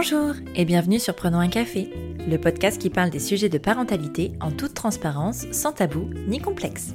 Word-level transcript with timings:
Bonjour 0.00 0.34
et 0.54 0.64
bienvenue 0.64 1.00
sur 1.00 1.16
Prenons 1.16 1.40
un 1.40 1.48
café, 1.48 1.90
le 2.28 2.38
podcast 2.38 2.80
qui 2.80 2.88
parle 2.88 3.10
des 3.10 3.18
sujets 3.18 3.48
de 3.48 3.58
parentalité 3.58 4.30
en 4.40 4.52
toute 4.52 4.72
transparence, 4.72 5.46
sans 5.50 5.72
tabou 5.72 6.08
ni 6.28 6.38
complexe. 6.38 6.94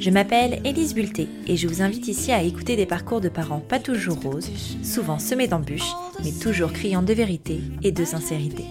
Je 0.00 0.08
m'appelle 0.08 0.62
Élise 0.64 0.94
Bulté 0.94 1.28
et 1.46 1.58
je 1.58 1.68
vous 1.68 1.82
invite 1.82 2.08
ici 2.08 2.32
à 2.32 2.42
écouter 2.42 2.76
des 2.76 2.86
parcours 2.86 3.20
de 3.20 3.28
parents 3.28 3.60
pas 3.60 3.78
toujours 3.78 4.22
roses, 4.22 4.50
souvent 4.82 5.18
semés 5.18 5.48
d'embûches, 5.48 5.92
mais 6.24 6.32
toujours 6.32 6.72
criant 6.72 7.02
de 7.02 7.12
vérité 7.12 7.60
et 7.82 7.92
de 7.92 8.06
sincérité. 8.06 8.64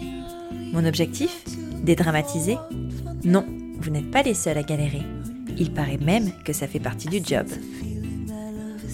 Mon 0.71 0.83
objectif? 0.83 1.43
Dédramatiser? 1.83 2.57
Non, 3.23 3.45
vous 3.77 3.91
n'êtes 3.91 4.09
pas 4.09 4.23
les 4.23 4.33
seuls 4.33 4.57
à 4.57 4.63
galérer. 4.63 5.03
Il 5.59 5.73
paraît 5.75 5.99
même 5.99 6.31
que 6.43 6.53
ça 6.53 6.65
fait 6.65 6.79
partie 6.79 7.07
du 7.07 7.23
job. 7.23 7.45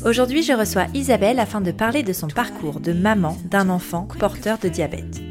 Aujourd'hui, 0.06 0.44
je 0.44 0.54
reçois 0.54 0.86
Isabelle 0.94 1.40
afin 1.40 1.60
de 1.60 1.72
parler 1.72 2.04
de 2.04 2.14
son 2.14 2.28
parcours 2.28 2.80
de 2.80 2.94
maman 2.94 3.38
d'un 3.44 3.68
enfant 3.68 4.08
porteur 4.18 4.58
de 4.58 4.70
diabète. 4.70 5.22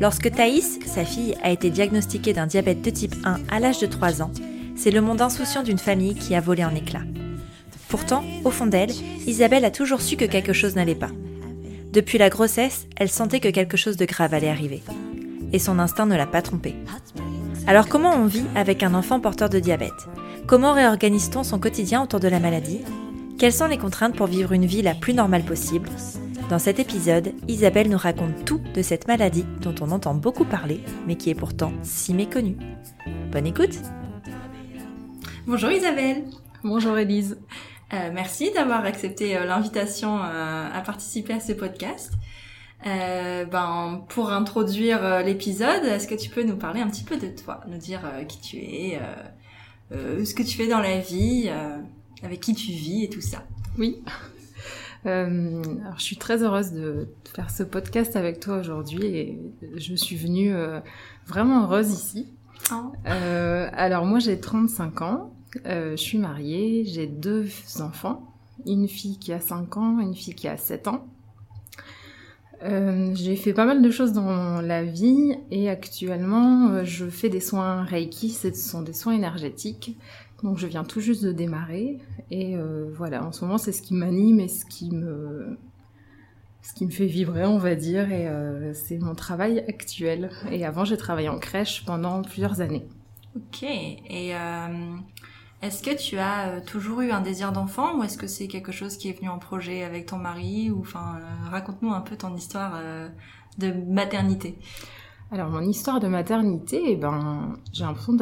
Lorsque 0.00 0.30
Thaïs, 0.30 0.78
sa 0.86 1.04
fille, 1.04 1.36
a 1.42 1.50
été 1.50 1.68
diagnostiquée 1.68 2.32
d'un 2.32 2.46
diabète 2.46 2.80
de 2.80 2.88
type 2.88 3.14
1 3.24 3.40
à 3.50 3.60
l'âge 3.60 3.80
de 3.80 3.86
3 3.86 4.22
ans, 4.22 4.30
c'est 4.76 4.90
le 4.90 5.02
monde 5.02 5.20
insouciant 5.20 5.62
d'une 5.62 5.78
famille 5.78 6.14
qui 6.14 6.34
a 6.34 6.40
volé 6.40 6.64
en 6.64 6.74
éclats. 6.74 7.04
Pourtant, 7.88 8.24
au 8.44 8.50
fond 8.50 8.66
d'elle, 8.66 8.92
Isabelle 9.26 9.66
a 9.66 9.70
toujours 9.70 10.00
su 10.00 10.16
que 10.16 10.24
quelque 10.24 10.54
chose 10.54 10.74
n'allait 10.74 10.94
pas. 10.94 11.10
Depuis 11.92 12.16
la 12.16 12.30
grossesse, 12.30 12.86
elle 12.96 13.10
sentait 13.10 13.40
que 13.40 13.50
quelque 13.50 13.76
chose 13.76 13.98
de 13.98 14.06
grave 14.06 14.32
allait 14.32 14.48
arriver. 14.48 14.82
Et 15.52 15.58
son 15.58 15.78
instinct 15.78 16.06
ne 16.06 16.16
l'a 16.16 16.26
pas 16.26 16.40
trompée. 16.40 16.76
Alors 17.66 17.88
comment 17.88 18.14
on 18.14 18.24
vit 18.24 18.46
avec 18.54 18.82
un 18.82 18.94
enfant 18.94 19.20
porteur 19.20 19.50
de 19.50 19.60
diabète? 19.60 20.08
Comment 20.46 20.72
réorganise-t-on 20.72 21.44
son 21.44 21.58
quotidien 21.58 22.02
autour 22.02 22.20
de 22.20 22.28
la 22.28 22.40
maladie? 22.40 22.80
Quelles 23.42 23.52
sont 23.52 23.66
les 23.66 23.76
contraintes 23.76 24.14
pour 24.14 24.28
vivre 24.28 24.52
une 24.52 24.66
vie 24.66 24.82
la 24.82 24.94
plus 24.94 25.14
normale 25.14 25.42
possible 25.42 25.88
Dans 26.48 26.60
cet 26.60 26.78
épisode, 26.78 27.32
Isabelle 27.48 27.90
nous 27.90 27.98
raconte 27.98 28.44
tout 28.44 28.60
de 28.72 28.82
cette 28.82 29.08
maladie 29.08 29.44
dont 29.60 29.74
on 29.80 29.90
entend 29.90 30.14
beaucoup 30.14 30.44
parler, 30.44 30.80
mais 31.08 31.16
qui 31.16 31.28
est 31.28 31.34
pourtant 31.34 31.72
si 31.82 32.14
méconnue. 32.14 32.56
Bonne 33.32 33.48
écoute 33.48 33.80
Bonjour 35.44 35.72
Isabelle 35.72 36.22
Bonjour 36.62 36.96
Elise 36.96 37.40
euh, 37.92 38.10
Merci 38.14 38.52
d'avoir 38.52 38.84
accepté 38.84 39.36
euh, 39.36 39.44
l'invitation 39.44 40.22
euh, 40.22 40.68
à 40.72 40.80
participer 40.82 41.32
à 41.32 41.40
ce 41.40 41.50
podcast. 41.50 42.12
ben, 42.84 44.04
pour 44.08 44.30
introduire 44.30 45.24
l'épisode, 45.24 45.84
est-ce 45.84 46.06
que 46.06 46.14
tu 46.14 46.30
peux 46.30 46.44
nous 46.44 46.58
parler 46.58 46.80
un 46.80 46.88
petit 46.88 47.02
peu 47.02 47.16
de 47.16 47.26
toi, 47.26 47.62
nous 47.66 47.78
dire 47.78 48.02
qui 48.28 48.40
tu 48.40 48.56
es, 48.58 49.00
ce 49.90 50.32
que 50.32 50.44
tu 50.44 50.56
fais 50.56 50.68
dans 50.68 50.78
la 50.78 51.00
vie 51.00 51.50
avec 52.22 52.40
qui 52.40 52.54
tu 52.54 52.72
vis 52.72 53.04
et 53.04 53.08
tout 53.08 53.20
ça. 53.20 53.44
Oui. 53.78 54.02
Euh, 55.04 55.62
alors, 55.84 55.98
je 55.98 56.02
suis 56.04 56.16
très 56.16 56.44
heureuse 56.44 56.70
de 56.72 57.08
faire 57.34 57.50
ce 57.50 57.64
podcast 57.64 58.14
avec 58.14 58.38
toi 58.38 58.58
aujourd'hui 58.58 59.04
et 59.04 59.38
je 59.74 59.94
suis 59.96 60.14
venue 60.14 60.54
euh, 60.54 60.78
vraiment 61.26 61.64
heureuse 61.64 61.92
ici. 61.92 62.28
Oh. 62.70 62.92
Euh, 63.06 63.68
alors 63.72 64.06
moi 64.06 64.20
j'ai 64.20 64.38
35 64.38 65.02
ans, 65.02 65.34
je 65.64 65.96
suis 65.96 66.18
mariée, 66.18 66.84
j'ai 66.86 67.08
deux 67.08 67.48
enfants, 67.80 68.32
une 68.64 68.86
fille 68.86 69.18
qui 69.18 69.32
a 69.32 69.40
5 69.40 69.76
ans 69.76 69.98
une 69.98 70.14
fille 70.14 70.36
qui 70.36 70.46
a 70.46 70.56
7 70.56 70.86
ans. 70.86 71.04
j'ai 72.62 73.34
fait 73.34 73.52
pas 73.52 73.64
mal 73.64 73.82
de 73.82 73.90
choses 73.90 74.12
dans 74.12 74.60
la 74.60 74.84
vie 74.84 75.34
et 75.50 75.68
actuellement 75.68 76.84
je 76.84 77.06
fais 77.06 77.28
des 77.28 77.40
soins 77.40 77.82
Reiki, 77.82 78.30
ce 78.30 78.52
sont 78.54 78.82
des 78.82 78.92
soins 78.92 79.14
énergétiques 79.14 79.98
donc 80.42 80.58
je 80.58 80.66
viens 80.66 80.84
tout 80.84 81.00
juste 81.00 81.24
de 81.24 81.32
démarrer 81.32 81.98
et 82.30 82.56
euh, 82.56 82.90
voilà, 82.96 83.24
en 83.24 83.32
ce 83.32 83.44
moment 83.44 83.58
c'est 83.58 83.72
ce 83.72 83.82
qui 83.82 83.94
m'anime 83.94 84.40
et 84.40 84.48
ce 84.48 84.64
qui 84.64 84.90
me 84.90 85.58
ce 86.62 86.74
qui 86.74 86.86
me 86.86 86.90
fait 86.90 87.06
vibrer, 87.06 87.44
on 87.44 87.58
va 87.58 87.74
dire, 87.74 88.12
et 88.12 88.28
euh, 88.28 88.72
c'est 88.72 88.98
mon 88.98 89.16
travail 89.16 89.64
actuel. 89.66 90.30
Et 90.52 90.64
avant 90.64 90.84
j'ai 90.84 90.96
travaillé 90.96 91.28
en 91.28 91.40
crèche 91.40 91.84
pendant 91.84 92.22
plusieurs 92.22 92.60
années. 92.60 92.86
Ok. 93.34 93.64
Et 93.64 94.36
euh, 94.36 94.96
est-ce 95.60 95.82
que 95.82 95.96
tu 95.96 96.18
as 96.18 96.60
toujours 96.60 97.00
eu 97.00 97.10
un 97.10 97.20
désir 97.20 97.50
d'enfant 97.50 97.98
ou 97.98 98.04
est-ce 98.04 98.16
que 98.16 98.28
c'est 98.28 98.46
quelque 98.46 98.70
chose 98.70 98.96
qui 98.96 99.08
est 99.08 99.12
venu 99.12 99.28
en 99.28 99.38
projet 99.38 99.82
avec 99.82 100.06
ton 100.06 100.18
mari 100.18 100.70
ou 100.70 100.80
enfin 100.80 101.18
raconte-nous 101.50 101.92
un 101.92 102.00
peu 102.00 102.16
ton 102.16 102.36
histoire 102.36 102.80
de 103.58 103.72
maternité. 103.72 104.56
Alors 105.32 105.48
mon 105.48 105.62
histoire 105.62 105.98
de 105.98 106.08
maternité, 106.08 106.82
eh 106.88 106.96
ben, 106.96 107.54
j'ai 107.72 107.84
l'impression 107.84 108.12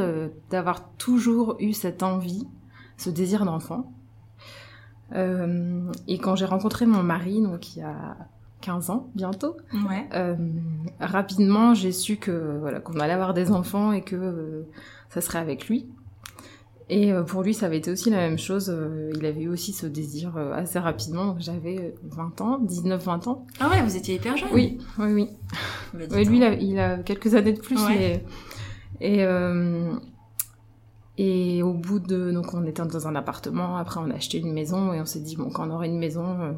d'avoir 0.48 0.88
toujours 0.92 1.56
eu 1.58 1.72
cette 1.72 2.04
envie, 2.04 2.46
ce 2.98 3.10
désir 3.10 3.44
d'enfant. 3.44 3.92
Euh, 5.16 5.90
et 6.06 6.18
quand 6.18 6.36
j'ai 6.36 6.44
rencontré 6.44 6.86
mon 6.86 7.02
mari, 7.02 7.42
donc 7.42 7.74
il 7.74 7.80
y 7.80 7.82
a 7.82 8.16
15 8.60 8.90
ans 8.90 9.10
bientôt, 9.16 9.56
euh, 10.14 10.36
rapidement 11.00 11.74
j'ai 11.74 11.90
su 11.90 12.16
que 12.16 12.58
voilà 12.60 12.78
qu'on 12.78 13.00
allait 13.00 13.14
avoir 13.14 13.34
des 13.34 13.50
enfants 13.50 13.90
et 13.90 14.02
que 14.02 14.14
euh, 14.14 14.62
ça 15.08 15.20
serait 15.20 15.40
avec 15.40 15.66
lui. 15.66 15.88
Et 16.92 17.12
euh, 17.12 17.22
pour 17.22 17.44
lui, 17.44 17.54
ça 17.54 17.66
avait 17.66 17.78
été 17.78 17.92
aussi 17.92 18.10
la 18.10 18.16
même 18.16 18.38
chose. 18.38 18.68
Euh, 18.68 19.12
il 19.14 19.24
avait 19.24 19.42
eu 19.42 19.48
aussi 19.48 19.72
ce 19.72 19.86
désir 19.86 20.36
euh, 20.36 20.52
assez 20.52 20.80
rapidement. 20.80 21.36
J'avais 21.38 21.94
20 22.02 22.40
ans, 22.40 22.60
19-20 22.64 23.28
ans. 23.28 23.46
Ah 23.60 23.68
ouais, 23.68 23.80
vous 23.80 23.96
étiez 23.96 24.16
hyper 24.16 24.36
jeune. 24.36 24.48
Oui, 24.52 24.78
oui, 24.98 25.12
oui. 25.12 25.28
Bah, 26.10 26.22
lui, 26.22 26.40
il 26.60 26.78
a, 26.80 26.98
quelques 26.98 27.36
années 27.36 27.52
de 27.52 27.60
plus. 27.60 27.78
Mais... 27.88 28.24
Et, 29.00 29.24
et 31.16 31.62
au 31.62 31.72
bout 31.72 32.00
de... 32.00 32.32
Donc 32.32 32.54
on 32.54 32.64
était 32.64 32.82
dans 32.84 33.06
un 33.06 33.14
appartement, 33.14 33.76
après 33.76 34.00
on 34.00 34.10
a 34.10 34.14
acheté 34.14 34.38
une 34.38 34.52
maison 34.52 34.92
et 34.92 35.00
on 35.00 35.06
s'est 35.06 35.20
dit, 35.20 35.36
bon, 35.36 35.50
quand 35.50 35.68
on 35.68 35.70
aura 35.70 35.86
une 35.86 35.98
maison, 35.98 36.56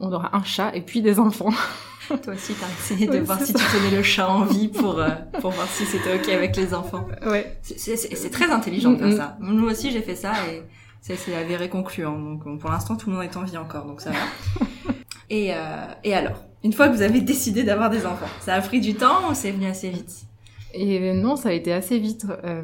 on 0.00 0.12
aura 0.12 0.36
un 0.36 0.42
chat 0.42 0.74
et 0.74 0.80
puis 0.80 1.02
des 1.02 1.18
enfants. 1.18 1.50
Toi 2.08 2.34
aussi, 2.34 2.54
t'as 2.54 2.66
essayé 2.68 3.06
de 3.08 3.18
voir 3.18 3.40
si 3.40 3.52
tu 3.52 3.64
tenais 3.64 3.96
le 3.96 4.02
chat 4.02 4.28
en 4.28 4.44
vie 4.44 4.68
pour, 4.68 5.00
euh, 5.00 5.10
pour 5.40 5.50
voir 5.50 5.66
si 5.68 5.84
c'était 5.84 6.14
ok 6.14 6.28
avec 6.28 6.56
les 6.56 6.72
enfants. 6.72 7.06
Ouais. 7.24 7.58
C'est 7.62 8.30
très 8.30 8.50
intelligent 8.50 8.92
de 8.92 8.98
faire 8.98 9.16
ça. 9.16 9.36
Nous 9.40 9.66
aussi, 9.66 9.90
j'ai 9.90 10.02
fait 10.02 10.14
ça 10.14 10.32
et 10.50 10.62
c'est 11.00 11.34
avéré 11.34 11.68
concluant. 11.68 12.18
Donc, 12.18 12.58
pour 12.58 12.70
l'instant, 12.70 12.96
tout 12.96 13.10
le 13.10 13.16
monde 13.16 13.24
est 13.24 13.36
en 13.36 13.44
vie 13.44 13.56
encore, 13.56 13.86
donc 13.86 14.00
ça 14.00 14.10
va. 14.10 14.16
et, 15.30 15.54
euh, 15.54 15.86
et 16.04 16.14
alors, 16.14 16.44
une 16.64 16.72
fois 16.72 16.88
que 16.88 16.94
vous 16.94 17.02
avez 17.02 17.20
décidé 17.20 17.62
d'avoir 17.62 17.90
des 17.90 18.06
enfants, 18.06 18.26
ça 18.40 18.54
a 18.54 18.60
pris 18.60 18.80
du 18.80 18.94
temps 18.94 19.30
ou 19.30 19.34
c'est 19.34 19.52
venu 19.52 19.66
assez 19.66 19.90
vite? 19.90 20.26
Et 20.74 21.12
non, 21.14 21.36
ça 21.36 21.50
a 21.50 21.52
été 21.52 21.72
assez 21.72 21.98
vite. 21.98 22.26
Euh, 22.44 22.62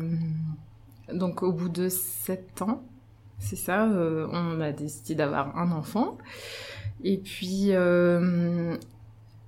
donc, 1.13 1.43
au 1.43 1.53
bout 1.53 1.69
de 1.69 1.89
sept 1.89 2.63
ans, 2.63 2.83
c'est 3.39 3.57
ça, 3.57 3.85
euh, 3.85 4.27
on 4.31 4.61
a 4.61 4.73
décidé 4.73 5.15
d'avoir 5.15 5.57
un 5.57 5.73
enfant. 5.73 6.19
Et 7.05 7.19
puis, 7.19 7.69
euh, 7.71 8.77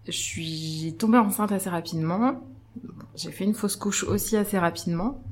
je 0.06 0.12
suis 0.12 0.94
tombée 0.98 1.18
enceinte 1.18 1.52
assez 1.52 1.70
rapidement. 1.70 2.40
J'ai 3.14 3.30
fait 3.30 3.44
une 3.44 3.54
fausse 3.54 3.76
couche 3.76 4.04
aussi 4.04 4.36
assez 4.36 4.58
rapidement. 4.58 5.22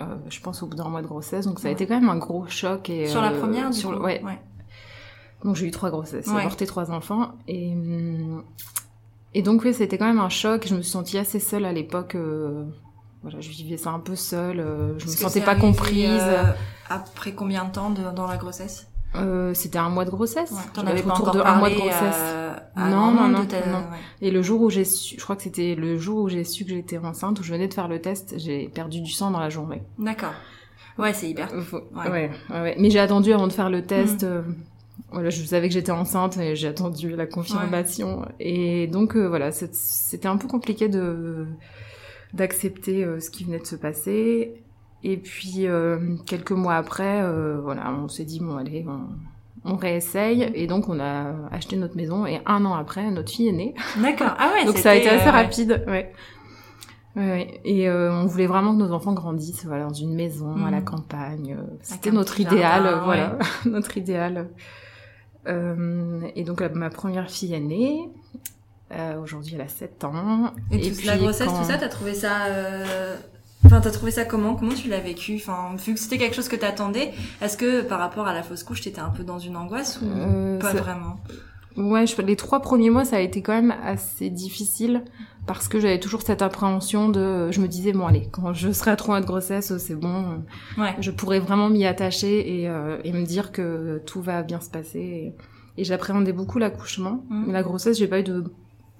Euh, 0.00 0.16
je 0.28 0.40
pense 0.40 0.62
au 0.62 0.66
bout 0.66 0.76
d'un 0.76 0.88
mois 0.88 1.02
de 1.02 1.06
grossesse, 1.06 1.46
donc 1.46 1.60
ça 1.60 1.68
a 1.68 1.70
été 1.70 1.86
quand 1.86 1.98
même 1.98 2.08
un 2.08 2.16
gros 2.16 2.46
choc. 2.48 2.90
Et, 2.90 3.06
sur 3.06 3.20
la 3.20 3.32
euh, 3.32 3.38
première, 3.38 3.70
du 3.70 3.78
sur 3.78 3.96
coup. 3.96 4.02
Ouais. 4.02 4.22
ouais. 4.24 4.40
Donc 5.44 5.54
j'ai 5.54 5.66
eu 5.66 5.70
trois 5.70 5.90
grossesses, 5.90 6.26
j'ai 6.26 6.36
avorté 6.36 6.66
trois 6.66 6.90
enfants 6.90 7.30
et 7.46 7.72
et 9.34 9.42
donc 9.42 9.62
oui, 9.62 9.72
c'était 9.72 9.96
quand 9.96 10.06
même 10.06 10.18
un 10.18 10.30
choc. 10.30 10.66
Je 10.66 10.74
me 10.74 10.82
suis 10.82 10.90
sentie 10.90 11.16
assez 11.16 11.38
seule 11.38 11.64
à 11.64 11.72
l'époque. 11.72 12.16
Euh, 12.16 12.64
voilà, 13.22 13.40
je 13.40 13.48
vivais 13.50 13.76
ça 13.76 13.90
un 13.90 14.00
peu 14.00 14.16
seule. 14.16 14.56
je 14.98 15.06
me 15.06 15.10
sentais 15.10 15.40
pas 15.40 15.54
comprise. 15.54 16.22
après 16.88 17.32
combien 17.32 17.64
de 17.64 17.70
temps 17.70 17.90
de, 17.90 18.02
dans 18.14 18.26
la 18.26 18.36
grossesse? 18.36 18.88
Euh, 19.14 19.54
c'était 19.54 19.78
un 19.78 19.88
mois 19.88 20.04
de 20.04 20.10
grossesse. 20.10 20.50
Ouais, 20.50 20.58
T'en 20.74 20.86
avais 20.86 21.02
pas 21.02 21.14
encore 21.14 21.34
de 21.34 21.40
un 21.40 21.56
mois 21.56 21.70
de 21.70 21.74
grossesse. 21.74 22.16
non, 22.76 23.12
non, 23.12 23.28
non, 23.28 23.40
non. 23.40 23.84
Et 24.20 24.30
le 24.30 24.42
jour 24.42 24.60
où 24.62 24.70
j'ai 24.70 24.84
su, 24.84 25.16
je 25.18 25.22
crois 25.22 25.36
que 25.36 25.42
c'était 25.42 25.74
le 25.74 25.96
jour 25.96 26.22
où 26.22 26.28
j'ai 26.28 26.44
su 26.44 26.64
que 26.64 26.70
j'étais 26.70 26.98
enceinte, 26.98 27.40
où 27.40 27.42
je 27.42 27.52
venais 27.52 27.68
de 27.68 27.74
faire 27.74 27.88
le 27.88 28.00
test, 28.00 28.34
j'ai 28.36 28.68
perdu 28.68 29.00
du 29.00 29.10
sang 29.10 29.30
dans 29.30 29.40
la 29.40 29.48
journée. 29.48 29.82
D'accord. 29.98 30.34
Ouais, 30.98 31.12
c'est 31.12 31.30
hyper. 31.30 31.48
Euh, 31.52 31.62
ouais. 31.94 32.10
Ouais, 32.50 32.60
ouais. 32.60 32.76
Mais 32.78 32.90
j'ai 32.90 32.98
attendu 32.98 33.32
avant 33.32 33.46
de 33.46 33.52
faire 33.52 33.70
le 33.70 33.82
test. 33.82 34.24
Mm. 34.24 34.26
Euh, 34.26 34.42
voilà, 35.10 35.30
je 35.30 35.42
savais 35.42 35.68
que 35.68 35.74
j'étais 35.74 35.92
enceinte 35.92 36.36
et 36.36 36.56
j'ai 36.56 36.68
attendu 36.68 37.14
la 37.16 37.26
confirmation. 37.26 38.26
Et 38.40 38.88
donc 38.88 39.16
euh, 39.16 39.26
voilà, 39.28 39.52
c'était 39.52 40.26
un 40.26 40.36
peu 40.36 40.48
compliqué 40.48 40.88
de 40.88 41.46
d'accepter 42.34 43.06
ce 43.20 43.30
qui 43.30 43.44
venait 43.44 43.60
de 43.60 43.66
se 43.66 43.76
passer. 43.76 44.60
Et 45.04 45.16
puis 45.16 45.66
euh, 45.66 46.16
quelques 46.26 46.52
mois 46.52 46.74
après, 46.74 47.22
euh, 47.22 47.60
voilà, 47.62 47.92
on 47.92 48.08
s'est 48.08 48.24
dit 48.24 48.40
bon 48.40 48.56
allez, 48.56 48.84
on, 48.88 49.70
on, 49.72 49.76
réessaye. 49.76 50.50
Et 50.54 50.66
donc 50.66 50.88
on 50.88 50.98
a 50.98 51.34
acheté 51.52 51.76
notre 51.76 51.96
maison 51.96 52.26
et 52.26 52.40
un 52.46 52.64
an 52.64 52.74
après, 52.74 53.08
notre 53.10 53.30
fille 53.30 53.48
est 53.48 53.52
née. 53.52 53.74
D'accord. 53.96 54.34
Ah 54.38 54.50
ouais. 54.54 54.64
donc 54.66 54.78
ça 54.78 54.90
a 54.90 54.94
été 54.94 55.08
assez 55.08 55.28
euh, 55.28 55.32
rapide. 55.32 55.84
Ouais. 55.86 56.12
Ouais, 57.16 57.60
et 57.64 57.90
on 57.90 58.26
voulait 58.26 58.46
vraiment 58.46 58.72
que 58.72 58.78
nos 58.78 58.92
enfants 58.92 59.12
grandissent 59.12 59.64
voilà, 59.64 59.86
dans 59.86 59.94
une 59.94 60.14
maison 60.14 60.64
à 60.64 60.70
la 60.70 60.80
mm. 60.80 60.84
campagne. 60.84 61.56
C'était 61.82 62.10
notre 62.12 62.38
idéal, 62.38 63.00
voilà, 63.04 63.38
notre 63.64 63.96
idéal. 63.96 64.48
et 65.46 66.44
donc 66.44 66.60
ma 66.60 66.90
première 66.90 67.28
fille 67.28 67.54
est 67.54 67.60
née. 67.60 68.08
Aujourd'hui, 69.20 69.54
elle 69.56 69.62
a 69.62 69.68
7 69.68 70.04
ans. 70.04 70.52
Et, 70.70 70.78
puis, 70.78 71.06
la 71.06 71.18
grossesse, 71.18 71.48
tout 71.48 71.64
ça, 71.64 71.76
t'as 71.76 71.88
trouvé 71.88 72.14
ça 72.14 72.46
Enfin, 73.70 73.82
t'as 73.82 73.90
trouvé 73.90 74.10
ça 74.10 74.24
comment? 74.24 74.54
Comment 74.54 74.72
tu 74.72 74.88
l'as 74.88 74.98
vécu? 75.00 75.34
Enfin, 75.36 75.76
vu 75.76 75.92
que 75.92 76.00
c'était 76.00 76.16
quelque 76.16 76.34
chose 76.34 76.48
que 76.48 76.56
t'attendais, 76.56 77.12
est-ce 77.42 77.58
que 77.58 77.82
par 77.82 77.98
rapport 77.98 78.26
à 78.26 78.32
la 78.32 78.42
fausse 78.42 78.62
couche, 78.62 78.80
t'étais 78.80 79.02
un 79.02 79.10
peu 79.10 79.24
dans 79.24 79.38
une 79.38 79.56
angoisse 79.56 80.00
ou 80.00 80.06
euh, 80.06 80.58
pas 80.58 80.72
vraiment? 80.72 81.20
Ouais, 81.76 82.06
je, 82.06 82.20
les 82.22 82.34
trois 82.34 82.60
premiers 82.60 82.88
mois, 82.88 83.04
ça 83.04 83.16
a 83.16 83.20
été 83.20 83.42
quand 83.42 83.52
même 83.52 83.74
assez 83.84 84.30
difficile 84.30 85.04
parce 85.46 85.68
que 85.68 85.80
j'avais 85.80 86.00
toujours 86.00 86.22
cette 86.22 86.40
appréhension 86.40 87.10
de, 87.10 87.50
je 87.50 87.60
me 87.60 87.68
disais 87.68 87.92
bon 87.92 88.06
allez, 88.06 88.26
quand 88.32 88.54
je 88.54 88.72
serai 88.72 88.90
à 88.90 88.96
trois 88.96 89.16
mois 89.16 89.20
de 89.20 89.26
grossesse, 89.26 89.76
c'est 89.76 89.94
bon, 89.94 90.42
Ouais. 90.78 90.94
je 90.98 91.10
pourrais 91.10 91.38
vraiment 91.38 91.68
m'y 91.68 91.84
attacher 91.84 92.62
et, 92.62 92.68
euh, 92.70 92.96
et 93.04 93.12
me 93.12 93.24
dire 93.24 93.52
que 93.52 94.00
tout 94.06 94.22
va 94.22 94.42
bien 94.42 94.60
se 94.60 94.70
passer. 94.70 94.98
Et, 94.98 95.34
et 95.80 95.84
j'appréhendais 95.84 96.32
beaucoup 96.32 96.58
l'accouchement, 96.58 97.22
mais 97.30 97.52
la 97.52 97.62
grossesse, 97.62 97.98
j'ai 97.98 98.08
pas 98.08 98.20
eu 98.20 98.24
de, 98.24 98.44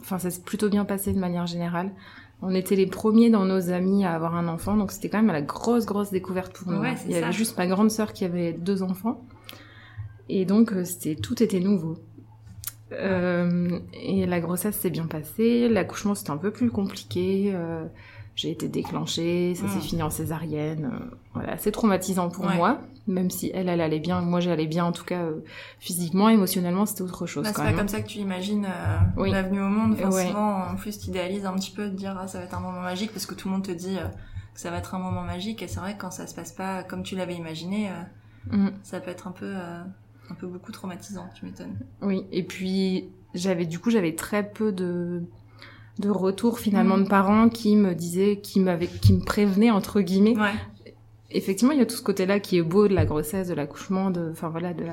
enfin 0.02 0.18
ça 0.18 0.30
s'est 0.30 0.42
plutôt 0.42 0.68
bien 0.68 0.84
passé 0.84 1.14
de 1.14 1.18
manière 1.18 1.46
générale. 1.46 1.90
On 2.40 2.54
était 2.54 2.76
les 2.76 2.86
premiers 2.86 3.30
dans 3.30 3.44
nos 3.44 3.70
amis 3.70 4.04
à 4.04 4.14
avoir 4.14 4.36
un 4.36 4.46
enfant, 4.48 4.76
donc 4.76 4.92
c'était 4.92 5.08
quand 5.08 5.18
même 5.22 5.32
la 5.32 5.42
grosse 5.42 5.86
grosse 5.86 6.10
découverte 6.10 6.52
pour 6.56 6.70
nous. 6.72 6.78
Ouais, 6.80 6.94
Il 7.06 7.10
y 7.10 7.14
ça. 7.14 7.24
avait 7.24 7.32
juste 7.32 7.56
ma 7.58 7.66
grande 7.66 7.90
sœur 7.90 8.12
qui 8.12 8.24
avait 8.24 8.52
deux 8.52 8.82
enfants, 8.82 9.20
et 10.28 10.44
donc 10.44 10.72
euh, 10.72 10.84
c'était 10.84 11.16
tout 11.16 11.42
était 11.42 11.60
nouveau. 11.60 11.96
Euh, 12.92 13.80
et 13.92 14.24
la 14.24 14.40
grossesse 14.40 14.76
s'est 14.76 14.88
bien 14.90 15.06
passée, 15.06 15.68
l'accouchement 15.68 16.14
c'était 16.14 16.30
un 16.30 16.36
peu 16.38 16.50
plus 16.50 16.70
compliqué. 16.70 17.50
euh, 17.54 17.84
j'ai 18.38 18.52
été 18.52 18.68
déclenchée, 18.68 19.56
ça 19.56 19.66
s'est 19.66 19.78
Mm. 19.78 19.82
fini 19.82 20.02
en 20.04 20.10
césarienne. 20.10 20.90
euh, 20.92 21.16
voilà, 21.34 21.58
c'est 21.58 21.72
traumatisant 21.72 22.28
pour 22.28 22.44
Ouais. 22.44 22.54
moi, 22.56 22.80
même 23.08 23.30
si 23.30 23.50
elle, 23.52 23.68
elle 23.68 23.80
allait 23.80 23.98
bien. 23.98 24.20
Moi, 24.20 24.38
j'allais 24.38 24.68
bien, 24.68 24.84
en 24.84 24.92
tout 24.92 25.04
cas 25.04 25.22
euh, 25.24 25.40
physiquement, 25.80 26.28
émotionnellement, 26.28 26.86
c'était 26.86 27.02
autre 27.02 27.26
chose 27.26 27.42
Bah, 27.42 27.50
c'est 27.52 27.60
pas 27.62 27.64
même. 27.68 27.76
comme 27.76 27.88
ça 27.88 28.00
que 28.00 28.06
tu 28.06 28.18
imagines 28.18 28.64
euh, 28.64 28.98
Oui. 29.16 29.30
la 29.32 29.42
venue 29.42 29.60
au 29.60 29.68
monde. 29.68 29.94
Enfin, 29.94 30.10
Ouais. 30.12 30.26
Souvent, 30.28 30.68
en 30.70 30.76
plus, 30.76 31.00
tu 31.00 31.08
idéalises 31.08 31.46
un 31.46 31.54
petit 31.54 31.72
peu 31.72 31.88
de 31.88 31.94
dire 31.96 32.16
ah, 32.16 32.28
ça 32.28 32.38
va 32.38 32.44
être 32.44 32.54
un 32.56 32.60
moment 32.60 32.80
magique 32.80 33.10
parce 33.12 33.26
que 33.26 33.34
tout 33.34 33.48
le 33.48 33.54
monde 33.54 33.64
te 33.64 33.72
dit 33.72 33.96
euh, 33.98 34.06
que 34.54 34.60
ça 34.60 34.70
va 34.70 34.76
être 34.78 34.94
un 34.94 35.00
moment 35.00 35.22
magique. 35.22 35.60
Et 35.62 35.66
c'est 35.66 35.80
vrai 35.80 35.94
que 35.96 36.00
quand 36.00 36.12
ça 36.12 36.28
se 36.28 36.34
passe 36.36 36.52
pas 36.52 36.84
comme 36.84 37.02
tu 37.02 37.16
l'avais 37.16 37.34
imaginé, 37.34 37.88
Mm. 38.52 38.68
ça 38.84 39.00
peut 39.00 39.10
être 39.10 39.26
un 39.26 39.32
peu, 39.32 39.52
un 39.56 40.34
peu 40.38 40.46
beaucoup 40.46 40.70
traumatisant. 40.72 41.28
Tu 41.34 41.44
m'étonnes. 41.44 41.76
Oui, 42.02 42.24
et 42.32 42.44
puis 42.44 43.08
j'avais 43.34 43.66
du 43.66 43.78
coup 43.80 43.90
j'avais 43.90 44.14
très 44.14 44.48
peu 44.48 44.70
de 44.72 45.22
de 45.98 46.10
retours 46.10 46.58
finalement 46.58 46.96
Mm. 46.96 47.04
de 47.04 47.08
parents 47.08 47.48
qui 47.48 47.76
me 47.76 47.94
disaient, 47.94 48.38
qui 48.42 48.60
m'avaient, 48.60 48.86
qui 48.86 49.12
me 49.12 49.20
prévenaient 49.24 49.70
entre 49.70 50.00
guillemets. 50.00 50.36
Ouais. 50.38 50.52
Effectivement, 51.30 51.72
il 51.74 51.78
y 51.78 51.82
a 51.82 51.86
tout 51.86 51.96
ce 51.96 52.02
côté-là 52.02 52.40
qui 52.40 52.56
est 52.56 52.62
beau 52.62 52.88
de 52.88 52.94
la 52.94 53.04
grossesse, 53.04 53.48
de 53.48 53.54
l'accouchement, 53.54 54.10
de, 54.10 54.30
enfin 54.32 54.48
voilà, 54.48 54.72
de 54.72 54.82
la, 54.82 54.92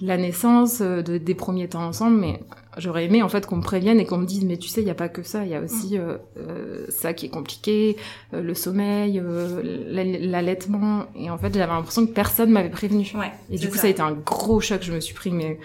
de 0.00 0.06
la 0.06 0.18
naissance, 0.18 0.82
euh, 0.82 1.00
de, 1.00 1.16
des 1.16 1.34
premiers 1.34 1.68
temps 1.68 1.82
ensemble. 1.86 2.18
Mais 2.18 2.40
j'aurais 2.76 3.06
aimé 3.06 3.22
en 3.22 3.30
fait 3.30 3.46
qu'on 3.46 3.56
me 3.56 3.62
prévienne 3.62 3.98
et 3.98 4.04
qu'on 4.04 4.18
me 4.18 4.26
dise, 4.26 4.44
mais 4.44 4.58
tu 4.58 4.68
sais, 4.68 4.82
il 4.82 4.86
y 4.86 4.90
a 4.90 4.94
pas 4.94 5.08
que 5.08 5.22
ça, 5.22 5.42
il 5.46 5.50
y 5.50 5.54
a 5.54 5.62
aussi 5.62 5.96
euh, 5.96 6.18
euh, 6.36 6.84
ça 6.90 7.14
qui 7.14 7.24
est 7.26 7.30
compliqué, 7.30 7.96
euh, 8.34 8.42
le 8.42 8.52
sommeil, 8.52 9.18
euh, 9.24 9.62
l'all- 9.88 10.20
l'allaitement. 10.30 11.04
Et 11.16 11.30
en 11.30 11.38
fait, 11.38 11.54
j'avais 11.54 11.72
l'impression 11.72 12.04
que 12.06 12.12
personne 12.12 12.50
m'avait 12.50 12.68
prévenu. 12.68 13.10
Ouais. 13.14 13.32
Et 13.50 13.56
du 13.56 13.70
coup, 13.70 13.76
ça. 13.78 13.86
a 13.86 13.90
été 13.90 14.02
un 14.02 14.12
gros 14.12 14.60
choc. 14.60 14.80
Je 14.82 14.92
me 14.92 15.00
suis 15.00 15.14
pris, 15.14 15.30
mais 15.30 15.58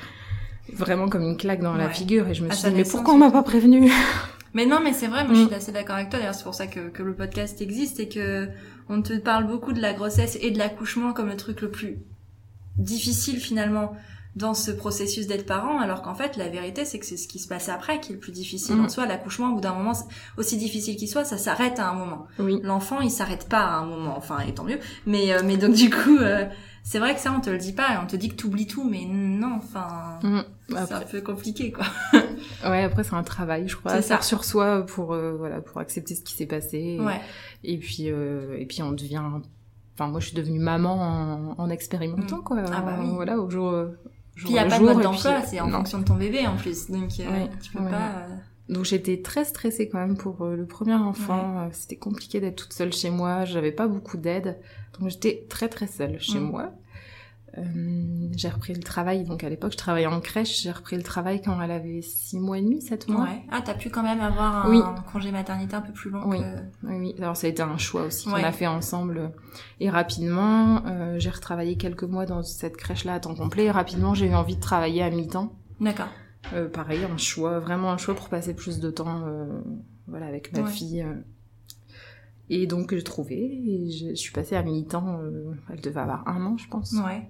vraiment 0.72 1.10
comme 1.10 1.24
une 1.24 1.36
claque 1.36 1.60
dans 1.62 1.74
la 1.76 1.90
figure. 1.90 2.30
Et 2.30 2.34
je 2.34 2.46
me 2.46 2.52
suis 2.52 2.70
dit, 2.70 2.74
mais 2.76 2.86
pourquoi 2.86 3.16
on 3.16 3.18
m'a 3.18 3.32
pas 3.32 3.44
prévenu? 3.44 3.92
Mais 4.56 4.66
non, 4.66 4.80
mais 4.84 4.94
c'est 4.94 5.08
vrai, 5.08 5.24
moi 5.26 5.34
Mm. 5.34 5.42
je 5.42 5.46
suis 5.46 5.54
assez 5.56 5.72
d'accord 5.72 5.96
avec 5.98 6.10
toi. 6.10 6.18
D'ailleurs, 6.18 6.34
c'est 6.34 6.44
pour 6.44 6.56
ça 6.56 6.66
que, 6.66 6.90
que 6.90 7.04
le 7.04 7.14
podcast 7.14 7.62
existe 7.62 8.00
et 8.00 8.10
que 8.10 8.48
on 8.90 9.02
te 9.04 9.14
parle 9.18 9.46
beaucoup 9.46 9.74
de 9.74 9.82
la 9.82 9.94
grossesse 9.94 10.38
et 10.42 10.50
de 10.50 10.58
l'accouchement 10.58 11.14
comme 11.14 11.28
le 11.30 11.36
truc 11.38 11.62
le 11.62 11.70
plus 11.70 11.98
difficile 12.78 13.40
finalement 13.40 13.96
dans 14.36 14.54
ce 14.54 14.70
processus 14.72 15.28
d'être 15.28 15.46
parent, 15.46 15.80
alors 15.80 16.02
qu'en 16.02 16.14
fait 16.14 16.36
la 16.36 16.50
vérité 16.50 16.84
c'est 16.84 17.00
que 17.00 17.06
c'est 17.06 17.16
ce 17.16 17.26
qui 17.30 17.40
se 17.40 17.48
passe 17.48 17.70
après 17.70 18.02
qui 18.02 18.12
est 18.12 18.16
le 18.16 18.20
plus 18.20 18.34
difficile. 18.34 18.76
Mm. 18.76 18.86
En 18.86 18.90
soi, 18.90 19.06
l'accouchement, 19.06 19.50
au 19.52 19.56
bout 19.56 19.62
d'un 19.62 19.74
moment, 19.74 19.94
aussi 20.38 20.58
difficile 20.58 20.98
qu'il 20.98 21.08
soit, 21.08 21.24
ça 21.24 21.38
s'arrête 21.38 21.80
à 21.80 21.88
un 21.90 21.94
moment. 21.94 22.28
Oui. 22.40 22.60
L'enfant, 22.64 23.00
il 23.02 23.12
s'arrête 23.12 23.48
pas 23.48 23.60
à 23.62 23.76
un 23.78 23.86
moment, 23.86 24.16
enfin, 24.18 24.40
et 24.42 24.54
tant 24.54 24.66
mieux. 24.66 24.80
Mais, 25.06 25.34
euh, 25.34 25.42
mais 25.46 25.56
donc 25.58 25.74
du 25.74 25.90
coup, 25.90 26.18
euh, 26.18 26.46
c'est 26.88 27.00
vrai 27.00 27.16
que 27.16 27.20
ça, 27.20 27.34
on 27.36 27.42
te 27.42 27.50
le 27.50 27.58
dit 27.58 27.74
pas, 27.74 28.00
on 28.04 28.06
te 28.06 28.16
dit 28.16 28.30
que 28.30 28.36
t'oublies 28.36 28.68
tout, 28.68 28.88
mais 28.88 29.06
non, 29.10 29.56
enfin, 29.58 30.20
Mm. 30.22 30.42
c'est 30.70 30.94
un 30.94 31.02
peu 31.02 31.20
compliqué, 31.22 31.72
quoi. 31.72 31.86
ouais, 32.70 32.84
après 32.84 33.04
c'est 33.04 33.16
un 33.16 33.24
travail, 33.24 33.68
je 33.68 33.76
crois, 33.76 33.92
à 33.94 34.02
ça. 34.04 34.08
faire 34.16 34.24
sur 34.24 34.46
soi 34.46 34.86
pour 34.86 35.14
euh, 35.14 35.34
voilà 35.36 35.62
pour 35.62 35.80
accepter 35.80 36.14
ce 36.16 36.22
qui 36.22 36.36
s'est 36.36 36.46
passé. 36.46 36.78
Et- 36.78 37.00
Ouais. 37.02 37.20
Et 37.64 37.78
puis 37.80 38.12
euh, 38.12 38.56
et 38.60 38.66
puis 38.68 38.84
on 38.84 38.92
devient. 38.92 39.22
Enfin, 39.98 40.10
moi 40.12 40.20
je 40.20 40.28
suis 40.28 40.36
devenue 40.36 40.60
maman 40.60 40.94
en, 40.94 41.56
en 41.58 41.70
expérimentant 41.70 42.42
quoi. 42.42 42.58
Ah 42.72 42.82
bah 42.82 42.98
oui. 43.00 43.08
Voilà 43.16 43.38
au 43.40 43.50
jour. 43.50 43.70
euh, 43.70 43.88
jour 44.36 44.46
Puis 44.46 44.50
il 44.50 44.56
y 44.56 44.60
a 44.60 44.66
pas 44.66 44.78
de 44.80 44.84
mode 44.84 45.02
d'emploi, 45.02 45.40
puis- 45.40 45.48
c'est 45.52 45.60
en 45.62 45.68
non. 45.68 45.78
fonction 45.78 46.00
de 46.00 46.04
ton 46.04 46.16
bébé 46.16 46.46
en 46.46 46.56
plus, 46.56 46.90
donc 46.92 47.10
euh, 47.20 47.48
tu 47.64 47.72
peux 47.72 47.84
pas. 47.84 48.28
Donc 48.70 48.84
j'étais 48.86 49.22
très 49.22 49.46
stressée 49.46 49.88
quand 49.90 50.00
même 50.00 50.18
pour 50.18 50.42
euh, 50.44 50.56
le 50.56 50.66
premier 50.66 50.96
enfant. 50.96 51.60
Euh, 51.60 51.68
C'était 51.72 51.98
compliqué 51.98 52.40
d'être 52.40 52.56
toute 52.56 52.74
seule 52.74 52.92
chez 52.94 53.10
moi. 53.12 53.46
J'avais 53.46 53.72
pas 53.72 53.88
beaucoup 53.88 54.18
d'aide, 54.18 54.58
donc 55.00 55.10
j'étais 55.10 55.46
très 55.50 55.68
très 55.70 55.88
seule 55.88 56.20
chez 56.20 56.40
Mm. 56.40 56.44
moi. 56.50 56.72
Euh, 57.58 57.62
j'ai 58.36 58.50
repris 58.50 58.74
le 58.74 58.82
travail, 58.84 59.24
donc 59.24 59.44
à 59.46 59.50
l'époque 59.50 59.72
je 59.72 59.78
travaillais 59.78 60.08
en 60.08 60.20
crèche. 60.20 60.62
J'ai 60.62 60.72
repris 60.72 60.98
le 60.98 61.04
travail 61.04 61.42
quand 61.42 61.62
elle 61.62 61.72
avait 61.72 62.02
six 62.02 62.38
mois 62.38 62.58
et 62.58 62.62
demi, 62.62 62.82
sept 62.82 63.08
mois. 63.08 63.24
Ouais. 63.24 63.44
Ah, 63.50 63.62
t'as 63.64 63.76
pu 63.76 63.90
quand 63.90 64.04
même 64.04 64.20
avoir 64.20 64.66
un 64.66 64.70
Oui. 64.70 64.82
congé 65.14 65.32
maternité 65.32 65.74
un 65.76 65.82
peu 65.82 65.94
plus 65.94 66.10
long 66.10 66.24
Oui. 66.26 66.40
que. 66.40 66.44
Oui, 66.88 66.96
oui. 67.00 67.16
Alors 67.18 67.38
ça 67.38 67.48
a 67.48 67.50
été 67.52 67.62
un 67.62 67.78
choix 67.78 68.02
aussi 68.04 68.26
qu'on 68.26 68.34
a 68.34 68.52
fait 68.52 68.68
ensemble 68.68 69.32
et 69.80 69.90
rapidement. 69.90 70.84
euh, 70.86 71.16
j'ai 71.18 71.30
retravaillé 71.30 71.78
quelques 71.78 72.04
mois 72.04 72.26
dans 72.26 72.44
cette 72.44 72.76
crèche-là 72.76 73.14
à 73.14 73.20
temps 73.22 73.36
complet. 73.36 73.66
Et 73.66 73.72
rapidement, 73.72 74.14
j'ai 74.16 74.26
eu 74.28 74.36
envie 74.36 74.56
de 74.58 74.62
travailler 74.62 75.02
à 75.04 75.10
mi-temps. 75.10 75.54
D'accord. 75.80 76.10
Euh, 76.54 76.70
pareil, 76.70 77.04
un 77.04 77.18
choix, 77.18 77.60
vraiment 77.60 77.92
un 77.92 77.98
choix 77.98 78.16
pour 78.16 78.30
passer 78.30 78.54
plus 78.54 78.80
de 78.80 78.90
temps, 78.92 79.24
euh, 79.26 79.46
voilà, 80.08 80.28
avec 80.28 80.54
ma 80.54 80.62
Ouais. 80.64 80.70
fille. 80.72 81.02
euh. 81.02 81.14
Et 82.50 82.68
donc 82.68 82.94
j'ai 82.94 83.04
trouvé. 83.04 83.36
Et 83.36 83.90
je, 83.92 84.10
je 84.10 84.16
suis 84.16 84.32
passée 84.32 84.56
à 84.56 84.62
mi-temps. 84.64 85.20
euh, 85.22 85.52
elle 85.72 85.82
devait 85.82 86.00
avoir 86.02 86.28
un 86.28 86.46
an, 86.46 86.58
je 86.58 86.68
pense. 86.68 86.94
Ouais. 86.94 87.28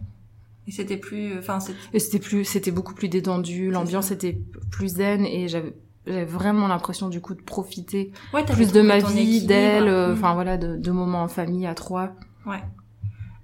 Et 0.67 0.71
c'était 0.71 0.97
plus, 0.97 1.37
enfin, 1.37 1.59
c'est. 1.59 1.73
Et 1.93 1.99
c'était 1.99 2.19
plus, 2.19 2.43
c'était 2.43 2.71
beaucoup 2.71 2.93
plus 2.95 3.07
détendu. 3.07 3.69
L'ambiance 3.71 4.11
était 4.11 4.37
plus 4.71 4.89
zen 4.95 5.25
et 5.25 5.47
j'avais. 5.47 5.73
J'avais 6.07 6.25
vraiment 6.25 6.67
l'impression 6.67 7.09
du 7.09 7.19
coup 7.19 7.33
de 7.33 7.41
profiter 7.41 8.11
Ouais, 8.31 8.45
plus 8.45 8.71
de 8.71 8.81
ma 8.81 8.99
vie, 8.99 9.43
d'elle, 9.47 9.87
euh, 9.87 10.09
Mm. 10.09 10.13
enfin 10.13 10.33
voilà, 10.35 10.55
de, 10.55 10.75
de 10.77 10.91
moments 10.91 11.23
en 11.23 11.27
famille 11.27 11.65
à 11.65 11.73
trois. 11.73 12.13
Ouais. 12.45 12.61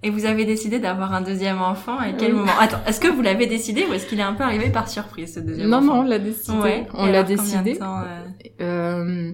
Et 0.03 0.09
vous 0.09 0.25
avez 0.25 0.45
décidé 0.45 0.79
d'avoir 0.79 1.13
un 1.13 1.21
deuxième 1.21 1.61
enfant 1.61 1.97
à 1.97 2.11
quel 2.13 2.31
Oui. 2.33 2.39
moment? 2.39 2.51
Attends, 2.59 2.79
est-ce 2.87 2.99
que 2.99 3.07
vous 3.07 3.21
l'avez 3.21 3.45
décidé 3.45 3.85
ou 3.89 3.93
est-ce 3.93 4.07
qu'il 4.07 4.19
est 4.19 4.23
un 4.23 4.33
peu 4.33 4.43
arrivé 4.43 4.69
par 4.71 4.87
surprise 4.89 5.35
ce 5.35 5.39
deuxième 5.39 5.69
Non, 5.69 5.79
non, 5.81 5.91
enfant 5.91 5.99
on 5.99 6.03
l'a 6.03 6.17
décidé. 6.19 6.57
Ouais. 6.57 6.87
On 6.93 7.05
l'a 7.05 7.23
décidé. 7.23 7.77
temps, 7.77 7.99
euh 8.01 8.23
Euh, 8.61 9.31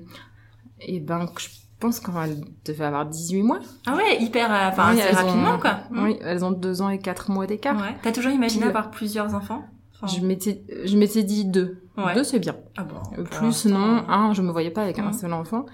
et 0.81 0.99
ben, 0.99 1.25
je 1.37 1.47
pense 1.79 1.99
qu'elle 2.01 2.41
devait 2.65 2.83
avoir 2.85 3.05
18 3.05 3.43
mois. 3.43 3.59
Ah 3.85 3.95
ouais, 3.95 4.21
hyper, 4.21 4.51
euh, 4.51 4.69
enfin, 4.69 4.93
Oui, 4.93 5.01
ont- 5.01 5.15
rapidement 5.15 5.57
quoi. 5.57 5.79
Oui, 5.91 6.17
elles 6.21 6.43
ont 6.43 6.51
deux 6.51 6.81
ans 6.81 6.89
et 6.89 6.99
quatre 6.99 7.31
mois 7.31 7.47
d'écart. 7.47 7.77
Ouais. 7.77 7.95
T'as 8.03 8.11
toujours 8.11 8.31
imaginé 8.31 8.61
Pile. 8.63 8.69
avoir 8.69 8.91
plusieurs 8.91 9.33
enfants? 9.35 9.63
Enfin, 10.01 10.13
Je 10.15 10.25
m'étais, 10.25 10.63
je 10.85 10.97
m'étais 10.97 11.23
dit 11.23 11.45
deux. 11.45 11.81
Ouais. 11.97 12.13
Deux, 12.13 12.23
c'est 12.23 12.39
bien. 12.39 12.55
Ah 12.77 12.83
bon. 12.83 12.95
Euh, 13.17 13.23
Plus, 13.23 13.65
non. 13.65 14.03
Un, 14.07 14.33
je 14.33 14.41
me 14.43 14.51
voyais 14.51 14.69
pas 14.69 14.81
avec 14.83 14.99
un 14.99 15.05
Mhm. 15.07 15.13
seul 15.13 15.33
enfant. 15.33 15.65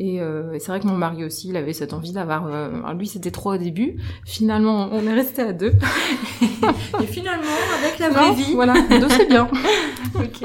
Et, 0.00 0.22
euh, 0.22 0.52
et 0.52 0.60
c'est 0.60 0.68
vrai 0.68 0.78
que 0.78 0.86
mon 0.86 0.96
mari 0.96 1.24
aussi, 1.24 1.48
il 1.48 1.56
avait 1.56 1.72
cette 1.72 1.92
envie 1.92 2.12
d'avoir. 2.12 2.46
euh, 2.46 2.68
alors 2.70 2.94
lui, 2.94 3.08
c'était 3.08 3.32
trois 3.32 3.56
au 3.56 3.58
début. 3.58 3.96
Finalement, 4.24 4.88
on 4.92 5.04
est 5.04 5.12
resté 5.12 5.42
à 5.42 5.52
deux. 5.52 5.72
Et 7.02 7.06
finalement, 7.06 7.42
avec 7.82 7.98
la 7.98 8.08
Non, 8.10 8.14
vraie 8.14 8.34
vie. 8.34 8.54
Voilà, 8.54 8.74
deux, 8.88 9.08
c'est 9.08 9.26
bien. 9.28 9.48
ok. 10.14 10.42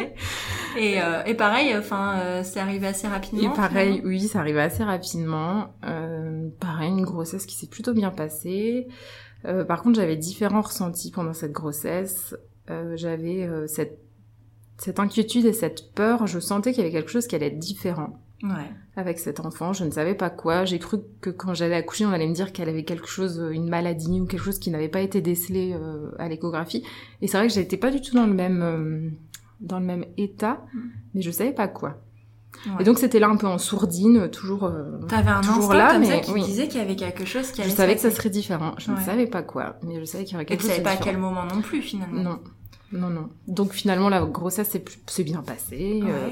Et, 0.75 0.99
euh, 0.99 1.23
et 1.25 1.35
pareil, 1.35 1.75
enfin, 1.77 2.15
euh, 2.17 2.41
c'est 2.43 2.59
arrivé 2.59 2.87
assez 2.87 3.07
rapidement. 3.07 3.53
Et 3.53 3.55
pareil, 3.55 3.89
finalement. 3.89 4.07
oui, 4.09 4.21
ça 4.21 4.39
arrivait 4.39 4.61
assez 4.61 4.83
rapidement. 4.83 5.75
Euh, 5.85 6.47
pareil, 6.59 6.89
une 6.89 7.03
grossesse 7.03 7.45
qui 7.45 7.55
s'est 7.55 7.67
plutôt 7.67 7.93
bien 7.93 8.09
passée. 8.09 8.87
Euh, 9.45 9.63
par 9.63 9.83
contre, 9.83 9.99
j'avais 9.99 10.15
différents 10.15 10.61
ressentis 10.61 11.11
pendant 11.11 11.33
cette 11.33 11.51
grossesse. 11.51 12.35
Euh, 12.71 12.93
j'avais 12.95 13.43
euh, 13.43 13.67
cette, 13.67 13.99
cette 14.79 14.99
inquiétude 14.99 15.45
et 15.45 15.53
cette 15.53 15.93
peur. 15.93 16.25
Je 16.25 16.39
sentais 16.39 16.71
qu'il 16.71 16.81
y 16.83 16.87
avait 16.87 16.95
quelque 16.95 17.11
chose 17.11 17.27
qui 17.27 17.35
allait 17.35 17.47
être 17.47 17.59
différent 17.59 18.22
Ouais. 18.43 18.69
avec 18.97 19.19
cet 19.19 19.39
enfant. 19.39 19.71
Je 19.73 19.85
ne 19.85 19.89
savais 19.91 20.15
pas 20.15 20.29
quoi. 20.29 20.65
J'ai 20.65 20.77
cru 20.77 20.97
que 21.21 21.29
quand 21.29 21.53
j'allais 21.53 21.75
accoucher, 21.75 22.05
on 22.05 22.11
allait 22.11 22.27
me 22.27 22.33
dire 22.33 22.51
qu'elle 22.51 22.67
avait 22.69 22.83
quelque 22.83 23.07
chose, 23.07 23.39
euh, 23.39 23.49
une 23.51 23.69
maladie 23.69 24.19
ou 24.19 24.25
quelque 24.25 24.43
chose 24.43 24.59
qui 24.59 24.69
n'avait 24.69 24.89
pas 24.89 24.99
été 25.01 25.21
décelé 25.21 25.73
euh, 25.73 26.11
à 26.19 26.27
l'échographie. 26.27 26.83
Et 27.21 27.27
c'est 27.27 27.37
vrai 27.37 27.47
que 27.47 27.53
j'étais 27.53 27.77
pas 27.77 27.89
du 27.89 28.01
tout 28.01 28.13
dans 28.15 28.27
le 28.27 28.33
même, 28.33 28.61
euh, 28.61 29.09
dans 29.61 29.79
le 29.79 29.85
même 29.85 30.05
état, 30.17 30.61
Mm. 30.73 30.79
mais 31.15 31.21
je 31.21 31.31
savais 31.31 31.53
pas 31.53 31.69
quoi. 31.69 32.01
Ouais. 32.67 32.73
Et 32.81 32.83
donc 32.83 32.99
c'était 32.99 33.17
là 33.19 33.29
un 33.29 33.35
peu 33.37 33.47
en 33.47 33.57
sourdine, 33.57 34.29
toujours. 34.29 34.65
euh, 34.65 34.99
T'avais 35.07 35.31
un 35.31 35.41
toujours 35.41 35.73
là, 35.73 35.93
comme 35.93 36.03
ça 36.03 36.11
mais 36.11 36.21
qui 36.21 36.31
oui. 36.33 36.43
disait 36.43 36.67
qu'il 36.67 36.79
y 36.81 36.83
avait 36.83 36.95
quelque 36.95 37.25
chose 37.25 37.49
qui 37.49 37.57
je 37.57 37.61
allait 37.61 37.71
se 37.71 37.77
savais 37.77 37.95
que 37.95 38.01
ça 38.01 38.11
serait 38.11 38.29
différent. 38.29 38.73
Je 38.77 38.91
ne 38.91 38.97
savais 38.97 39.25
pas 39.25 39.41
quoi, 39.41 39.77
mais 39.83 39.99
je 39.99 40.05
savais 40.05 40.23
qu'il 40.25 40.33
y 40.33 40.35
aurait 40.35 40.43
Et 40.43 40.47
quelque 40.47 40.59
tu 40.61 40.67
chose 40.67 40.75
savais 40.75 40.81
de 40.81 40.83
pas 40.97 41.01
à 41.01 41.03
quel 41.03 41.17
moment 41.17 41.45
non 41.45 41.61
plus 41.61 41.81
finalement. 41.81 42.21
Non, 42.21 42.39
non, 42.91 43.09
non. 43.09 43.29
Donc 43.47 43.71
finalement 43.73 44.09
la 44.09 44.23
grossesse 44.25 44.69
s'est 45.07 45.23
bien 45.23 45.41
passée. 45.41 46.01
euh, 46.03 46.05
Ouais. 46.05 46.11
euh, 46.11 46.29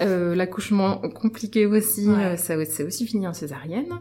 L'accouchement 0.00 0.98
compliqué 0.98 1.66
aussi, 1.66 2.08
Ouais. 2.08 2.24
euh, 2.24 2.36
ça 2.36 2.54
c'est 2.64 2.84
aussi 2.84 3.06
fini 3.06 3.26
en 3.28 3.34
césarienne. 3.34 3.92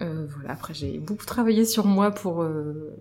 Euh, 0.00 0.26
voilà. 0.34 0.52
Après 0.52 0.74
j'ai 0.74 0.98
beaucoup 0.98 1.24
travaillé 1.26 1.64
sur 1.64 1.86
moi 1.86 2.10
pour 2.10 2.42
euh, 2.42 2.96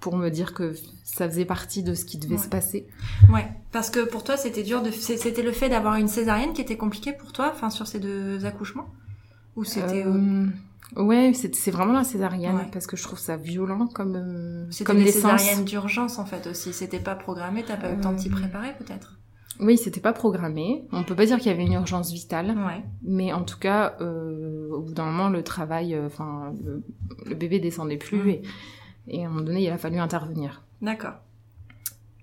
pour 0.00 0.16
me 0.16 0.28
dire 0.28 0.54
que 0.54 0.74
ça 1.04 1.28
faisait 1.28 1.44
partie 1.44 1.82
de 1.82 1.94
ce 1.94 2.04
qui 2.04 2.18
devait 2.18 2.36
Ouais. 2.36 2.42
se 2.42 2.48
passer. 2.48 2.86
Ouais, 3.32 3.46
parce 3.72 3.90
que 3.90 4.00
pour 4.04 4.22
toi 4.24 4.36
c'était 4.36 4.62
dur 4.62 4.82
de, 4.82 4.90
c'était 4.90 5.42
le 5.42 5.52
fait 5.52 5.68
d'avoir 5.68 5.94
une 5.96 6.08
césarienne 6.08 6.52
qui 6.52 6.60
était 6.60 6.76
compliqué 6.76 7.12
pour 7.12 7.32
toi, 7.32 7.50
enfin 7.54 7.70
sur 7.70 7.86
ces 7.86 7.98
deux 8.00 8.44
accouchemps, 8.44 8.88
ou 9.56 9.64
c'était. 9.64 10.04
euh, 10.06 10.44
Euh, 10.96 11.02
Ouais, 11.02 11.32
c'est 11.34 11.70
vraiment 11.72 11.94
la 11.94 12.04
césarienne 12.04 12.68
parce 12.72 12.86
que 12.86 12.96
je 12.96 13.02
trouve 13.02 13.18
ça 13.18 13.36
violent 13.36 13.88
comme 13.88 14.14
euh, 14.14 14.70
comme 14.84 14.98
des 15.02 15.10
césariennes 15.10 15.64
d'urgence 15.64 16.20
en 16.20 16.24
fait 16.26 16.46
aussi. 16.46 16.72
C'était 16.72 17.00
pas 17.00 17.16
programmé, 17.16 17.64
t'as 17.66 17.76
pas 17.76 17.90
eu 17.90 17.96
le 17.96 18.00
temps 18.00 18.12
de 18.12 18.18
t'y 18.20 18.28
Euh, 18.28 18.32
préparer 18.32 18.72
peut-être? 18.78 19.18
Oui, 19.60 19.76
c'était 19.78 20.00
pas 20.00 20.12
programmé. 20.12 20.84
On 20.92 21.02
peut 21.04 21.14
pas 21.14 21.26
dire 21.26 21.38
qu'il 21.38 21.46
y 21.46 21.54
avait 21.54 21.64
une 21.64 21.72
urgence 21.72 22.12
vitale, 22.12 22.48
Ouais. 22.50 22.82
mais 23.02 23.32
en 23.32 23.42
tout 23.42 23.58
cas, 23.58 23.96
euh, 24.00 24.68
au 24.70 24.82
bout 24.82 24.92
d'un 24.92 25.06
moment, 25.06 25.28
le 25.30 25.42
travail, 25.42 25.94
euh, 25.94 26.06
enfin, 26.06 26.52
le, 26.64 26.82
le 27.24 27.34
bébé 27.34 27.58
descendait 27.58 27.96
plus 27.96 28.28
et, 28.30 28.42
et 29.08 29.22
à 29.24 29.26
un 29.26 29.30
moment 29.30 29.42
donné, 29.44 29.62
il 29.64 29.70
a 29.70 29.78
fallu 29.78 29.98
intervenir. 29.98 30.62
D'accord. 30.82 31.14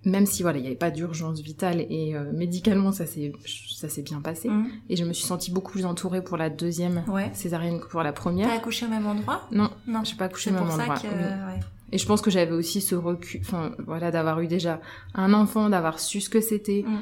Même 0.05 0.25
si 0.25 0.41
voilà, 0.43 0.57
il 0.57 0.61
n'y 0.61 0.67
avait 0.67 0.75
pas 0.75 0.91
d'urgence 0.91 1.39
vitale 1.39 1.79
et 1.89 2.13
euh, 2.13 2.31
médicalement, 2.33 2.91
ça 2.91 3.05
s'est 3.05 3.31
ça 3.73 3.87
s'est 3.87 4.01
bien 4.01 4.19
passé. 4.19 4.49
Mhm. 4.49 4.67
Et 4.89 4.97
je 4.97 5.05
me 5.05 5.13
suis 5.13 5.25
sentie 5.25 5.49
beaucoup 5.49 5.71
plus 5.71 5.85
entourée 5.85 6.21
pour 6.21 6.35
la 6.35 6.49
deuxième 6.49 7.03
Ouais. 7.07 7.29
césarienne 7.33 7.79
que 7.79 7.87
pour 7.87 8.03
la 8.03 8.11
T'as 8.11 8.19
première. 8.21 8.51
accouché 8.51 8.85
au 8.85 8.89
même 8.89 9.05
endroit? 9.07 9.47
Non, 9.51 9.69
Non. 9.87 10.03
j'ai 10.03 10.15
pas 10.17 10.25
accouché 10.25 10.49
au 10.49 10.53
même 10.53 10.63
pour 10.63 10.73
ça 10.73 10.81
endroit. 10.81 10.97
que. 10.99 11.07
oui. 11.07 11.13
ouais. 11.13 11.59
Et 11.93 11.97
je 11.99 12.05
pense 12.05 12.21
que 12.21 12.29
j'avais 12.31 12.51
aussi 12.51 12.81
ce 12.81 12.95
recul, 12.95 13.39
enfin 13.45 13.71
voilà, 13.85 14.11
d'avoir 14.11 14.41
eu 14.41 14.47
déjà 14.47 14.81
un 15.13 15.31
enfant, 15.33 15.69
d'avoir 15.69 15.99
su 15.99 16.19
ce 16.19 16.29
que 16.29 16.41
c'était. 16.41 16.83
Mm. 16.85 16.99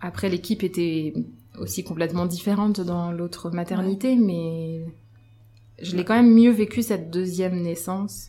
Après, 0.00 0.28
l'équipe 0.28 0.62
était 0.62 1.12
aussi 1.58 1.82
complètement 1.84 2.26
différente 2.26 2.80
dans 2.80 3.10
l'autre 3.10 3.50
maternité, 3.50 4.16
mais 4.16 4.84
je 5.82 5.96
l'ai 5.96 6.04
quand 6.04 6.14
même 6.14 6.32
mieux 6.32 6.50
vécu 6.50 6.82
cette 6.82 7.10
deuxième 7.10 7.60
naissance. 7.62 8.28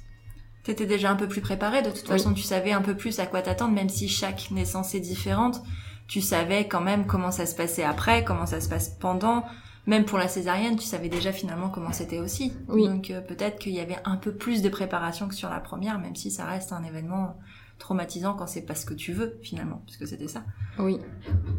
T'étais 0.63 0.85
déjà 0.85 1.11
un 1.11 1.15
peu 1.15 1.27
plus 1.27 1.41
préparée, 1.41 1.81
de 1.81 1.89
toute 1.89 2.01
Oui. 2.03 2.07
façon 2.07 2.33
tu 2.33 2.43
savais 2.43 2.71
un 2.71 2.81
peu 2.81 2.95
plus 2.95 3.19
à 3.19 3.25
quoi 3.25 3.41
t'attendre, 3.41 3.73
même 3.73 3.89
si 3.89 4.07
chaque 4.09 4.51
naissance 4.51 4.93
est 4.95 4.99
différente, 4.99 5.61
tu 6.07 6.21
savais 6.21 6.67
quand 6.67 6.81
même 6.81 7.05
comment 7.05 7.31
ça 7.31 7.45
se 7.45 7.55
passait 7.55 7.83
après, 7.83 8.23
comment 8.23 8.45
ça 8.47 8.59
se 8.61 8.67
passe 8.69 8.89
pendant, 8.99 9.45
même 9.89 10.05
pour 10.05 10.17
la 10.19 10.27
césarienne, 10.27 10.75
tu 10.77 10.85
savais 10.85 11.09
déjà 11.09 11.31
finalement 11.31 11.69
comment 11.69 11.91
c'était 11.91 12.19
aussi. 12.19 12.53
Oui. 12.67 12.85
Donc 12.87 13.09
euh, 13.09 13.21
peut-être 13.21 13.57
qu'il 13.59 13.73
y 13.73 13.79
avait 13.79 13.97
un 14.05 14.17
peu 14.17 14.31
plus 14.33 14.61
de 14.61 14.69
préparation 14.69 15.27
que 15.27 15.35
sur 15.35 15.49
la 15.49 15.59
première, 15.59 15.99
même 15.99 16.15
si 16.15 16.29
ça 16.31 16.45
reste 16.45 16.71
un 16.71 16.83
événement 16.83 17.37
traumatisant 17.79 18.33
quand 18.35 18.45
c'est 18.47 18.61
pas 18.65 18.75
ce 18.75 18.85
que 18.85 18.93
tu 18.93 19.13
veux 19.13 19.37
finalement, 19.41 19.81
parce 19.85 19.97
que 19.97 20.05
c'était 20.05 20.27
ça. 20.27 20.43
Oui, 20.77 20.97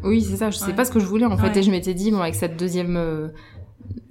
oui, 0.03 0.21
c'est 0.21 0.37
ça. 0.37 0.49
Je 0.49 0.57
sais 0.57 0.65
Ouais. 0.67 0.73
pas 0.73 0.85
ce 0.85 0.91
que 0.91 0.99
je 0.99 1.05
voulais 1.05 1.25
en 1.25 1.37
fait, 1.37 1.57
et 1.57 1.63
je 1.63 1.71
m'étais 1.71 1.93
dit 1.93 2.09
bon 2.11 2.21
avec 2.21 2.35
cette 2.35 2.57
deuxième, 2.57 2.95
euh, 2.95 3.27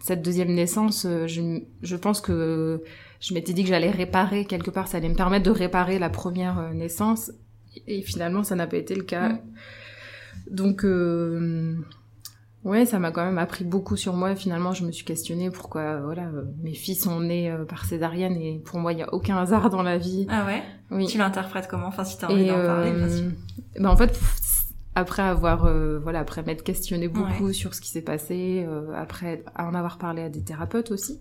cette 0.00 0.20
deuxième 0.22 0.52
naissance, 0.52 1.06
euh, 1.06 1.26
je, 1.26 1.62
je 1.82 1.96
pense 1.96 2.20
que 2.20 2.82
je 3.20 3.32
m'étais 3.34 3.52
dit 3.52 3.62
que 3.62 3.68
j'allais 3.68 3.90
réparer 3.90 4.44
quelque 4.44 4.70
part, 4.70 4.86
ça 4.88 4.98
allait 4.98 5.08
me 5.08 5.14
permettre 5.14 5.44
de 5.44 5.50
réparer 5.50 5.98
la 5.98 6.10
première 6.10 6.74
naissance, 6.74 7.30
et 7.86 8.02
finalement 8.02 8.42
ça 8.44 8.54
n'a 8.56 8.66
pas 8.66 8.76
été 8.76 8.94
le 8.94 9.02
cas. 9.04 9.28
Mm. 9.30 9.40
Donc 10.50 10.84
euh, 10.84 11.76
ouais, 12.64 12.86
ça 12.86 12.98
m'a 12.98 13.10
quand 13.10 13.24
même 13.24 13.38
appris 13.38 13.64
beaucoup 13.64 13.96
sur 13.96 14.14
moi. 14.14 14.34
Finalement, 14.34 14.72
je 14.72 14.84
me 14.84 14.92
suis 14.92 15.04
questionnée 15.04 15.50
pourquoi 15.50 15.82
euh, 15.82 16.00
voilà 16.04 16.24
euh, 16.24 16.44
mes 16.62 16.74
filles 16.74 16.94
sont 16.94 17.20
nées 17.20 17.50
euh, 17.50 17.64
par 17.64 17.84
césarienne 17.84 18.36
et 18.36 18.60
pour 18.64 18.78
moi 18.78 18.92
il 18.92 18.98
y 18.98 19.02
a 19.02 19.12
aucun 19.14 19.36
hasard 19.36 19.70
dans 19.70 19.82
la 19.82 19.98
vie. 19.98 20.26
Ah 20.30 20.46
ouais? 20.46 20.62
Oui. 20.90 21.06
Tu 21.06 21.18
l'interprètes 21.18 21.68
comment? 21.68 21.86
Enfin 21.86 22.04
si 22.04 22.18
t'as 22.18 22.28
envie 22.28 22.46
d'en 22.46 22.64
parler, 22.64 22.92
bien 22.92 23.08
sûr. 23.08 23.30
ben 23.78 23.88
en 23.88 23.96
fait, 23.96 24.18
après 24.94 25.22
avoir, 25.22 25.66
euh, 25.66 25.98
voilà, 26.02 26.20
après 26.20 26.42
m'être 26.42 26.62
questionné 26.62 27.08
beaucoup 27.08 27.52
sur 27.52 27.74
ce 27.74 27.80
qui 27.80 27.90
s'est 27.90 28.02
passé, 28.02 28.64
euh, 28.68 28.92
après 28.94 29.44
en 29.56 29.74
avoir 29.74 29.98
parlé 29.98 30.22
à 30.22 30.28
des 30.28 30.42
thérapeutes 30.42 30.90
aussi, 30.90 31.20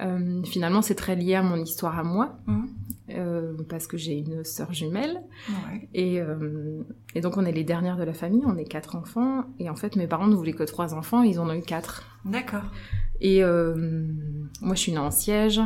euh, 0.00 0.42
finalement 0.44 0.82
c'est 0.82 0.94
très 0.94 1.16
lié 1.16 1.34
à 1.34 1.42
mon 1.42 1.56
histoire 1.56 1.98
à 1.98 2.02
moi, 2.02 2.38
Mhm. 2.46 2.68
euh, 3.10 3.52
parce 3.68 3.86
que 3.86 3.96
j'ai 3.96 4.18
une 4.18 4.44
sœur 4.44 4.72
jumelle, 4.72 5.20
Ouais. 5.48 5.88
et, 5.94 6.20
euh, 6.20 6.82
et 7.14 7.20
donc 7.20 7.36
on 7.36 7.44
est 7.44 7.52
les 7.52 7.64
dernières 7.64 7.96
de 7.96 8.04
la 8.04 8.14
famille, 8.14 8.42
on 8.46 8.56
est 8.56 8.64
quatre 8.64 8.96
enfants, 8.96 9.44
et 9.58 9.68
en 9.68 9.76
fait 9.76 9.96
mes 9.96 10.06
parents 10.06 10.26
ne 10.28 10.34
voulaient 10.34 10.52
que 10.54 10.62
trois 10.64 10.94
enfants, 10.94 11.22
ils 11.22 11.38
en 11.38 11.48
ont 11.50 11.54
eu 11.54 11.62
quatre. 11.62 12.04
D'accord. 12.24 12.64
Et 13.20 13.42
euh, 13.44 13.74
moi 14.60 14.74
je 14.74 14.80
suis 14.80 14.92
née 14.92 14.98
en 14.98 15.10
siège, 15.10 15.60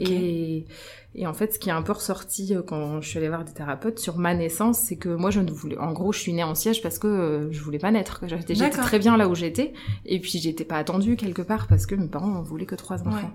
Et, 0.00 0.66
et 1.14 1.26
en 1.26 1.34
fait, 1.34 1.54
ce 1.54 1.58
qui 1.58 1.68
est 1.68 1.72
un 1.72 1.82
peu 1.82 1.92
ressorti 1.92 2.54
euh, 2.54 2.62
quand 2.62 3.00
je 3.00 3.08
suis 3.08 3.18
allée 3.18 3.28
voir 3.28 3.44
des 3.44 3.52
thérapeutes 3.52 3.98
sur 3.98 4.18
ma 4.18 4.34
naissance, 4.34 4.78
c'est 4.80 4.96
que 4.96 5.08
moi, 5.08 5.30
je 5.30 5.40
ne 5.40 5.50
voulais, 5.50 5.78
en 5.78 5.92
gros, 5.92 6.12
je 6.12 6.18
suis 6.18 6.32
née 6.32 6.42
en 6.44 6.54
siège 6.54 6.82
parce 6.82 6.98
que 6.98 7.06
euh, 7.06 7.52
je 7.52 7.60
voulais 7.60 7.78
pas 7.78 7.90
naître. 7.90 8.20
J'étais 8.26 8.70
très 8.70 8.98
bien 8.98 9.16
là 9.16 9.28
où 9.28 9.34
j'étais, 9.34 9.72
et 10.06 10.18
puis 10.20 10.38
j'étais 10.38 10.64
pas 10.64 10.76
attendue 10.76 11.16
quelque 11.16 11.42
part 11.42 11.66
parce 11.68 11.86
que 11.86 11.94
mes 11.94 12.08
parents 12.08 12.34
en 12.34 12.42
voulaient 12.42 12.66
que 12.66 12.74
trois 12.74 13.00
enfants. 13.02 13.16
Ouais. 13.16 13.30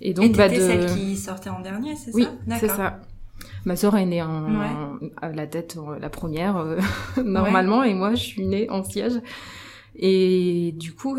Et 0.00 0.10
Et 0.10 0.14
donc, 0.14 0.36
bah, 0.36 0.48
t'étais 0.48 0.60
de... 0.60 0.86
celle 0.88 0.98
qui 0.98 1.16
sortait 1.16 1.50
en 1.50 1.60
dernier, 1.60 1.94
c'est 1.96 2.14
oui, 2.14 2.24
ça? 2.24 2.30
C'est 2.58 2.66
D'accord. 2.66 2.76
ça. 2.76 3.00
Ma 3.64 3.76
sœur 3.76 3.96
est 3.96 4.06
née 4.06 4.20
en, 4.22 4.44
Ouais. 4.60 5.10
à 5.20 5.30
la 5.30 5.46
tête, 5.46 5.76
la 6.00 6.10
première, 6.10 6.56
euh, 6.56 6.78
normalement, 7.24 7.82
et 7.82 7.94
moi, 7.94 8.14
je 8.14 8.22
suis 8.22 8.44
née 8.46 8.68
en 8.70 8.82
siège. 8.84 9.14
Et 9.96 10.72
du 10.76 10.94
coup, 10.94 11.14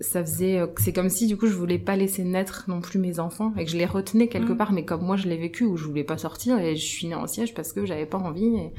ça 0.00 0.22
faisait, 0.24 0.58
euh, 0.60 0.66
c'est 0.78 0.92
comme 0.92 1.08
si 1.10 1.26
du 1.26 1.36
coup 1.36 1.46
je 1.46 1.54
voulais 1.54 1.78
pas 1.78 1.96
laisser 1.96 2.24
naître 2.24 2.64
non 2.68 2.80
plus 2.80 2.98
mes 2.98 3.18
enfants 3.18 3.52
et 3.56 3.64
que 3.64 3.70
je 3.70 3.76
les 3.78 3.86
retenais 3.86 4.28
quelque 4.28 4.52
Mhm. 4.52 4.58
part, 4.58 4.72
mais 4.72 4.84
comme 4.84 5.02
moi 5.04 5.16
je 5.16 5.28
l'ai 5.28 5.36
vécu 5.38 5.64
où 5.64 5.76
je 5.76 5.84
voulais 5.86 6.04
pas 6.04 6.18
sortir 6.18 6.58
et 6.58 6.76
je 6.76 6.84
suis 6.84 7.06
née 7.08 7.14
en 7.14 7.26
siège 7.26 7.54
parce 7.54 7.72
que 7.72 7.86
j'avais 7.86 8.06
pas 8.06 8.18
envie 8.18 8.54
et, 8.56 8.72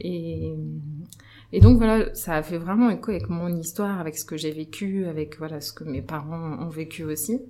et 0.00 0.54
et 1.52 1.60
donc 1.60 1.76
voilà, 1.78 2.12
ça 2.14 2.34
a 2.34 2.42
fait 2.42 2.58
vraiment 2.58 2.90
écho 2.90 3.10
avec 3.12 3.28
mon 3.28 3.48
histoire, 3.56 4.00
avec 4.00 4.18
ce 4.18 4.24
que 4.24 4.36
j'ai 4.36 4.50
vécu, 4.50 5.06
avec 5.06 5.38
voilà 5.38 5.60
ce 5.60 5.72
que 5.72 5.84
mes 5.84 6.02
parents 6.02 6.58
ont 6.60 6.68
vécu 6.68 7.04
aussi. 7.04 7.40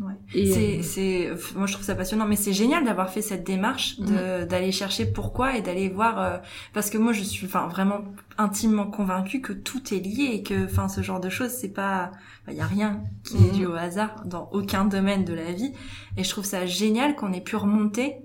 Ouais. 0.00 0.14
Et 0.34 0.46
C'est, 0.82 1.28
euh, 1.30 1.36
c'est, 1.36 1.56
moi 1.56 1.66
je 1.68 1.72
trouve 1.74 1.84
ça 1.86 1.94
passionnant, 1.94 2.26
mais 2.26 2.34
c'est 2.34 2.52
génial 2.52 2.84
d'avoir 2.84 3.10
fait 3.10 3.22
cette 3.22 3.44
démarche, 3.46 4.00
de, 4.00 4.44
d'aller 4.44 4.72
chercher 4.72 5.06
pourquoi 5.06 5.56
et 5.56 5.62
d'aller 5.62 5.88
voir, 5.88 6.20
euh, 6.20 6.36
parce 6.72 6.90
que 6.90 6.98
moi 6.98 7.12
je 7.12 7.22
suis, 7.22 7.46
enfin 7.46 7.68
vraiment 7.68 8.00
intimement 8.36 8.86
convaincue 8.88 9.40
que 9.40 9.52
tout 9.52 9.94
est 9.94 10.00
lié 10.00 10.30
et 10.32 10.42
que, 10.42 10.64
enfin 10.64 10.88
ce 10.88 11.00
genre 11.00 11.20
de 11.20 11.28
choses, 11.28 11.50
c'est 11.50 11.68
pas, 11.72 12.10
il 12.48 12.54
y 12.54 12.60
a 12.60 12.66
rien 12.66 13.02
qui 13.22 13.36
est 13.36 13.52
Mhm. 13.52 13.52
dû 13.52 13.66
au 13.66 13.74
hasard 13.74 14.22
dans 14.24 14.48
aucun 14.52 14.84
domaine 14.84 15.24
de 15.24 15.32
la 15.32 15.52
vie, 15.52 15.72
et 16.16 16.24
je 16.24 16.30
trouve 16.30 16.44
ça 16.44 16.66
génial 16.66 17.14
qu'on 17.14 17.32
ait 17.32 17.40
pu 17.40 17.54
remonter 17.54 18.16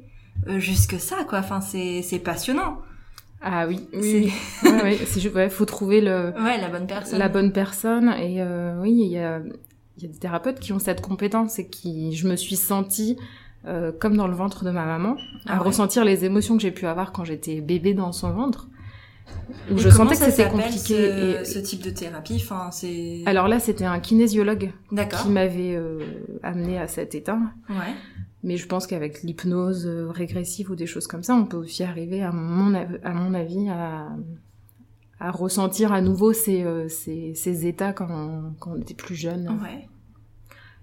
euh, 0.47 0.57
jusque 0.57 0.99
ça, 0.99 1.17
quoi. 1.25 1.37
Enfin 1.39 1.61
c'est, 1.61 2.01
c'est 2.01 2.17
passionnant. 2.19 2.79
ah 3.41 3.67
oui, 3.67 3.87
C'est- 3.93 3.99
oui, 3.99 4.33
ouais, 4.63 4.83
ouais, 4.83 4.97
c'est 5.05 5.19
juste, 5.19 5.35
ouais, 5.35 5.49
faut 5.51 5.65
trouver 5.65 6.01
le 6.01 6.33
Ouais, 6.43 6.59
la 6.59 6.69
bonne 6.69 6.87
personne. 6.87 7.19
la 7.19 7.29
bonne 7.29 7.51
personne 7.53 8.09
et 8.19 8.41
euh, 8.41 8.81
oui 8.81 8.91
il 9.01 9.11
y 9.11 9.19
a 9.19 9.39
y 10.03 10.05
a 10.05 10.09
des 10.09 10.17
thérapeutes 10.19 10.59
qui 10.59 10.73
ont 10.73 10.79
cette 10.79 11.01
compétence 11.01 11.59
et 11.59 11.67
qui 11.67 12.13
je 12.15 12.27
me 12.27 12.35
suis 12.35 12.55
sentie 12.55 13.17
euh, 13.65 13.91
comme 13.91 14.15
dans 14.15 14.27
le 14.27 14.35
ventre 14.35 14.63
de 14.63 14.71
ma 14.71 14.85
maman 14.85 15.15
à 15.45 15.55
Ah 15.55 15.57
ouais. 15.59 15.67
ressentir 15.67 16.05
les 16.05 16.23
émotions 16.25 16.55
que 16.55 16.61
j'ai 16.61 16.71
pu 16.71 16.85
avoir 16.87 17.11
quand 17.11 17.25
j'étais 17.25 17.59
bébé 17.61 17.93
dans 17.93 18.11
son 18.11 18.31
ventre 18.31 18.67
où 19.71 19.77
je 19.77 19.89
sentais 19.89 20.15
que 20.15 20.23
c'était 20.31 20.49
compliqué 20.49 20.77
Ce, 20.79 21.41
et 21.41 21.45
ce 21.45 21.59
type 21.59 21.83
de 21.83 21.89
thérapie, 21.91 22.35
enfin 22.43 22.71
c'est. 22.71 23.21
alors 23.27 23.47
là 23.47 23.59
c'était 23.59 23.85
un 23.85 23.99
kinésiologue 23.99 24.71
qui 24.89 25.29
m'avait 25.29 25.75
euh, 25.75 25.99
amené 26.41 26.79
à 26.79 26.87
cet 26.87 27.13
état 27.15 27.37
Ouais. 27.69 27.93
mais 28.43 28.57
je 28.57 28.65
pense 28.65 28.87
qu'avec 28.87 29.21
l'hypnose 29.21 29.85
euh, 29.85 30.09
régressive 30.09 30.71
ou 30.71 30.75
des 30.75 30.87
choses 30.87 31.05
comme 31.05 31.21
ça 31.23 31.35
on 31.35 31.45
peut 31.45 31.57
aussi 31.57 31.83
arriver 31.83 32.23
à 32.23 32.31
mon 32.31 32.73
av- 32.73 32.99
à 33.03 33.13
mon 33.13 33.33
avis 33.35 33.69
à 33.69 34.07
à 35.19 35.31
ressentir 35.31 35.91
à 35.91 36.01
nouveau 36.01 36.31
ces, 36.33 36.63
euh, 36.63 36.87
ces, 36.87 37.33
ces 37.35 37.67
états 37.67 37.93
quand 37.93 38.07
on, 38.09 38.53
quand 38.59 38.71
on 38.75 38.81
était 38.81 38.93
plus 38.93 39.15
jeune. 39.15 39.49
Ouais. 39.61 39.87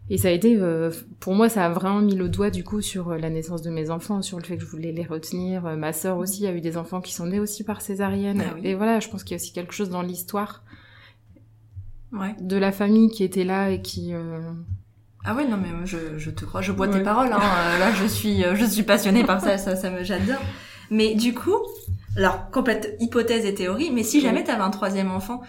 Et 0.08 0.18
ça 0.18 0.28
a 0.28 0.30
été, 0.30 0.56
euh, 0.56 0.92
pour 1.18 1.34
moi, 1.34 1.48
ça 1.48 1.64
a 1.66 1.68
vraiment 1.68 2.00
mis 2.00 2.14
le 2.14 2.28
doigt 2.28 2.50
du 2.50 2.62
coup 2.62 2.80
sur 2.80 3.10
euh, 3.10 3.18
la 3.18 3.28
naissance 3.28 3.62
de 3.62 3.70
mes 3.70 3.90
enfants, 3.90 4.22
sur 4.22 4.38
le 4.38 4.44
fait 4.44 4.56
que 4.56 4.62
je 4.62 4.68
voulais 4.68 4.92
les 4.92 5.02
retenir. 5.04 5.66
Euh, 5.66 5.74
Ma 5.76 5.92
sœur 5.92 6.18
aussi 6.18 6.46
a 6.46 6.52
eu 6.52 6.60
des 6.60 6.76
enfants 6.76 7.00
qui 7.00 7.12
sont 7.12 7.26
nés 7.26 7.40
aussi 7.40 7.64
par 7.64 7.80
césarienne. 7.82 8.40
Ah 8.46 8.52
oui. 8.54 8.60
Et 8.64 8.74
voilà, 8.76 9.00
je 9.00 9.08
pense 9.08 9.24
qu'il 9.24 9.32
y 9.36 9.40
a 9.40 9.42
aussi 9.42 9.52
quelque 9.52 9.72
chose 9.74 9.90
dans 9.90 10.02
l'histoire 10.02 10.62
Ouais. 12.12 12.34
de 12.40 12.56
la 12.56 12.70
famille 12.72 13.10
qui 13.10 13.24
était 13.24 13.42
là 13.44 13.70
et 13.70 13.82
qui. 13.82 14.14
euh, 14.14 14.40
Ah 15.24 15.34
ouais, 15.34 15.46
non 15.48 15.56
mais 15.56 15.68
je, 15.86 16.18
je 16.18 16.30
te 16.30 16.44
crois, 16.44 16.62
je 16.62 16.70
bois 16.72 16.86
tes 16.88 17.02
paroles. 17.02 17.32
Hein. 17.32 17.40
Euh, 17.40 17.78
là, 17.80 17.92
je 17.92 18.06
suis, 18.06 18.42
je 18.54 18.64
suis 18.64 18.84
passionnée 18.84 19.24
par 19.24 19.40
ça, 19.40 19.58
ça, 19.58 19.74
ça 19.74 19.90
me, 19.90 20.04
j'adore. 20.04 20.40
Mais 20.90 21.14
du 21.16 21.34
coup, 21.34 21.58
alors 22.16 22.50
complète 22.50 22.96
hypothèse 23.00 23.44
et 23.44 23.54
théorie, 23.54 23.90
mais 23.90 24.02
si 24.02 24.20
jamais 24.20 24.40
Oui. 24.40 24.44
t'avais 24.44 24.62
un 24.62 24.70
troisième 24.70 25.10
enfant, 25.10 25.42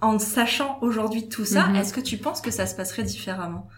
en 0.00 0.18
sachant 0.18 0.78
aujourd'hui 0.82 1.28
tout 1.28 1.44
ça, 1.44 1.68
Mhm. 1.68 1.76
est-ce 1.76 1.92
que 1.94 2.00
tu 2.00 2.18
penses 2.18 2.40
que 2.40 2.50
ça 2.50 2.66
se 2.66 2.74
passerait 2.74 3.04
différemment? 3.04 3.68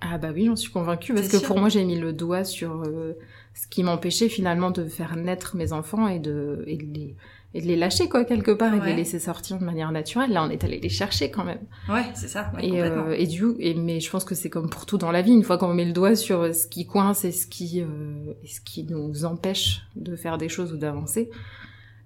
Ah 0.00 0.16
bah 0.18 0.28
oui, 0.32 0.46
j'en 0.46 0.54
suis 0.54 0.70
convaincue 0.70 1.12
parce 1.12 1.26
que 1.28 1.44
pour 1.44 1.58
moi, 1.58 1.68
j'ai 1.68 1.82
mis 1.84 1.98
le 1.98 2.12
doigt 2.12 2.44
sur 2.44 2.82
euh, 2.82 3.18
ce 3.54 3.66
qui 3.66 3.82
m'empêchait 3.82 4.28
finalement 4.28 4.70
de 4.70 4.84
faire 4.84 5.16
naître 5.16 5.56
mes 5.56 5.72
enfants 5.72 6.06
et 6.06 6.20
de, 6.20 6.62
et 6.68 6.76
de 6.76 6.84
les 6.84 7.16
et 7.54 7.62
de 7.62 7.66
les 7.66 7.76
lâcher 7.76 8.08
quoi 8.10 8.24
quelque 8.24 8.50
part 8.50 8.74
et 8.74 8.78
de 8.80 8.84
les 8.84 8.94
laisser 8.94 9.18
sortir 9.18 9.58
de 9.58 9.64
manière 9.64 9.90
naturelle. 9.90 10.30
Là, 10.32 10.44
on 10.44 10.50
est 10.50 10.62
allé 10.64 10.78
les 10.80 10.88
chercher 10.90 11.30
quand 11.30 11.44
même. 11.44 11.60
Ouais, 11.88 12.04
c'est 12.14 12.28
ça. 12.28 12.52
ouais, 12.54 12.66
et, 12.68 12.82
euh, 12.82 13.14
et 13.16 13.26
du 13.26 13.46
et 13.58 13.72
mais 13.74 14.00
je 14.00 14.10
pense 14.10 14.24
que 14.24 14.34
c'est 14.34 14.50
comme 14.50 14.68
pour 14.68 14.84
tout 14.84 14.98
dans 14.98 15.10
la 15.10 15.22
vie 15.22 15.32
une 15.32 15.42
fois 15.42 15.56
qu'on 15.56 15.72
met 15.72 15.86
le 15.86 15.92
doigt 15.92 16.14
sur 16.14 16.54
ce 16.54 16.66
qui 16.66 16.86
coince 16.86 17.24
et 17.24 17.32
ce 17.32 17.46
qui 17.46 17.80
euh, 17.80 18.34
et 18.44 18.46
ce 18.48 18.60
qui 18.60 18.84
nous 18.84 19.24
empêche 19.24 19.82
de 19.96 20.14
faire 20.14 20.36
des 20.36 20.48
choses 20.50 20.72
ou 20.74 20.76
d'avancer 20.76 21.30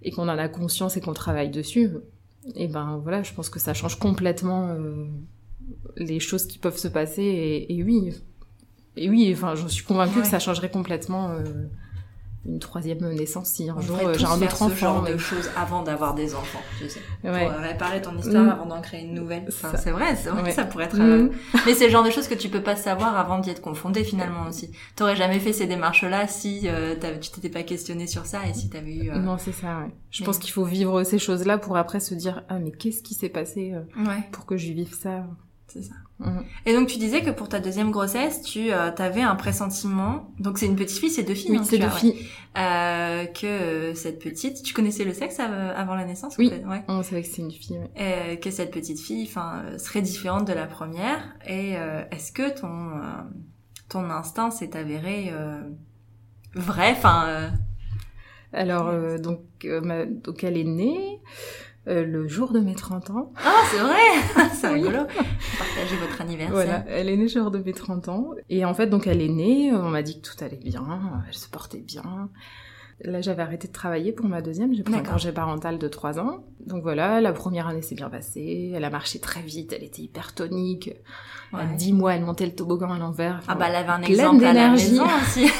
et 0.02 0.10
qu'on 0.12 0.28
en 0.28 0.38
a 0.38 0.48
conscience 0.48 0.96
et 0.96 1.00
qu'on 1.00 1.12
travaille 1.12 1.50
dessus 1.50 1.90
et 2.56 2.66
ben 2.68 3.00
voilà 3.02 3.22
je 3.22 3.32
pense 3.34 3.48
que 3.50 3.58
ça 3.60 3.74
change 3.74 3.98
complètement 3.98 4.68
euh, 4.68 5.06
les 5.96 6.20
choses 6.20 6.46
qui 6.46 6.58
peuvent 6.58 6.78
se 6.78 6.88
passer 6.88 7.22
et, 7.22 7.72
et 7.76 7.82
oui 7.82 8.12
et 8.96 9.08
oui 9.08 9.30
enfin 9.32 9.54
j'en 9.54 9.68
suis 9.68 9.84
convaincue 9.84 10.16
Ouais. 10.18 10.22
que 10.22 10.28
ça 10.28 10.38
changerait 10.38 10.70
complètement 10.70 11.30
euh, 11.30 11.42
une 12.44 12.58
troisième 12.58 12.98
naissance 13.14 13.50
si 13.50 13.70
un 13.70 13.80
jour 13.80 13.96
euh, 14.02 14.14
j'ai 14.14 14.24
tous 14.24 14.30
un 14.32 14.36
faire 14.36 14.46
autre 14.48 14.56
ce 14.56 14.64
enfant. 14.64 14.74
genre 14.76 15.02
de 15.04 15.16
choses 15.16 15.48
avant 15.56 15.82
d'avoir 15.82 16.14
des 16.14 16.34
enfants, 16.34 16.60
je 16.80 16.88
sais. 16.88 17.00
Ouais. 17.22 17.44
Pour 17.46 17.52
euh, 17.54 17.60
réparer 17.60 18.02
ton 18.02 18.16
histoire 18.18 18.44
Mm. 18.44 18.48
avant 18.50 18.66
d'en 18.66 18.80
créer 18.80 19.02
une 19.04 19.14
nouvelle. 19.14 19.44
Enfin, 19.48 19.76
c'est 19.76 19.92
vrai, 19.92 20.16
c'est 20.16 20.28
vrai 20.30 20.42
Ouais. 20.42 20.48
que 20.48 20.54
ça 20.54 20.64
pourrait 20.64 20.86
être... 20.86 20.96
Mm. 20.96 21.00
euh, 21.02 21.28
Mais 21.66 21.74
c'est 21.74 21.84
le 21.86 21.90
genre 21.92 22.02
de 22.04 22.10
choses 22.10 22.26
que 22.26 22.34
tu 22.34 22.48
peux 22.48 22.62
pas 22.62 22.74
savoir 22.74 23.16
avant 23.16 23.38
d'y 23.38 23.50
être 23.50 23.60
confronté 23.62 24.02
finalement 24.02 24.48
aussi. 24.48 24.72
T'aurais 24.96 25.14
jamais 25.16 25.38
fait 25.38 25.52
ces 25.52 25.66
démarches-là 25.66 26.26
si 26.26 26.62
euh, 26.64 26.96
tu 27.20 27.30
t'étais 27.30 27.48
pas 27.48 27.62
questionné 27.62 28.06
sur 28.08 28.26
ça 28.26 28.40
et 28.48 28.54
si 28.54 28.68
t'avais 28.68 28.94
eu... 28.96 29.10
euh, 29.10 29.18
Non, 29.18 29.38
c'est 29.38 29.52
ça, 29.52 29.78
ouais. 29.78 29.94
Je 30.10 30.22
Mais- 30.22 30.26
pense 30.26 30.38
qu'il 30.38 30.50
faut 30.52 30.64
vivre 30.64 31.04
ces 31.04 31.18
choses-là 31.20 31.58
pour 31.58 31.76
après 31.76 32.00
se 32.00 32.14
dire 32.14 32.42
Ah, 32.48 32.58
mais 32.58 32.72
qu'est-ce 32.72 33.02
qui 33.02 33.14
s'est 33.14 33.28
passé 33.28 33.72
euh, 33.72 34.04
pour 34.32 34.46
que 34.46 34.56
je 34.56 34.72
vive 34.72 34.92
ça? 34.94 35.24
C'est 35.68 35.82
ça. 35.82 35.94
Mhm. 36.24 36.44
Et 36.66 36.74
donc 36.74 36.88
tu 36.88 36.98
disais 36.98 37.20
que 37.22 37.30
pour 37.30 37.48
ta 37.48 37.60
deuxième 37.60 37.90
grossesse, 37.90 38.42
tu 38.42 38.72
euh, 38.72 38.90
avais 38.96 39.22
un 39.22 39.34
pressentiment. 39.34 40.30
Donc 40.38 40.58
c'est 40.58 40.66
une 40.66 40.76
petite 40.76 40.98
fille, 40.98 41.10
c'est 41.10 41.22
deux 41.24 41.34
filles. 41.34 41.50
Oui, 41.52 41.58
hein, 41.58 41.64
c'est 41.64 41.78
deux 41.78 41.86
as, 41.86 41.92
ouais. 41.94 42.00
filles. 42.00 42.26
Euh, 42.58 43.24
que 43.26 43.46
euh, 43.46 43.94
cette 43.94 44.18
petite, 44.18 44.62
tu 44.62 44.74
connaissais 44.74 45.04
le 45.04 45.14
sexe 45.14 45.40
av- 45.40 45.72
avant 45.76 45.94
la 45.94 46.04
naissance 46.04 46.36
Oui. 46.38 46.52
Ouais. 46.66 46.82
On 46.88 47.02
savait 47.02 47.22
que 47.22 47.28
c'est 47.28 47.42
une 47.42 47.50
fille, 47.50 47.78
ouais. 47.78 47.90
Euh, 48.00 48.36
que 48.36 48.50
cette 48.50 48.70
petite 48.70 49.00
fille, 49.00 49.24
enfin, 49.28 49.62
euh, 49.64 49.78
serait 49.78 50.02
différente 50.02 50.46
de 50.46 50.52
la 50.52 50.66
première. 50.66 51.18
Et 51.46 51.76
euh, 51.76 52.02
est-ce 52.10 52.30
que 52.32 52.58
ton 52.60 52.68
euh, 52.68 53.02
ton 53.88 54.08
instinct 54.10 54.50
s'est 54.50 54.76
avéré 54.76 55.30
euh, 55.32 55.60
vrai? 56.54 56.92
Enfin, 56.92 57.24
euh, 57.26 57.48
Alors, 58.52 58.88
euh, 58.88 59.16
donc, 59.18 59.40
euh, 59.64 59.80
ma- 59.80 60.04
donc, 60.04 60.44
elle 60.44 60.58
est 60.58 60.64
née 60.64 61.20
euh, 61.88 62.04
le 62.04 62.28
jour 62.28 62.52
de 62.52 62.60
mes 62.60 62.74
30 62.74 63.10
ans. 63.10 63.32
ah 63.44 63.62
c'est 63.70 63.78
vrai, 63.78 64.48
c'est 64.54 64.68
rigolo. 64.68 64.98
Partagez 65.58 65.96
votre 66.00 66.20
anniversaire. 66.20 66.54
Voilà, 66.54 66.84
elle 66.88 67.08
est 67.08 67.16
née 67.16 67.22
le 67.24 67.28
jour 67.28 67.50
de 67.50 67.58
mes 67.58 67.72
30 67.72 68.08
ans. 68.08 68.30
Et 68.50 68.64
en 68.64 68.74
fait, 68.74 68.86
donc, 68.86 69.06
elle 69.06 69.20
est 69.20 69.28
née, 69.28 69.72
on 69.72 69.88
m'a 69.90 70.02
dit 70.02 70.20
que 70.20 70.28
tout 70.28 70.44
allait 70.44 70.56
bien, 70.62 70.84
elle 71.28 71.34
se 71.34 71.48
portait 71.48 71.80
bien. 71.80 72.28
Là, 73.04 73.20
j'avais 73.20 73.42
arrêté 73.42 73.66
de 73.66 73.72
travailler 73.72 74.12
pour 74.12 74.26
ma 74.26 74.42
deuxième, 74.42 74.72
j'ai 74.74 74.84
pris 74.84 74.94
un 74.94 75.02
congé 75.02 75.32
parental 75.32 75.76
de 75.78 75.88
3 75.88 76.20
ans. 76.20 76.44
Donc 76.64 76.82
voilà, 76.84 77.20
la 77.20 77.32
première 77.32 77.66
année 77.66 77.82
s'est 77.82 77.96
bien 77.96 78.08
passée, 78.08 78.72
elle 78.76 78.84
a 78.84 78.90
marché 78.90 79.18
très 79.18 79.40
vite, 79.40 79.72
elle 79.72 79.82
était 79.82 80.02
hyper 80.02 80.34
tonique. 80.34 80.90
À 81.52 81.56
Ouais. 81.64 81.74
10 81.76 81.92
mois, 81.94 82.14
elle 82.14 82.22
montait 82.24 82.46
le 82.46 82.54
toboggan 82.54 82.90
à 82.92 82.98
l'envers. 82.98 83.40
Ah 83.48 83.54
bah 83.56 83.66
elle 83.68 83.74
avait 83.74 83.90
un 83.90 84.02
exemple 84.02 84.44
à 84.44 84.52
la 84.52 84.70
maison 84.70 85.04
aussi. 85.04 85.46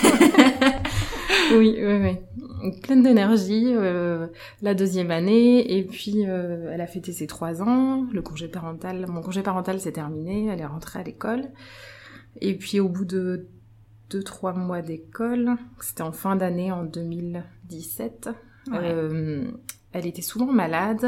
oui, 1.59 1.77
oui, 1.79 2.19
oui. 2.63 2.73
Pleine 2.83 3.03
d'énergie. 3.03 3.73
euh, 3.75 4.27
la 4.63 4.75
deuxième 4.75 5.11
année, 5.11 5.79
et 5.79 5.83
puis 5.85 6.25
euh, 6.27 6.71
elle 6.73 6.81
a 6.81 6.87
fêté 6.87 7.13
ses 7.13 7.27
trois 7.27 7.63
ans. 7.63 8.07
Le 8.13 8.23
congé 8.23 8.49
parental, 8.49 9.07
mon 9.09 9.21
congé 9.23 9.43
parental 9.43 9.81
s'est 9.81 9.93
terminé. 9.93 10.47
Elle 10.47 10.61
est 10.61 10.67
rentrée 10.67 11.01
à 11.01 11.03
l'école. 11.03 11.45
Et 12.41 12.55
puis 12.57 12.81
au 12.81 12.89
bout 12.89 13.05
de 13.05 13.47
deux 14.11 14.23
trois 14.23 14.53
mois 14.53 14.83
d'école, 14.83 15.57
c'était 15.81 16.03
en 16.03 16.13
fin 16.13 16.37
d'année 16.37 16.71
en 16.73 16.85
2017. 16.85 18.29
Ouais. 18.71 18.79
euh, 18.83 19.45
elle 19.93 20.07
était 20.07 20.23
souvent 20.23 20.53
malade. 20.53 21.07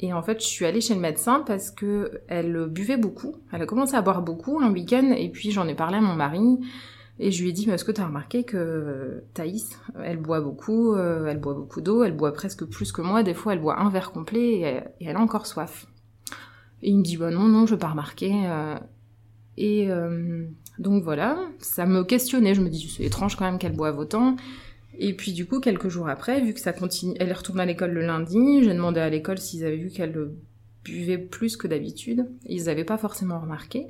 Et 0.00 0.12
en 0.12 0.22
fait, 0.22 0.40
je 0.40 0.46
suis 0.46 0.64
allée 0.64 0.80
chez 0.80 0.94
le 0.94 1.00
médecin 1.00 1.42
parce 1.44 1.70
que 1.72 2.20
elle 2.28 2.66
buvait 2.66 2.96
beaucoup. 2.96 3.34
Elle 3.52 3.62
a 3.62 3.66
commencé 3.66 3.96
à 3.96 4.02
boire 4.02 4.22
beaucoup 4.22 4.60
un 4.60 4.70
week-end, 4.70 5.10
et 5.16 5.28
puis 5.28 5.50
j'en 5.50 5.66
ai 5.66 5.74
parlé 5.74 5.96
à 5.96 6.00
mon 6.00 6.14
mari. 6.14 6.58
Et 7.20 7.32
je 7.32 7.42
lui 7.42 7.50
ai 7.50 7.52
dit, 7.52 7.66
mais 7.66 7.74
est-ce 7.74 7.84
que 7.84 7.92
tu 7.92 8.00
as 8.00 8.06
remarqué 8.06 8.44
que 8.44 9.24
Thaïs, 9.34 9.78
elle 10.04 10.18
boit 10.18 10.40
beaucoup, 10.40 10.94
euh, 10.94 11.26
elle 11.26 11.40
boit 11.40 11.54
beaucoup 11.54 11.80
d'eau, 11.80 12.04
elle 12.04 12.16
boit 12.16 12.32
presque 12.32 12.64
plus 12.64 12.92
que 12.92 13.02
moi, 13.02 13.24
des 13.24 13.34
fois 13.34 13.54
elle 13.54 13.60
boit 13.60 13.80
un 13.80 13.90
verre 13.90 14.12
complet 14.12 14.60
et 14.60 14.80
elle, 15.00 15.16
a 15.16 15.20
encore 15.20 15.46
soif. 15.46 15.86
Et 16.82 16.90
il 16.90 16.98
me 16.98 17.02
dit, 17.02 17.16
bah 17.16 17.30
non, 17.30 17.48
non, 17.48 17.66
je 17.66 17.74
n'ai 17.74 17.78
pas 17.78 17.88
remarqué. 17.88 18.32
euh. 18.46 18.78
et 19.56 19.90
euh, 19.90 20.46
donc 20.78 21.02
voilà, 21.02 21.38
ça 21.58 21.86
me 21.86 22.04
questionnait, 22.04 22.54
je 22.54 22.60
me 22.60 22.68
dis, 22.68 22.88
c'est 22.88 23.02
étrange 23.02 23.34
quand 23.34 23.44
même 23.44 23.58
qu'elle 23.58 23.74
boive 23.74 23.98
autant. 23.98 24.36
Et 24.96 25.14
puis 25.14 25.32
du 25.32 25.46
coup, 25.46 25.58
quelques 25.58 25.88
jours 25.88 26.08
après, 26.08 26.40
vu 26.40 26.54
que 26.54 26.60
ça 26.60 26.72
continue, 26.72 27.16
elle 27.18 27.30
est 27.30 27.32
retournée 27.32 27.62
à 27.62 27.66
l'école 27.66 27.92
le 27.92 28.02
lundi, 28.02 28.62
j'ai 28.62 28.74
demandé 28.74 29.00
à 29.00 29.10
l'école 29.10 29.38
s'ils 29.38 29.64
avaient 29.64 29.76
vu 29.76 29.90
qu'elle 29.90 30.30
buvait 30.84 31.18
plus 31.18 31.56
que 31.56 31.66
d'habitude. 31.66 32.28
Ils 32.46 32.64
n'avaient 32.64 32.84
pas 32.84 32.98
forcément 32.98 33.40
remarqué. 33.40 33.88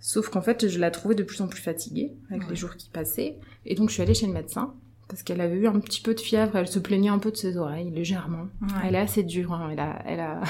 Sauf 0.00 0.28
qu'en 0.30 0.40
fait, 0.40 0.66
je 0.68 0.78
la 0.78 0.90
trouvais 0.90 1.14
de 1.14 1.22
plus 1.22 1.40
en 1.42 1.46
plus 1.46 1.60
fatiguée 1.60 2.12
avec 2.30 2.42
Ouais. 2.44 2.48
les 2.50 2.56
jours 2.56 2.74
qui 2.76 2.88
passaient. 2.88 3.36
Et 3.66 3.74
donc, 3.74 3.90
je 3.90 3.94
suis 3.94 4.02
allée 4.02 4.14
chez 4.14 4.26
le 4.26 4.32
médecin 4.32 4.72
parce 5.08 5.22
qu'elle 5.22 5.40
avait 5.40 5.56
eu 5.56 5.66
un 5.66 5.78
petit 5.80 6.00
peu 6.00 6.14
de 6.14 6.20
fièvre. 6.20 6.56
Elle 6.56 6.68
se 6.68 6.78
plaignait 6.78 7.10
un 7.10 7.18
peu 7.18 7.30
de 7.30 7.36
ses 7.36 7.56
oreilles, 7.58 7.90
légèrement. 7.90 8.46
Ouais. 8.62 8.68
Elle 8.86 8.94
est 8.94 8.98
assez 9.00 9.22
dure. 9.22 9.52
hein. 9.52 9.68
Elle, 9.72 9.80
a, 9.80 10.02
elle, 10.06 10.20
a... 10.20 10.40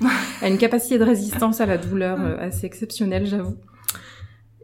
elle 0.42 0.46
a 0.46 0.48
une 0.50 0.58
capacité 0.58 0.98
de 0.98 1.04
résistance 1.04 1.60
à 1.60 1.66
la 1.66 1.78
douleur 1.78 2.20
euh, 2.20 2.36
assez 2.38 2.66
exceptionnelle, 2.66 3.26
j'avoue. 3.26 3.56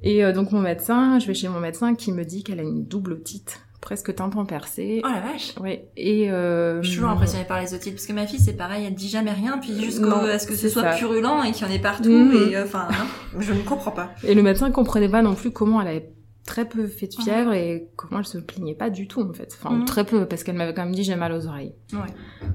Et 0.03 0.23
euh, 0.25 0.33
donc, 0.33 0.53
mon 0.53 0.61
médecin, 0.61 1.19
je 1.19 1.27
vais 1.27 1.35
chez 1.35 1.49
mon 1.49 1.61
médecin 1.61 1.95
qui 1.95 2.13
me 2.13 2.25
dit 2.25 2.43
qu'elle 2.43 2.61
a 2.61 2.65
une 2.65 2.85
double 2.85 3.13
otite, 3.15 3.61
presque 3.85 4.15
tympan 4.15 4.47
percé. 4.47 5.03
Oh 5.05 5.09
la 5.09 5.21
vache. 5.21 5.55
Ouais. 5.61 5.89
Et 5.97 6.31
euh, 6.31 6.81
Je 6.83 6.89
suis 6.89 6.97
toujours 6.97 7.11
impressionnée 7.11 7.45
par 7.45 7.61
les 7.61 7.75
otites 7.75 7.93
parce 7.95 8.07
que 8.07 8.13
ma 8.15 8.27
fille 8.27 8.39
c'est 8.41 8.57
pareil, 8.57 8.87
elle 8.87 8.95
dit 8.95 9.11
jamais 9.11 9.31
rien 9.31 9.59
puis 9.59 9.79
jusqu'au 9.79 10.11
à 10.11 10.39
ce 10.39 10.47
que 10.47 10.57
ce 10.57 10.71
soit 10.71 10.83
ça. 10.83 10.97
purulent 10.97 11.45
et 11.47 11.53
qu'il 11.53 11.67
y 11.67 11.71
en 11.71 11.73
ait 11.73 11.79
partout 11.79 12.09
Mhm. 12.11 12.33
et 12.51 12.57
euh, 12.57 12.65
enfin 12.65 12.89
non, 12.91 13.41
je 13.41 13.53
ne 13.53 13.61
comprends 13.63 13.91
pas. 13.91 14.11
Et 14.25 14.35
le 14.35 14.43
médecin 14.43 14.71
comprenait 14.71 15.09
pas 15.11 15.21
non 15.21 15.35
plus 15.35 15.51
comment 15.51 15.83
elle 15.83 15.89
avait 15.89 16.11
très 16.47 16.67
peu 16.67 16.87
fait 16.87 17.07
de 17.09 17.17
Ouais. 17.19 17.23
fièvre 17.25 17.53
et 17.53 17.89
comment 17.97 18.21
elle 18.21 18.27
se 18.27 18.39
plaignait 18.39 18.75
pas 18.75 18.89
du 18.91 19.07
tout 19.07 19.21
en 19.21 19.33
fait. 19.35 19.57
Enfin, 19.63 19.75
Mhm. 19.77 19.85
très 19.85 20.05
peu, 20.05 20.27
parce 20.27 20.45
qu'elle 20.45 20.57
m'avait 20.57 20.73
quand 20.75 20.85
même 20.85 20.95
dit 20.95 21.05
j'ai 21.05 21.17
mal 21.17 21.33
aux 21.33 21.47
oreilles. 21.47 21.75
Ouais. 21.93 22.01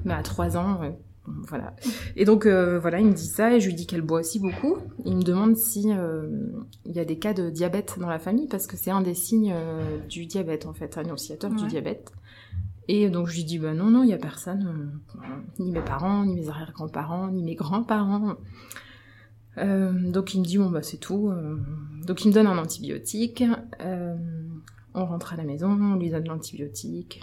Mais 0.04 0.14
à 0.14 0.22
3 0.22 0.56
ans, 0.56 0.80
voilà. 1.26 1.74
Et 2.16 2.24
donc 2.24 2.46
euh, 2.46 2.78
voilà, 2.78 2.98
il 3.00 3.06
me 3.06 3.12
dit 3.12 3.26
ça 3.26 3.54
et 3.54 3.60
je 3.60 3.66
lui 3.66 3.74
dis 3.74 3.86
qu'elle 3.86 4.02
boit 4.02 4.20
aussi 4.20 4.38
beaucoup. 4.38 4.78
Il 5.04 5.16
me 5.16 5.22
demande 5.22 5.56
si 5.56 5.92
euh, 5.92 6.28
il 6.86 6.92
y 6.92 7.00
a 7.00 7.04
des 7.04 7.18
cas 7.18 7.34
de 7.34 7.50
diabète 7.50 7.98
dans 7.98 8.08
la 8.08 8.18
famille 8.18 8.48
parce 8.48 8.66
que 8.66 8.76
c'est 8.76 8.90
un 8.90 9.02
des 9.02 9.14
signes 9.14 9.52
euh, 9.54 9.98
du 10.08 10.26
diabète 10.26 10.66
en 10.66 10.72
fait, 10.72 10.96
annonciateur 10.96 11.50
du 11.50 11.66
diabète. 11.66 12.12
Et 12.88 13.08
donc 13.08 13.28
je 13.28 13.36
lui 13.36 13.44
dis 13.44 13.58
bah 13.58 13.74
non 13.74 13.90
non, 13.90 14.02
il 14.02 14.08
y 14.08 14.14
a 14.14 14.18
personne, 14.18 15.00
ni 15.58 15.70
mes 15.70 15.82
parents, 15.82 16.24
ni 16.24 16.34
mes 16.34 16.48
arrière-grands-parents, 16.48 17.28
ni 17.28 17.42
mes 17.42 17.54
grands-parents. 17.54 18.36
Donc 19.56 20.34
il 20.34 20.40
me 20.40 20.44
dit 20.44 20.58
bon 20.58 20.70
bah 20.70 20.82
c'est 20.82 20.96
tout. 20.96 21.32
donc 22.06 22.24
il 22.24 22.28
me 22.28 22.32
donne 22.32 22.46
un 22.46 22.58
antibiotique. 22.58 23.44
on 24.94 25.04
rentre 25.04 25.34
à 25.34 25.36
la 25.36 25.44
maison, 25.44 25.70
on 25.70 25.96
lui 25.96 26.10
donne 26.10 26.26
l'antibiotique, 26.26 27.22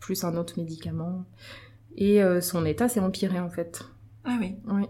plus 0.00 0.24
un 0.24 0.36
autre 0.36 0.58
médicament. 0.58 1.24
Et 1.96 2.22
euh, 2.22 2.40
son 2.40 2.64
état 2.64 2.88
s'est 2.88 3.00
empiré 3.00 3.40
en 3.40 3.50
fait. 3.50 3.82
Ah 4.24 4.36
oui. 4.40 4.54
Oui. 4.68 4.82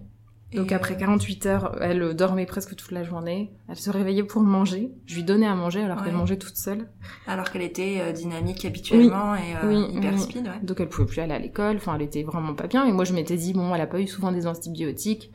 Donc 0.53 0.73
Et, 0.73 0.75
après 0.75 0.95
euh, 0.95 0.99
48 0.99 1.47
heures, 1.47 1.77
elle 1.81 2.03
euh, 2.03 2.13
dormait 2.13 2.45
presque 2.45 2.75
toute 2.75 2.91
la 2.91 3.05
journée. 3.05 3.53
Elle 3.69 3.77
se 3.77 3.89
réveillait 3.89 4.25
pour 4.25 4.43
manger. 4.43 4.91
Je 5.07 5.15
lui 5.15 5.23
donnais 5.23 5.47
à 5.47 5.55
manger 5.55 5.81
alors 5.83 6.03
qu'elle 6.03 6.15
mangeait 6.15 6.39
toute 6.39 6.57
seule. 6.57 6.89
alors 7.29 7.51
qu'elle 7.53 7.63
était 7.63 7.99
euh, 8.01 8.11
dynamique 8.13 8.65
habituellement 8.65 9.37
et 9.37 9.55
euh, 9.63 9.69
Oui, 9.69 9.97
hyper 9.97 10.13
oui. 10.15 10.19
speed, 10.19 10.47
ouais. 10.49 10.59
Donc 10.65 10.81
elle 10.81 10.89
pouvait 10.89 11.07
plus 11.07 11.21
aller 11.21 11.35
à 11.35 11.39
l'école. 11.39 11.77
Enfin, 11.77 11.95
elle 11.95 12.03
était 12.03 12.25
vraiment 12.25 12.55
pas 12.55 12.67
bien. 12.67 12.85
Et 12.85 12.91
moi, 12.93 13.05
je 13.05 13.13
m'étais 13.13 13.37
dit 13.37 13.53
bon, 13.53 13.73
elle 13.75 13.81
a 13.81 13.87
pas 13.87 14.01
eu 14.01 14.09
souvent 14.09 14.33
des 14.33 14.49
antibiotiques. 14.49 15.31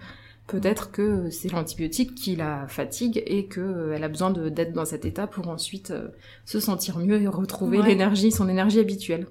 Peut-être 0.48 0.92
que 0.92 1.30
c'est 1.32 1.50
l'antibiotique 1.52 2.14
qui 2.14 2.36
la 2.36 2.68
fatigue 2.68 3.24
et 3.26 3.46
que 3.48 3.62
euh, 3.62 3.94
elle 3.96 4.04
a 4.04 4.10
besoin 4.10 4.32
d'être 4.32 4.74
dans 4.74 4.86
cet 4.86 5.06
état 5.06 5.28
pour 5.28 5.48
ensuite 5.48 5.94
se 6.44 6.60
sentir 6.60 7.00
mieux 7.00 7.22
et 7.22 7.28
retrouver 7.28 7.80
Ouais. 7.80 7.88
l'énergie, 7.88 8.32
son 8.34 8.50
énergie 8.50 8.80
habituelle. 8.82 9.28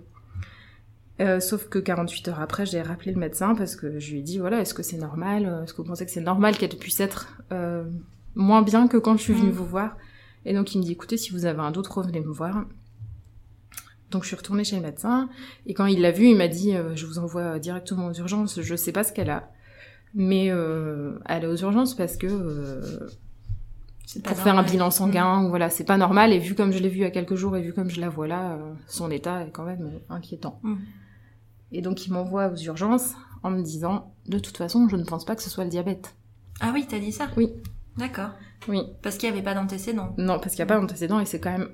Euh, 1.21 1.39
sauf 1.39 1.69
que 1.69 1.79
48 1.79 2.29
heures 2.29 2.41
après, 2.41 2.67
j'ai 2.67 2.83
rappelé 2.83 3.13
le 3.13 3.21
médecin 3.21 3.55
parce 3.55 3.77
que 3.77 4.01
je 4.01 4.11
lui 4.13 4.19
ai 4.19 4.23
dit 4.23 4.39
voilà, 4.39 4.61
est-ce 4.61 4.75
que 4.75 4.83
c'est 4.83 4.97
normal? 4.97 5.47
Euh, 5.47 5.63
Est-ce 5.63 5.73
que 5.73 5.79
vous 5.83 5.87
pensez 5.89 6.05
que 6.05 6.11
c'est 6.11 6.21
normal 6.21 6.57
qu'elle 6.57 6.71
puisse 6.77 6.99
être 6.99 7.41
euh, 7.53 7.85
moins 8.35 8.63
bien 8.63 8.89
que 8.89 8.97
quand 8.97 9.17
je 9.17 9.23
suis 9.23 9.33
venue 9.35 9.51
Mm. 9.51 9.53
vous 9.53 9.67
voir? 9.67 9.97
Et 10.45 10.53
donc 10.55 10.75
il 10.75 10.79
me 10.79 10.83
dit 10.85 10.93
écoutez, 10.93 11.17
si 11.17 11.31
vous 11.31 11.45
avez 11.47 11.61
un 11.61 11.71
doute, 11.71 11.87
revenez 11.87 12.21
me 12.21 12.33
voir. 12.33 12.65
Donc 14.11 14.23
je 14.23 14.29
suis 14.29 14.37
retournée 14.37 14.65
chez 14.65 14.77
le 14.77 14.83
médecin 14.83 15.29
et 15.67 15.75
quand 15.75 15.87
il 15.87 16.01
l'a 16.01 16.11
vu, 16.11 16.27
il 16.27 16.37
m'a 16.37 16.49
dit 16.49 16.75
euh, 16.77 16.97
je 16.97 17.07
vous 17.07 17.19
envoie 17.21 17.59
directement 17.61 18.07
aux 18.09 18.13
urgences. 18.15 18.61
Je 18.61 18.75
sais 18.75 18.93
pas 18.93 19.05
ce 19.05 19.13
qu'elle 19.13 19.31
a, 19.31 19.51
mais 20.15 20.51
euh, 20.51 21.13
elle 21.27 21.45
est 21.45 21.47
aux 21.49 21.57
urgences 21.57 21.95
parce 21.95 22.17
que 22.17 22.27
euh, 22.29 23.09
pour 24.25 24.37
faire 24.37 24.59
un 24.59 24.63
bilan 24.63 24.91
sanguin, 24.91 25.49
voilà, 25.49 25.71
c'est 25.71 25.85
pas 25.85 25.97
normal. 25.97 26.33
Et 26.33 26.39
vu 26.39 26.55
comme 26.57 26.73
je 26.73 26.79
l'ai 26.81 26.89
vu 26.89 26.99
il 26.99 27.03
y 27.03 27.07
a 27.07 27.11
quelques 27.11 27.35
jours 27.37 27.57
et 27.57 27.63
vu 27.63 27.73
comme 27.73 27.89
je 27.91 28.01
la 28.01 28.09
vois 28.09 28.27
là, 28.29 28.53
euh, 28.55 28.73
son 28.89 29.11
état 29.11 29.43
est 29.45 29.51
quand 29.51 29.65
même 29.65 29.91
inquiétant. 30.11 30.59
Mm. 30.63 30.75
Et 31.77 31.83
donc 31.83 32.07
il 32.07 32.13
m'envoie 32.13 32.49
aux 32.49 32.57
urgences 32.57 33.13
en 33.43 33.51
me 33.51 33.63
disant 33.63 34.15
de 34.27 34.39
toute 34.39 34.57
façon, 34.57 34.89
je 34.89 34.97
ne 34.97 35.05
pense 35.05 35.25
pas 35.25 35.37
que 35.37 35.43
ce 35.43 35.51
soit 35.51 35.65
le 35.65 35.71
diabète. 35.71 36.15
Ah 36.61 36.71
oui, 36.73 36.87
t'as 36.89 36.99
dit 36.99 37.13
ça? 37.13 37.29
Oui. 37.37 37.53
D'accord. 37.99 38.31
Oui. 38.69 38.81
Parce 39.03 39.19
qu'il 39.19 39.29
n'y 39.29 39.35
avait 39.37 39.45
pas 39.45 39.55
d'antécédent. 39.55 40.15
Non, 40.17 40.39
parce 40.39 40.55
qu'il 40.55 40.65
n'y 40.65 40.71
a 40.71 40.75
pas 40.75 40.81
d'antécédent 40.81 41.21
et 41.21 41.27
c'est 41.27 41.41
quand 41.41 41.53
même 41.53 41.69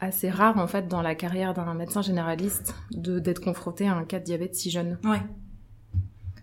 assez 0.00 0.28
rare 0.28 0.58
en 0.58 0.66
fait 0.66 0.88
dans 0.88 1.02
la 1.02 1.14
carrière 1.14 1.54
d'un 1.54 1.72
médecin 1.74 2.02
généraliste 2.02 2.74
de 2.90 3.20
d'être 3.20 3.38
confronté 3.40 3.86
à 3.86 3.94
un 3.94 4.04
cas 4.04 4.18
de 4.18 4.24
diabète 4.24 4.54
si 4.54 4.70
jeune. 4.70 4.98
Ouais. 5.04 5.22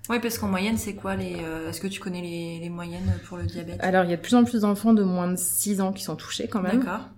Ouais, 0.10 0.20
parce 0.20 0.38
qu'en 0.40 0.48
moyenne, 0.48 0.78
c'est 0.78 0.96
quoi 0.96 1.16
les... 1.16 1.38
euh, 1.44 1.70
Est-ce 1.70 1.80
que 1.80 1.88
tu 1.88 2.00
connais 2.00 2.22
les, 2.22 2.60
les 2.60 2.70
moyennes 2.70 3.14
pour 3.28 3.38
le 3.38 3.44
diabète? 3.46 3.78
Alors 3.84 4.04
il 4.04 4.10
y 4.10 4.14
a 4.14 4.18
de 4.18 4.22
plus 4.22 4.36
en 4.36 4.44
plus 4.44 4.62
d'enfants 4.62 4.94
de 4.94 5.04
moins 5.04 5.30
de 5.32 5.36
6 5.38 5.80
ans 5.82 5.92
qui 5.94 6.04
sont 6.04 6.16
touchés 6.16 6.48
quand 6.48 6.62
même. 6.62 6.80
D'accord. 6.80 7.10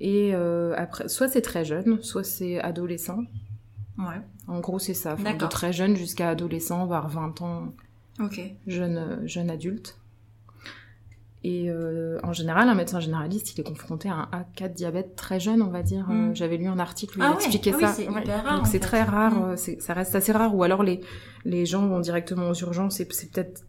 Et 0.00 0.32
euh, 0.34 0.74
après, 0.76 1.08
soit 1.08 1.28
c'est 1.28 1.42
très 1.42 1.64
jeune, 1.64 2.02
soit 2.02 2.24
c'est 2.24 2.60
adolescent. 2.60 3.18
Ouais. 3.98 4.20
En 4.48 4.60
gros 4.60 4.78
c'est 4.78 4.94
ça, 4.94 5.14
enfin, 5.14 5.34
de 5.34 5.46
très 5.46 5.72
jeune 5.72 5.96
jusqu'à 5.96 6.28
adolescent, 6.30 6.84
voire 6.86 7.08
20 7.08 7.40
ans, 7.42 7.72
Ok. 8.20 8.40
jeune, 8.66 9.20
jeune 9.26 9.50
adulte. 9.50 9.96
Et 11.46 11.68
euh, 11.68 12.18
en 12.22 12.32
général, 12.32 12.70
un 12.70 12.74
médecin 12.74 13.00
généraliste, 13.00 13.52
il 13.54 13.60
est 13.60 13.64
confronté 13.64 14.08
à 14.08 14.14
un 14.14 14.28
A4 14.56 14.72
diabète 14.72 15.14
très 15.14 15.38
jeune, 15.40 15.60
on 15.60 15.68
va 15.68 15.82
dire. 15.82 16.08
Mm. 16.08 16.30
Euh, 16.30 16.34
J'avais 16.34 16.56
lu 16.56 16.66
un 16.68 16.78
article 16.78 17.18
où 17.18 17.22
Ah 17.22 17.26
il 17.26 17.30
ouais, 17.32 17.36
expliquait 17.36 17.72
ah 17.74 17.76
oui, 17.76 17.82
ça. 17.82 17.92
c'est 17.92 18.08
Ouais. 18.08 18.24
rare, 18.34 18.56
Donc 18.58 18.66
c'est 18.66 18.80
très 18.80 19.02
rare, 19.02 19.34
Mm. 19.34 19.50
euh, 19.50 19.56
ça 19.78 19.92
reste 19.92 20.14
assez 20.14 20.32
rare. 20.32 20.54
Ou 20.54 20.62
alors 20.62 20.82
les, 20.82 21.02
les 21.44 21.66
gens 21.66 21.86
vont 21.86 22.00
directement 22.00 22.48
aux 22.48 22.54
urgences 22.54 23.00
et 23.00 23.08
c'est 23.10 23.30
peut-être 23.30 23.62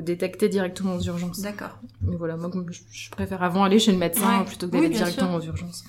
détecté 0.00 0.48
directement 0.48 0.94
aux 0.94 1.00
urgences. 1.02 1.40
D'accord. 1.42 1.78
Mais 2.00 2.16
voilà, 2.16 2.36
moi 2.38 2.50
je, 2.70 3.10
préfère 3.10 3.42
avant 3.42 3.64
aller 3.64 3.78
chez 3.78 3.92
le 3.92 3.98
médecin 3.98 4.38
Ouais. 4.40 4.44
plutôt 4.46 4.66
que 4.68 4.72
d'aller 4.72 4.88
Oui, 4.88 4.94
directement 4.94 5.34
aux 5.34 5.42
urgences. 5.42 5.84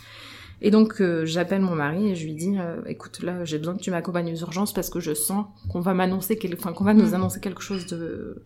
Et 0.65 0.71
donc 0.71 1.02
euh, 1.02 1.26
j'appelle 1.26 1.62
mon 1.62 1.76
mari 1.76 2.10
et 2.12 2.15
je 2.15 2.23
lui 2.26 2.34
dis 2.36 2.58
euh, 2.58 2.82
écoute 2.86 3.21
là 3.21 3.43
j'ai 3.43 3.58
besoin 3.58 3.76
que 3.76 3.82
tu 3.82 3.91
m'accompagnes 3.91 4.32
aux 4.34 4.38
urgences 4.38 4.73
parce 4.73 4.89
que 4.89 4.99
je 5.02 5.13
sens 5.13 5.45
qu'on 5.69 5.82
va 5.82 5.93
m'annoncer 5.93 6.38
quel... 6.38 6.54
enfin 6.54 6.71
qu'on 6.71 6.86
va 6.86 6.93
nous 6.93 7.10
Mm. 7.12 7.15
annoncer 7.15 7.39
quelque 7.41 7.62
chose 7.62 7.86
de 7.88 8.43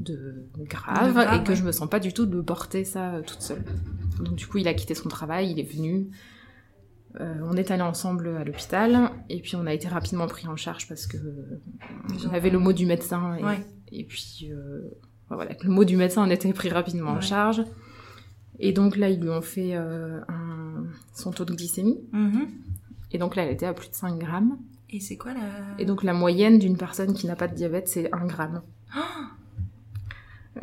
de 0.00 0.46
grave, 0.64 1.08
De 1.08 1.12
grave, 1.12 1.40
et 1.40 1.44
que 1.44 1.50
ouais. 1.50 1.56
je 1.56 1.62
me 1.62 1.70
sens 1.70 1.88
pas 1.88 2.00
du 2.00 2.12
tout 2.12 2.26
de 2.26 2.40
porter 2.40 2.82
ça 2.84 3.12
euh, 3.16 3.22
toute 3.22 3.42
seule. 3.42 3.62
Donc 4.20 4.34
du 4.36 4.46
coup 4.46 4.58
il 4.58 4.66
a 4.68 4.74
quitté 4.74 4.94
son 4.94 5.08
travail, 5.08 5.50
il 5.52 5.60
est 5.60 5.70
venu. 5.70 6.08
Euh, 7.20 7.34
on 7.44 7.56
est 7.56 7.70
allé 7.70 7.82
ensemble 7.82 8.26
à 8.28 8.42
l'hôpital 8.42 9.10
et 9.28 9.40
puis 9.40 9.54
on 9.54 9.66
a 9.66 9.72
été 9.74 9.86
rapidement 9.86 10.26
pris 10.26 10.48
en 10.48 10.56
charge 10.56 10.88
parce 10.88 11.06
que 11.06 11.18
on 12.28 12.34
avait 12.34 12.50
le 12.50 12.58
mot 12.58 12.72
du 12.72 12.86
médecin 12.86 13.36
et, 13.36 13.44
Ouais. 13.44 13.58
et 13.92 14.04
puis 14.04 14.50
voilà, 15.28 15.52
le 15.62 15.70
mot 15.70 15.84
du 15.84 15.96
médecin 15.96 16.26
on 16.26 16.30
a 16.30 16.34
été 16.34 16.52
pris 16.52 16.70
rapidement 16.70 17.10
en 17.12 17.20
charge. 17.20 17.62
Et 18.60 18.72
donc 18.72 18.96
là 18.96 19.08
ils 19.10 19.20
lui 19.20 19.30
ont 19.30 19.42
fait 19.42 19.70
euh, 19.74 20.20
un- 20.28 20.84
son 21.14 21.30
taux 21.32 21.44
de 21.44 21.54
glycémie 21.54 21.98
Mhm. 22.12 22.46
et 23.12 23.18
donc 23.18 23.36
là 23.36 23.42
elle 23.44 23.52
était 23.52 23.66
à 23.66 23.74
plus 23.74 23.88
de 23.90 23.94
5 23.94 24.18
grammes. 24.18 24.56
Et 24.90 25.00
c'est 25.00 25.16
quoi 25.16 25.32
la... 25.34 25.40
Et 25.78 25.84
donc 25.86 26.02
la 26.04 26.12
moyenne 26.14 26.58
d'une 26.58 26.76
personne 26.76 27.14
qui 27.14 27.26
n'a 27.26 27.34
pas 27.36 27.48
de 27.48 27.54
diabète 27.54 27.88
c'est 27.88 28.12
1 28.12 28.26
gramme. 28.26 28.62
Ah 28.94 29.02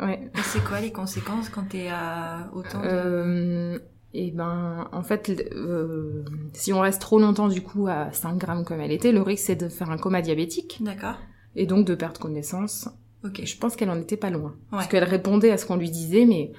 Ouais. 0.00 0.30
Et 0.34 0.42
c'est 0.42 0.64
quoi 0.64 0.80
les 0.80 0.90
conséquences 0.90 1.50
quand 1.50 1.68
t'es 1.68 1.88
à 1.88 2.50
autant 2.54 2.80
de... 2.80 2.86
Euh, 2.88 3.78
et 4.14 4.30
ben, 4.30 4.88
en 4.92 5.02
fait, 5.02 5.30
euh, 5.54 6.24
si 6.54 6.72
on 6.72 6.80
reste 6.80 7.00
trop 7.00 7.18
longtemps 7.18 7.48
du 7.48 7.62
coup 7.62 7.86
à 7.88 8.10
5 8.12 8.36
grammes 8.38 8.64
comme 8.64 8.80
elle 8.80 8.92
était, 8.92 9.12
le 9.12 9.20
risque 9.22 9.44
c'est 9.46 9.56
de 9.56 9.68
faire 9.68 9.90
un 9.90 9.98
coma 9.98 10.22
diabétique 10.22 10.78
D'accord. 10.80 11.16
et 11.56 11.66
donc 11.66 11.86
de 11.86 11.94
perdre 11.94 12.18
connaissance. 12.20 12.88
Ok. 13.24 13.42
Je 13.44 13.56
pense 13.58 13.76
qu'elle 13.76 13.90
en 13.90 13.98
était 14.00 14.16
pas 14.16 14.30
loin. 14.30 14.54
Parce 14.70 14.84
Ouais. 14.84 14.90
qu'elle 14.90 15.04
répondait 15.04 15.50
à 15.50 15.56
ce 15.58 15.66
qu'on 15.66 15.76
lui 15.76 15.90
disait, 15.90 16.24
mais 16.26 16.52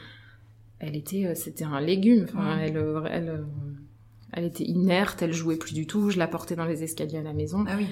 elle 0.86 0.96
était, 0.96 1.26
euh, 1.26 1.36
c'était 1.36 1.64
un 1.66 1.80
légume. 1.82 2.26
Enfin, 2.30 2.58
elle, 2.60 2.78
euh, 2.78 3.02
elle, 3.10 3.30
euh, 3.30 3.44
elle 4.34 4.46
était 4.46 4.64
inerte, 4.66 5.22
elle 5.22 5.34
jouait 5.34 5.56
plus 5.58 5.74
du 5.74 5.88
tout. 5.88 6.10
Je 6.10 6.18
la 6.20 6.28
portais 6.28 6.56
dans 6.56 6.66
les 6.66 6.84
escaliers 6.84 7.18
à 7.20 7.24
la 7.24 7.34
maison. 7.34 7.64
Ah 7.68 7.76
oui. 7.78 7.88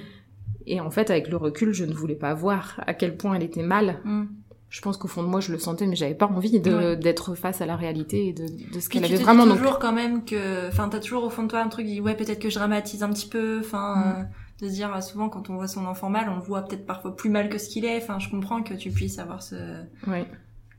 Et 0.67 0.79
en 0.79 0.89
fait, 0.91 1.09
avec 1.09 1.27
le 1.29 1.37
recul, 1.37 1.73
je 1.73 1.85
ne 1.85 1.93
voulais 1.93 2.15
pas 2.15 2.33
voir 2.33 2.81
à 2.85 2.93
quel 2.93 3.17
point 3.17 3.33
elle 3.35 3.43
était 3.43 3.63
mal. 3.63 3.99
Mm. 4.03 4.23
Je 4.69 4.79
pense 4.81 4.95
qu'au 4.95 5.07
fond 5.09 5.21
de 5.23 5.27
moi, 5.27 5.41
je 5.41 5.51
le 5.51 5.57
sentais, 5.59 5.85
mais 5.85 5.95
j'avais 5.97 6.13
pas 6.15 6.27
envie 6.27 6.59
Ouais. 6.63 6.95
d'être 6.95 7.35
face 7.35 7.59
à 7.61 7.65
la 7.65 7.75
réalité 7.75 8.27
et 8.27 8.33
de, 8.33 8.45
de 8.73 8.79
ce 8.79 8.87
qu'elle 8.87 9.01
tu 9.01 9.07
avait 9.09 9.17
te 9.17 9.23
vraiment. 9.23 9.45
Donc, 9.45 9.57
toujours 9.57 9.79
quand 9.79 9.91
même 9.91 10.23
que... 10.23 10.67
Enfin, 10.69 10.87
t'as 10.87 10.99
toujours 10.99 11.23
au 11.25 11.29
fond 11.29 11.43
de 11.43 11.49
toi 11.49 11.59
un 11.61 11.67
truc 11.67 11.85
qui 11.87 11.93
dit, 11.95 11.99
ouais, 12.01 12.15
peut-être 12.15 12.39
que 12.39 12.49
je 12.49 12.55
dramatise 12.55 13.03
un 13.03 13.09
petit 13.09 13.27
peu. 13.27 13.59
Enfin, 13.59 13.95
Mm. 13.95 14.19
euh, 14.21 14.23
de 14.61 14.69
se 14.69 14.73
dire, 14.75 15.03
souvent, 15.03 15.27
quand 15.27 15.49
on 15.49 15.55
voit 15.55 15.67
son 15.67 15.85
enfant 15.85 16.09
mal, 16.09 16.29
on 16.29 16.35
le 16.35 16.41
voit 16.41 16.61
peut-être 16.61 16.85
parfois 16.85 17.15
plus 17.15 17.29
mal 17.31 17.49
que 17.49 17.57
ce 17.57 17.67
qu'il 17.67 17.83
est. 17.83 17.97
Enfin, 17.97 18.19
je 18.19 18.29
comprends 18.29 18.61
que 18.63 18.73
tu 18.75 18.91
puisses 18.91 19.17
avoir 19.19 19.41
ce, 19.43 19.55
ouais. 20.07 20.25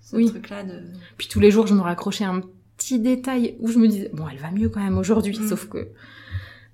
Ce 0.02 0.16
Oui. 0.16 0.26
truc-là 0.28 0.62
de... 0.64 0.80
Puis 1.16 1.28
tous 1.28 1.40
les 1.40 1.50
jours, 1.50 1.66
je 1.66 1.74
me 1.74 1.80
raccrochais 1.80 2.24
à 2.24 2.30
un 2.30 2.42
petit 2.76 2.98
détail 3.00 3.56
où 3.60 3.68
je 3.68 3.78
me 3.78 3.88
disais, 3.88 4.10
bon, 4.12 4.28
elle 4.28 4.38
va 4.38 4.50
mieux 4.50 4.68
quand 4.68 4.80
même 4.82 4.98
aujourd'hui, 4.98 5.38
Mm. 5.38 5.48
sauf 5.48 5.68
que 5.68 5.88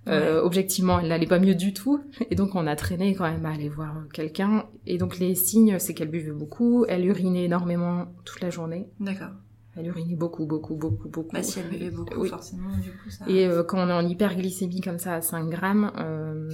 euh, 0.08 0.40
objectivement, 0.42 0.98
elle 1.00 1.08
n'allait 1.08 1.26
pas 1.26 1.38
mieux 1.38 1.54
du 1.54 1.74
tout. 1.74 2.02
Et 2.30 2.34
donc, 2.34 2.54
on 2.54 2.66
a 2.66 2.74
traîné 2.76 3.14
quand 3.14 3.30
même 3.30 3.44
à 3.44 3.50
aller 3.52 3.68
voir 3.68 3.94
quelqu'un. 4.12 4.64
Et 4.86 4.96
donc, 4.96 5.18
les 5.18 5.34
signes, 5.34 5.78
c'est 5.78 5.92
qu'elle 5.92 6.08
buvait 6.10 6.32
beaucoup, 6.32 6.86
elle 6.88 7.04
urinait 7.04 7.44
énormément 7.44 8.06
toute 8.24 8.40
la 8.40 8.48
journée. 8.48 8.88
D'accord. 9.00 9.32
Elle 9.76 9.86
urinait 9.88 10.16
beaucoup, 10.16 10.46
beaucoup, 10.46 10.74
beaucoup, 10.76 11.08
beaucoup. 11.10 11.28
Bah, 11.32 11.42
si 11.42 11.60
elle 11.60 11.68
buvait 11.68 11.90
beaucoup, 11.90 12.20
Oui. 12.22 12.30
forcément, 12.30 12.74
du 12.78 12.90
coup, 12.90 13.10
ça... 13.10 13.26
Et 13.28 13.46
euh, 13.46 13.62
quand 13.62 13.78
on 13.78 13.88
est 13.90 13.92
en 13.92 14.08
hyperglycémie 14.08 14.80
comme 14.80 14.98
ça 14.98 15.12
à 15.14 15.20
5 15.20 15.50
grammes, 15.50 15.92
euh, 15.98 16.48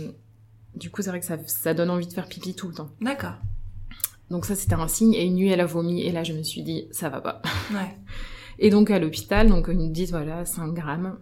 du 0.74 0.90
coup, 0.90 1.02
c'est 1.02 1.10
vrai 1.10 1.20
que 1.20 1.26
ça, 1.26 1.38
ça 1.46 1.74
donne 1.74 1.90
envie 1.90 2.08
de 2.08 2.12
faire 2.12 2.26
pipi 2.26 2.54
tout 2.56 2.66
le 2.66 2.74
temps. 2.74 2.90
D'accord. 3.00 3.34
Donc 4.30 4.46
ça, 4.46 4.54
c'était 4.54 4.74
un 4.74 4.88
signe. 4.88 5.14
Et 5.14 5.24
une 5.24 5.34
nuit, 5.34 5.48
elle 5.50 5.60
a 5.60 5.66
vomi. 5.66 6.02
Et 6.02 6.12
là, 6.12 6.24
je 6.24 6.32
me 6.32 6.42
suis 6.42 6.62
dit, 6.62 6.86
ça 6.90 7.08
va 7.08 7.20
pas. 7.20 7.42
Ouais. 7.72 7.94
Et 8.58 8.70
donc 8.70 8.90
à 8.90 8.98
l'hôpital, 8.98 9.48
donc 9.48 9.66
ils 9.68 9.76
nous 9.76 9.90
disent 9.90 10.10
voilà 10.12 10.44
5 10.44 10.74
grammes. 10.74 11.18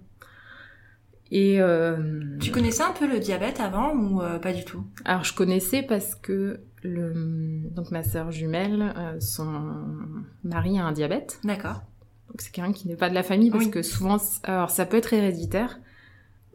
Et 1.31 1.63
euh, 1.63 2.37
Tu 2.41 2.51
connaissais 2.51 2.83
un 2.83 2.93
peu 2.93 3.11
le 3.11 3.19
diabète 3.19 3.59
avant 3.59 3.95
ou 3.97 4.21
euh, 4.21 4.39
pas 4.39 4.53
du 4.53 4.65
tout? 4.67 4.85
Alors 5.07 5.25
je 5.25 5.33
connaissais 5.35 5.83
parce 5.83 6.15
que 6.15 6.61
le 6.83 7.63
donc 7.71 7.91
ma 7.91 8.03
sœur 8.03 8.31
jumelle, 8.33 8.93
euh, 8.99 9.19
son 9.19 9.73
mari 10.45 10.79
a 10.79 10.85
un 10.85 10.93
diabète. 10.93 11.41
D'accord. 11.43 11.83
Donc 12.29 12.41
c'est 12.43 12.53
quelqu'un 12.53 12.73
qui 12.73 12.87
n'est 12.87 12.97
pas 12.97 13.09
de 13.09 13.15
la 13.15 13.23
famille 13.23 13.51
parce 13.51 13.65
Oui. 13.65 13.71
que 13.71 13.81
souvent 13.83 14.19
alors 14.43 14.69
ça 14.69 14.85
peut 14.85 14.99
être 14.99 15.15
héréditaire 15.15 15.81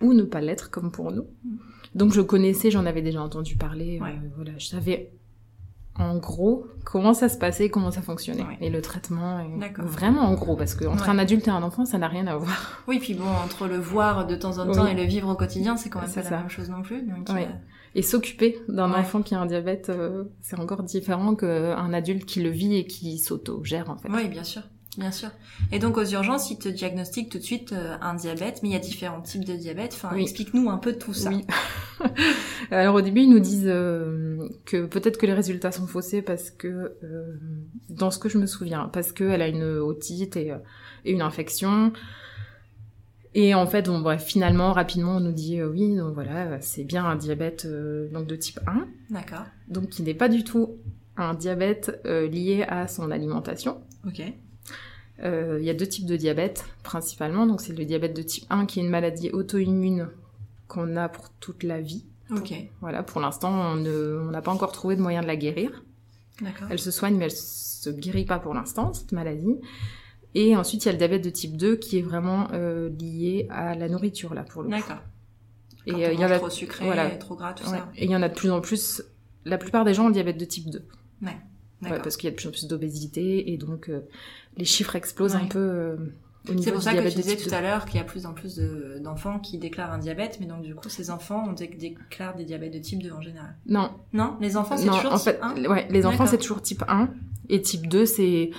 ou 0.01 0.13
ne 0.13 0.21
pas 0.23 0.41
l'être 0.41 0.69
comme 0.69 0.91
pour 0.91 1.11
nous. 1.11 1.25
Mm. 1.43 1.57
Donc 1.95 2.13
je 2.13 2.21
connaissais, 2.21 2.69
j'en 2.69 2.85
avais 2.85 3.01
déjà 3.01 3.19
entendu 3.23 3.55
parler. 3.55 3.99
Ouais. 3.99 4.19
voilà, 4.35 4.51
je 4.59 4.67
savais 4.67 5.09
en 5.99 6.17
gros 6.17 6.67
comment 6.85 7.13
ça 7.13 7.27
se 7.29 7.37
passait, 7.37 7.69
comment 7.69 7.91
ça 7.91 8.01
fonctionnait 8.01 8.43
Ouais. 8.43 8.57
et 8.61 8.69
le 8.69 8.81
traitement. 8.81 9.43
D'accord. 9.59 9.85
Vraiment 9.85 10.21
en 10.21 10.33
gros 10.35 10.55
parce 10.55 10.73
que 10.75 10.85
entre 10.85 11.03
Ouais. 11.05 11.09
un 11.09 11.19
adulte 11.19 11.47
et 11.47 11.51
un 11.51 11.63
enfant, 11.63 11.85
ça 11.85 11.97
n'a 11.97 12.07
rien 12.07 12.27
à 12.27 12.35
voir. 12.37 12.81
Oui, 12.87 12.99
puis 12.99 13.13
bon, 13.13 13.25
entre 13.43 13.67
le 13.67 13.77
voir 13.77 14.25
de 14.27 14.35
temps 14.35 14.57
en 14.59 14.71
temps 14.71 14.85
Oui. 14.85 14.91
et 14.91 14.93
le 14.93 15.03
vivre 15.03 15.29
au 15.29 15.35
quotidien, 15.35 15.75
c'est 15.77 15.89
quand 15.89 16.01
même 16.01 16.11
pas 16.11 16.23
ça. 16.23 16.29
la 16.29 16.37
même 16.39 16.49
chose 16.49 16.69
non 16.69 16.81
plus. 16.81 17.01
Donc, 17.01 17.27
Ouais. 17.29 17.45
euh, 17.45 17.55
Et 17.95 18.01
s'occuper 18.03 18.59
d'un 18.69 18.93
enfant 18.93 19.21
qui 19.23 19.33
a 19.33 19.39
un 19.39 19.47
diabète, 19.47 19.89
euh, 19.89 20.25
c'est 20.41 20.59
encore 20.59 20.83
différent 20.83 21.33
qu'un 21.35 21.93
adulte 21.93 22.25
qui 22.25 22.41
le 22.43 22.49
vit 22.49 22.75
et 22.77 22.85
qui 22.85 23.17
s'auto-gère 23.17 23.89
en 23.89 23.97
fait. 23.97 24.09
Oui, 24.09 24.27
bien 24.27 24.43
sûr. 24.43 24.61
Bien 24.97 25.11
sûr. 25.11 25.29
Et 25.71 25.77
donc 25.77 25.95
aux 25.97 26.05
urgences, 26.05 26.49
ils 26.49 26.57
te 26.57 26.67
diagnostiquent 26.69 27.29
tout 27.31 27.37
de 27.37 27.43
suite 27.43 27.71
euh, 27.71 27.95
un 28.01 28.15
diabète, 28.15 28.61
mais 28.63 28.69
il 28.69 28.71
y 28.71 28.75
a 28.75 28.79
différents 28.79 29.21
types 29.21 29.45
de 29.45 29.53
diabète. 29.55 29.91
Enfin, 29.93 30.09
Oui. 30.13 30.23
explique-nous 30.23 30.69
un 30.71 30.77
peu 30.79 30.93
tout 30.93 31.13
ça. 31.13 31.29
Oui. 31.29 31.45
Alors 32.71 32.95
au 32.95 33.01
début, 33.01 33.21
ils 33.21 33.29
nous 33.29 33.39
disent 33.39 33.67
euh, 33.67 34.49
que 34.65 34.87
peut-être 34.87 35.17
que 35.19 35.27
les 35.27 35.33
résultats 35.35 35.71
sont 35.71 35.85
faussés 35.85 36.23
parce 36.23 36.49
que, 36.49 36.95
euh, 37.03 37.37
dans 37.89 38.09
ce 38.09 38.17
que 38.17 38.27
je 38.27 38.39
me 38.39 38.47
souviens, 38.47 38.89
parce 38.91 39.11
qu'elle 39.11 39.41
a 39.43 39.47
une 39.47 39.63
otite 39.63 40.35
et, 40.35 40.51
et 41.05 41.11
une 41.11 41.21
infection. 41.21 41.93
Et 43.35 43.53
en 43.53 43.67
fait, 43.67 43.83
bon, 43.87 43.99
bref, 43.99 44.23
finalement, 44.25 44.73
rapidement, 44.73 45.17
on 45.17 45.19
nous 45.19 45.31
dit 45.31 45.59
euh, 45.59 45.69
oui, 45.69 45.95
donc 45.95 46.15
voilà, 46.15 46.59
c'est 46.61 46.83
bien 46.85 47.05
un 47.05 47.15
diabète 47.15 47.67
donc 48.11 48.25
de 48.25 48.35
type 48.35 48.59
1, 48.65 48.87
D'accord. 49.11 49.45
donc 49.67 49.89
qui 49.89 50.01
n'est 50.01 50.15
pas 50.15 50.27
du 50.29 50.43
tout 50.43 50.77
un 51.17 51.35
diabète 51.35 51.99
lié 52.05 52.65
à 52.67 52.87
son 52.87 53.11
alimentation. 53.11 53.77
Ok. 54.07 54.21
Euh, 55.23 55.57
Il 55.59 55.65
y 55.65 55.69
a 55.69 55.73
deux 55.73 55.87
types 55.87 56.05
de 56.05 56.15
diabète 56.15 56.65
principalement. 56.83 57.45
Donc 57.45 57.61
c'est 57.61 57.73
le 57.73 57.85
diabète 57.85 58.15
de 58.15 58.21
type 58.21 58.45
1 58.49 58.65
qui 58.65 58.79
est 58.79 58.83
une 58.83 58.89
maladie 58.89 59.29
auto-immune 59.31 60.09
qu'on 60.67 60.95
a 60.95 61.09
pour 61.09 61.29
toute 61.39 61.63
la 61.63 61.81
vie. 61.81 62.05
Ok. 62.29 62.53
Voilà, 62.81 63.03
pour 63.03 63.21
l'instant 63.21 63.51
on 63.51 63.75
n'a 64.31 64.41
pas 64.41 64.51
encore 64.51 64.71
trouvé 64.71 64.95
de 64.95 65.01
moyen 65.01 65.21
de 65.21 65.27
la 65.27 65.35
guérir. 65.35 65.83
D'accord. 66.41 66.67
Elle 66.69 66.79
se 66.79 66.91
soigne 66.91 67.15
mais 67.15 67.25
elle 67.25 67.31
se 67.31 67.89
guérit 67.89 68.25
pas 68.25 68.39
pour 68.39 68.53
l'instant 68.53 68.93
cette 68.93 69.11
maladie. 69.11 69.55
Et 70.35 70.55
ensuite 70.55 70.83
il 70.83 70.87
y 70.87 70.89
a 70.89 70.91
le 70.91 70.97
diabète 70.97 71.23
de 71.23 71.29
type 71.29 71.57
2 71.57 71.77
qui 71.77 71.97
est 71.97 72.01
vraiment 72.03 72.47
euh, 72.53 72.89
lié 72.89 73.47
à 73.49 73.75
la 73.75 73.89
nourriture 73.89 74.33
là 74.33 74.43
pour 74.43 74.61
le 74.61 74.67
coup. 74.69 74.75
D'accord. 74.75 75.01
Et 75.87 76.05
euh, 76.05 76.11
il 76.11 76.19
y 76.19 76.25
en 76.25 76.29
a 76.29 76.37
trop 76.37 76.49
sucré, 76.49 76.85
voilà. 76.85 77.09
trop 77.11 77.35
gras, 77.35 77.53
tout 77.53 77.63
ouais. 77.63 77.77
ça. 77.77 77.89
Et 77.95 78.05
il 78.05 78.11
y 78.11 78.15
en 78.15 78.21
a 78.21 78.27
de 78.27 78.33
plus 78.33 78.51
en 78.51 78.59
plus. 78.59 79.01
La 79.45 79.57
plupart 79.57 79.85
des 79.85 79.93
gens 79.93 80.03
ont 80.03 80.07
le 80.07 80.13
diabète 80.13 80.37
de 80.37 80.43
type 80.43 80.69
2. 80.69 80.85
D'accord. 81.21 81.39
Ouais, 81.83 81.99
parce 82.01 82.17
qu'il 82.17 82.25
y 82.25 82.29
a 82.29 82.31
de 82.31 82.35
plus 82.37 82.47
en 82.47 82.51
plus 82.51 82.65
d'obésité 82.67 83.51
et 83.53 83.57
donc 83.57 83.89
euh, 83.89 84.01
les 84.57 84.65
chiffres 84.65 84.95
explosent 84.95 85.35
Ouais. 85.35 85.41
un 85.41 85.45
peu 85.45 85.59
euh, 85.59 85.95
au 86.49 86.53
niveau 86.53 86.63
C'est 86.63 86.71
pour 86.71 86.81
ça 86.81 86.93
que 86.93 87.07
tu 87.07 87.15
disais 87.15 87.35
tout 87.37 87.49
2. 87.49 87.55
à 87.55 87.61
l'heure 87.61 87.85
qu'il 87.85 87.97
y 87.97 88.01
a 88.01 88.03
plus 88.03 88.25
en 88.25 88.33
plus 88.33 88.55
de- 88.55 88.99
d'enfants 89.03 89.37
qui 89.39 89.57
déclarent 89.59 89.91
un 89.91 89.99
diabète, 89.99 90.37
mais 90.39 90.47
donc 90.47 90.61
du 90.63 90.73
coup, 90.73 90.89
ces 90.89 91.11
enfants, 91.11 91.45
on 91.47 91.53
dé- 91.53 91.67
déclare 91.67 92.35
des 92.35 92.45
diabètes 92.45 92.73
de 92.73 92.79
type 92.79 93.03
2 93.03 93.11
en 93.11 93.21
général. 93.21 93.55
Non, 93.67 93.91
Non? 94.13 94.35
Les 94.41 94.57
enfants, 94.57 94.75
c'est 94.77 94.87
toujours 94.87 95.13
en 95.13 95.17
type 95.17 95.25
fait, 95.33 95.39
1 95.41 95.65
ouais, 95.65 95.87
les 95.91 96.05
enfants 96.05 96.25
c'est 96.25 96.37
toujours 96.39 96.61
type 96.61 96.83
1 96.87 97.09
et 97.49 97.61
type 97.61 97.87
2 97.87 98.05
c'est 98.05 98.49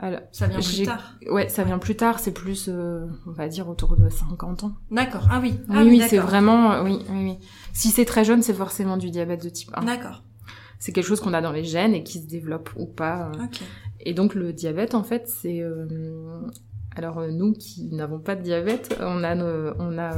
alors, 0.00 0.20
Ça 0.30 0.46
vient 0.46 0.60
plus 0.60 0.84
tard. 0.84 1.16
ouais, 1.28 1.48
ça 1.48 1.64
vient 1.64 1.78
plus 1.78 1.96
tard, 1.96 2.20
c'est 2.20 2.30
plus 2.30 2.66
euh, 2.68 3.06
on 3.26 3.32
va 3.32 3.48
dire 3.48 3.68
autour 3.68 3.96
de 3.96 4.08
50 4.08 4.62
ans. 4.62 4.72
D'accord. 4.92 5.26
Ah 5.28 5.40
oui. 5.42 5.54
Oui 5.68 5.74
Ah 5.76 5.82
oui, 5.82 6.00
c'est 6.08 6.14
d'accord. 6.16 6.30
vraiment 6.30 6.72
euh, 6.74 6.84
oui, 6.84 7.00
oui 7.10 7.22
oui. 7.24 7.36
Si 7.72 7.88
c'est 7.88 8.04
très 8.04 8.24
jeune, 8.24 8.40
c'est 8.42 8.54
forcément 8.54 8.96
du 8.96 9.10
diabète 9.10 9.42
de 9.42 9.48
type 9.48 9.70
1. 9.74 9.84
D'accord. 9.84 10.22
C'est 10.78 10.92
quelque 10.92 11.06
chose 11.06 11.20
qu'on 11.20 11.34
a 11.34 11.40
dans 11.40 11.52
les 11.52 11.64
gènes 11.64 11.94
et 11.94 12.02
qui 12.02 12.20
se 12.20 12.26
développe 12.26 12.70
ou 12.76 12.86
pas. 12.86 13.32
euh. 13.34 13.44
Et 14.00 14.14
donc 14.14 14.34
le 14.34 14.52
diabète 14.52 14.94
en 14.94 15.02
fait, 15.02 15.26
c'est 15.28 15.60
euh, 15.60 15.86
alors 16.94 17.18
euh, 17.18 17.30
nous 17.30 17.52
qui 17.52 17.88
n'avons 17.92 18.18
pas 18.20 18.36
de 18.36 18.42
diabète, 18.42 18.96
on 19.00 19.24
a 19.24 19.36
on 19.78 19.98
a 19.98 20.12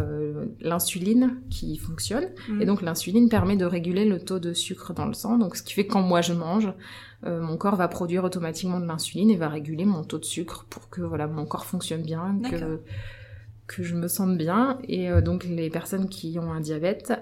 l'insuline 0.61 1.41
qui 1.51 1.77
fonctionne 1.77 2.27
Mm. 2.49 2.63
Et 2.63 2.65
donc 2.67 2.83
l'insuline 2.83 3.29
permet 3.29 3.57
de 3.57 3.65
réguler 3.65 4.05
le 4.05 4.21
taux 4.21 4.39
de 4.39 4.53
sucre 4.53 4.93
dans 4.95 5.07
le 5.07 5.15
sang. 5.15 5.39
Donc 5.39 5.57
ce 5.57 5.63
qui 5.63 5.73
fait 5.75 5.87
que 5.87 5.93
quand 5.93 6.03
moi 6.03 6.21
je 6.21 6.33
mange, 6.33 6.73
euh, 7.27 7.41
mon 7.41 7.57
corps 7.57 7.77
va 7.77 7.89
produire 7.89 8.25
automatiquement 8.25 8.81
de 8.81 8.87
l'insuline 8.87 9.31
et 9.31 9.37
va 9.37 9.49
réguler 9.49 9.85
mon 9.85 10.05
taux 10.05 10.19
de 10.19 10.25
sucre 10.25 10.67
pour 10.71 10.89
que 10.89 11.03
voilà 11.03 11.27
mon 11.27 11.45
corps 11.47 11.67
fonctionne 11.67 12.03
bien, 12.03 12.39
que 12.51 12.81
que 13.67 13.83
je 13.83 13.95
me 13.95 14.09
sente 14.09 14.37
bien. 14.37 14.79
Et 14.89 15.11
euh, 15.11 15.21
donc 15.21 15.45
les 15.45 15.71
personnes 15.71 16.09
qui 16.09 16.39
ont 16.39 16.53
un 16.53 16.61
diabète, 16.61 17.13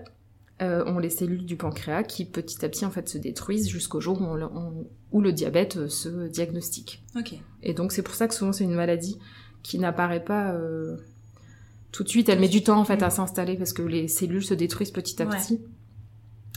euh, 0.60 0.84
ont 0.86 0.98
les 0.98 1.10
cellules 1.10 1.44
du 1.46 1.56
pancréas 1.56 2.02
qui 2.02 2.24
petit 2.24 2.64
à 2.64 2.68
petit 2.68 2.84
en 2.84 2.90
fait 2.90 3.08
se 3.08 3.18
détruisent 3.18 3.68
jusqu'au 3.68 4.00
jour 4.00 4.20
où, 4.20 4.24
on 4.24 4.34
le- 4.34 4.46
on- 4.46 4.86
où 5.12 5.20
le 5.20 5.32
diabète 5.32 5.76
euh, 5.76 5.88
se 5.88 6.28
diagnostique. 6.28 7.02
Ok. 7.16 7.34
Et 7.62 7.74
donc 7.74 7.92
c'est 7.92 8.02
pour 8.02 8.14
ça 8.14 8.26
que 8.28 8.34
souvent 8.34 8.52
c'est 8.52 8.64
une 8.64 8.74
maladie 8.74 9.18
qui 9.62 9.78
n'apparaît 9.78 10.24
pas 10.24 10.52
euh, 10.52 10.96
tout 11.92 12.02
de 12.04 12.08
suite. 12.08 12.28
Elle 12.28 12.40
met 12.40 12.48
du 12.48 12.62
temps 12.64 12.78
en 12.80 12.84
fait 12.84 13.02
à 13.02 13.10
s'installer 13.10 13.56
parce 13.56 13.72
que 13.72 13.82
les 13.82 14.08
cellules 14.08 14.44
se 14.44 14.54
détruisent 14.54 14.90
petit 14.90 15.22
à 15.22 15.26
Ouais. 15.26 15.36
petit. 15.36 15.60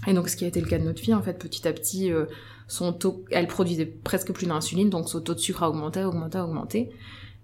Et 0.08 0.14
donc 0.14 0.30
ce 0.30 0.36
qui 0.36 0.46
a 0.46 0.48
été 0.48 0.60
le 0.62 0.68
cas 0.68 0.80
de 0.80 0.84
notre 0.84 1.00
fille 1.00 1.14
en 1.14 1.22
fait, 1.22 1.38
petit 1.38 1.68
à 1.68 1.74
petit, 1.74 2.12
euh, 2.12 2.26
son 2.68 2.94
taux, 2.94 3.24
elle 3.30 3.48
produisait 3.48 3.86
presque 3.86 4.32
plus 4.32 4.48
d'insuline, 4.48 4.90
donc 4.90 5.10
son 5.10 5.22
taux 5.22 5.36
de 5.36 5.40
sucre 5.40 5.62
a 5.62 5.70
augmenté, 5.70 6.04
augmenté, 6.04 6.40
augmenté. 6.40 6.90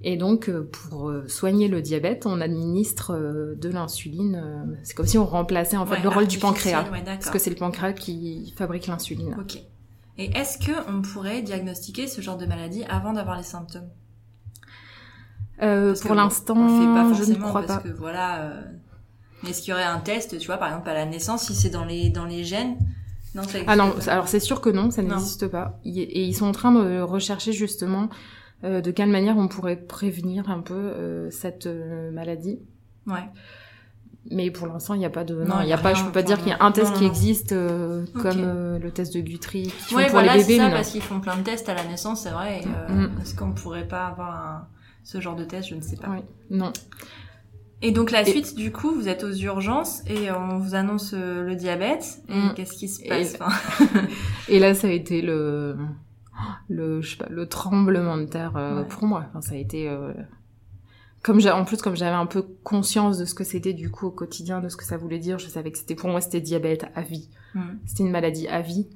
Et 0.03 0.15
donc 0.15 0.47
euh, 0.47 0.69
pour 0.71 1.09
euh, 1.09 1.27
soigner 1.27 1.67
le 1.67 1.81
diabète, 1.81 2.25
on 2.27 2.39
administre 2.39 3.15
euh, 3.15 3.55
de 3.55 3.69
l'insuline. 3.69 4.77
c'est 4.83 4.93
comme 4.93 5.07
si 5.07 5.17
on 5.17 5.25
remplaçait 5.25 5.75
en 5.77 5.85
fait 5.87 5.95
Ouais, 5.95 6.03
le 6.03 6.09
rôle 6.09 6.27
du 6.27 6.37
artificiel, 6.43 6.83
pancréas, 6.83 6.91
Ouais, 6.91 7.03
parce 7.03 7.29
que 7.31 7.39
c'est 7.39 7.49
le 7.49 7.55
pancréas 7.55 7.93
qui 7.93 8.53
fabrique 8.57 8.85
l'insuline. 8.87 9.35
Ok. 9.39 9.57
Et 10.19 10.25
est-ce 10.37 10.57
que 10.59 10.71
on 10.89 11.01
pourrait 11.01 11.41
diagnostiquer 11.41 12.07
ce 12.07 12.21
genre 12.21 12.37
de 12.37 12.45
maladie 12.45 12.83
avant 12.89 13.13
d'avoir 13.13 13.37
les 13.37 13.43
symptômes? 13.43 13.89
Euh, 15.61 15.95
pour 16.01 16.13
l'instant, 16.15 16.55
on 16.55 16.65
le 16.65 16.79
fait 16.79 16.85
pas 16.93 17.03
je 17.05 17.09
ne 17.09 17.15
forcément 17.25 17.47
crois 17.49 17.63
parce 17.63 17.81
pas. 17.83 17.89
que 17.89 17.93
voilà. 17.95 18.41
euh, 18.43 18.61
mais 19.43 19.49
Est-ce 19.51 19.61
qu'il 19.61 19.71
y 19.71 19.73
aurait 19.73 19.83
un 19.83 19.99
test, 19.99 20.37
tu 20.37 20.45
vois, 20.47 20.57
par 20.57 20.69
exemple 20.69 20.89
à 20.89 20.93
la 20.93 21.05
naissance, 21.05 21.45
si 21.45 21.55
c'est 21.55 21.69
dans 21.69 21.85
les 21.85 22.09
dans 22.09 22.25
les 22.25 22.43
gènes? 22.43 22.77
Non, 23.35 23.43
ça 23.43 23.57
Ah 23.67 23.75
non, 23.75 23.91
pas. 23.91 24.11
alors 24.11 24.27
c'est 24.27 24.39
sûr 24.39 24.61
que 24.61 24.69
non, 24.69 24.91
ça 24.91 25.01
n'existe 25.01 25.47
pas. 25.47 25.79
Et 25.85 26.23
ils 26.23 26.33
sont 26.35 26.45
en 26.45 26.51
train 26.51 26.71
de 26.71 27.01
rechercher 27.01 27.53
justement 27.53 28.09
euh, 28.63 28.81
de 28.81 28.91
quelle 28.91 29.09
manière 29.09 29.37
on 29.37 29.47
pourrait 29.47 29.75
prévenir 29.77 30.49
un 30.49 30.61
peu 30.61 30.73
euh, 30.73 31.29
cette 31.31 31.67
euh, 31.67 32.11
maladie. 32.11 32.59
Ouais. 33.05 33.23
Mais 34.29 34.51
pour 34.51 34.67
l'instant, 34.67 34.93
il 34.93 34.99
n'y 34.99 35.05
a 35.05 35.09
pas 35.09 35.23
de. 35.23 35.35
Non, 35.43 35.61
il 35.61 35.69
y 35.69 35.73
a 35.73 35.77
pas. 35.77 35.93
Je 35.93 36.03
peux 36.03 36.11
pas 36.11 36.21
dire 36.23 36.37
qu'il 36.39 36.49
y 36.49 36.51
a 36.51 36.57
un 36.61 36.71
test 36.73 36.87
non, 36.87 36.93
non, 36.93 36.99
qui 36.99 37.05
existe 37.05 37.53
euh, 37.53 38.05
comme 38.21 38.41
euh, 38.43 38.77
le 38.77 38.91
test 38.91 39.13
de 39.13 39.21
Guthrie 39.21 39.63
qui 39.63 39.71
font 39.71 39.95
Ouais, 39.95 40.03
pour 40.05 40.11
voilà, 40.13 40.35
les 40.35 40.41
c'est 40.41 40.47
bébés. 40.49 40.59
ça, 40.59 40.67
mais 40.67 40.73
parce 40.73 40.91
qu'ils 40.91 41.01
font 41.01 41.21
plein 41.21 41.37
de 41.37 41.43
tests 41.43 41.69
à 41.69 41.73
la 41.73 41.85
naissance, 41.85 42.23
c'est 42.23 42.31
vrai. 42.31 42.61
euh, 42.89 43.07
Mm. 43.07 43.21
Est-ce 43.21 43.35
qu'on 43.35 43.53
pourrait 43.53 43.87
pas 43.87 44.07
avoir 44.07 44.35
un- 44.35 44.67
ce 45.05 45.21
genre 45.21 45.35
de 45.37 45.45
test 45.45 45.69
Je 45.69 45.75
ne 45.75 45.81
sais 45.81 45.95
pas. 45.95 46.09
Ouais. 46.09 46.23
Non. 46.49 46.73
Et 47.81 47.91
donc 47.91 48.11
la 48.11 48.23
Et- 48.23 48.25
suite, 48.31 48.55
du 48.55 48.71
coup, 48.73 48.91
vous 48.91 49.07
êtes 49.07 49.23
aux 49.23 49.31
urgences 49.31 50.01
et 50.07 50.29
on 50.31 50.57
vous 50.57 50.75
annonce 50.75 51.11
euh, 51.13 51.43
le 51.43 51.55
diabète. 51.55 52.17
Et 52.27 52.33
Mm. 52.33 52.53
qu'est-ce 52.55 52.73
qui 52.73 52.89
se 52.89 53.01
Et- 53.05 53.07
passe 53.07 53.37
Enfin, 53.39 54.01
Et 54.49 54.59
là, 54.59 54.73
ça 54.73 54.87
a 54.87 54.91
été 54.91 55.21
le 55.21 55.77
le 56.69 57.01
je 57.01 57.11
sais 57.11 57.17
pas 57.17 57.27
le 57.29 57.47
tremblement 57.47 58.17
de 58.17 58.25
terre 58.25 58.55
euh, 58.57 58.81
Ouais. 58.81 58.87
pour 58.87 59.05
moi. 59.05 59.25
Enfin, 59.29 59.41
ça 59.41 59.53
a 59.53 59.57
été 59.57 59.87
euh, 59.89 60.13
comme 61.23 61.39
j'ai 61.39 61.51
en 61.51 61.65
plus 61.65 61.81
comme 61.81 61.95
j'avais 61.95 62.15
un 62.15 62.25
peu 62.25 62.43
conscience 62.63 63.17
de 63.17 63.25
ce 63.25 63.33
que 63.33 63.43
c'était 63.43 63.73
du 63.73 63.89
coup 63.89 64.07
au 64.07 64.11
quotidien, 64.11 64.61
de 64.61 64.69
ce 64.69 64.77
que 64.77 64.83
ça 64.85 64.97
voulait 64.97 65.19
dire. 65.19 65.39
Je 65.39 65.47
savais 65.47 65.71
que 65.71 65.77
c'était 65.77 65.95
pour 65.95 66.09
moi 66.09 66.21
c'était 66.21 66.41
diabète 66.41 66.85
à 66.95 67.01
vie. 67.01 67.29
mm. 67.55 67.61
C'était 67.85 68.03
une 68.03 68.11
maladie 68.11 68.47
à 68.47 68.61
vie. 68.61 68.87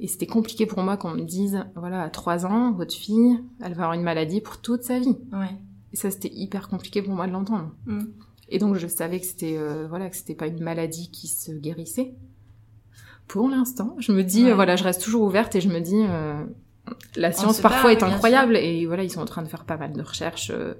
Et 0.00 0.06
c'était 0.06 0.26
compliqué 0.28 0.64
pour 0.64 0.80
moi 0.82 0.96
qu'on 0.96 1.10
me 1.10 1.22
dise, 1.24 1.64
voilà, 1.74 2.02
à 2.04 2.08
3 2.08 2.46
ans, 2.46 2.70
votre 2.70 2.94
fille, 2.94 3.40
elle 3.60 3.72
va 3.74 3.82
avoir 3.82 3.92
une 3.94 4.02
maladie 4.04 4.40
pour 4.40 4.58
toute 4.60 4.84
sa 4.84 5.00
vie. 5.00 5.16
Ouais. 5.32 5.50
Et 5.92 5.96
ça, 5.96 6.12
c'était 6.12 6.30
hyper 6.32 6.68
compliqué 6.68 7.02
pour 7.02 7.14
moi 7.14 7.26
de 7.26 7.32
l'entendre. 7.32 7.72
Mm. 7.86 8.04
Et 8.48 8.58
donc, 8.60 8.76
je 8.76 8.86
savais 8.86 9.18
que 9.18 9.26
c'était, 9.26 9.56
euh, 9.58 9.88
voilà, 9.88 10.08
que 10.08 10.14
c'était 10.16 10.36
pas 10.36 10.46
une 10.46 10.62
maladie 10.62 11.10
qui 11.10 11.26
se 11.26 11.50
guérissait. 11.50 12.14
Pour 13.26 13.48
l'instant, 13.48 13.96
je 13.98 14.12
me 14.12 14.22
dis, 14.22 14.44
Ouais. 14.44 14.54
voilà, 14.54 14.76
je 14.76 14.84
reste 14.84 15.02
toujours 15.02 15.22
ouverte 15.22 15.56
et 15.56 15.60
je 15.60 15.68
me 15.68 15.80
dis, 15.80 16.00
euh, 16.08 16.44
la 17.16 17.32
science 17.32 17.60
parfois 17.60 17.94
pas, 17.94 18.00
est 18.00 18.02
incroyable 18.02 18.56
et 18.56 18.86
voilà, 18.86 19.02
ils 19.04 19.10
sont 19.10 19.20
en 19.20 19.24
train 19.26 19.42
de 19.42 19.48
faire 19.48 19.64
pas 19.64 19.76
mal 19.76 19.92
de 19.92 20.02
recherches 20.02 20.50
euh, 20.54 20.74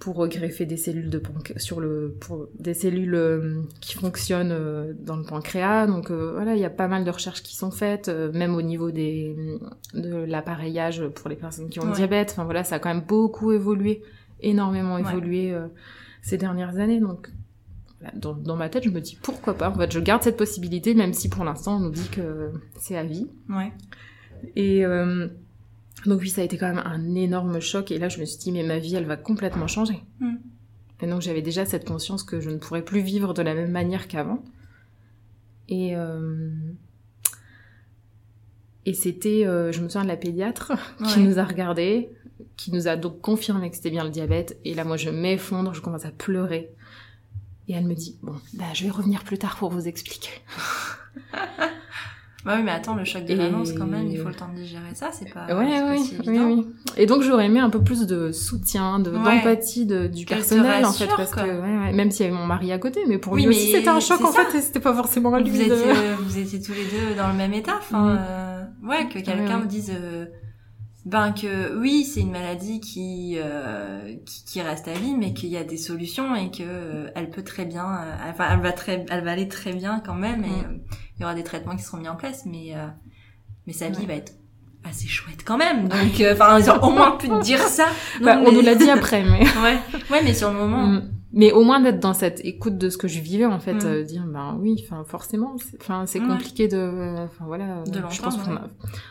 pour 0.00 0.26
greffer 0.28 0.66
des 0.66 0.76
cellules 0.76 1.08
de 1.08 1.22
sur 1.56 1.80
le, 1.80 2.14
pour 2.20 2.48
des 2.58 2.74
cellules 2.74 3.14
euh, 3.14 3.62
qui 3.80 3.94
fonctionnent 3.94 4.52
euh, 4.52 4.92
dans 4.98 5.16
le 5.16 5.22
pancréas. 5.24 5.86
Donc 5.86 6.10
euh, 6.10 6.32
voilà, 6.34 6.54
il 6.56 6.60
y 6.60 6.64
a 6.64 6.70
pas 6.70 6.88
mal 6.88 7.04
de 7.04 7.10
recherches 7.10 7.42
qui 7.42 7.56
sont 7.56 7.70
faites, 7.70 8.08
euh, 8.08 8.30
même 8.32 8.54
au 8.54 8.62
niveau 8.62 8.90
des 8.90 9.34
de 9.94 10.14
l'appareillage 10.24 11.06
pour 11.08 11.30
les 11.30 11.36
personnes 11.36 11.68
qui 11.70 11.80
ont 11.80 11.86
le 11.86 11.92
diabète. 11.94 12.30
Enfin 12.32 12.44
voilà, 12.44 12.64
ça 12.64 12.74
a 12.74 12.78
quand 12.80 12.92
même 12.92 13.04
beaucoup 13.06 13.52
évolué, 13.52 14.02
énormément 14.40 14.96
Ouais. 14.96 15.00
évolué 15.02 15.52
euh, 15.52 15.68
ces 16.22 16.36
dernières 16.36 16.76
années. 16.78 17.00
Donc 17.00 17.30
voilà, 18.00 18.12
dans, 18.18 18.34
dans 18.34 18.56
ma 18.56 18.68
tête, 18.68 18.84
je 18.84 18.90
me 18.90 19.00
dis 19.00 19.16
pourquoi 19.22 19.54
pas. 19.54 19.70
En 19.70 19.74
fait, 19.74 19.90
je 19.90 20.00
garde 20.00 20.22
cette 20.22 20.36
possibilité, 20.36 20.94
même 20.94 21.14
si 21.14 21.30
pour 21.30 21.44
l'instant 21.44 21.76
on 21.76 21.80
nous 21.80 21.90
dit 21.90 22.08
que 22.10 22.50
c'est 22.78 22.96
à 22.98 23.04
vie. 23.04 23.28
Ouais. 23.48 23.72
Et 24.56 24.84
euh, 24.84 25.28
donc 26.06 26.20
oui, 26.20 26.28
ça 26.28 26.40
a 26.40 26.44
été 26.44 26.56
quand 26.58 26.68
même 26.68 26.82
un 26.84 27.14
énorme 27.14 27.60
choc. 27.60 27.90
Et 27.90 27.98
là, 27.98 28.08
je 28.08 28.18
me 28.20 28.24
suis 28.24 28.38
dit, 28.38 28.52
mais 28.52 28.62
ma 28.62 28.78
vie, 28.78 28.94
elle 28.96 29.06
va 29.06 29.16
complètement 29.16 29.66
changer. 29.66 30.02
Mm. 30.20 30.34
Et 31.02 31.06
donc 31.06 31.20
j'avais 31.22 31.42
déjà 31.42 31.64
cette 31.64 31.86
conscience 31.86 32.22
que 32.22 32.40
je 32.40 32.50
ne 32.50 32.56
pourrais 32.58 32.82
plus 32.84 33.00
vivre 33.00 33.34
de 33.34 33.42
la 33.42 33.54
même 33.54 33.70
manière 33.70 34.08
qu'avant. 34.08 34.42
Et 35.68 35.96
euh, 35.96 36.50
et 38.86 38.92
c'était, 38.92 39.46
euh, 39.46 39.72
je 39.72 39.80
me 39.80 39.88
souviens 39.88 40.02
de 40.04 40.08
la 40.08 40.16
pédiatre 40.16 40.72
qui 41.06 41.18
Ouais. 41.20 41.24
nous 41.26 41.38
a 41.38 41.44
regardé, 41.44 42.10
qui 42.56 42.70
nous 42.70 42.86
a 42.86 42.96
donc 42.96 43.20
confirmé 43.20 43.70
que 43.70 43.76
c'était 43.76 43.90
bien 43.90 44.04
le 44.04 44.10
diabète. 44.10 44.58
Et 44.64 44.74
là, 44.74 44.84
moi, 44.84 44.96
je 44.96 45.08
m'effondre, 45.10 45.72
je 45.74 45.80
commence 45.80 46.04
à 46.04 46.10
pleurer. 46.10 46.70
Et 47.66 47.72
elle 47.72 47.86
me 47.86 47.94
dit, 47.94 48.18
bon, 48.22 48.34
bah, 48.52 48.64
je 48.74 48.84
vais 48.84 48.90
revenir 48.90 49.24
plus 49.24 49.38
tard 49.38 49.56
pour 49.56 49.70
vous 49.70 49.88
expliquer. 49.88 50.28
Bah 52.44 52.54
oui, 52.56 52.62
mais 52.62 52.72
attends, 52.72 52.94
le 52.94 53.04
choc 53.04 53.24
de 53.24 53.32
Et- 53.32 53.36
l'annonce, 53.36 53.72
quand 53.72 53.86
même, 53.86 54.06
il 54.06 54.18
faut 54.18 54.28
le 54.28 54.34
temps 54.34 54.48
de 54.54 54.60
digérer 54.60 54.82
ça, 54.94 55.08
c'est 55.12 55.32
pas, 55.32 55.46
ouais, 55.46 55.54
pas 55.80 55.90
ouais, 55.90 55.98
si 55.98 56.14
oui, 56.26 56.38
oui. 56.38 56.66
Et 56.98 57.06
donc 57.06 57.22
j'aurais 57.22 57.46
aimé 57.46 57.58
un 57.60 57.70
peu 57.70 57.80
plus 57.82 58.06
de 58.06 58.32
soutien, 58.32 58.98
de 58.98 59.10
Ouais. 59.10 59.16
d'empathie 59.38 59.86
de, 59.86 60.06
du 60.08 60.26
Qu'elle 60.26 60.42
te 60.42 60.48
personnel 60.48 60.84
en 60.84 60.92
fait, 60.92 61.08
parce 61.16 61.32
quoi. 61.32 61.44
que 61.44 61.48
ouais, 61.48 61.78
ouais, 61.86 61.92
même 61.94 62.10
s'il 62.10 62.26
y 62.26 62.28
avait 62.28 62.36
mon 62.38 62.44
mari 62.46 62.70
à 62.72 62.78
côté, 62.78 63.00
mais 63.08 63.16
pour 63.16 63.32
Oui, 63.32 63.42
lui 63.44 63.48
aussi 63.48 63.70
mais 63.72 63.78
c'était 63.78 63.88
un 63.88 63.98
choc 64.00 64.20
en 64.22 64.30
ça. 64.30 64.44
fait, 64.44 64.58
et 64.58 64.60
c'était 64.60 64.80
pas 64.80 64.92
forcément 64.94 65.34
lui 65.38 65.48
Vous 65.50 65.56
de- 65.56 65.62
étiez, 65.62 65.74
euh, 65.90 66.14
vous 66.20 66.38
étiez 66.38 66.60
tous 66.60 66.72
les 66.72 66.84
deux 66.84 67.14
dans 67.16 67.28
le 67.28 67.34
même 67.34 67.54
état, 67.54 67.76
enfin, 67.78 68.08
euh, 68.18 68.62
ouais, 68.86 69.06
que 69.08 69.14
quelqu'un 69.14 69.34
Ouais, 69.46 69.54
ouais. 69.54 69.60
me 69.62 69.66
dise, 69.66 69.90
euh, 69.94 70.26
ben 71.04 71.32
que 71.32 71.76
oui, 71.78 72.04
c'est 72.04 72.20
une 72.20 72.30
maladie 72.30 72.80
qui, 72.80 73.34
euh, 73.38 74.14
qui 74.24 74.44
qui 74.44 74.62
reste 74.62 74.88
à 74.88 74.94
vie, 74.94 75.14
mais 75.14 75.34
qu'il 75.34 75.50
y 75.50 75.56
a 75.58 75.64
des 75.64 75.76
solutions 75.76 76.34
et 76.34 76.50
que 76.50 76.62
euh, 76.62 77.10
elle 77.14 77.28
peut 77.30 77.42
très 77.44 77.66
bien, 77.66 77.84
euh, 77.84 78.30
enfin, 78.30 78.46
elle 78.52 78.60
va 78.60 78.72
très, 78.72 79.04
elle 79.10 79.22
va 79.24 79.32
aller 79.32 79.48
très 79.48 79.72
bien 79.74 80.00
quand 80.04 80.14
même, 80.14 80.44
et 80.44 80.48
Mm. 80.48 80.64
euh, 80.70 80.78
il 81.18 81.22
y 81.22 81.24
aura 81.24 81.34
des 81.34 81.44
traitements 81.44 81.76
qui 81.76 81.82
seront 81.82 81.98
mis 81.98 82.08
en 82.08 82.16
place, 82.16 82.44
mais 82.46 82.74
euh, 82.74 82.86
mais 83.66 83.72
sa 83.74 83.88
vie 83.90 84.00
Ouais. 84.00 84.06
va 84.06 84.14
être 84.14 84.32
assez 84.84 85.06
chouette 85.08 85.44
quand 85.44 85.56
même, 85.58 85.88
donc 85.88 86.20
euh, 86.20 86.34
enfin, 86.34 86.58
au 86.82 86.90
moins 86.90 87.12
pu 87.12 87.28
te 87.28 87.42
dire 87.42 87.58
ça. 87.60 87.86
Non, 88.20 88.26
Bah, 88.26 88.38
On 88.40 88.44
mais- 88.50 88.52
nous 88.52 88.60
l'a 88.62 88.74
dit 88.74 88.90
après, 88.90 89.22
mais 89.22 89.40
ouais, 89.62 89.78
ouais, 90.10 90.22
mais 90.24 90.34
sur 90.34 90.50
le 90.52 90.58
moment, 90.58 90.86
Mm. 90.86 91.10
Mais 91.34 91.52
au 91.52 91.62
moins 91.62 91.80
d'être 91.80 92.00
dans 92.00 92.14
cette 92.14 92.40
écoute 92.44 92.78
de 92.78 92.88
ce 92.88 92.96
que 92.96 93.08
je 93.08 93.20
vivais 93.20 93.44
en 93.44 93.58
fait, 93.60 93.74
Mm. 93.74 93.86
euh, 93.86 94.02
dire 94.04 94.24
ben 94.26 94.56
oui, 94.60 94.82
enfin 94.82 95.04
forcément, 95.04 95.56
c'est- 95.58 95.76
enfin 95.80 96.06
c'est 96.06 96.20
Ouais. 96.20 96.26
compliqué 96.28 96.68
de, 96.68 97.24
enfin 97.24 97.44
voilà, 97.46 97.82
De 97.84 98.00
je 98.10 98.22
pense 98.22 98.36
qu'on 98.38 98.54
a, 98.54 98.68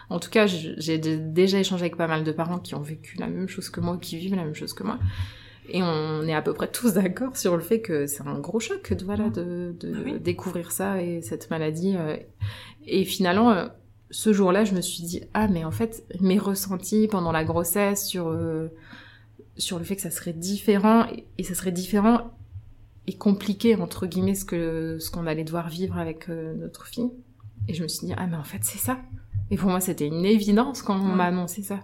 en 0.10 0.20
tout 0.20 0.30
cas 0.32 0.48
j'ai 0.48 0.74
j'ai 0.78 0.98
dé- 0.98 1.18
déjà 1.18 1.60
échangé 1.60 1.84
avec 1.84 1.98
pas 1.98 2.08
mal 2.08 2.24
de 2.24 2.32
parents 2.32 2.60
qui 2.60 2.74
ont 2.76 2.82
vécu 2.82 3.18
la 3.20 3.28
même 3.28 3.48
chose 3.48 3.70
que 3.70 3.80
moi, 3.82 3.98
qui 4.02 4.18
vivent 4.18 4.36
la 4.36 4.44
même 4.46 4.56
chose 4.56 4.74
que 4.74 4.84
moi. 4.84 4.98
Et 5.70 5.82
on 5.82 6.24
est 6.28 6.34
à 6.34 6.42
peu 6.42 6.54
près 6.54 6.68
tous 6.70 6.94
d'accord 6.96 7.38
sur 7.38 7.56
le 7.56 7.62
fait 7.64 7.80
que 7.82 8.06
c'est 8.08 8.28
un 8.28 8.40
gros 8.40 8.60
choc 8.60 8.92
de, 8.94 9.06
voilà, 9.06 9.30
de, 9.30 9.74
de 9.80 9.94
Ah 9.96 10.00
oui. 10.04 10.20
découvrir 10.20 10.72
ça 10.72 11.02
et 11.02 11.22
cette 11.22 11.50
maladie. 11.50 11.96
euh. 11.98 12.18
Et 12.86 13.06
finalement, 13.06 13.52
euh, 13.52 13.68
ce 14.12 14.34
jour-là, 14.34 14.66
je 14.66 14.76
me 14.76 14.82
suis 14.82 15.04
dit, 15.04 15.22
ah, 15.34 15.48
mais 15.48 15.64
en 15.64 15.72
fait, 15.72 16.04
mes 16.20 16.38
ressentis 16.38 17.08
pendant 17.10 17.32
la 17.32 17.46
grossesse 17.46 18.06
sur, 18.06 18.28
euh, 18.28 18.68
sur 19.58 19.78
le 19.80 19.86
fait 19.86 19.96
que 19.96 20.02
ça 20.02 20.12
serait 20.12 20.34
différent, 20.34 21.06
et, 21.12 21.26
et 21.38 21.44
ça 21.44 21.54
serait 21.56 21.72
différent 21.72 22.32
et 23.08 23.14
compliqué, 23.18 23.76
entre 23.76 24.08
guillemets, 24.08 24.36
ce 24.36 24.46
que 24.46 24.98
ce 25.00 25.12
qu'on 25.12 25.28
allait 25.28 25.44
devoir 25.44 25.70
vivre 25.70 25.98
avec 25.98 26.30
euh, 26.30 26.54
notre 26.56 26.88
fille. 26.88 27.10
Et 27.68 27.74
je 27.74 27.84
me 27.84 27.88
suis 27.88 28.08
dit, 28.08 28.14
ah, 28.18 28.28
mais 28.28 28.38
en 28.38 28.44
fait, 28.44 28.60
c'est 28.64 28.78
ça. 28.78 29.00
Et 29.52 29.58
pour 29.58 29.70
moi, 29.70 29.80
c'était 29.82 30.08
une 30.08 30.26
évidence 30.26 30.82
quand 30.82 30.98
on 31.00 31.10
Ouais. 31.10 31.16
m'a 31.16 31.26
annoncé 31.26 31.62
ça. 31.64 31.80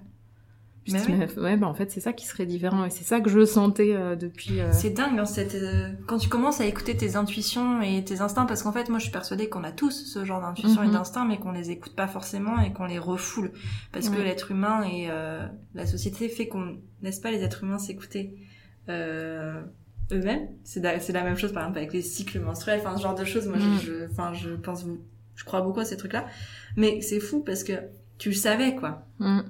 Mais 0.94 1.28
mais 1.36 1.40
ouais, 1.40 1.58
bah, 1.58 1.68
en 1.68 1.74
fait, 1.74 1.92
c'est 1.92 2.00
ça 2.00 2.14
qui 2.14 2.26
serait 2.26 2.46
différent. 2.46 2.86
Et 2.86 2.90
c'est 2.90 3.04
ça 3.04 3.20
que 3.22 3.30
je 3.30 3.46
sentais 3.46 3.94
euh, 3.96 4.16
depuis... 4.16 4.60
euh, 4.60 4.70
C'est 4.72 4.90
dingue, 4.92 5.18
hein, 5.20 5.26
cette, 5.26 5.56
euh, 5.56 5.90
quand 6.08 6.18
tu 6.18 6.30
commences 6.30 6.62
à 6.62 6.66
écouter 6.66 6.96
tes 6.98 7.16
intuitions 7.16 7.82
et 7.82 8.04
tes 8.04 8.22
instincts, 8.22 8.46
parce 8.46 8.64
qu'en 8.64 8.72
fait, 8.72 8.90
moi, 8.90 8.98
je 9.00 9.04
suis 9.04 9.12
persuadée 9.12 9.50
qu'on 9.50 9.64
a 9.64 9.72
tous 9.72 9.92
ce 10.06 10.26
genre 10.26 10.42
d'intuition 10.42 10.82
Mhm. 10.82 10.90
et 10.90 10.92
d'instinct, 10.92 11.26
mais 11.26 11.38
qu'on 11.38 11.52
les 11.52 11.72
écoute 11.72 11.96
pas 11.96 12.08
forcément 12.08 12.60
et 12.60 12.74
qu'on 12.74 12.86
les 12.86 13.00
refoule. 13.00 13.52
Parce 13.92 14.10
que 14.10 14.18
l'être 14.22 14.52
humain 14.52 14.84
et 14.84 15.08
euh, 15.10 15.46
la 15.76 15.86
société 15.86 16.30
fait 16.30 16.48
qu'on 16.48 16.78
laisse 17.02 17.20
pas 17.20 17.32
les 17.32 17.44
êtres 17.44 17.64
humains 17.64 17.80
s'écouter 17.80 18.36
euh, 18.90 19.62
eux-mêmes. 20.12 20.48
C'est 20.64 20.82
c'est 21.00 21.14
la 21.14 21.24
même 21.24 21.38
chose, 21.38 21.52
par 21.54 21.64
exemple, 21.64 21.78
avec 21.80 21.94
les 21.94 22.02
cycles 22.02 22.40
menstruels, 22.40 22.80
enfin, 22.84 22.98
ce 22.98 23.04
genre 23.04 23.16
de 23.16 23.24
choses. 23.26 23.48
Moi, 23.48 23.58
Mhm. 23.58 23.80
je, 23.80 23.86
je- 23.86 24.12
enfin, 24.12 24.34
je 24.34 24.50
pense, 24.50 24.86
je 25.36 25.44
crois 25.46 25.62
beaucoup 25.62 25.80
à 25.80 25.86
ces 25.86 25.98
trucs-là. 25.98 26.26
Mais 26.76 27.02
c'est 27.02 27.20
fou 27.20 27.42
parce 27.46 27.64
que 27.64 27.74
tu 28.18 28.30
le 28.30 28.36
savais, 28.36 28.76
quoi. 28.76 29.06
mm. 29.20 29.42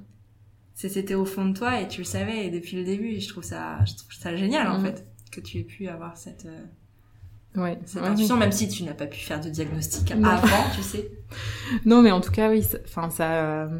C'était 0.87 1.15
au 1.15 1.25
fond 1.25 1.45
de 1.45 1.57
toi 1.57 1.81
et 1.81 1.87
tu 1.87 1.99
le 2.01 2.05
savais 2.05 2.45
et 2.45 2.49
depuis 2.49 2.77
le 2.77 2.83
début. 2.85 3.09
Et 3.09 3.19
je 3.19 3.27
trouve 3.27 3.43
ça, 3.43 3.83
je 3.85 3.95
trouve 3.95 4.13
ça 4.13 4.35
génial 4.35 4.67
en 4.67 4.79
Mhm. 4.79 4.85
fait 4.85 5.05
que 5.31 5.41
tu 5.41 5.57
aies 5.59 5.63
pu 5.63 5.87
avoir 5.89 6.15
cette, 6.17 6.45
euh, 6.45 7.61
Ouais. 7.61 7.77
cette 7.85 8.03
intuition, 8.03 8.37
même 8.37 8.51
si 8.51 8.67
tu 8.69 8.83
n'as 8.83 8.93
pas 8.93 9.07
pu 9.07 9.19
faire 9.19 9.41
de 9.41 9.49
diagnostic 9.49 10.15
Non. 10.15 10.29
avant, 10.29 10.69
tu 10.75 10.81
sais. 10.81 11.09
Non, 11.85 12.01
mais 12.01 12.11
en 12.11 12.21
tout 12.21 12.31
cas, 12.31 12.49
oui. 12.49 12.63
ça- 12.63 12.77
Enfin, 12.85 13.09
ça... 13.09 13.63
euh, 13.65 13.79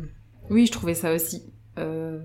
Oui, 0.50 0.66
je 0.66 0.72
trouvais 0.72 0.94
ça 0.96 1.14
aussi... 1.14 1.44
euh, 1.78 2.20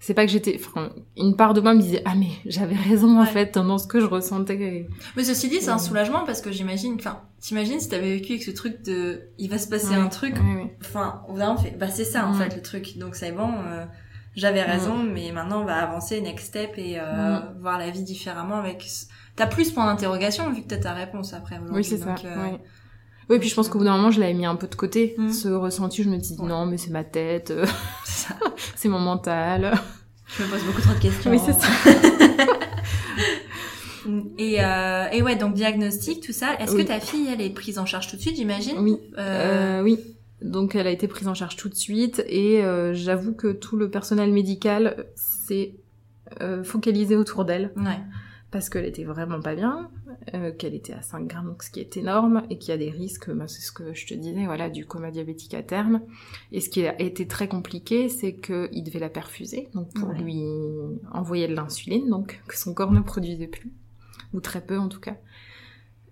c'est 0.00 0.14
pas 0.14 0.24
que 0.26 0.30
j'étais 0.30 0.60
enfin 0.64 0.90
une 1.16 1.34
part 1.34 1.54
de 1.54 1.60
moi 1.60 1.74
me 1.74 1.80
disait 1.82 2.02
ah 2.04 2.14
mais 2.14 2.28
j'avais 2.46 2.76
raison 2.76 3.20
en 3.20 3.24
fait 3.26 3.54
dans 3.54 3.78
ce 3.78 3.86
que 3.86 3.98
je 4.00 4.06
ressentais 4.06 4.86
Mais 5.16 5.24
ceci 5.24 5.48
dit, 5.48 5.60
c'est 5.60 5.70
un 5.70 5.78
soulagement 5.78 6.24
parce 6.24 6.40
que 6.40 6.52
j'imagine, 6.52 6.94
enfin, 6.98 7.20
t'imagines 7.40 7.80
si 7.80 7.88
t'avais 7.88 8.14
vécu 8.14 8.32
avec 8.34 8.44
ce 8.44 8.50
truc 8.52 8.82
de, 8.84 9.22
il 9.38 9.50
va 9.50 9.58
se 9.58 9.68
passer 9.68 9.88
Ouais. 9.88 9.94
un 9.96 10.08
truc, 10.08 10.34
enfin, 10.80 11.22
on 11.28 11.34
va 11.34 11.50
en 11.50 11.56
fait, 11.56 11.76
bah 11.78 11.88
c'est 11.88 12.04
ça 12.04 12.26
en 12.26 12.34
fait 12.34 12.54
le 12.54 12.62
truc. 12.62 12.96
Donc 12.98 13.16
c'est 13.16 13.32
bon, 13.32 13.50
euh, 13.66 13.84
j'avais 14.36 14.62
raison, 14.62 15.02
mais 15.02 15.32
maintenant 15.32 15.62
on 15.62 15.64
va 15.64 15.76
avancer 15.76 16.20
next 16.20 16.46
step 16.48 16.72
et 16.78 16.98
euh, 17.00 17.38
voir 17.60 17.78
la 17.78 17.90
vie 17.90 18.02
différemment 18.04 18.56
avec. 18.56 18.86
T'as 19.34 19.46
plus 19.46 19.70
point 19.72 19.86
d'interrogation 19.86 20.50
vu 20.52 20.62
que 20.62 20.68
t'as 20.68 20.78
ta 20.78 20.92
réponse 20.94 21.32
après. 21.32 21.58
oui 21.70 21.84
c'est 21.84 21.98
ça 21.98 22.14
euh. 22.24 22.56
Oui 23.30 23.38
puis 23.38 23.48
je 23.48 23.54
pense 23.54 23.68
qu'au 23.68 23.78
bout 23.78 23.84
d'un 23.84 23.96
moment 23.96 24.10
je 24.10 24.20
l'avais 24.20 24.34
mis 24.34 24.46
un 24.46 24.56
peu 24.56 24.66
de 24.66 24.74
côté 24.74 25.14
Mm. 25.18 25.30
ce 25.32 25.48
ressenti 25.48 26.02
je 26.02 26.08
me 26.10 26.16
dis 26.16 26.36
non 26.40 26.66
mais 26.66 26.76
c'est 26.78 26.90
ma 26.90 27.04
tête 27.04 27.50
euh, 27.50 27.66
c'est 28.76 28.88
mon 28.88 28.98
mental 29.00 29.72
Je 30.26 30.42
me 30.42 30.48
pose 30.48 30.62
beaucoup 30.64 30.80
trop 30.82 30.94
de 30.94 31.00
questions. 31.00 31.30
oui 31.30 31.38
c'est 31.44 31.52
ça 31.54 31.68
Et, 34.38 34.64
euh, 34.64 35.06
et 35.12 35.22
ouais, 35.22 35.36
donc 35.36 35.52
diagnostic, 35.54 36.22
tout 36.24 36.32
ça. 36.32 36.54
Est-ce 36.58 36.72
Oui. 36.74 36.82
que 36.82 36.88
ta 36.88 36.98
fille, 37.00 37.28
elle 37.30 37.42
est 37.42 37.50
prise 37.50 37.78
en 37.78 37.84
charge 37.84 38.08
tout 38.08 38.16
de 38.16 38.20
suite, 38.22 38.36
j'imagine 38.36 38.76
oui 38.78 38.96
Euh, 39.18 39.80
Euh, 39.80 39.82
oui. 39.82 39.98
Donc 40.40 40.74
elle 40.76 40.86
a 40.86 40.90
été 40.90 41.08
prise 41.08 41.28
en 41.28 41.34
charge 41.34 41.56
tout 41.56 41.68
de 41.68 41.74
suite 41.74 42.22
et 42.28 42.64
euh, 42.64 42.94
j'avoue 42.94 43.34
que 43.34 43.48
tout 43.48 43.76
le 43.76 43.90
personnel 43.90 44.32
médical 44.32 45.04
s'est 45.16 45.74
euh, 46.40 46.62
focalisé 46.64 47.16
autour 47.16 47.44
d'elle 47.44 47.72
Ouais. 47.76 47.98
parce 48.50 48.70
qu'elle 48.70 48.86
était 48.86 49.04
vraiment 49.04 49.40
pas 49.40 49.54
bien, 49.56 49.90
euh, 50.34 50.52
qu'elle 50.52 50.74
était 50.74 50.92
à 50.92 51.02
5 51.02 51.26
grammes, 51.26 51.46
donc 51.48 51.62
ce 51.62 51.70
qui 51.70 51.80
est 51.80 51.96
énorme, 51.96 52.42
et 52.50 52.58
qu'il 52.58 52.70
y 52.70 52.72
a 52.72 52.78
des 52.78 52.90
risques, 52.90 53.30
bah, 53.30 53.46
c'est 53.48 53.60
ce 53.62 53.72
que 53.72 53.94
je 53.94 54.06
te 54.06 54.14
disais, 54.14 54.44
voilà, 54.46 54.68
du 54.70 54.86
coma 54.86 55.10
diabétique 55.10 55.54
à 55.54 55.62
terme. 55.62 56.00
Et 56.52 56.60
ce 56.60 56.68
qui 56.68 56.86
a 56.86 57.00
été 57.00 57.26
très 57.26 57.48
compliqué, 57.48 58.08
c'est 58.08 58.34
qu'il 58.34 58.82
devait 58.84 58.98
la 58.98 59.08
perfuser, 59.10 59.68
donc 59.74 59.92
pour 59.94 60.08
Ouais. 60.10 60.18
lui 60.18 60.42
envoyer 61.12 61.48
de 61.48 61.54
l'insuline, 61.54 62.08
donc 62.08 62.40
que 62.48 62.56
son 62.56 62.74
corps 62.74 62.92
ne 62.92 63.00
produisait 63.00 63.46
plus, 63.48 63.70
ou 64.34 64.40
très 64.40 64.60
peu 64.60 64.78
en 64.78 64.88
tout 64.88 65.00
cas. 65.00 65.16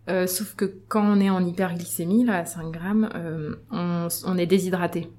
Euh, 0.09 0.27
sauf 0.29 0.55
que 0.55 0.65
quand 0.89 1.05
on 1.05 1.21
est 1.21 1.31
en 1.31 1.45
hyperglycémie, 1.45 2.25
là, 2.25 2.39
à 2.39 2.45
5 2.45 2.71
grammes, 2.71 3.09
euh, 3.15 3.57
on, 3.73 4.07
on 4.27 4.39
est 4.39 4.47
déshydraté. 4.47 5.11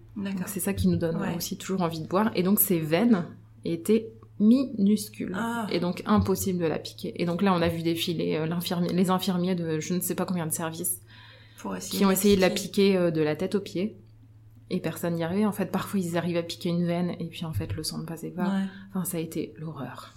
C'est 0.47 0.59
ça 0.61 0.73
qui 0.73 0.87
nous 0.87 0.95
donne 0.97 1.17
Ouais. 1.17 1.35
aussi 1.35 1.57
toujours 1.57 1.81
envie 1.83 2.01
de 2.01 2.07
boire. 2.07 2.31
Et 2.35 2.41
donc 2.41 2.59
ses 2.59 2.79
veines 2.79 3.25
étaient 3.65 4.09
minuscules. 4.39 5.33
Ah. 5.35 5.67
Et 5.71 5.79
donc 5.79 6.03
impossible 6.05 6.59
de 6.59 6.65
la 6.65 6.79
piquer. 6.79 7.13
Et 7.21 7.25
donc 7.25 7.41
là, 7.41 7.53
on 7.53 7.61
a 7.61 7.67
vu 7.67 7.81
défiler 7.83 8.35
euh, 8.35 8.45
l'infirmier, 8.45 8.89
les 8.93 9.09
infirmiers 9.09 9.55
de 9.55 9.79
je 9.79 9.93
ne 9.93 9.99
sais 9.99 10.15
pas 10.15 10.25
combien 10.25 10.45
de 10.47 10.51
services 10.53 11.01
Pour 11.59 11.75
qui 11.77 12.05
ont 12.05 12.11
essayé 12.11 12.35
de 12.35 12.41
la 12.41 12.49
piquer. 12.49 12.95
euh, 12.97 13.11
de 13.11 13.21
la 13.21 13.35
tête 13.35 13.55
aux 13.55 13.61
pieds. 13.61 13.97
Et 14.69 14.79
personne 14.81 15.13
n'y 15.15 15.23
arrivait. 15.23 15.45
En 15.45 15.51
fait, 15.53 15.71
parfois, 15.71 15.99
ils 15.99 16.17
arrivaient 16.17 16.39
à 16.39 16.43
piquer 16.43 16.69
une 16.69 16.85
veine 16.85 17.11
et 17.19 17.25
puis 17.25 17.45
en 17.45 17.53
fait, 17.53 17.73
le 17.75 17.83
sang 17.83 17.99
ne 17.99 18.05
passait 18.05 18.31
pas. 18.31 18.43
Ouais. 18.43 18.63
Enfin, 18.89 19.05
ça 19.05 19.17
a 19.17 19.19
été 19.21 19.53
l'horreur. 19.57 20.13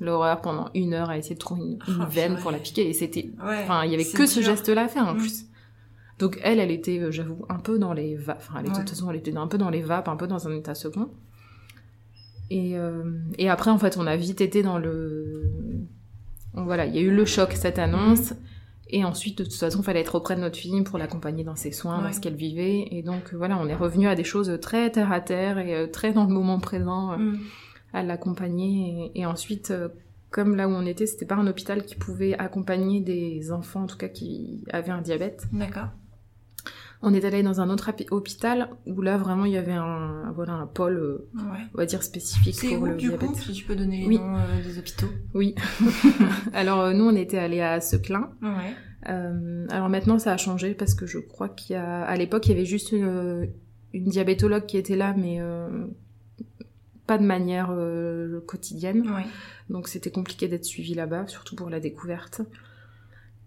L'horreur 0.00 0.40
pendant 0.40 0.68
une 0.74 0.92
heure 0.94 1.10
à 1.10 1.16
essayer 1.16 1.36
de 1.36 1.40
trouver 1.40 1.62
une, 1.62 1.78
une 1.86 2.02
Oh, 2.02 2.06
veine 2.10 2.36
pour 2.38 2.50
la 2.50 2.58
piquer. 2.58 2.88
Et 2.88 2.92
c'était 2.92 3.30
Ouais. 3.44 3.60
Enfin, 3.62 3.84
il 3.84 3.92
y 3.92 3.94
avait 3.94 4.04
que 4.04 4.26
ce 4.26 4.40
geste-là 4.42 4.82
à 4.82 4.88
faire 4.88 5.06
en 5.06 5.14
Mm. 5.14 5.18
plus. 5.18 5.44
Donc 6.18 6.38
elle, 6.42 6.58
elle 6.58 6.72
était, 6.72 6.98
euh, 6.98 7.10
j'avoue, 7.12 7.44
un 7.48 7.58
peu 7.60 7.78
dans 7.78 7.92
les 7.92 8.16
vapes. 8.16 8.38
Enfin, 8.48 8.58
elle 8.60 8.66
était, 8.66 8.74
de 8.74 8.80
toute 8.80 8.90
façon, 8.90 9.08
elle 9.10 9.16
était 9.16 9.36
un 9.36 9.46
peu 9.46 9.58
dans 9.58 9.70
les 9.70 9.82
vapes, 9.82 10.08
un 10.08 10.16
peu 10.16 10.26
dans 10.26 10.46
un 10.48 10.56
état 10.56 10.74
second. 10.74 11.08
Et, 12.50 12.78
euh, 12.78 13.02
et 13.38 13.48
après, 13.48 13.70
en 13.70 13.78
fait, 13.78 13.96
on 13.96 14.06
a 14.06 14.16
vite 14.16 14.40
été 14.40 14.62
dans 14.62 14.78
le... 14.78 15.50
Voilà, 16.52 16.86
il 16.86 16.94
y 16.94 16.98
a 16.98 17.02
eu 17.02 17.14
le 17.14 17.24
choc, 17.24 17.52
cette 17.54 17.78
annonce. 17.78 18.32
Et 18.90 19.02
ensuite, 19.04 19.38
de 19.38 19.44
toute 19.44 19.54
façon, 19.54 19.80
il 19.80 19.84
fallait 19.84 20.00
être 20.00 20.14
auprès 20.14 20.36
de 20.36 20.40
notre 20.40 20.56
fille 20.56 20.82
pour 20.82 20.98
l'accompagner 20.98 21.42
dans 21.42 21.56
ses 21.56 21.72
soins, 21.72 21.98
Ouais. 21.98 22.04
dans 22.04 22.12
ce 22.12 22.20
qu'elle 22.20 22.36
vivait. 22.36 22.86
Et 22.90 23.02
donc, 23.02 23.32
euh, 23.32 23.36
voilà, 23.36 23.58
on 23.58 23.66
est 23.66 23.74
revenu 23.74 24.06
à 24.08 24.14
des 24.14 24.24
choses 24.24 24.56
très 24.60 24.90
terre 24.90 25.10
à 25.10 25.20
terre 25.20 25.58
et 25.58 25.74
euh, 25.74 25.86
très 25.86 26.12
dans 26.12 26.24
le 26.24 26.32
moment 26.32 26.60
présent, 26.60 27.16
Mm. 27.18 27.38
à 27.92 28.02
l'accompagner. 28.02 29.10
Et, 29.14 29.20
et 29.22 29.26
ensuite, 29.26 29.72
comme 30.30 30.54
là 30.54 30.68
où 30.68 30.72
on 30.72 30.84
était, 30.86 31.06
c'était 31.06 31.26
pas 31.26 31.36
un 31.36 31.46
hôpital 31.46 31.84
qui 31.84 31.94
pouvait 31.96 32.34
accompagner 32.38 33.00
des 33.00 33.50
enfants, 33.52 33.82
en 33.84 33.86
tout 33.86 33.96
cas, 33.96 34.08
qui 34.08 34.60
avaient 34.70 34.90
un 34.92 35.00
diabète. 35.00 35.46
D'accord. 35.52 35.88
On 37.06 37.12
est 37.12 37.24
allé 37.24 37.42
dans 37.42 37.60
un 37.60 37.68
autre 37.68 37.90
hôpital 38.10 38.70
où 38.86 39.00
là, 39.02 39.16
vraiment, 39.18 39.44
il 39.44 39.52
y 39.52 39.56
avait 39.58 39.72
un, 39.72 40.32
voilà, 40.34 40.54
un 40.54 40.66
pôle, 40.66 40.96
euh, 40.96 41.28
Ouais. 41.34 41.58
on 41.74 41.78
va 41.78 41.86
dire, 41.86 42.02
spécifique 42.02 42.54
C'est 42.54 42.70
pour 42.70 42.82
où 42.82 42.86
le 42.86 42.94
du 42.96 43.08
diabète. 43.08 43.28
coup, 43.28 43.34
si 43.38 43.52
tu 43.52 43.64
peux 43.64 43.76
donner 43.76 44.06
les 44.08 44.18
noms 44.18 44.36
euh, 44.36 44.62
des 44.64 44.78
hôpitaux 44.78 45.08
Oui. 45.34 45.54
alors, 46.54 46.80
euh, 46.80 46.92
nous, 46.94 47.04
on 47.04 47.14
était 47.14 47.38
allés 47.38 47.60
à 47.60 47.80
Seclin. 47.80 48.30
Ouais. 48.42 48.74
Euh, 49.10 49.66
alors 49.68 49.88
maintenant, 49.90 50.18
ça 50.18 50.32
a 50.32 50.36
changé 50.38 50.72
parce 50.74 50.94
que 50.94 51.04
je 51.06 51.18
crois 51.18 51.50
qu'il 51.50 51.74
y 51.74 51.78
a, 51.78 52.02
à 52.04 52.16
l'époque, 52.16 52.46
il 52.46 52.52
y 52.52 52.54
avait 52.54 52.64
juste 52.64 52.92
une, 52.92 53.50
une 53.92 54.04
diabétologue 54.06 54.64
qui 54.64 54.78
était 54.78 54.96
là, 54.96 55.14
mais 55.16 55.40
pas 57.06 57.18
de 57.18 57.24
manière 57.24 57.70
quotidienne. 58.46 59.02
Ouais. 59.10 59.26
Donc 59.68 59.88
c'était 59.88 60.10
compliqué 60.10 60.48
d'être 60.48 60.64
suivi 60.64 60.94
là-bas, 60.94 61.26
surtout 61.26 61.54
pour 61.54 61.68
la 61.68 61.80
découverte. 61.80 62.40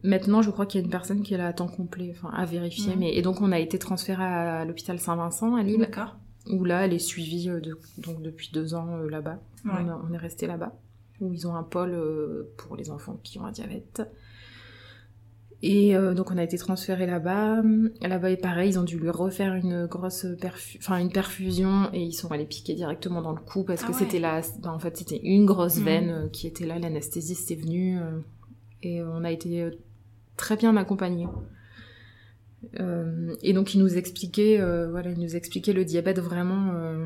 Maintenant, 0.03 0.41
je 0.41 0.51
crois 0.51 0.65
qu'il 0.65 0.79
y 0.79 0.83
a 0.83 0.85
une 0.85 0.91
personne 0.91 1.23
qui 1.23 1.33
est 1.33 1.37
là 1.37 1.47
à 1.47 1.53
temps 1.53 1.67
complet, 1.67 2.13
enfin 2.15 2.29
à 2.35 2.45
vérifier. 2.45 2.95
Mais 2.95 3.15
et 3.15 3.21
donc 3.21 3.41
on 3.41 3.51
a 3.51 3.59
été 3.59 3.79
transféré 3.79 4.23
à 4.23 4.63
l'hôpital 4.65 4.99
Saint-Vincent 4.99 5.55
à 5.55 5.63
Lille, 5.63 5.79
D'accord. 5.79 6.15
où 6.51 6.63
là 6.65 6.85
elle 6.85 6.93
est 6.93 6.99
suivie 6.99 7.49
euh, 7.49 7.59
de- 7.59 7.77
donc 7.97 8.21
depuis 8.21 8.49
deux 8.53 8.73
ans 8.75 8.87
euh, 8.97 9.09
là-bas. 9.09 9.39
Ouais. 9.65 9.71
On, 10.09 10.13
est 10.13 10.17
resté 10.17 10.45
là-bas, 10.47 10.73
où 11.19 11.33
ils 11.33 11.47
ont 11.47 11.55
un 11.55 11.63
pôle 11.63 11.93
euh, 11.93 12.53
pour 12.57 12.75
les 12.75 12.91
enfants 12.91 13.19
qui 13.23 13.39
ont 13.39 13.45
un 13.45 13.51
diabète. 13.51 14.03
Et 15.63 15.95
euh, 15.95 16.13
donc 16.13 16.29
on 16.29 16.37
a 16.37 16.43
été 16.43 16.57
transféré 16.59 17.07
là-bas. 17.07 17.63
Là-bas 18.01 18.29
est 18.29 18.37
pareil, 18.37 18.69
ils 18.69 18.79
ont 18.79 18.83
dû 18.83 18.99
lui 18.99 19.09
refaire 19.09 19.55
une 19.55 19.87
grosse 19.87 20.25
perfu- 20.39 20.77
une 21.01 21.11
perfusion 21.11 21.89
et 21.93 22.03
ils 22.03 22.13
sont 22.13 22.31
allés 22.31 22.45
piquer 22.45 22.75
directement 22.75 23.23
dans 23.23 23.31
le 23.31 23.41
cou 23.41 23.63
parce 23.63 23.81
Ah 23.83 23.87
que 23.87 23.93
ouais. 23.93 23.97
c'était 23.97 24.19
là, 24.19 24.41
ben, 24.61 24.69
en 24.71 24.77
fait 24.79 24.95
c'était 24.95 25.19
une 25.23 25.45
grosse 25.47 25.77
Mhm. 25.77 25.83
veine 25.85 26.29
qui 26.31 26.45
était 26.45 26.67
là, 26.67 26.77
l'anesthésiste 26.77 27.49
est 27.49 27.55
venu 27.55 27.97
euh, 27.99 28.19
et 28.83 29.01
on 29.01 29.23
a 29.23 29.31
été 29.31 29.71
très 30.37 30.55
bien 30.55 30.77
accompagnés. 30.77 31.27
Euh, 32.79 33.35
et 33.43 33.53
donc 33.53 33.73
il 33.75 33.79
nous 33.79 33.97
expliquait, 33.97 34.59
euh, 34.59 34.89
voilà, 34.89 35.11
il 35.11 35.19
nous 35.19 35.35
expliquait 35.35 35.73
le 35.73 35.85
diabète 35.85 36.19
vraiment 36.19 36.71
euh, 36.73 37.05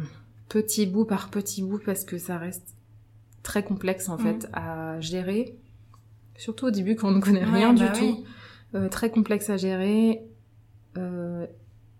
petit 0.49 0.85
bout 0.85 1.05
par 1.05 1.29
petit 1.29 1.61
bout 1.61 1.79
parce 1.85 2.03
que 2.05 2.17
ça 2.17 2.37
reste 2.37 2.75
très 3.43 3.63
complexe 3.63 4.07
en 4.09 4.17
Mhm. 4.17 4.23
fait 4.23 4.49
à 4.53 4.99
gérer, 5.01 5.57
surtout 6.37 6.67
au 6.67 6.71
début 6.71 6.95
quand 6.95 7.09
on 7.09 7.15
ne 7.15 7.19
connaît 7.21 7.43
Ouais, 7.45 7.51
rien 7.57 7.73
bah 7.73 7.89
du 7.89 7.99
oui. 8.01 8.23
tout, 8.73 8.87
très 8.89 9.09
complexe 9.11 9.49
à 9.49 9.57
gérer. 9.57 10.21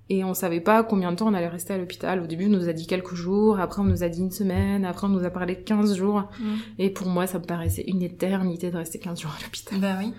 et 0.09 0.23
on 0.25 0.33
savait 0.33 0.59
pas 0.61 0.83
combien 0.83 1.11
de 1.11 1.17
temps 1.17 1.27
on 1.27 1.33
allait 1.33 1.47
rester 1.47 1.73
à 1.73 1.77
l'hôpital. 1.77 2.19
Au 2.21 2.27
début, 2.27 2.47
on 2.47 2.49
nous 2.49 2.67
a 2.67 2.73
dit 2.73 2.85
quelques 2.85 3.15
jours, 3.15 3.59
après 3.61 3.81
on 3.81 3.85
nous 3.85 4.03
a 4.03 4.09
dit 4.09 4.19
une 4.19 4.31
semaine, 4.31 4.83
après 4.83 5.07
on 5.07 5.09
nous 5.09 5.23
a 5.23 5.29
parlé 5.29 5.55
de 5.55 5.61
15 5.61 5.95
jours. 5.95 6.29
Mm. 6.39 6.45
Et 6.79 6.89
pour 6.89 7.07
moi, 7.07 7.27
ça 7.27 7.39
me 7.39 7.45
paraissait 7.45 7.83
une 7.87 8.01
éternité 8.01 8.71
de 8.71 8.75
rester 8.77 8.99
15 8.99 9.21
jours 9.21 9.31
à 9.39 9.41
l'hôpital. 9.43 9.79
Bah 9.79 9.95
oui. 9.99 10.13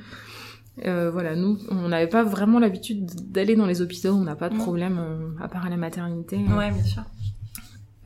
Euh, 0.87 1.11
voilà, 1.11 1.37
nous, 1.37 1.59
on 1.69 1.89
n'avait 1.89 2.09
pas 2.09 2.25
vraiment 2.25 2.59
l'habitude 2.59 3.05
d'aller 3.31 3.57
dans 3.57 3.67
les 3.67 3.83
hôpitaux, 3.83 4.13
on 4.15 4.23
n'a 4.25 4.37
pas 4.37 4.49
de 4.49 4.55
Mm. 4.55 4.59
problème, 4.59 4.99
euh, 4.99 5.45
à 5.45 5.49
part 5.49 5.67
à 5.67 5.69
la 5.69 5.77
maternité. 5.77 6.37
Ouais, 6.37 6.71
bien 6.71 6.83
sûr. 6.83 7.03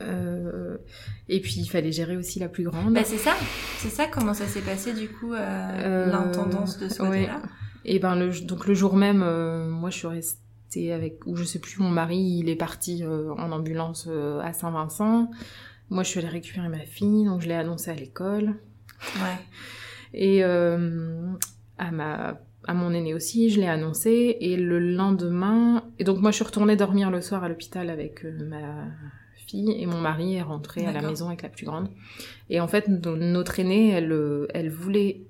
Euh, 0.01 0.77
et 1.29 1.39
puis, 1.39 1.55
il 1.59 1.67
fallait 1.67 1.91
gérer 1.93 2.17
aussi 2.17 2.39
la 2.39 2.49
plus 2.49 2.63
grande. 2.63 2.93
Bah 2.93 3.01
c'est 3.05 3.17
ça. 3.17 3.33
C'est 3.77 3.89
ça 3.89 4.05
comment 4.07 4.33
ça 4.33 4.45
s'est 4.45 4.61
passé 4.61 4.93
du 4.93 5.07
coup 5.07 5.31
l'intendance 5.33 6.77
de 6.77 6.89
ce 6.89 7.01
ouais. 7.01 7.07
côté-là? 7.07 7.41
Et 7.85 7.99
ben, 7.99 8.15
le, 8.15 8.31
donc 8.45 8.67
le 8.67 8.73
jour 8.73 8.95
même, 8.95 9.19
moi, 9.69 9.89
je 9.89 9.97
suis 9.97 10.07
restée 10.07 10.91
avec, 10.91 11.25
ou 11.25 11.35
je 11.37 11.45
sais 11.45 11.59
plus, 11.59 11.79
mon 11.79 11.89
mari, 11.89 12.17
il 12.19 12.49
est 12.49 12.55
parti 12.57 13.03
en 13.05 13.51
ambulance 13.51 14.09
à 14.43 14.51
Saint-Vincent. 14.53 15.31
Moi, 15.89 16.03
je 16.03 16.09
suis 16.09 16.19
allée 16.19 16.27
récupérer 16.27 16.67
ma 16.67 16.79
fille, 16.79 17.23
donc 17.25 17.41
je 17.41 17.47
l'ai 17.47 17.55
annoncé 17.55 17.89
à 17.89 17.93
l'école. 17.95 18.55
Ouais. 19.15 19.39
Et 20.13 20.43
à 20.43 21.91
ma 21.91 22.37
à 22.67 22.73
mon 22.73 22.93
aîné 22.93 23.13
aussi, 23.13 23.49
je 23.49 23.59
l'ai 23.61 23.67
annoncé 23.67 24.37
et 24.41 24.57
le 24.57 24.77
lendemain 24.79 25.83
et 25.99 26.03
donc 26.03 26.19
moi 26.19 26.31
je 26.31 26.35
suis 26.35 26.43
retournée 26.45 26.75
dormir 26.75 27.09
le 27.09 27.21
soir 27.21 27.43
à 27.43 27.49
l'hôpital 27.49 27.89
avec 27.89 28.25
euh, 28.25 28.37
ma 28.45 28.85
fille 29.47 29.71
et 29.81 29.85
mon 29.85 30.01
mari 30.01 30.35
est 30.35 30.41
rentré 30.41 30.85
à 30.85 30.91
la 30.91 31.01
maison 31.01 31.27
avec 31.27 31.41
la 31.41 31.49
plus 31.49 31.65
grande. 31.65 31.89
Et 32.49 32.59
en 32.59 32.67
fait 32.67 32.89
no- 32.89 33.15
notre 33.15 33.59
aînée, 33.61 33.89
elle 33.91 34.11
euh, 34.11 34.47
elle 34.53 34.69
voulait 34.69 35.21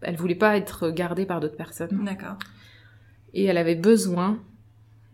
elle 0.00 0.16
voulait 0.16 0.36
pas 0.36 0.56
être 0.56 0.90
gardée 0.90 1.26
par 1.26 1.40
d'autres 1.40 1.56
personnes 1.56 2.04
D'accord. 2.04 2.36
et 3.34 3.44
elle 3.44 3.58
avait 3.58 3.74
besoin 3.76 4.38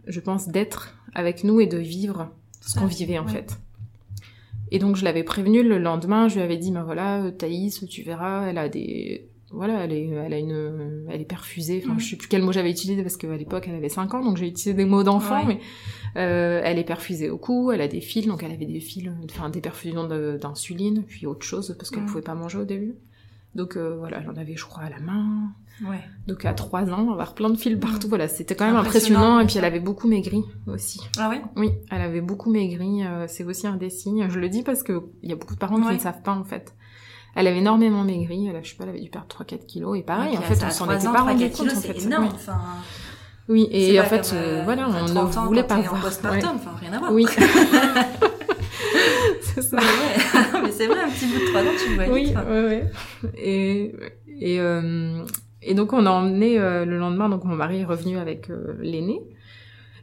je 0.06 0.20
pense 0.20 0.48
d'être 0.48 0.94
avec 1.14 1.44
nous 1.44 1.60
et 1.60 1.66
de 1.66 1.78
vivre 1.78 2.30
ce 2.60 2.78
qu'on 2.78 2.86
vivait 2.86 3.18
en 3.18 3.26
ouais. 3.26 3.32
fait. 3.32 3.58
Et 4.70 4.78
donc 4.78 4.96
je 4.96 5.04
l'avais 5.04 5.24
prévenue 5.24 5.62
le 5.62 5.78
lendemain, 5.78 6.28
je 6.28 6.34
lui 6.34 6.42
avais 6.42 6.58
dit 6.58 6.70
ben 6.72 6.82
voilà 6.84 7.22
euh, 7.22 7.30
Thaïs, 7.30 7.86
tu 7.88 8.02
verras, 8.02 8.46
elle 8.48 8.58
a 8.58 8.68
des 8.68 9.28
voilà, 9.50 9.84
elle 9.84 9.92
est 9.92 10.06
elle 10.08 10.32
a 10.34 10.38
une 10.38 11.06
elle 11.10 11.20
est 11.20 11.24
perfusée, 11.24 11.80
enfin 11.82 11.94
Mhm. 11.94 12.00
je 12.00 12.10
sais 12.10 12.16
plus 12.16 12.28
quel 12.28 12.42
mot 12.42 12.52
j'avais 12.52 12.70
utilisé 12.70 13.02
parce 13.02 13.16
qu'à 13.16 13.34
l'époque 13.36 13.66
elle 13.68 13.74
avait 13.76 13.88
5 13.88 14.12
ans 14.14 14.22
donc 14.22 14.36
j'ai 14.36 14.46
utilisé 14.46 14.74
des 14.74 14.84
mots 14.84 15.02
d'enfant 15.02 15.46
Ouais. 15.46 15.46
mais 15.46 16.20
euh, 16.20 16.60
elle 16.64 16.78
est 16.78 16.84
perfusée 16.84 17.30
au 17.30 17.38
cou, 17.38 17.70
elle 17.72 17.80
a 17.80 17.88
des 17.88 18.00
fils 18.00 18.26
donc 18.26 18.42
elle 18.42 18.52
avait 18.52 18.66
des 18.66 18.80
fils 18.80 19.08
enfin 19.30 19.48
des 19.50 19.60
perfusions 19.60 20.06
de- 20.06 20.38
d'insuline 20.40 21.02
puis 21.06 21.26
autre 21.26 21.44
chose 21.46 21.74
parce 21.78 21.90
qu'elle 21.90 22.02
Mhm. 22.02 22.08
pouvait 22.08 22.22
pas 22.22 22.34
manger 22.34 22.58
au 22.58 22.64
début. 22.64 22.94
Donc 23.54 23.76
euh, 23.76 23.96
voilà, 23.98 24.22
j'en 24.22 24.34
avais, 24.36 24.54
je 24.56 24.64
crois, 24.66 24.84
à 24.84 24.90
la 24.90 25.00
main. 25.00 25.48
Ouais. 25.88 26.00
Donc 26.26 26.44
à 26.44 26.52
3 26.52 26.90
ans, 26.92 27.10
avoir 27.10 27.34
plein 27.34 27.48
de 27.48 27.56
fils 27.56 27.76
partout. 27.80 28.06
Voilà, 28.08 28.28
c'était 28.28 28.54
quand 28.54 28.66
même 28.66 28.76
Impressionnant, 28.76 29.20
impressionnant. 29.20 29.40
Et 29.40 29.46
puis 29.46 29.56
elle 29.58 29.64
avait 29.64 29.80
beaucoup 29.80 30.06
maigri 30.06 30.42
aussi. 30.66 31.00
Ah 31.18 31.30
ouais? 31.30 31.40
Oui, 31.56 31.70
elle 31.90 32.02
avait 32.02 32.20
beaucoup 32.20 32.50
maigri. 32.52 33.02
euh, 33.04 33.24
c'est 33.26 33.44
aussi 33.44 33.66
un 33.66 33.76
des 33.76 33.88
signes. 33.90 34.28
Je 34.28 34.38
le 34.38 34.48
dis 34.50 34.62
parce 34.62 34.82
que 34.82 35.02
il 35.22 35.30
y 35.30 35.32
a 35.32 35.36
beaucoup 35.36 35.54
de 35.54 35.58
parents 35.58 35.80
qui 35.80 35.92
ne 35.94 35.98
savent 35.98 36.20
pas 36.22 36.34
en 36.34 36.44
fait. 36.44 36.74
Elle 37.40 37.46
avait 37.46 37.58
énormément 37.58 38.02
maigri. 38.02 38.48
Elle, 38.48 38.56
a- 38.56 38.62
je 38.64 38.70
sais 38.70 38.74
pas, 38.76 38.82
elle 38.82 38.90
avait 38.90 39.00
dû 39.00 39.10
perdre 39.10 39.28
3-4 39.28 39.64
kilos. 39.66 39.96
Et 39.96 40.02
pareil, 40.02 40.32
Ouais, 40.32 40.38
en 40.38 40.42
fait, 40.42 40.64
on 40.66 40.70
s'en 40.70 40.84
3 40.86 40.96
était 40.96 41.04
pas 41.06 41.12
3, 41.18 41.30
rendu 41.30 41.44
4 41.44 41.56
compte. 41.56 41.70
c'est 41.70 41.92
fait. 41.94 42.02
énorme. 42.04 42.24
Oui. 42.24 42.30
Enfin, 42.34 42.58
Oui, 43.48 43.68
et 43.70 44.00
en 44.00 44.04
fait, 44.04 44.32
euh, 44.34 44.58
euh, 44.60 44.62
voilà, 44.64 44.88
on 44.88 45.06
30 45.06 45.36
ne 45.36 45.46
voulait 45.46 45.62
pas 45.62 45.76
voir. 45.80 46.00
postpartum, 46.02 46.50
enfin 46.56 46.72
rien 46.80 46.92
à 46.94 46.98
voir. 46.98 47.12
Oui. 47.12 47.24
c'est 49.42 49.62
ça. 49.62 49.76
Mais 49.76 49.82
ouais. 49.82 50.60
Mais 50.64 50.70
c'est 50.72 50.86
vrai, 50.86 51.00
un 51.02 51.08
petit 51.08 51.26
bout 51.26 51.38
de 51.38 51.46
3 51.50 51.60
ans, 51.62 51.64
tu 51.82 51.94
vois 51.94 52.04
Oui, 52.12 52.34
ouais, 52.34 52.64
ouais. 52.66 52.90
Et, 53.36 53.94
et, 54.40 54.60
euh, 54.60 55.22
et 55.62 55.74
donc 55.74 55.92
on 55.92 56.04
a 56.06 56.10
emmené 56.10 56.58
euh, 56.58 56.84
le 56.84 56.98
lendemain, 56.98 57.28
donc 57.28 57.44
mon 57.44 57.54
mari 57.54 57.80
est 57.80 57.84
revenu 57.84 58.18
avec 58.18 58.50
euh, 58.50 58.74
l'aîné. 58.80 59.20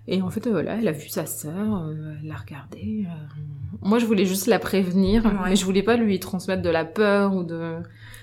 Et 0.08 0.22
en 0.22 0.30
fait, 0.30 0.46
euh, 0.46 0.52
voilà, 0.52 0.76
elle 0.78 0.88
a 0.88 0.92
vu 0.92 1.10
sa 1.10 1.26
sœur, 1.26 1.84
euh, 1.88 2.14
elle 2.22 2.28
l'a 2.28 2.36
regardée. 2.36 3.06
euh. 3.08 3.42
Moi, 3.82 3.98
je 4.00 4.06
voulais 4.06 4.26
juste 4.26 4.46
la 4.48 4.60
prévenir, 4.60 5.26
Ouais. 5.26 5.32
mais 5.50 5.56
je 5.56 5.66
voulais 5.66 5.82
pas 5.84 5.96
lui 5.98 6.20
transmettre 6.20 6.62
de 6.62 6.70
la 6.70 6.86
peur 6.86 7.36
ou 7.36 7.44
de 7.44 7.78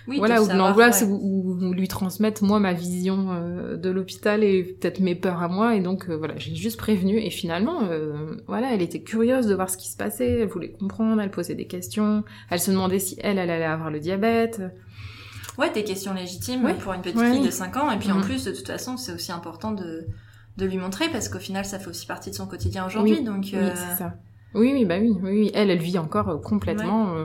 Oui, 0.09 0.19
voilà 0.19 0.43
ou 0.43 0.49
de 0.49 0.53
l'angoisse 0.55 1.03
ouais. 1.03 1.09
ou, 1.09 1.57
ou 1.61 1.73
lui 1.73 1.89
transmettre 1.89 2.43
moi 2.45 2.59
ma 2.61 2.73
vision 2.73 3.29
euh, 3.33 3.77
de 3.77 3.91
l'hôpital 3.91 4.43
et 4.45 4.63
peut-être 4.63 5.01
mes 5.01 5.15
peurs 5.17 5.43
à 5.43 5.49
moi. 5.49 5.75
Et 5.77 5.81
donc 5.81 6.09
euh, 6.09 6.17
voilà, 6.17 6.35
j'ai 6.37 6.55
juste 6.55 6.79
prévenu. 6.79 7.19
Et 7.19 7.31
finalement, 7.31 7.83
euh, 7.83 8.37
voilà, 8.47 8.73
elle 8.73 8.83
était 8.83 9.03
curieuse 9.03 9.47
de 9.49 9.55
voir 9.55 9.69
ce 9.69 9.77
qui 9.77 9.91
se 9.91 9.97
passait. 9.97 10.41
Elle 10.41 10.49
voulait 10.49 10.71
comprendre, 10.73 11.21
elle 11.21 11.31
posait 11.31 11.55
des 11.57 11.67
questions. 11.67 12.23
Elle 12.51 12.61
se 12.61 12.71
demandait 12.71 12.99
si 13.01 13.17
elle, 13.23 13.39
elle 13.39 13.51
allait 13.51 13.65
avoir 13.65 13.91
le 13.91 13.99
diabète. 14.01 14.63
Ouais, 15.59 15.71
des 15.73 15.85
questions 15.85 16.15
légitimes 16.15 16.65
Ouais. 16.65 16.75
pour 16.75 16.93
une 16.95 17.03
petite 17.03 17.21
fille 17.21 17.45
de 17.45 17.51
5 17.51 17.77
ans. 17.77 17.91
Et 17.91 17.99
puis 17.99 18.11
en 18.11 18.17
Mhm. 18.19 18.23
plus, 18.25 18.45
de 18.45 18.53
toute 18.53 18.67
façon, 18.69 18.97
c'est 18.97 19.13
aussi 19.13 19.33
important 19.33 19.73
de, 19.73 20.07
de 20.57 20.67
lui 20.67 20.77
montrer 20.77 21.09
parce 21.11 21.29
qu'au 21.29 21.39
final, 21.39 21.65
ça 21.65 21.79
fait 21.79 21.89
aussi 21.89 22.07
partie 22.07 22.31
de 22.31 22.35
son 22.35 22.47
quotidien 22.47 22.87
aujourd'hui. 22.87 23.17
Oui, 23.19 23.25
donc, 23.25 23.45
Oui, 23.45 23.55
euh, 23.55 23.73
c'est 23.75 23.97
ça. 23.99 24.15
Oui, 24.55 24.71
oui, 24.75 24.85
bah 24.85 24.97
oui, 25.01 25.11
oui, 25.23 25.31
oui. 25.31 25.51
Elle, 25.55 25.71
elle 25.71 25.79
vit 25.81 25.99
encore 25.99 26.29
euh, 26.29 26.37
complètement, 26.37 27.15
euh, 27.15 27.25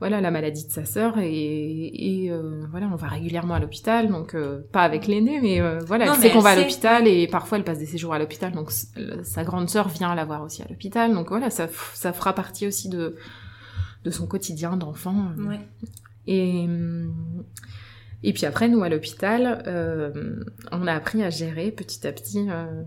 voilà, 0.00 0.20
la 0.20 0.30
maladie 0.32 0.66
de 0.66 0.72
sa 0.72 0.84
sœur 0.84 1.18
et, 1.18 2.24
et 2.24 2.32
euh, 2.32 2.64
voilà, 2.70 2.88
on 2.92 2.96
va 2.96 3.06
régulièrement 3.06 3.54
à 3.54 3.60
l'hôpital, 3.60 4.08
donc 4.08 4.34
pas 4.72 4.82
avec 4.82 5.06
l'aîné, 5.06 5.40
mais 5.40 5.60
voilà, 5.84 6.06
Non, 6.06 6.14
elle 6.14 6.20
mais 6.20 6.26
sait 6.28 6.32
qu'on 6.32 6.40
va 6.40 6.50
à 6.50 6.56
l'hôpital 6.56 7.06
et 7.06 7.26
parfois 7.28 7.58
elle 7.58 7.64
passe 7.64 7.78
des 7.78 7.86
séjours 7.86 8.14
à 8.14 8.18
l'hôpital, 8.18 8.52
donc 8.52 8.70
sa 8.72 9.44
grande 9.44 9.68
sœur 9.68 9.88
vient 9.88 10.14
la 10.14 10.24
voir 10.24 10.42
aussi 10.42 10.62
à 10.62 10.66
l'hôpital, 10.68 11.12
donc 11.14 11.28
voilà, 11.28 11.50
ça, 11.50 11.68
ça 11.94 12.12
fera 12.12 12.32
partie 12.34 12.66
aussi 12.66 12.88
de 12.88 13.14
de 14.02 14.10
son 14.10 14.26
quotidien 14.26 14.78
d'enfant. 14.78 15.26
ouais. 15.36 15.60
Et, 16.26 16.64
hum, 16.64 17.12
et 18.22 18.32
puis 18.32 18.46
après, 18.46 18.68
nous, 18.68 18.82
à 18.82 18.88
l'hôpital, 18.88 19.62
euh, 19.66 20.42
on 20.72 20.86
a 20.86 20.92
appris 20.92 21.22
à 21.22 21.30
gérer 21.30 21.70
petit 21.70 22.06
à 22.06 22.12
petit. 22.12 22.46
euh, 22.50 22.82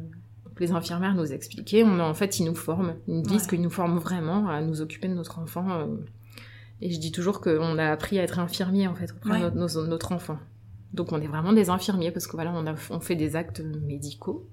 les 0.59 0.71
infirmières 0.71 1.15
nous 1.15 1.33
expliquaient. 1.33 1.83
On 1.83 1.99
a, 1.99 2.03
en 2.03 2.13
fait, 2.13 2.39
ils 2.39 2.45
nous 2.45 2.53
forment. 2.55 2.93
Ils 3.07 3.15
nous 3.15 3.21
disent 3.23 3.41
Ouais. 3.43 3.49
qu'ils 3.49 3.61
nous 3.61 3.71
forment 3.71 3.97
vraiment 3.97 4.47
à 4.49 4.61
nous 4.61 4.81
occuper 4.81 5.07
de 5.07 5.13
notre 5.15 5.39
enfant. 5.39 5.67
euh. 5.71 5.87
et 6.81 6.91
je 6.91 6.99
dis 6.99 7.11
toujours 7.11 7.41
qu'on 7.41 7.77
a 7.79 7.89
appris 7.91 8.19
à 8.19 8.23
être 8.23 8.37
infirmier, 8.39 8.87
en 8.87 8.93
fait, 8.95 9.11
auprès 9.11 9.41
Ouais. 9.43 9.51
de 9.51 9.57
notre, 9.57 9.81
notre 9.87 10.11
enfant. 10.11 10.37
Donc 10.93 11.11
on 11.11 11.19
est 11.21 11.27
vraiment 11.27 11.53
des 11.53 11.69
infirmiers 11.71 12.11
parce 12.11 12.27
que 12.27 12.33
voilà, 12.33 12.51
on, 12.53 12.67
a, 12.67 12.75
on 12.91 12.99
fait 12.99 13.15
des 13.15 13.35
actes 13.35 13.61
médicaux. 13.61 14.47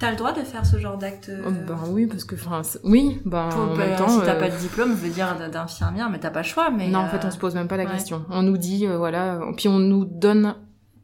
T'as 0.00 0.12
le 0.12 0.16
droit 0.16 0.32
de 0.32 0.40
faire 0.42 0.64
ce 0.64 0.78
genre 0.78 0.96
d'acte 0.96 1.28
euh, 1.28 1.42
Oh, 1.46 1.50
ben 1.66 1.78
oui, 1.90 2.06
parce 2.06 2.22
que, 2.24 2.36
enfin, 2.36 2.62
oui, 2.84 3.20
ben 3.24 3.48
pour- 3.48 3.60
en 3.62 3.76
bah, 3.76 3.86
même 3.86 3.96
temps. 3.98 4.08
si 4.08 4.20
t'as 4.20 4.36
euh, 4.36 4.40
pas 4.40 4.48
de 4.48 4.56
diplôme, 4.56 4.92
veut 4.94 5.08
dire 5.10 5.36
d- 5.36 5.50
d'infirmière, 5.50 6.08
mais 6.08 6.20
t'as 6.20 6.30
pas 6.30 6.42
le 6.42 6.46
choix. 6.46 6.70
Mais 6.70 6.88
non, 6.88 7.00
en 7.00 7.04
euh, 7.06 7.08
fait, 7.08 7.24
on 7.26 7.30
se 7.32 7.38
pose 7.38 7.54
même 7.56 7.66
pas 7.66 7.76
la 7.76 7.84
ouais. 7.84 7.90
question. 7.90 8.24
On 8.30 8.42
nous 8.42 8.56
dit, 8.58 8.86
euh, 8.86 8.96
voilà, 8.96 9.40
puis 9.56 9.66
on 9.68 9.78
nous 9.80 10.04
donne 10.04 10.54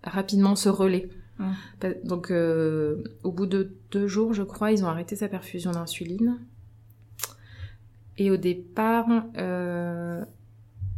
rapidement 0.04 0.54
ce 0.54 0.68
relais. 0.68 1.08
Donc, 2.04 2.30
euh, 2.30 3.02
au 3.24 3.32
bout 3.32 3.46
de 3.46 3.74
deux 3.90 4.06
jours, 4.06 4.32
je 4.32 4.44
crois, 4.44 4.70
ils 4.70 4.84
ont 4.84 4.88
arrêté 4.88 5.16
sa 5.16 5.26
perfusion 5.28 5.72
d'insuline. 5.72 6.38
Et 8.16 8.30
au 8.30 8.36
départ, 8.36 9.06
euh, 9.38 10.24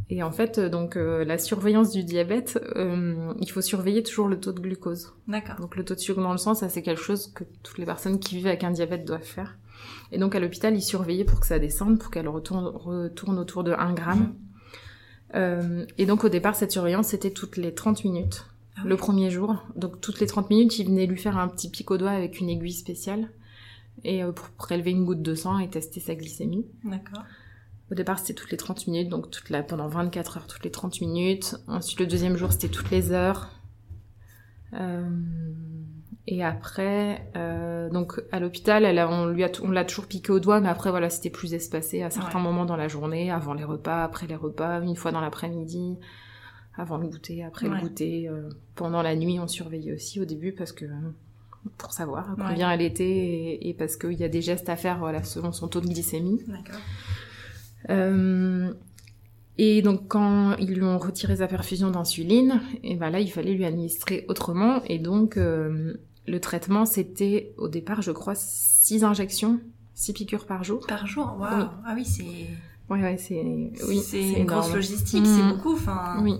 et 0.09 0.23
en 0.23 0.31
fait, 0.31 0.59
donc 0.59 0.95
euh, 0.95 1.25
la 1.25 1.37
surveillance 1.37 1.91
du 1.91 2.03
diabète, 2.03 2.59
euh, 2.77 3.33
il 3.39 3.51
faut 3.51 3.61
surveiller 3.61 4.03
toujours 4.03 4.29
le 4.29 4.39
taux 4.39 4.53
de 4.53 4.59
glucose. 4.59 5.13
D'accord. 5.27 5.57
Donc 5.59 5.75
le 5.75 5.83
taux 5.83 5.95
de 5.95 5.99
sucre 5.99 6.21
dans 6.21 6.31
le 6.31 6.37
sang, 6.37 6.53
ça 6.53 6.69
c'est 6.69 6.81
quelque 6.81 7.01
chose 7.01 7.27
que 7.27 7.43
toutes 7.61 7.77
les 7.77 7.85
personnes 7.85 8.19
qui 8.19 8.35
vivent 8.35 8.47
avec 8.47 8.63
un 8.63 8.71
diabète 8.71 9.03
doivent 9.03 9.21
faire. 9.21 9.57
Et 10.13 10.17
donc 10.17 10.33
à 10.33 10.39
l'hôpital, 10.39 10.75
ils 10.75 10.81
surveillaient 10.81 11.25
pour 11.25 11.41
que 11.41 11.45
ça 11.45 11.59
descende, 11.59 11.99
pour 11.99 12.09
qu'elle 12.09 12.29
retourne, 12.29 12.65
retourne 12.65 13.37
autour 13.37 13.65
de 13.65 13.73
1 13.73 13.93
gramme. 13.93 14.33
Euh, 15.35 15.85
et 15.97 16.05
donc 16.05 16.23
au 16.23 16.29
départ, 16.29 16.55
cette 16.55 16.71
surveillance, 16.71 17.07
c'était 17.07 17.31
toutes 17.31 17.57
les 17.57 17.73
30 17.73 18.05
minutes. 18.05 18.45
Ah 18.77 18.83
Le 18.85 18.95
premier 18.95 19.29
jour. 19.29 19.57
Donc 19.75 19.99
toutes 19.99 20.21
les 20.21 20.27
30 20.27 20.49
minutes, 20.49 20.79
ils 20.79 20.87
venaient 20.87 21.05
lui 21.05 21.17
faire 21.17 21.37
un 21.37 21.49
petit 21.49 21.69
pic 21.69 21.91
au 21.91 21.97
doigt 21.97 22.11
avec 22.11 22.39
une 22.39 22.49
aiguille 22.49 22.71
spéciale. 22.71 23.29
Et 24.05 24.23
euh, 24.23 24.31
pour 24.31 24.47
prélever 24.49 24.91
une 24.91 25.03
goutte 25.03 25.21
de 25.21 25.35
sang 25.35 25.59
et 25.59 25.69
tester 25.69 25.99
sa 25.99 26.15
glycémie. 26.15 26.65
D'accord. 26.85 27.23
Au 27.91 27.95
départ, 27.95 28.19
c'était 28.19 28.33
toutes 28.33 28.51
les 28.51 28.57
30 28.57 28.87
minutes, 28.87 29.09
donc 29.09 29.31
toute 29.31 29.49
la, 29.49 29.63
pendant 29.63 29.87
24 29.87 30.37
heures, 30.37 30.47
toutes 30.47 30.63
les 30.65 30.71
30 30.71 30.99
minutes. 31.01 31.55
Ensuite, 31.67 31.99
le 31.99 32.05
deuxième 32.07 32.35
jour, 32.35 32.51
c'était 32.51 32.67
toutes 32.67 32.91
les 32.91 33.11
heures. 33.11 33.49
Euh, 34.73 35.09
et 36.27 36.43
après, 36.43 37.25
euh, 37.37 37.89
donc 37.89 38.21
à 38.33 38.41
l'hôpital, 38.41 38.83
elle 38.83 38.99
a- 38.99 39.09
on 39.09 39.27
lui 39.27 39.45
a, 39.45 39.49
on 39.63 39.71
l'a 39.71 39.85
toujours 39.85 40.07
piqué 40.07 40.33
au 40.33 40.41
doigt, 40.41 40.59
mais 40.59 40.67
après 40.67 40.89
voilà, 40.89 41.09
c'était 41.09 41.29
plus 41.29 41.53
espacé 41.53 42.03
à 42.03 42.09
certains 42.09 42.39
Ouais. 42.39 42.43
moments 42.43 42.65
dans 42.65 42.75
la 42.75 42.89
journée, 42.89 43.31
avant 43.31 43.53
les 43.53 43.63
repas, 43.63 44.03
après 44.03 44.27
les 44.27 44.35
repas, 44.35 44.81
une 44.81 44.97
fois 44.97 45.13
dans 45.13 45.21
l'après-midi, 45.21 45.95
avant 46.75 46.97
le 46.97 47.07
goûter, 47.07 47.45
après 47.45 47.69
Ouais. 47.69 47.75
le 47.75 47.81
goûter. 47.81 48.27
euh, 48.27 48.49
pendant 48.75 49.01
la 49.01 49.15
nuit, 49.15 49.39
on 49.39 49.47
surveillait 49.47 49.93
aussi 49.93 50.19
au 50.19 50.25
début 50.25 50.51
parce 50.51 50.73
que 50.73 50.85
pour 51.77 51.93
savoir 51.93 52.27
Ouais. 52.37 52.43
combien 52.49 52.69
elle 52.71 52.81
était 52.81 53.05
et, 53.09 53.69
et 53.69 53.73
parce 53.73 53.95
qu'il 53.95 54.13
y 54.19 54.25
a 54.25 54.29
des 54.29 54.41
gestes 54.41 54.67
à 54.67 54.75
faire 54.75 54.99
voilà 54.99 55.23
selon 55.23 55.53
son 55.53 55.69
taux 55.69 55.79
de 55.79 55.87
glycémie. 55.87 56.41
D'accord. 56.45 56.81
Euh, 57.89 58.73
et 59.57 59.81
donc 59.81 60.07
quand 60.07 60.55
ils 60.57 60.73
lui 60.75 60.83
ont 60.83 60.99
retiré 60.99 61.37
sa 61.37 61.47
perfusion 61.47 61.89
d'insuline, 61.89 62.61
et 62.83 62.95
ben 62.95 63.09
là 63.09 63.19
il 63.19 63.31
fallait 63.31 63.53
lui 63.53 63.65
administrer 63.65 64.25
autrement. 64.27 64.81
Et 64.85 64.99
donc 64.99 65.37
euh, 65.37 65.93
le 66.27 66.39
traitement 66.39 66.85
c'était 66.85 67.53
au 67.57 67.67
départ 67.67 68.01
je 68.01 68.11
crois 68.11 68.35
6 68.35 69.03
injections, 69.03 69.59
6 69.95 70.13
piqûres 70.13 70.45
par 70.45 70.63
jour. 70.63 70.85
Par 70.87 71.07
jour, 71.07 71.35
waouh. 71.39 71.57
Oui. 71.61 71.65
Ah 71.85 71.93
oui, 71.95 72.05
c'est. 72.05 72.23
Ouais 72.89 73.01
ouais 73.01 73.17
c'est 73.17 73.43
oui 73.87 73.99
c'est 73.99 74.21
une 74.21 74.35
énorme. 74.35 74.61
grosse 74.61 74.73
logistique, 74.75 75.25
c'est 75.25 75.43
beaucoup. 75.55 75.73
Enfin, 75.73 76.19
Oui. 76.23 76.35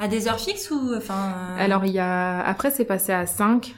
à 0.00 0.08
des 0.08 0.28
heures 0.28 0.40
fixes 0.40 0.70
ou 0.70 0.94
enfin. 0.96 1.14
euh, 1.14 1.56
Alors 1.58 1.84
il 1.84 1.92
y 1.92 1.98
a 1.98 2.40
après 2.46 2.70
c'est 2.70 2.84
passé 2.86 3.12
à 3.12 3.26
5. 3.26 3.74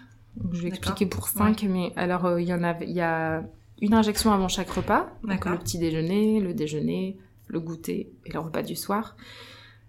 Je 0.53 0.61
vais 0.63 0.69
expliquer 0.69 1.07
pour 1.07 1.29
5 1.29 1.65
mais 1.69 1.93
alors 1.97 2.27
euh, 2.27 2.41
il 2.43 2.47
y 2.47 2.53
en 2.55 2.63
a 2.63 2.75
il 2.85 2.93
y 2.93 3.01
a 3.01 3.43
une 3.81 3.95
injection 3.95 4.33
avant 4.33 4.49
chaque 4.49 4.71
repas, 4.71 5.09
D'accord. 5.25 5.53
le 5.53 5.59
petit 5.59 5.79
déjeuner, 5.79 6.41
le 6.41 6.55
déjeuner, 6.55 7.17
le 7.49 7.61
goûter 7.61 8.11
et 8.25 8.33
le 8.33 8.39
repas 8.41 8.63
du 8.63 8.77
soir. 8.77 9.17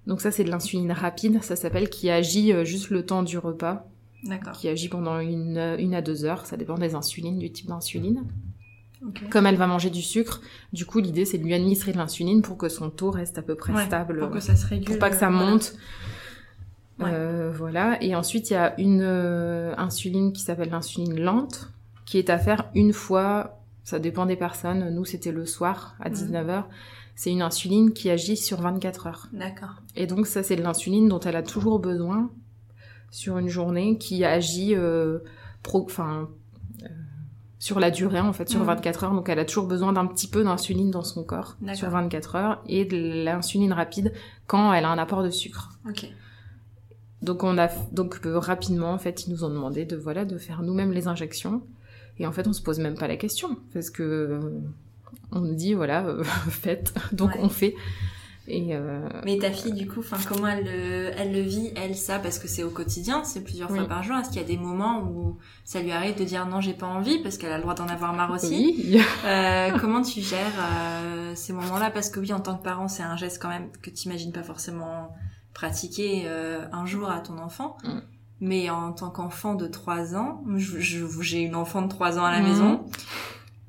Donc 0.05 0.21
ça 0.21 0.31
c'est 0.31 0.43
de 0.43 0.49
l'insuline 0.51 0.91
rapide, 0.91 1.41
ça 1.43 1.55
s'appelle 1.55 1.89
qui 1.89 2.09
agit 2.09 2.53
euh, 2.53 2.63
juste 2.65 2.89
le 2.89 3.05
temps 3.05 3.23
du 3.23 3.37
repas, 3.37 3.87
D'accord. 4.23 4.53
qui 4.53 4.67
agit 4.69 4.89
pendant 4.89 5.19
une, 5.19 5.57
euh, 5.57 5.77
une 5.77 5.93
à 5.93 6.01
deux 6.01 6.25
heures, 6.25 6.45
ça 6.45 6.57
dépend 6.57 6.75
des 6.75 6.95
insulines, 6.95 7.39
du 7.39 7.51
type 7.51 7.67
d'insuline. 7.67 8.23
Comme 9.29 9.45
elle 9.45 9.57
va 9.57 9.67
manger 9.67 9.91
du 9.91 10.01
sucre, 10.01 10.41
du 10.73 10.85
coup 10.85 10.99
l'idée 10.99 11.23
c'est 11.25 11.37
de 11.37 11.43
lui 11.43 11.53
administrer 11.53 11.91
de 11.91 11.97
l'insuline 11.97 12.41
pour 12.41 12.57
que 12.57 12.67
son 12.67 12.89
taux 12.89 13.11
reste 13.11 13.37
à 13.37 13.41
peu 13.43 13.53
près 13.55 13.71
Ouais, 13.73 13.85
stable. 13.85 14.19
Pour 14.19 14.31
que 14.31 14.39
ça 14.39 14.55
se 14.55 14.65
régule. 14.65 14.85
pour 14.87 14.97
pas 14.99 15.09
que 15.11 15.15
ça 15.17 15.29
voilà. 15.29 15.45
monte. 15.51 15.75
Ouais. 16.99 17.11
Euh, 17.13 17.51
voilà. 17.55 18.01
Et 18.03 18.15
ensuite, 18.15 18.49
il 18.49 18.53
y 18.53 18.55
a 18.57 18.73
une 18.81 19.01
euh, 19.03 19.75
insuline 19.77 20.33
qui 20.33 20.41
s'appelle 20.41 20.69
l'insuline 20.71 21.19
lente, 21.19 21.69
qui 22.07 22.17
est 22.17 22.31
à 22.31 22.39
faire 22.39 22.71
une 22.73 22.91
fois, 22.91 23.56
ça 23.87 23.99
dépend 23.99 24.25
des 24.25 24.35
personnes. 24.35 24.89
Nous, 24.93 25.05
c'était 25.05 25.31
le 25.31 25.45
soir, 25.45 25.95
à 26.01 26.09
Mhm. 26.09 26.15
19h. 26.15 26.65
C'est 27.15 27.31
une 27.31 27.41
insuline 27.41 27.93
qui 27.93 28.09
agit 28.09 28.35
sur 28.35 28.59
24 28.59 29.07
heures. 29.07 29.27
D'accord. 29.31 29.81
Et 29.95 30.07
donc, 30.07 30.27
ça, 30.27 30.43
c'est 30.43 30.57
de 30.57 30.61
l'insuline 30.61 31.07
dont 31.07 31.21
elle 31.21 31.37
a 31.37 31.41
toujours 31.41 31.79
besoin 31.79 32.29
sur 33.11 33.37
une 33.37 33.47
journée, 33.47 33.97
qui 33.97 34.25
agit, 34.25 34.75
euh, 34.75 35.19
pro, 35.63 35.87
euh, 35.99 36.25
sur 37.59 37.79
la 37.79 37.89
durée, 37.89 38.19
en 38.19 38.33
fait, 38.33 38.49
sur 38.49 38.59
Mhm. 38.59 38.65
24 38.67 39.03
heures. 39.05 39.13
Donc, 39.13 39.29
elle 39.29 39.39
a 39.39 39.45
toujours 39.45 39.67
besoin 39.67 39.93
d'un 39.93 40.05
petit 40.05 40.27
peu 40.27 40.43
d'insuline 40.43 40.91
dans 40.91 41.01
son 41.03 41.23
corps 41.23 41.55
sur 41.73 41.89
24 41.89 42.35
heures 42.35 42.61
et 42.67 42.83
de 42.83 43.23
l'insuline 43.23 43.71
rapide 43.71 44.11
quand 44.47 44.73
elle 44.73 44.83
a 44.83 44.89
un 44.89 44.97
apport 44.97 45.23
de 45.23 45.29
sucre. 45.29 45.69
Ok. 45.89 46.07
Donc 47.23 47.43
on 47.43 47.57
a 47.57 47.67
donc 47.91 48.19
euh, 48.27 48.37
rapidement 48.37 48.91
en 48.91 48.99
fait 48.99 49.25
ils 49.25 49.31
nous 49.31 49.43
ont 49.43 49.49
demandé 49.49 49.85
de 49.85 49.95
voilà 49.95 50.23
de 50.23 50.37
faire 50.37 50.61
nous-mêmes 50.61 50.91
les 50.91 51.07
injections 51.07 51.63
et 52.19 52.27
en 52.27 52.31
fait 52.31 52.47
on 52.47 52.53
se 52.53 52.61
pose 52.61 52.79
même 52.79 52.95
pas 52.95 53.07
la 53.07 53.17
question 53.17 53.57
parce 53.73 53.89
que 53.89 54.03
euh, 54.03 54.59
on 55.31 55.39
nous 55.41 55.55
dit 55.55 55.73
voilà 55.73 56.05
euh, 56.05 56.23
faites 56.49 56.93
donc 57.11 57.31
Ouais. 57.35 57.41
on 57.41 57.49
fait 57.49 57.75
et 58.49 58.73
euh, 58.75 59.01
Mais 59.25 59.37
ta 59.39 59.51
fille, 59.51 59.73
du 59.73 59.87
coup, 59.89 60.01
comment 60.29 60.47
elle 60.47 60.63
le, 60.63 61.11
elle 61.17 61.33
le 61.33 61.41
vit, 61.41 61.73
elle, 61.75 61.97
ça, 61.97 62.17
parce 62.17 62.39
que 62.39 62.47
c'est 62.47 62.63
au 62.63 62.69
quotidien, 62.69 63.25
c'est 63.25 63.43
plusieurs 63.43 63.69
fois 63.69 63.85
par 63.85 64.03
jour. 64.03 64.15
Est-ce 64.15 64.29
qu'il 64.29 64.37
y 64.41 64.43
a 64.43 64.47
des 64.47 64.55
moments 64.55 65.01
où 65.03 65.37
ça 65.65 65.81
lui 65.81 65.91
arrive 65.91 66.17
de 66.17 66.23
dire 66.23 66.47
non, 66.47 66.61
j'ai 66.61 66.73
pas 66.73 66.85
envie, 66.87 67.19
parce 67.21 67.37
qu'elle 67.37 67.51
a 67.51 67.57
le 67.57 67.61
droit 67.63 67.75
d'en 67.75 67.89
avoir 67.89 68.13
marre 68.13 68.31
aussi? 68.31 68.73
Oui 68.93 69.01
Euh, 69.25 69.77
comment 69.81 70.01
tu 70.01 70.21
gères 70.21 70.39
euh, 70.61 71.33
ces 71.35 71.51
moments-là? 71.51 71.91
Parce 71.91 72.09
que 72.09 72.21
oui, 72.21 72.31
en 72.31 72.39
tant 72.39 72.55
que 72.57 72.63
parent, 72.63 72.87
c'est 72.87 73.03
un 73.03 73.17
geste 73.17 73.41
quand 73.41 73.49
même 73.49 73.69
que 73.81 73.89
t'imagines 73.89 74.31
pas 74.31 74.43
forcément 74.43 75.13
pratiquer 75.53 76.25
un 76.71 76.85
jour 76.85 77.09
à 77.09 77.19
ton 77.19 77.37
enfant. 77.39 77.75
Mm. 77.83 77.99
Mais 78.39 78.69
en 78.69 78.91
tant 78.91 79.09
qu'enfant 79.09 79.55
de 79.55 79.67
3 79.67 80.15
ans, 80.15 80.43
j'ai 80.57 81.39
une 81.39 81.55
enfant 81.55 81.81
de 81.81 81.87
3 81.87 82.19
ans 82.19 82.25
à 82.25 82.31
la 82.31 82.39
mm. 82.39 82.47
maison, 82.47 82.85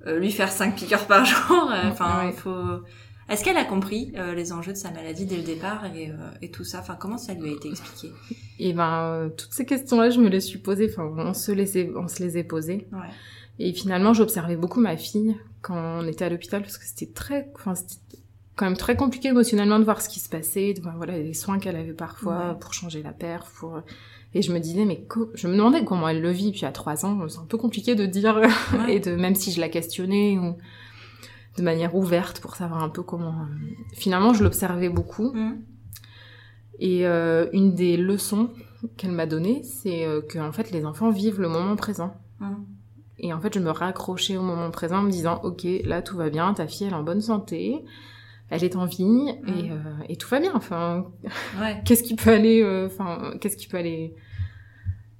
lui 0.06 0.30
faire 0.30 0.52
5 0.52 0.76
piqûres 0.76 1.06
par 1.06 1.24
jour, 1.24 1.72
enfin, 1.90 2.26
il 2.26 2.32
faut 2.32 2.82
est-ce 3.28 3.44
qu'elle 3.44 3.58
a 3.58 3.64
compris 3.64 4.12
euh, 4.16 4.34
les 4.34 4.52
enjeux 4.52 4.72
de 4.72 4.78
sa 4.78 4.90
maladie 4.90 5.26
dès 5.26 5.36
le 5.36 5.42
départ 5.42 5.84
et, 5.84 6.10
euh, 6.10 6.14
et 6.40 6.50
tout 6.50 6.64
ça? 6.64 6.78
Enfin, 6.80 6.96
comment 6.98 7.18
ça 7.18 7.34
lui 7.34 7.50
a 7.50 7.52
été 7.52 7.68
expliqué? 7.68 8.08
Et 8.58 8.70
eh 8.70 8.72
ben, 8.72 9.02
euh, 9.02 9.28
toutes 9.28 9.52
ces 9.52 9.66
questions-là, 9.66 10.08
je 10.08 10.18
me 10.18 10.28
les 10.28 10.40
suis 10.40 10.58
posées. 10.58 10.88
Enfin, 10.90 11.12
on 11.14 11.34
se 11.34 11.52
les, 11.52 11.90
on 11.94 12.08
se 12.08 12.22
les 12.22 12.38
est 12.38 12.44
posées. 12.44 12.88
Ouais. 12.90 13.10
Et 13.58 13.72
finalement, 13.74 14.14
j'observais 14.14 14.56
beaucoup 14.56 14.80
ma 14.80 14.96
fille 14.96 15.36
quand 15.60 15.76
on 15.76 16.06
était 16.06 16.24
à 16.24 16.30
l'hôpital 16.30 16.62
parce 16.62 16.78
que 16.78 16.86
c'était 16.86 17.12
très, 17.12 17.50
enfin, 17.54 17.74
c'était 17.74 18.22
quand 18.56 18.64
même 18.64 18.78
très 18.78 18.96
compliqué 18.96 19.28
émotionnellement 19.28 19.78
de 19.78 19.84
voir 19.84 20.00
ce 20.00 20.08
qui 20.08 20.20
se 20.20 20.28
passait, 20.28 20.72
de 20.72 20.80
voir 20.80 20.96
voilà 20.96 21.18
les 21.18 21.34
soins 21.34 21.58
qu'elle 21.58 21.76
avait 21.76 21.92
parfois 21.92 22.56
pour 22.60 22.72
changer 22.72 23.02
la 23.02 23.12
perf, 23.12 23.52
pour 23.58 23.82
et 24.35 24.43
je 24.43 24.53
me 24.53 24.59
disais 24.59 24.85
mais 24.85 25.07
je 25.35 25.49
me 25.49 25.57
demandais 25.57 25.85
comment 25.85 26.09
elle 26.09 26.20
le 26.20 26.31
vit 26.31 26.53
puis 26.53 26.66
à 26.66 26.72
trois 26.72 27.07
ans 27.07 27.29
c'est 27.29 27.39
un 27.39 27.47
peu 27.47 27.57
compliqué 27.57 27.95
de 27.95 28.07
dire 28.07 28.41
et 28.89 29.01
de 29.01 29.16
même 29.16 29.35
si 29.35 29.53
je 29.53 29.61
la 29.61 29.68
questionnais 29.68 30.39
ou 30.39 30.57
de 31.59 31.62
manière 31.62 31.95
ouverte 31.95 32.41
pour 32.41 32.57
savoir 32.57 32.83
un 32.83 32.89
peu 32.89 33.03
comment. 33.03 33.35
Euh, 33.43 33.74
finalement, 33.93 34.33
je 34.33 34.43
l'observais 34.43 34.89
beaucoup. 34.89 35.33
Mm. 35.33 35.57
Et 36.81 37.07
euh, 37.07 37.49
une 37.53 37.74
des 37.74 37.97
leçons 37.97 38.51
qu'elle 38.97 39.11
m'a 39.11 39.26
données, 39.26 39.62
c'est 39.64 40.07
euh, 40.07 40.22
que 40.22 40.39
en 40.39 40.53
fait, 40.53 40.70
les 40.70 40.87
enfants 40.87 41.11
vivent 41.11 41.41
le 41.41 41.49
moment 41.49 41.76
présent. 41.76 42.14
Mm. 42.41 42.55
Et 43.18 43.33
en 43.33 43.41
fait, 43.41 43.55
je 43.55 43.59
me 43.59 43.70
raccrochais 43.70 44.37
au 44.37 44.43
moment 44.43 44.70
présent 44.70 44.99
en 44.99 45.03
me 45.03 45.11
disant, 45.11 45.41
ok, 45.43 45.66
là 45.85 46.03
tout 46.03 46.16
va 46.16 46.31
bien, 46.31 46.55
ta 46.55 46.68
fille 46.68 46.87
elle 46.87 46.93
est 46.93 46.97
en 46.97 47.03
bonne 47.03 47.20
santé, 47.20 47.85
elle 48.51 48.64
est 48.64 48.76
en 48.76 48.86
vie 48.86 49.05
mm. 49.05 49.49
et, 49.49 50.12
et, 50.12 50.16
tout 50.16 50.28
va 50.28 50.40
bien. 50.40 50.53
Enfin, 50.55 51.11
qu'est-ce 51.84 52.03
qui 52.03 52.16
peut 52.16 52.32
aller, 52.32 52.64
enfin, 52.86 53.34
qu'est-ce 53.40 53.57
qui 53.57 53.68
peut 53.68 53.78
aller 53.78 54.14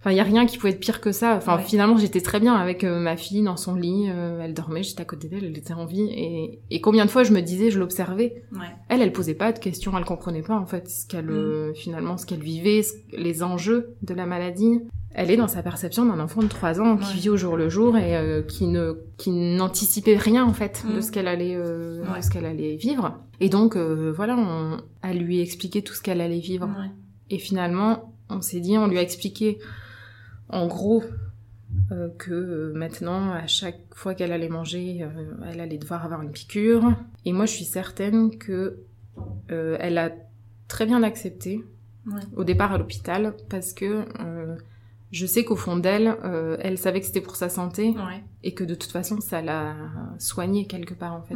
Enfin, 0.01 0.12
il 0.12 0.16
y 0.16 0.20
a 0.20 0.24
rien 0.24 0.46
qui 0.46 0.59
pouvait 0.59 0.70
être 0.70 0.78
pire 0.78 1.01
que 1.01 1.11
ça. 1.11 1.34
Enfin, 1.36 1.59
finalement, 1.59 1.96
j'étais 1.96 2.20
très 2.20 2.38
bien 2.38 2.55
avec 2.55 2.84
euh, 2.84 3.01
ma 3.01 3.16
fille 3.16 3.42
dans 3.42 3.57
son 3.57 3.74
lit. 3.74 4.07
Euh, 4.09 4.40
elle 4.42 4.55
dormait, 4.55 4.84
j'étais 4.84 5.01
à 5.01 5.05
côté 5.05 5.26
d'elle, 5.26 5.44
elle 5.44 5.59
était 5.59 5.74
en 5.74 5.86
vie. 5.86 6.09
Et, 6.12 6.61
et 6.70 6.80
combien 6.80 7.05
de 7.05 7.11
fois 7.11 7.24
je 7.24 7.32
me 7.32 7.40
disais, 7.40 7.70
je 7.70 7.80
l'observais. 7.80 8.44
Ouais. 8.53 8.68
Elle, 8.88 9.03
elle 9.03 9.12
posait 9.12 9.34
pas 9.34 9.53
de 9.53 9.59
questions, 9.59 9.92
elle 9.99 10.05
comprenait 10.05 10.42
pas 10.42 10.57
en 10.57 10.66
fait 10.66 10.88
ce 10.88 11.05
qu'elle, 11.05 11.30
euh, 11.30 11.70
mm. 11.70 11.74
finalement, 11.74 12.16
ce 12.16 12.26
qu'elle 12.26 12.42
vivait, 12.42 12.82
les 13.12 13.42
enjeux 13.42 13.96
de 14.03 14.14
la 14.14 14.24
maladie. 14.24 14.82
Elle 15.14 15.32
est 15.32 15.36
dans 15.36 15.49
sa 15.49 15.64
perception 15.64 16.05
d'un 16.05 16.20
enfant 16.20 16.42
de 16.42 16.49
3 16.49 16.80
ans 16.80 16.96
qui 16.96 17.16
vit 17.16 17.30
au 17.30 17.36
jour 17.36 17.57
le 17.57 17.68
jour 17.68 17.96
et 17.96 18.44
qui 18.46 18.66
ne, 18.66 19.03
qui 19.16 19.30
n'anticipait 19.30 20.16
rien 20.16 20.44
en 20.44 20.53
fait 20.53 20.84
de 20.88 20.99
mm. 20.99 21.03
ce 21.03 21.11
qu'elle 21.11 21.26
allait, 21.26 21.57
de 21.57 22.03
ce 22.20 22.30
qu'elle 22.30 22.44
allait 22.44 22.76
vivre. 22.76 23.18
Et 23.40 23.49
donc, 23.49 23.76
voilà, 23.76 24.36
on, 24.36 24.76
a 25.03 25.12
lui 25.12 25.40
expliqué 25.40 25.82
tout 25.82 25.94
ce 25.94 26.03
qu'elle 26.03 26.20
allait 26.20 26.38
vivre. 26.38 26.68
Et 27.30 27.38
finalement, 27.38 28.14
on 28.30 28.42
s'est 28.42 28.61
dit, 28.61 28.78
on 28.78 28.86
lui 28.86 28.99
a 28.99 29.03
expliqué 29.03 29.59
en 30.49 30.66
gros, 30.66 31.03
euh, 31.90 32.09
que 32.18 32.32
euh, 32.32 32.72
maintenant, 32.74 33.32
à 33.32 33.46
chaque 33.46 33.80
fois 33.94 34.14
qu'elle 34.14 34.32
allait 34.32 34.49
manger, 34.49 35.03
euh, 35.03 35.34
elle 35.51 35.61
allait 35.61 35.78
devoir 35.78 36.05
avoir 36.05 36.22
une 36.22 36.30
piqûre. 36.30 36.94
Et 37.24 37.32
moi, 37.32 37.46
je 37.46 37.53
suis 37.53 37.64
certaine 37.64 38.36
que 38.36 38.80
elle 39.49 39.99
a 39.99 40.12
très 40.68 40.86
bien 40.86 41.03
accepté 41.03 41.64
au 42.36 42.44
départ 42.44 42.72
à 42.72 42.78
l'hôpital 42.78 43.34
parce 43.49 43.72
que 43.72 44.05
je 45.11 45.26
sais 45.26 45.44
qu'au 45.44 45.57
fond 45.57 45.76
d'elle, 45.76 46.16
elle 46.61 46.78
savait 46.78 47.01
que 47.01 47.07
c'était 47.07 47.20
pour 47.20 47.34
sa 47.34 47.49
santé 47.49 47.96
et 48.44 48.55
que 48.55 48.62
de 48.62 48.76
toute 48.76 48.92
façon, 48.92 49.20
ça 49.20 49.42
l'a 49.42 49.74
soignée 50.18 50.66
quelque 50.66 50.94
part 50.94 51.14
en 51.14 51.22
fait. 51.22 51.34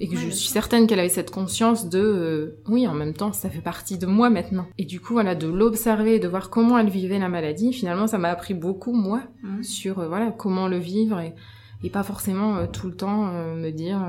Et 0.00 0.08
que 0.08 0.16
je 0.16 0.28
suis 0.28 0.48
certaine 0.48 0.86
qu'elle 0.86 1.00
avait 1.00 1.08
cette 1.08 1.30
conscience 1.30 1.88
de 1.88 1.98
euh, 1.98 2.60
oui, 2.68 2.86
en 2.86 2.94
même 2.94 3.14
temps, 3.14 3.32
ça 3.32 3.50
fait 3.50 3.60
partie 3.60 3.98
de 3.98 4.06
moi 4.06 4.30
maintenant. 4.30 4.66
Et 4.78 4.84
du 4.84 5.00
coup, 5.00 5.14
voilà, 5.14 5.34
de 5.34 5.48
l'observer, 5.48 6.20
de 6.20 6.28
voir 6.28 6.50
comment 6.50 6.78
elle 6.78 6.88
vivait 6.88 7.18
la 7.18 7.28
maladie, 7.28 7.72
finalement, 7.72 8.06
ça 8.06 8.18
m'a 8.18 8.28
appris 8.28 8.54
beaucoup, 8.54 8.92
moi, 8.92 9.22
mmh. 9.42 9.62
sur 9.62 9.98
euh, 9.98 10.08
voilà 10.08 10.30
comment 10.30 10.68
le 10.68 10.78
vivre 10.78 11.18
et, 11.18 11.34
et 11.82 11.90
pas 11.90 12.04
forcément 12.04 12.56
euh, 12.56 12.66
tout 12.66 12.86
le 12.86 12.94
temps 12.94 13.32
me 13.32 13.70
dire 13.70 14.00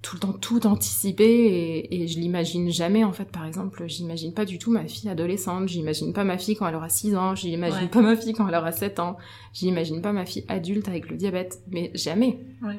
tout 0.00 0.14
le 0.16 0.20
temps 0.20 0.32
tout 0.32 0.66
anticiper 0.66 1.24
et, 1.24 2.02
et 2.02 2.06
je 2.06 2.20
l'imagine 2.20 2.70
jamais 2.70 3.02
en 3.02 3.12
fait 3.12 3.30
par 3.30 3.44
exemple 3.44 3.84
j'imagine 3.88 4.32
pas 4.32 4.44
du 4.44 4.58
tout 4.58 4.70
ma 4.70 4.86
fille 4.86 5.10
adolescente 5.10 5.68
j'imagine 5.68 6.12
pas 6.12 6.24
ma 6.24 6.38
fille 6.38 6.54
quand 6.54 6.68
elle 6.68 6.76
aura 6.76 6.88
6 6.88 7.16
ans 7.16 7.34
j'imagine 7.34 7.88
pas 7.88 8.00
ma 8.00 8.14
fille 8.16 8.32
quand 8.32 8.46
elle 8.48 8.54
aura 8.54 8.70
7 8.70 9.00
ans 9.00 9.16
j'imagine 9.52 10.00
pas 10.00 10.12
ma 10.12 10.24
fille 10.24 10.44
adulte 10.48 10.88
avec 10.88 11.10
le 11.10 11.16
diabète 11.16 11.62
mais 11.68 11.90
jamais 11.94 12.38
ouais. 12.62 12.78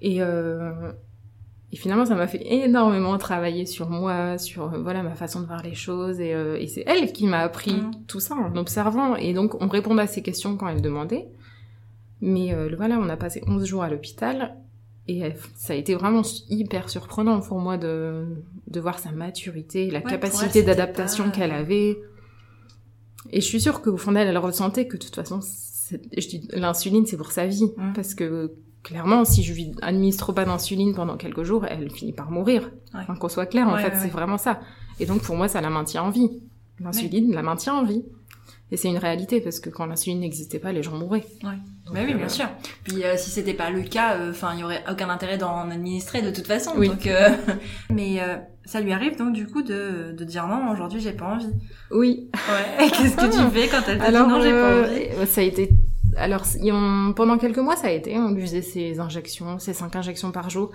et 0.00 0.22
euh, 0.22 0.92
et 1.72 1.76
finalement, 1.76 2.04
ça 2.04 2.16
m'a 2.16 2.26
fait 2.26 2.42
énormément 2.44 3.16
travailler 3.16 3.64
sur 3.64 3.90
moi, 3.90 4.38
sur 4.38 4.74
euh, 4.74 4.82
voilà 4.82 5.04
ma 5.04 5.14
façon 5.14 5.40
de 5.40 5.46
voir 5.46 5.62
les 5.62 5.74
choses. 5.74 6.18
Et, 6.18 6.34
euh, 6.34 6.58
et 6.58 6.66
c'est 6.66 6.82
elle 6.86 7.12
qui 7.12 7.26
m'a 7.26 7.38
appris 7.38 7.74
mmh. 7.74 7.90
tout 8.08 8.18
ça 8.18 8.34
en 8.34 8.56
observant. 8.56 9.14
Et 9.14 9.32
donc, 9.32 9.60
on 9.62 9.68
répondait 9.68 10.02
à 10.02 10.08
ses 10.08 10.22
questions 10.22 10.56
quand 10.56 10.68
elle 10.68 10.82
demandait. 10.82 11.28
Mais 12.20 12.52
euh, 12.52 12.74
voilà, 12.76 12.98
on 12.98 13.08
a 13.08 13.16
passé 13.16 13.42
11 13.46 13.64
jours 13.64 13.84
à 13.84 13.88
l'hôpital. 13.88 14.56
Et 15.06 15.22
ça 15.56 15.72
a 15.72 15.76
été 15.76 15.94
vraiment 15.94 16.22
hyper 16.48 16.88
surprenant 16.88 17.40
pour 17.40 17.58
moi 17.58 17.76
de, 17.76 18.26
de 18.68 18.80
voir 18.80 18.98
sa 18.98 19.10
maturité, 19.10 19.90
la 19.90 20.00
capacité 20.00 20.62
d'adaptation 20.62 21.30
qu'elle 21.30 21.50
avait. 21.50 21.98
Et 23.30 23.40
je 23.40 23.46
suis 23.46 23.60
sûre 23.60 23.80
qu'au 23.80 23.96
fond 23.96 24.12
d'elle, 24.12 24.28
elle 24.28 24.38
ressentait 24.38 24.86
que 24.86 24.96
de 24.96 25.02
toute 25.02 25.14
façon, 25.14 25.40
l'insuline, 26.52 27.06
c'est 27.06 27.16
pour 27.16 27.32
sa 27.32 27.46
vie. 27.46 27.72
Mmh. 27.76 27.92
Parce 27.94 28.14
que 28.14 28.52
clairement, 28.82 29.24
si 29.24 29.42
je 29.42 29.52
lui 29.52 29.72
administre 29.82 30.32
pas 30.32 30.44
d'insuline 30.44 30.94
pendant 30.94 31.16
quelques 31.16 31.42
jours, 31.42 31.66
elle 31.66 31.90
finit 31.90 32.12
par 32.12 32.30
mourir. 32.30 32.70
Enfin, 32.94 33.14
qu'on 33.14 33.28
soit 33.28 33.46
clair, 33.46 33.68
en 33.68 33.76
fait, 33.76 33.94
c'est 33.96 34.08
vraiment 34.08 34.38
ça. 34.38 34.60
Et 34.98 35.06
donc, 35.06 35.22
pour 35.22 35.36
moi, 35.36 35.48
ça 35.48 35.60
la 35.60 35.70
maintient 35.70 36.02
en 36.02 36.10
vie. 36.10 36.30
L'insuline 36.78 37.32
la 37.32 37.42
maintient 37.42 37.74
en 37.74 37.84
vie. 37.84 38.04
Et 38.72 38.76
c'est 38.76 38.88
une 38.88 38.98
réalité, 38.98 39.40
parce 39.40 39.58
que 39.58 39.68
quand 39.68 39.86
l'insuline 39.86 40.20
n'existait 40.20 40.60
pas, 40.60 40.72
les 40.72 40.82
gens 40.82 40.96
mouraient. 40.96 41.26
Ouais. 41.42 41.56
bah 41.92 42.00
oui, 42.06 42.14
bien 42.14 42.26
euh, 42.26 42.28
sûr. 42.28 42.46
Puis 42.84 43.02
euh, 43.04 43.16
si 43.16 43.30
c'était 43.30 43.54
pas 43.54 43.70
le 43.70 43.82
cas, 43.82 44.14
euh, 44.14 44.30
enfin, 44.30 44.52
il 44.54 44.60
y 44.60 44.64
aurait 44.64 44.84
aucun 44.88 45.10
intérêt 45.10 45.38
d'en 45.38 45.68
administrer 45.68 46.22
de 46.22 46.30
toute 46.30 46.46
façon. 46.46 46.72
Oui. 46.76 46.88
Donc, 46.88 47.08
mais 47.90 48.20
ça 48.64 48.80
lui 48.80 48.92
arrive 48.92 49.16
donc 49.16 49.32
du 49.32 49.48
coup 49.48 49.62
de, 49.62 50.14
de 50.16 50.24
dire 50.24 50.46
non, 50.46 50.70
aujourd'hui 50.70 51.00
j'ai 51.00 51.12
pas 51.12 51.26
envie. 51.26 51.50
Oui. 51.90 52.30
Ouais. 52.32 52.88
Qu'est-ce 52.96 53.16
que 53.16 53.32
tu 53.32 53.50
fais 53.50 53.66
quand 53.66 53.82
elle 53.88 53.98
te 53.98 54.06
dit 54.06 54.12
non, 54.12 54.40
j'ai 54.40 54.52
pas 54.52 54.82
envie? 54.82 55.26
Ça 55.26 55.40
a 55.40 55.44
été 55.44 55.70
alors, 56.20 56.44
pendant 57.16 57.38
quelques 57.38 57.58
mois, 57.58 57.76
ça 57.76 57.88
a 57.88 57.90
été. 57.90 58.16
On 58.18 58.30
lui 58.30 58.42
faisait 58.42 58.62
ses 58.62 59.00
injections, 59.00 59.58
ses 59.58 59.72
cinq 59.72 59.96
injections 59.96 60.30
par 60.30 60.50
jour. 60.50 60.70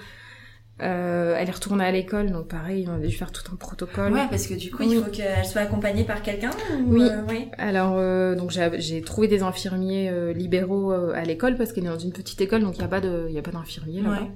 Euh, 0.82 1.36
elle 1.38 1.48
est 1.48 1.54
retournée 1.54 1.86
à 1.86 1.92
l'école, 1.92 2.32
donc 2.32 2.50
pareil, 2.50 2.86
on 2.90 2.96
a 2.96 3.00
dû 3.00 3.16
faire 3.16 3.32
tout 3.32 3.44
un 3.52 3.56
protocole. 3.56 4.12
Ouais, 4.12 4.28
parce 4.30 4.46
que 4.46 4.56
du 4.56 4.72
coup, 4.72 4.84
il 4.84 5.02
faut 5.02 5.10
qu'elle 5.10 5.46
soit 5.46 5.62
accompagnée 5.62 6.04
par 6.04 6.22
quelqu'un. 6.22 6.52
Oui. 6.86 7.04
Euh, 7.04 7.22
oui. 7.30 7.48
Alors, 7.58 7.94
euh, 7.96 8.36
donc 8.36 8.52
j'ai 8.52 9.02
trouvé 9.02 9.30
des 9.30 9.42
infirmiers 9.42 10.34
libéraux 10.34 10.92
à 10.92 11.24
l'école 11.24 11.56
parce 11.56 11.72
qu'elle 11.72 11.86
est 11.86 11.90
dans 11.90 11.98
une 11.98 12.12
petite 12.12 12.42
école, 12.42 12.62
donc 12.62 12.76
il 12.76 12.80
n'y 12.80 12.86
a 12.86 12.90
pas 12.90 13.02
de, 13.02 13.28
il 13.30 13.38
a 13.38 13.42
pas 13.42 13.52
d'infirmier 13.52 14.02
là-bas. 14.02 14.22
Ouais. 14.22 14.32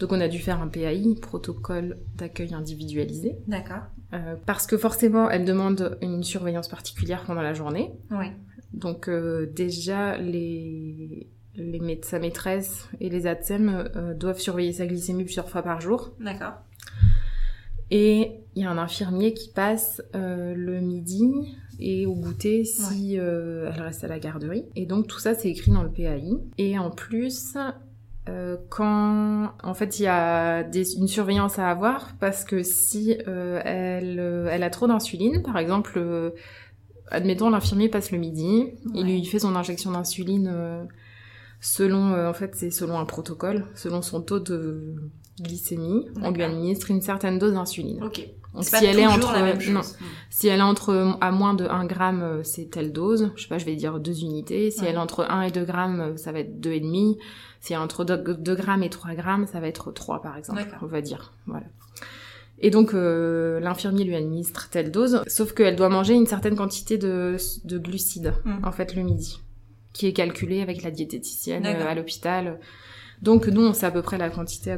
Donc 0.00 0.12
on 0.12 0.20
a 0.20 0.28
dû 0.28 0.38
faire 0.38 0.62
un 0.62 0.68
PAI, 0.68 1.14
protocole 1.20 1.98
d'accueil 2.14 2.54
individualisé. 2.54 3.36
D'accord. 3.46 3.82
parce 4.46 4.66
que 4.66 4.78
forcément, 4.78 5.28
elle 5.28 5.44
demande 5.44 5.98
une 6.00 6.22
surveillance 6.22 6.68
particulière 6.68 7.24
pendant 7.26 7.42
la 7.42 7.52
journée. 7.52 7.92
Oui. 8.10 8.26
Donc 8.72 9.08
euh, 9.08 9.46
déjà, 9.46 10.16
les, 10.18 11.26
les 11.54 12.00
sa 12.02 12.18
maîtresse 12.18 12.88
et 13.00 13.08
les 13.08 13.26
ATSEM 13.26 13.90
euh, 13.96 14.14
doivent 14.14 14.38
surveiller 14.38 14.72
sa 14.72 14.86
glycémie 14.86 15.24
plusieurs 15.24 15.48
fois 15.48 15.62
par 15.62 15.80
jour. 15.80 16.12
D'accord. 16.20 16.54
Et 17.90 18.32
il 18.54 18.62
y 18.62 18.66
a 18.66 18.70
un 18.70 18.78
infirmier 18.78 19.32
qui 19.32 19.50
passe 19.50 20.02
euh, 20.14 20.54
le 20.56 20.80
midi 20.80 21.56
et 21.78 22.06
au 22.06 22.14
goûter 22.14 22.64
si 22.64 23.14
elle 23.14 23.80
reste 23.80 24.02
à 24.02 24.08
la 24.08 24.18
garderie. 24.18 24.64
Et 24.76 24.86
donc 24.86 25.06
tout 25.06 25.18
ça 25.18 25.34
c'est 25.34 25.50
écrit 25.50 25.70
dans 25.70 25.82
le 25.82 25.90
PAI. 25.90 26.32
Et 26.56 26.78
en 26.78 26.90
plus, 26.90 27.56
quand 28.70 29.52
en 29.62 29.74
fait 29.74 30.00
il 30.00 30.04
y 30.04 30.06
a 30.06 30.66
une 30.96 31.06
surveillance 31.06 31.58
à 31.58 31.70
avoir 31.70 32.16
parce 32.18 32.44
que 32.44 32.62
si 32.62 33.12
elle, 33.12 34.48
elle 34.50 34.62
a 34.62 34.70
trop 34.70 34.86
d'insuline, 34.86 35.42
par 35.42 35.58
exemple 35.58 36.32
admettons 37.10 37.50
l'infirmier 37.50 37.88
passe 37.88 38.10
le 38.10 38.18
midi, 38.18 38.66
il 38.94 39.04
lui 39.04 39.24
fait 39.24 39.38
son 39.38 39.54
injection 39.54 39.92
d'insuline 39.92 40.50
euh, 40.52 40.84
selon 41.60 42.12
euh, 42.12 42.28
en 42.28 42.34
fait 42.34 42.54
c'est 42.54 42.70
selon 42.70 42.98
un 42.98 43.04
protocole, 43.04 43.64
selon 43.74 44.02
son 44.02 44.20
taux 44.20 44.40
de 44.40 44.94
glycémie, 45.40 46.06
on 46.22 46.30
lui 46.30 46.42
administre 46.42 46.90
une 46.90 47.02
certaine 47.02 47.38
dose 47.38 47.54
d'insuline. 47.54 48.02
OK. 48.02 48.26
si 48.62 48.84
elle 48.84 48.98
est 48.98 49.06
entre 49.06 49.70
non, 49.70 49.82
si 50.30 50.48
elle 50.48 50.60
est 50.60 50.62
entre 50.62 51.18
à 51.20 51.30
moins 51.30 51.54
de 51.54 51.66
1 51.66 51.84
gramme, 51.84 52.22
euh, 52.22 52.42
c'est 52.42 52.70
telle 52.70 52.92
dose, 52.92 53.30
je 53.36 53.42
sais 53.42 53.48
pas, 53.48 53.58
je 53.58 53.66
vais 53.66 53.76
dire 53.76 54.00
deux 54.00 54.22
unités, 54.22 54.70
si 54.70 54.84
elle 54.84 54.94
est 54.94 54.98
entre 54.98 55.26
1 55.28 55.42
et 55.42 55.50
2 55.50 55.64
grammes, 55.64 56.16
ça 56.16 56.32
va 56.32 56.40
être 56.40 56.60
deux 56.60 56.72
et 56.72 56.80
demi, 56.80 57.18
si 57.60 57.72
elle 57.72 57.78
est 57.78 57.82
entre 57.82 58.04
2, 58.04 58.54
grammes 58.54 58.82
et 58.82 58.90
3 58.90 59.14
grammes, 59.14 59.46
ça 59.46 59.60
va 59.60 59.68
être 59.68 59.92
3 59.92 60.22
par 60.22 60.36
exemple, 60.36 60.66
on 60.82 60.86
va 60.86 61.00
dire. 61.00 61.32
Voilà. 61.46 61.66
Et 62.58 62.70
donc 62.70 62.94
euh, 62.94 63.60
l'infirmier 63.60 64.04
lui 64.04 64.16
administre 64.16 64.68
telle 64.70 64.90
dose, 64.90 65.22
sauf 65.26 65.52
qu'elle 65.52 65.76
doit 65.76 65.90
manger 65.90 66.14
une 66.14 66.26
certaine 66.26 66.56
quantité 66.56 66.96
de, 66.96 67.36
de 67.64 67.78
glucides, 67.78 68.32
mm. 68.44 68.64
en 68.64 68.72
fait, 68.72 68.94
le 68.94 69.02
midi, 69.02 69.40
qui 69.92 70.06
est 70.06 70.12
calculée 70.12 70.62
avec 70.62 70.82
la 70.82 70.90
diététicienne 70.90 71.66
euh, 71.66 71.86
à 71.86 71.94
l'hôpital. 71.94 72.58
Donc 73.22 73.46
nous, 73.46 73.62
on 73.62 73.72
sait 73.72 73.86
à 73.86 73.90
peu 73.90 74.02
près 74.02 74.18
la 74.18 74.28
quantité, 74.28 74.72
euh, 74.72 74.76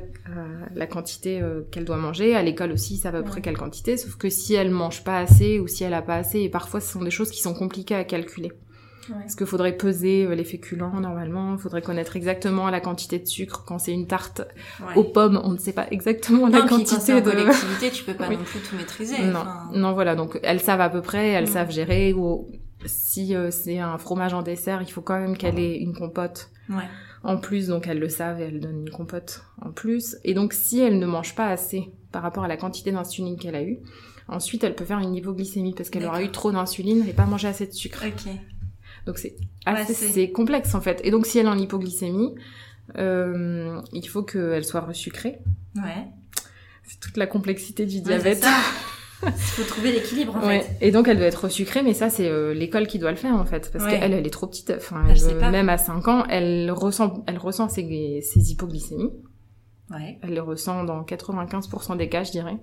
la 0.74 0.86
quantité 0.86 1.40
euh, 1.40 1.62
qu'elle 1.70 1.84
doit 1.84 1.96
manger. 1.96 2.36
À 2.36 2.42
l'école 2.42 2.72
aussi, 2.72 2.96
c'est 2.96 3.08
à 3.08 3.12
peu 3.12 3.24
près 3.24 3.40
quelle 3.40 3.56
quantité. 3.56 3.96
Sauf 3.96 4.16
que 4.16 4.30
si 4.30 4.54
elle 4.54 4.70
mange 4.70 5.02
pas 5.04 5.18
assez 5.18 5.58
ou 5.58 5.66
si 5.66 5.84
elle 5.84 5.94
a 5.94 6.02
pas 6.02 6.16
assez, 6.16 6.40
et 6.40 6.48
parfois 6.48 6.80
ce 6.80 6.92
sont 6.92 7.02
des 7.02 7.10
choses 7.10 7.30
qui 7.30 7.40
sont 7.40 7.54
compliquées 7.54 7.96
à 7.96 8.04
calculer. 8.04 8.52
Parce 9.08 9.34
qu'il 9.34 9.46
faudrait 9.46 9.76
peser 9.76 10.24
euh, 10.24 10.34
les 10.34 10.44
féculents 10.44 11.00
normalement, 11.00 11.54
il 11.54 11.58
faudrait 11.58 11.82
connaître 11.82 12.16
exactement 12.16 12.70
la 12.70 12.80
quantité 12.80 13.18
de 13.18 13.26
sucre. 13.26 13.64
Quand 13.66 13.78
c'est 13.78 13.92
une 13.92 14.06
tarte 14.06 14.42
aux 14.96 15.04
pommes, 15.04 15.40
on 15.44 15.50
ne 15.50 15.58
sait 15.58 15.72
pas 15.72 15.86
exactement 15.90 16.48
la 16.48 16.62
quantité 16.62 17.20
de 17.20 17.30
collectivité, 17.30 17.90
tu 17.90 18.04
peux 18.04 18.14
pas 18.14 18.28
non 18.28 18.38
plus 18.44 18.60
tout 18.60 18.76
maîtriser. 18.76 19.24
Non, 19.24 19.44
non 19.72 19.92
voilà, 19.92 20.14
donc 20.14 20.38
elles 20.42 20.60
savent 20.60 20.80
à 20.80 20.88
peu 20.88 21.02
près, 21.02 21.28
elles 21.28 21.48
savent 21.48 21.70
gérer. 21.70 22.12
Ou 22.12 22.48
si 22.84 23.34
c'est 23.50 23.78
un 23.78 23.98
fromage 23.98 24.34
en 24.34 24.42
dessert, 24.42 24.82
il 24.82 24.90
faut 24.90 25.02
quand 25.02 25.18
même 25.18 25.36
qu'elle 25.36 25.58
ait 25.58 25.78
une 25.78 25.94
compote. 25.94 26.50
Ouais 26.70 26.84
en 27.22 27.36
plus, 27.36 27.68
donc 27.68 27.86
elles 27.86 27.98
le 27.98 28.08
savent 28.08 28.40
et 28.40 28.44
elles 28.44 28.60
donnent 28.60 28.82
une 28.82 28.90
compote 28.90 29.42
en 29.60 29.70
plus. 29.70 30.16
Et 30.24 30.34
donc 30.34 30.52
si 30.52 30.80
elle 30.80 30.98
ne 30.98 31.06
mange 31.06 31.34
pas 31.34 31.48
assez 31.48 31.90
par 32.12 32.22
rapport 32.22 32.44
à 32.44 32.48
la 32.48 32.56
quantité 32.56 32.92
d'insuline 32.92 33.36
qu'elle 33.36 33.54
a 33.54 33.62
eue, 33.62 33.78
ensuite 34.28 34.64
elle 34.64 34.74
peut 34.74 34.84
faire 34.84 34.98
une 34.98 35.14
hypoglycémie 35.14 35.74
parce 35.74 35.90
qu'elle 35.90 36.06
aura 36.06 36.22
eu 36.22 36.30
trop 36.30 36.52
d'insuline 36.52 37.04
et 37.08 37.12
pas 37.12 37.26
mangé 37.26 37.48
assez 37.48 37.66
de 37.66 37.72
sucre. 37.72 38.04
Ok. 38.06 38.32
Donc 39.08 39.16
c'est 39.16 39.36
assez 39.64 40.30
complexe 40.30 40.74
en 40.74 40.82
fait. 40.82 41.00
Et 41.02 41.10
donc 41.10 41.24
si 41.24 41.38
elle 41.38 41.46
est 41.46 41.48
en 41.48 41.56
hypoglycémie, 41.56 42.34
euh, 42.98 43.80
il 43.94 44.06
faut 44.06 44.22
qu'elle 44.22 44.66
soit 44.66 44.82
resucrée. 44.82 45.38
Ouais. 45.76 46.06
C'est 46.84 47.00
toute 47.00 47.16
la 47.16 47.26
complexité 47.26 47.86
du 47.86 48.02
diabète. 48.02 48.44
Il 49.24 49.32
faut 49.32 49.64
trouver 49.64 49.92
l'équilibre 49.92 50.36
en 50.36 50.42
fait. 50.42 50.76
Et 50.82 50.90
donc 50.92 51.08
elle 51.08 51.16
doit 51.16 51.26
être 51.26 51.48
sucrée, 51.48 51.82
mais 51.82 51.94
ça 51.94 52.10
c'est 52.10 52.28
euh, 52.28 52.52
l'école 52.52 52.86
qui 52.86 52.98
doit 52.98 53.10
le 53.10 53.16
faire 53.16 53.34
en 53.34 53.46
fait, 53.46 53.70
parce 53.72 53.86
qu'elle 53.86 54.12
elle 54.12 54.26
est 54.26 54.30
trop 54.30 54.46
petite. 54.46 54.74
Enfin, 54.76 55.02
même 55.50 55.70
à 55.70 55.78
5 55.78 56.06
ans, 56.06 56.24
elle 56.28 56.70
ressent, 56.70 57.24
elle 57.26 57.38
ressent 57.38 57.68
ses, 57.68 58.20
ses 58.20 58.52
hypoglycémies. 58.52 59.10
Ouais. 59.90 60.18
Elle 60.22 60.34
les 60.34 60.40
ressent 60.40 60.84
dans 60.84 61.02
95% 61.02 61.96
des 61.96 62.10
cas, 62.10 62.24
je 62.24 62.30
dirais. 62.30 62.58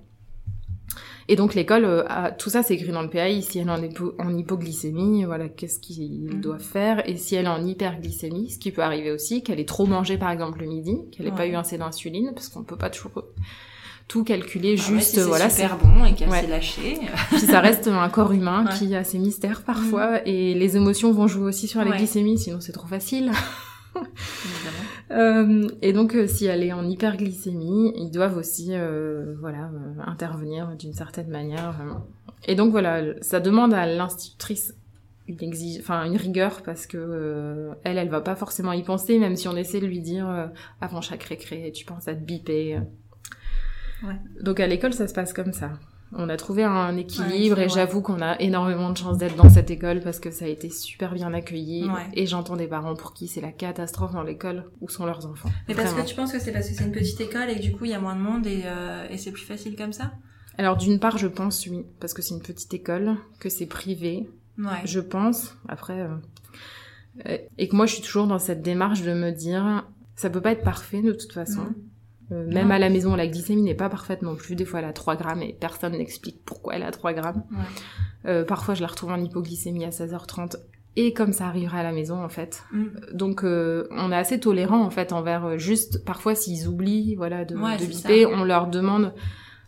Et 1.28 1.36
donc 1.36 1.56
l'école, 1.56 1.86
euh, 1.86 2.04
tout 2.38 2.50
ça 2.50 2.64
c'est 2.64 2.76
écrit 2.76 2.92
dans 2.92 3.02
le 3.02 3.10
PAI. 3.10 3.42
Si 3.42 3.60
elle 3.60 3.68
est 3.68 4.00
en, 4.20 4.38
hypoglycémie, 4.38 5.26
voilà, 5.26 5.50
qu'est-ce 5.50 5.80
qu'il 5.80 6.36
mhm. 6.36 6.42
doit 6.42 6.60
faire? 6.60 7.08
Et 7.10 7.18
si 7.18 7.36
elle 7.36 7.46
est 7.46 7.50
en 7.50 7.66
hyperglycémie, 7.66 8.52
ce 8.52 8.60
qui 8.60 8.72
peut 8.72 8.84
arriver 8.84 9.12
aussi, 9.12 9.44
qu'elle 9.44 9.60
ait 9.60 9.66
trop 9.66 9.86
mangé 9.86 10.18
par 10.18 10.30
exemple 10.30 10.60
le 10.60 10.68
midi, 10.68 10.98
qu'elle 11.12 11.26
n'ait 11.26 11.36
pas 11.36 11.48
eu 11.48 11.56
assez 11.56 11.78
d'insuline, 11.78 12.32
parce 12.34 12.50
qu'on 12.50 12.64
peut 12.64 12.78
pas 12.78 12.90
toujours 12.90 13.24
tout 14.08 14.24
calculer 14.24 14.76
ah 14.78 14.82
juste 14.82 15.18
voilà 15.18 15.50
c'est 15.50 15.64
super 15.64 15.80
bon 15.80 16.06
et 16.06 16.14
qu'elle 16.14 16.30
s'est 16.30 16.46
lâchée 16.46 17.00
puis 17.30 17.40
ça 17.40 17.60
reste 17.60 17.88
un 17.88 18.08
corps 18.10 18.34
humain 18.34 18.66
qui 18.78 18.96
a 18.96 19.04
ses 19.04 19.18
mystères 19.18 19.64
parfois 19.64 20.20
mm. 20.20 20.28
et 20.28 20.54
les 20.54 20.78
émotions 20.78 21.12
vont 21.12 21.28
jouer 21.28 21.46
aussi 21.46 21.68
sur 21.68 21.84
la 21.84 21.98
glycémie 21.98 22.38
sinon 22.38 22.60
c'est 22.62 22.72
trop 22.72 22.86
facile 22.86 23.32
euh, 25.12 25.68
et 25.82 25.94
donc 25.94 26.16
euh, 26.16 26.28
si 26.28 26.46
elle 26.46 26.64
est 26.64 26.74
en 26.74 26.88
hyperglycémie 26.88 27.94
ils 27.96 28.12
doivent 28.12 28.38
aussi 28.38 28.70
euh, 28.72 29.36
voilà 29.40 29.70
intervenir 30.06 30.76
d'une 30.76 30.94
certaine 30.94 31.30
manière 31.30 31.80
et 32.46 32.56
donc 32.56 32.72
voilà 32.72 33.02
ça 33.22 33.40
demande 33.40 33.74
à 33.74 33.86
l'institutrice 33.86 34.76
une 35.28 35.42
exige 35.42 35.80
enfin 35.80 36.06
une 36.06 36.18
rigueur 36.18 36.62
parce 36.64 36.86
que 36.86 37.72
elle 37.84 37.98
elle 37.98 38.10
va 38.10 38.22
pas 38.22 38.36
forcément 38.36 38.74
y 38.74 38.84
penser 38.84 39.18
même 39.18 39.36
si 39.36 39.48
on 39.48 39.56
essaie 39.56 39.80
de 39.80 39.88
lui 39.88 40.02
dire 40.02 40.50
avant 40.82 41.02
chaque 41.02 41.24
récré 41.24 41.72
tu 41.74 41.86
penses 41.86 42.08
à 42.08 42.16
te 42.16 42.24
biper. 42.24 42.80
Donc 44.42 44.60
à 44.60 44.68
l'école, 44.68 44.94
ça 44.94 45.08
se 45.08 45.14
passe 45.14 45.34
comme 45.34 45.54
ça. 45.54 45.72
On 46.18 46.30
a 46.30 46.38
trouvé 46.38 46.64
un 46.64 46.96
équilibre 46.96 47.60
et 47.60 47.68
j'avoue 47.68 48.02
qu'on 48.02 48.22
a 48.22 48.40
énormément 48.40 48.90
de 48.90 48.98
chance 48.98 49.18
d'être 49.18 49.36
dans 49.36 49.50
cette 49.50 49.70
école 49.70 50.00
parce 50.00 50.20
que 50.20 50.32
ça 50.32 50.46
a 50.46 50.48
été 50.48 50.70
super 50.70 51.14
bien 51.14 51.34
accueilli 51.34 51.86
et 52.14 52.26
j'entends 52.26 52.56
des 52.56 52.68
parents 52.68 52.96
pour 52.96 53.14
qui 53.14 53.28
c'est 53.28 53.42
la 53.42 53.52
catastrophe 53.52 54.14
dans 54.14 54.24
l'école 54.24 54.66
où 54.82 54.90
sont 54.90 55.06
leurs 55.06 55.26
enfants. 55.26 55.50
Mais 55.68 55.76
parce 55.76 55.94
que 55.94 56.06
tu 56.06 56.16
penses 56.16 56.32
que 56.32 56.40
c'est 56.40 56.52
parce 56.52 56.70
que 56.70 56.76
c'est 56.76 56.86
une 56.86 56.94
petite 56.94 57.20
école 57.20 57.50
et 57.50 57.56
que 57.56 57.62
du 57.62 57.74
coup 57.74 57.86
il 57.86 57.92
y 57.92 57.96
a 57.96 58.00
moins 58.00 58.16
de 58.16 58.22
monde 58.22 58.48
et, 58.48 58.64
euh, 58.66 59.08
et 59.10 59.18
c'est 59.18 59.32
plus 59.32 59.44
facile 59.44 59.76
comme 59.76 59.94
ça? 59.94 60.14
Alors 60.58 60.78
d'une 60.78 61.00
part 61.00 61.18
je 61.18 61.28
pense 61.28 61.68
oui 61.68 61.84
parce 62.00 62.14
que 62.14 62.22
c'est 62.22 62.34
une 62.34 62.42
petite 62.42 62.74
école, 62.74 63.16
que 63.40 63.50
c'est 63.50 63.66
privé. 63.66 64.30
Je 64.86 65.02
pense 65.02 65.58
après 65.68 66.00
euh, 67.30 67.38
et 67.58 67.68
que 67.68 67.76
moi 67.76 67.86
je 67.86 67.94
suis 67.96 68.04
toujours 68.04 68.28
dans 68.28 68.40
cette 68.40 68.62
démarche 68.62 69.02
de 69.02 69.14
me 69.14 69.32
dire 69.32 69.86
ça 70.16 70.30
peut 70.30 70.42
pas 70.42 70.52
être 70.52 70.64
parfait 70.64 71.02
de 71.02 71.12
toute 71.12 71.34
façon. 71.34 71.62
Mm. 71.62 71.76
Euh, 72.32 72.48
même 72.48 72.72
à 72.72 72.80
la 72.80 72.90
maison, 72.90 73.16
la 73.16 73.28
glycémie 73.28 73.62
n'est 73.62 73.76
pas 73.76 73.90
parfaite 73.90 74.22
non 74.22 74.36
plus. 74.36 74.56
Des 74.56 74.66
fois, 74.66 74.80
elle 74.80 74.86
a 74.86 74.94
3 74.94 75.16
grammes 75.16 75.44
et 75.44 75.54
personne 75.54 75.94
n'explique 75.94 76.44
pourquoi 76.46 76.76
elle 76.76 76.84
a 76.84 76.92
3 76.92 77.14
grammes. 77.14 77.44
Euh, 78.26 78.44
parfois, 78.44 78.74
je 78.74 78.82
la 78.82 78.88
retrouve 78.88 79.12
en 79.12 79.22
hypoglycémie 79.22 79.86
à 79.86 79.90
16h30 79.90 80.58
et 80.98 81.14
comme 81.14 81.34
ça 81.34 81.48
arrivera 81.48 81.80
à 81.80 81.84
la 81.84 81.92
maison 81.92 82.24
en 82.24 82.30
fait. 82.30 82.64
Mm. 82.72 82.86
Donc 83.12 83.44
euh, 83.44 83.88
on 83.92 84.12
est 84.12 84.16
assez 84.16 84.40
tolérant 84.40 84.82
en 84.82 84.90
fait 84.90 85.12
envers 85.12 85.60
juste 85.60 86.06
parfois 86.06 86.36
s'ils 86.36 86.70
oublient 86.70 87.16
voilà 87.16 87.44
de, 87.44 87.56
de 87.56 87.86
biper, 87.86 88.26
on 88.26 88.46
leur 88.46 88.68
demande 88.68 89.14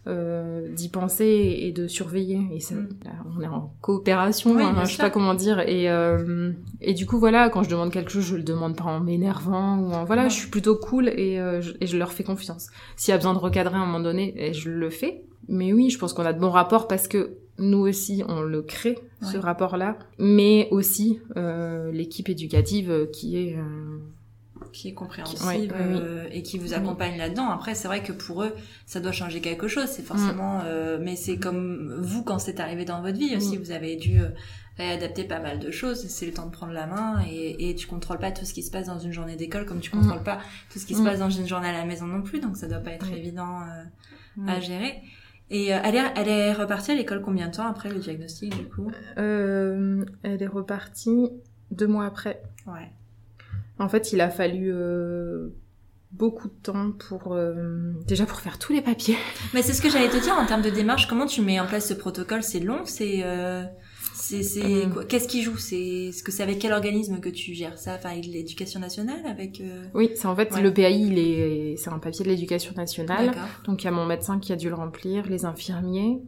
euh, 0.07 0.73
d'y 0.73 0.87
penser 0.87 1.57
et 1.61 1.71
de 1.73 1.87
surveiller. 1.87 2.39
Et 2.53 2.59
ça, 2.61 2.75
mm. 2.75 2.87
on 3.35 3.41
est 3.41 3.47
en 3.47 3.73
coopération, 3.81 4.57
hein, 4.57 4.85
je 4.85 4.93
sais 4.93 5.01
pas 5.01 5.09
comment 5.09 5.33
dire. 5.33 5.59
Et, 5.59 5.89
euh, 5.89 6.51
et 6.79 6.93
du 6.93 7.05
coup, 7.05 7.19
voilà, 7.19 7.49
quand 7.49 7.63
je 7.63 7.69
demande 7.69 7.91
quelque 7.91 8.11
chose, 8.11 8.23
je 8.23 8.37
le 8.37 8.43
demande 8.43 8.77
pas 8.77 8.85
en 8.85 9.01
m'énervant 9.01 9.77
ou 9.79 9.91
en, 9.91 10.05
voilà, 10.05 10.29
je 10.29 10.35
suis 10.35 10.49
plutôt 10.49 10.75
cool 10.75 11.09
et, 11.09 11.39
euh, 11.39 11.59
je, 11.61 11.73
et 11.81 11.87
je 11.87 11.97
leur 11.97 12.13
fais 12.13 12.23
confiance. 12.23 12.67
S'il 12.95 13.11
y 13.11 13.15
a 13.15 13.17
besoin 13.17 13.33
de 13.33 13.39
recadrer 13.39 13.75
à 13.75 13.79
un 13.79 13.85
moment 13.85 13.99
donné, 13.99 14.33
et 14.37 14.53
je 14.53 14.69
le 14.69 14.89
fais. 14.89 15.23
Mais 15.49 15.73
oui, 15.73 15.89
je 15.89 15.97
pense 15.97 16.13
qu'on 16.13 16.25
a 16.25 16.33
de 16.33 16.39
bons 16.39 16.51
rapports 16.51 16.87
parce 16.87 17.07
que 17.07 17.37
nous 17.57 17.79
aussi, 17.79 18.23
on 18.27 18.41
le 18.41 18.61
crée, 18.61 18.97
ce 19.21 19.37
rapport-là. 19.37 19.97
Mais 20.19 20.67
aussi, 20.71 21.19
l'équipe 21.91 22.29
éducative 22.29 23.07
qui 23.11 23.37
est 23.37 23.57
qui 24.71 24.89
est 24.89 24.93
compréhensive 24.93 25.73
euh, 25.75 26.27
et 26.31 26.43
qui 26.43 26.57
vous 26.57 26.73
accompagne 26.73 27.17
là-dedans. 27.17 27.49
Après, 27.49 27.75
c'est 27.75 27.87
vrai 27.87 28.03
que 28.03 28.11
pour 28.11 28.43
eux, 28.43 28.55
ça 28.85 28.99
doit 28.99 29.11
changer 29.11 29.41
quelque 29.41 29.67
chose. 29.67 29.87
C'est 29.87 30.03
forcément, 30.03 30.59
mm. 30.59 30.63
euh, 30.65 30.97
mais 31.01 31.15
c'est 31.15 31.37
comme 31.37 31.95
vous 31.99 32.23
quand 32.23 32.39
c'est 32.39 32.59
arrivé 32.59 32.85
dans 32.85 33.01
votre 33.01 33.17
vie 33.17 33.35
aussi. 33.35 33.57
Mm. 33.57 33.61
Vous 33.61 33.71
avez 33.71 33.95
dû 33.95 34.19
euh, 34.19 34.29
réadapter 34.77 35.23
pas 35.23 35.39
mal 35.39 35.59
de 35.59 35.71
choses. 35.71 36.07
C'est 36.07 36.25
le 36.25 36.33
temps 36.33 36.45
de 36.45 36.51
prendre 36.51 36.73
la 36.73 36.87
main 36.87 37.21
et, 37.29 37.69
et 37.69 37.75
tu 37.75 37.87
contrôles 37.87 38.19
pas 38.19 38.31
tout 38.31 38.45
ce 38.45 38.53
qui 38.53 38.63
se 38.63 38.71
passe 38.71 38.87
dans 38.87 38.99
une 38.99 39.11
journée 39.11 39.35
d'école 39.35 39.65
comme 39.65 39.79
tu 39.79 39.91
contrôles 39.91 40.21
mm. 40.21 40.23
pas 40.23 40.39
tout 40.71 40.79
ce 40.79 40.85
qui 40.85 40.95
se 40.95 41.03
passe 41.03 41.19
dans 41.19 41.29
une 41.29 41.47
journée 41.47 41.69
à 41.69 41.73
la 41.73 41.85
maison 41.85 42.05
non 42.05 42.21
plus. 42.21 42.39
Donc 42.39 42.57
ça 42.57 42.67
doit 42.67 42.79
pas 42.79 42.91
être 42.91 43.11
évident 43.11 43.61
à 44.47 44.59
gérer. 44.59 45.01
Et 45.49 45.67
elle, 45.67 45.95
est, 45.95 46.03
elle 46.17 46.27
est 46.27 46.53
repartie 46.53 46.91
à 46.91 46.95
l'école 46.95 47.21
combien 47.21 47.47
de 47.47 47.55
temps 47.55 47.67
après 47.67 47.89
le 47.89 47.99
diagnostic 47.99 48.55
du 48.55 48.65
coup? 48.67 48.91
Elle 49.15 50.05
est 50.23 50.47
repartie 50.47 51.29
deux 51.71 51.87
mois 51.87 52.05
après. 52.05 52.41
Ouais. 52.65 52.91
En 53.79 53.89
fait, 53.89 54.11
il 54.13 54.21
a 54.21 54.29
fallu 54.29 54.71
euh, 54.73 55.49
beaucoup 56.11 56.47
de 56.47 56.53
temps 56.63 56.91
pour 56.91 57.33
euh, 57.33 57.93
déjà 58.07 58.25
pour 58.25 58.39
faire 58.39 58.57
tous 58.57 58.73
les 58.73 58.81
papiers. 58.81 59.17
Mais 59.53 59.61
c'est 59.61 59.73
ce 59.73 59.81
que 59.81 59.89
j'allais 59.89 60.09
te 60.09 60.21
dire 60.21 60.33
en 60.33 60.45
termes 60.45 60.61
de 60.61 60.69
démarche. 60.69 61.07
Comment 61.07 61.25
tu 61.25 61.41
mets 61.41 61.59
en 61.59 61.67
place 61.67 61.87
ce 61.87 61.93
protocole? 61.93 62.43
C'est 62.43 62.59
long, 62.59 62.81
c'est 62.85 63.23
euh, 63.23 63.63
c'est 64.13 64.43
c'est 64.43 64.87
qu'est-ce 65.07 65.27
qui 65.27 65.43
joue? 65.43 65.57
C'est 65.57 66.11
ce 66.11 66.23
que 66.23 66.31
c'est 66.31 66.43
avec 66.43 66.59
quel 66.59 66.73
organisme 66.73 67.19
que 67.19 67.29
tu 67.29 67.53
gères 67.53 67.77
ça? 67.77 67.95
Enfin, 67.95 68.15
l'éducation 68.15 68.79
nationale 68.79 69.25
avec. 69.25 69.61
Oui, 69.93 70.11
c'est 70.15 70.27
en 70.27 70.35
fait 70.35 70.59
le 70.59 70.73
PAI, 70.73 70.99
il 70.99 71.19
est 71.19 71.75
c'est 71.77 71.89
un 71.89 71.99
papier 71.99 72.25
de 72.25 72.29
l'éducation 72.29 72.73
nationale. 72.75 73.31
Donc 73.65 73.83
il 73.83 73.85
y 73.85 73.89
a 73.89 73.91
mon 73.91 74.05
médecin 74.05 74.39
qui 74.39 74.53
a 74.53 74.55
dû 74.55 74.69
le 74.69 74.75
remplir, 74.75 75.27
les 75.27 75.45
infirmiers. 75.45 76.21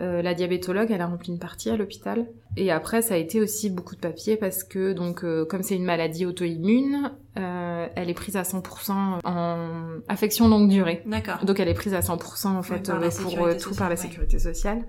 Euh, 0.00 0.22
la 0.22 0.32
diabétologue, 0.34 0.90
elle 0.90 1.02
a 1.02 1.06
rempli 1.06 1.30
une 1.30 1.38
partie 1.38 1.68
à 1.68 1.76
l'hôpital. 1.76 2.26
Et 2.56 2.70
après, 2.70 3.02
ça 3.02 3.14
a 3.14 3.16
été 3.18 3.40
aussi 3.40 3.68
beaucoup 3.68 3.94
de 3.94 4.00
papier 4.00 4.36
parce 4.36 4.64
que, 4.64 4.92
donc, 4.92 5.22
euh, 5.22 5.44
comme 5.44 5.62
c'est 5.62 5.76
une 5.76 5.84
maladie 5.84 6.24
auto-immune, 6.24 7.12
euh, 7.38 7.86
elle 7.94 8.08
est 8.08 8.14
prise 8.14 8.36
à 8.36 8.42
100% 8.42 9.20
en 9.24 9.68
affection 10.08 10.48
longue 10.48 10.68
durée. 10.68 11.02
D'accord. 11.06 11.44
Donc, 11.44 11.60
elle 11.60 11.68
est 11.68 11.74
prise 11.74 11.94
à 11.94 12.00
100% 12.00 12.48
en 12.48 12.62
fait 12.62 12.90
pour 13.20 13.56
tout 13.56 13.74
par 13.74 13.90
la 13.90 13.96
sécurité 13.96 14.38
sociale. 14.38 14.86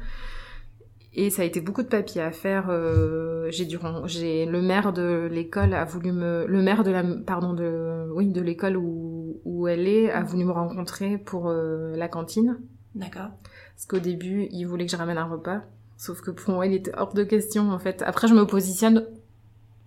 Et 1.16 1.30
ça 1.30 1.44
a 1.44 1.46
été 1.46 1.62
beaucoup 1.62 1.84
de 1.84 1.90
papier 1.90 2.22
à 2.22 2.32
faire. 2.32 2.72
j'ai 3.50 3.66
dû, 3.66 3.78
j'ai 4.06 4.46
le 4.46 4.62
maire 4.62 4.94
de 4.94 5.28
l'école 5.30 5.74
a 5.76 5.86
voulu 5.86 6.12
me, 6.12 6.46
le 6.48 6.62
maire 6.64 6.84
de 6.84 6.90
la, 6.90 7.04
pardon 7.04 7.54
de, 7.54 8.08
oui, 8.16 8.32
de 8.32 8.42
l'école 8.42 8.78
où 8.78 9.42
où 9.46 9.68
elle 9.68 9.88
est 9.88 10.10
a 10.10 10.24
voulu 10.24 10.46
me 10.46 10.52
rencontrer 10.52 11.18
pour 11.20 11.50
la 11.52 12.08
cantine. 12.08 12.58
D'accord. 12.96 13.30
Parce 13.76 13.86
qu'au 13.88 14.00
début, 14.00 14.48
il 14.52 14.66
voulait 14.66 14.86
que 14.86 14.92
je 14.92 14.98
ramène 14.98 15.18
un 15.18 15.26
repas. 15.26 15.62
Sauf 15.98 16.22
que 16.22 16.32
pour 16.32 16.54
moi, 16.54 16.66
il 16.66 16.74
était 16.74 16.92
hors 16.98 17.14
de 17.14 17.24
question, 17.24 17.72
en 17.72 17.80
fait. 17.80 18.04
Après, 18.06 18.28
je 18.28 18.34
me 18.34 18.46
positionne 18.46 19.06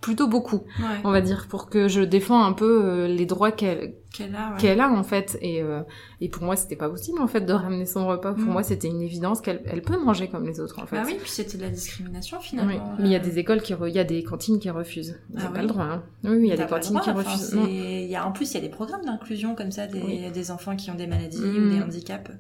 plutôt 0.01 0.29
beaucoup, 0.29 0.63
on 1.05 1.11
va 1.11 1.21
dire, 1.21 1.47
pour 1.49 1.69
que 1.69 1.89
je 1.89 2.01
défends 2.01 2.45
un 2.45 2.53
peu 2.53 2.85
euh, 2.85 3.09
les 3.09 3.27
droits 3.27 3.51
qu'elle 3.51 3.95
qu'elle 4.13 4.81
a, 4.81 4.91
en 4.91 5.03
fait. 5.03 5.37
Et, 5.43 5.63
euh, 5.63 5.81
et 6.21 6.29
pour 6.29 6.45
moi, 6.45 6.55
c'était 6.55 6.77
pas 6.77 6.89
possible, 6.89 7.21
en 7.21 7.27
fait, 7.27 7.41
de 7.41 7.53
ramener 7.53 7.87
son 7.87 8.07
repas. 8.07 8.33
Pour 8.33 8.45
mm. 8.45 8.53
moi, 8.53 8.63
c'était 8.63 8.89
une 8.89 9.03
évidence 9.03 9.41
qu'elle 9.41 9.63
elle 9.67 9.83
peut 9.83 9.99
manger 9.99 10.29
comme 10.29 10.47
les 10.47 10.61
autres, 10.61 10.79
en 10.81 10.87
fait. 10.87 10.99
Ah 10.99 11.03
oui, 11.05 11.17
puis 11.21 11.29
c'était 11.29 11.59
de 11.59 11.63
la 11.63 11.71
discrimination, 11.71 12.41
finalement. 12.41 12.73
Oui. 12.73 12.97
Mais 13.01 13.09
il 13.09 13.13
y 13.13 13.17
a 13.17 13.21
des 13.21 13.39
écoles 13.39 13.63
qui... 13.63 13.75
Il 13.75 13.95
y 13.95 13.99
a 13.99 14.05
des 14.05 14.23
cantines 14.23 14.59
qui 14.59 14.71
refusent. 14.71 15.19
Ils 15.35 15.43
ah 15.45 15.49
pas 15.49 15.63
le 15.63 15.69
droit, 15.69 15.85
hein. 15.85 16.03
Oui, 16.25 16.39
il 16.41 16.47
y 16.47 16.53
a 16.53 16.57
des 16.57 16.67
cantines 16.67 17.01
qui 17.01 17.11
refusent. 17.11 17.59
Il 17.67 18.07
y 18.07 18.17
a, 18.17 18.27
en 18.27 18.33
plus, 18.33 18.53
il 18.53 18.55
y 18.55 18.59
a 18.59 18.63
des 18.63 18.71
programmes 18.71 19.05
d'inclusion 19.05 19.55
comme 19.55 19.73
ça, 19.73 19.87
des, 19.87 20.31
des 20.31 20.51
enfants 20.51 20.77
qui 20.77 20.91
ont 20.91 20.95
des 20.95 21.07
maladies 21.07 21.43
ou 21.43 21.69
des 21.69 21.79
mm. 21.79 21.83
handicaps. 21.83 22.31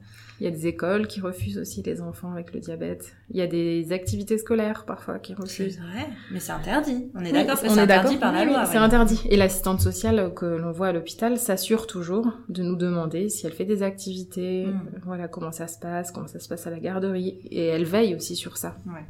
Il 0.40 0.44
y 0.44 0.46
a 0.46 0.50
des 0.50 0.66
écoles 0.66 1.06
qui 1.06 1.20
refusent 1.20 1.58
aussi 1.58 1.82
les 1.82 2.00
enfants 2.02 2.30
avec 2.32 2.52
le 2.52 2.60
diabète. 2.60 3.14
Il 3.30 3.36
y 3.36 3.40
a 3.42 3.46
des 3.46 3.92
activités 3.92 4.36
scolaires 4.38 4.84
parfois 4.86 5.18
qui 5.18 5.32
refusent. 5.34 5.76
C'est 5.76 5.80
vrai, 5.80 6.08
mais 6.30 6.40
c'est 6.40 6.52
interdit. 6.52 7.10
On 7.14 7.24
est 7.24 7.32
d'accord 7.32 7.60
que 7.60 7.68
c'est 7.68 7.78
interdit 7.78 8.16
par 8.16 8.32
la 8.32 8.44
loi. 8.44 8.66
c'est 8.66 8.76
interdit. 8.76 9.20
Et 9.30 9.36
l'assistante 9.36 9.80
sociale 9.80 10.32
que 10.34 10.44
l'on 10.44 10.72
voit 10.72 10.88
à 10.88 10.92
l'hôpital 10.92 11.38
s'assure 11.38 11.86
toujours 11.86 12.32
de 12.48 12.62
nous 12.62 12.76
demander 12.76 13.28
si 13.30 13.46
elle 13.46 13.52
fait 13.54 13.64
des 13.64 13.82
activités, 13.82 14.66
Mm. 14.66 14.70
euh, 14.94 14.98
voilà 15.04 15.28
comment 15.28 15.52
ça 15.52 15.66
se 15.68 15.78
passe, 15.78 16.10
comment 16.12 16.26
ça 16.28 16.38
se 16.40 16.48
passe 16.48 16.66
à 16.66 16.70
la 16.70 16.80
garderie, 16.80 17.38
et 17.50 17.66
elle 17.66 17.84
veille 17.84 18.14
aussi 18.14 18.36
sur 18.36 18.56
ça. 18.58 18.76
Ouais. 18.86 19.04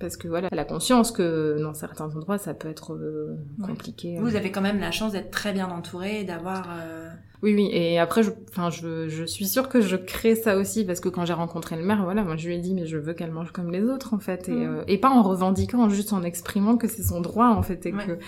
Parce 0.00 0.16
que 0.16 0.26
voilà, 0.28 0.48
elle 0.50 0.58
a 0.58 0.64
conscience 0.64 1.12
que 1.12 1.56
dans 1.60 1.72
certains 1.72 2.06
endroits, 2.16 2.36
ça 2.36 2.52
peut 2.52 2.68
être 2.68 2.94
euh, 2.94 3.36
compliqué. 3.62 4.18
Vous 4.20 4.34
avez 4.34 4.50
quand 4.50 4.60
même 4.60 4.80
la 4.80 4.90
chance 4.90 5.12
d'être 5.12 5.30
très 5.30 5.52
bien 5.52 5.68
entouré 5.68 6.20
et 6.20 6.24
d'avoir. 6.24 6.68
euh, 6.80 7.08
Oui, 7.44 7.54
oui. 7.54 7.68
Et 7.72 7.98
après, 7.98 8.22
je, 8.22 8.30
enfin, 8.50 8.70
je, 8.70 9.08
je 9.08 9.24
suis 9.24 9.46
sûre 9.46 9.68
que 9.68 9.80
je 9.80 9.96
crée 9.96 10.34
ça 10.34 10.56
aussi 10.56 10.84
parce 10.84 10.98
que 11.00 11.08
quand 11.10 11.24
j'ai 11.26 11.34
rencontré 11.34 11.76
le 11.76 11.84
maire, 11.84 12.02
voilà, 12.02 12.24
moi 12.24 12.36
je 12.36 12.48
lui 12.48 12.54
ai 12.56 12.58
dit 12.58 12.74
mais 12.74 12.86
je 12.86 12.96
veux 12.96 13.12
qu'elle 13.12 13.30
mange 13.32 13.52
comme 13.52 13.70
les 13.70 13.82
autres 13.84 14.14
en 14.14 14.18
fait, 14.18 14.48
et, 14.48 14.52
Mhm. 14.52 14.62
euh, 14.78 14.82
et 14.88 14.98
pas 14.98 15.10
en 15.10 15.22
revendiquant, 15.22 15.88
juste 15.90 16.12
en 16.12 16.22
exprimant 16.22 16.76
que 16.76 16.88
c'est 16.88 17.02
son 17.02 17.20
droit 17.20 17.48
en 17.48 17.62
fait 17.62 17.84
et 17.86 17.92
Ouais. 17.92 18.04
que. 18.06 18.18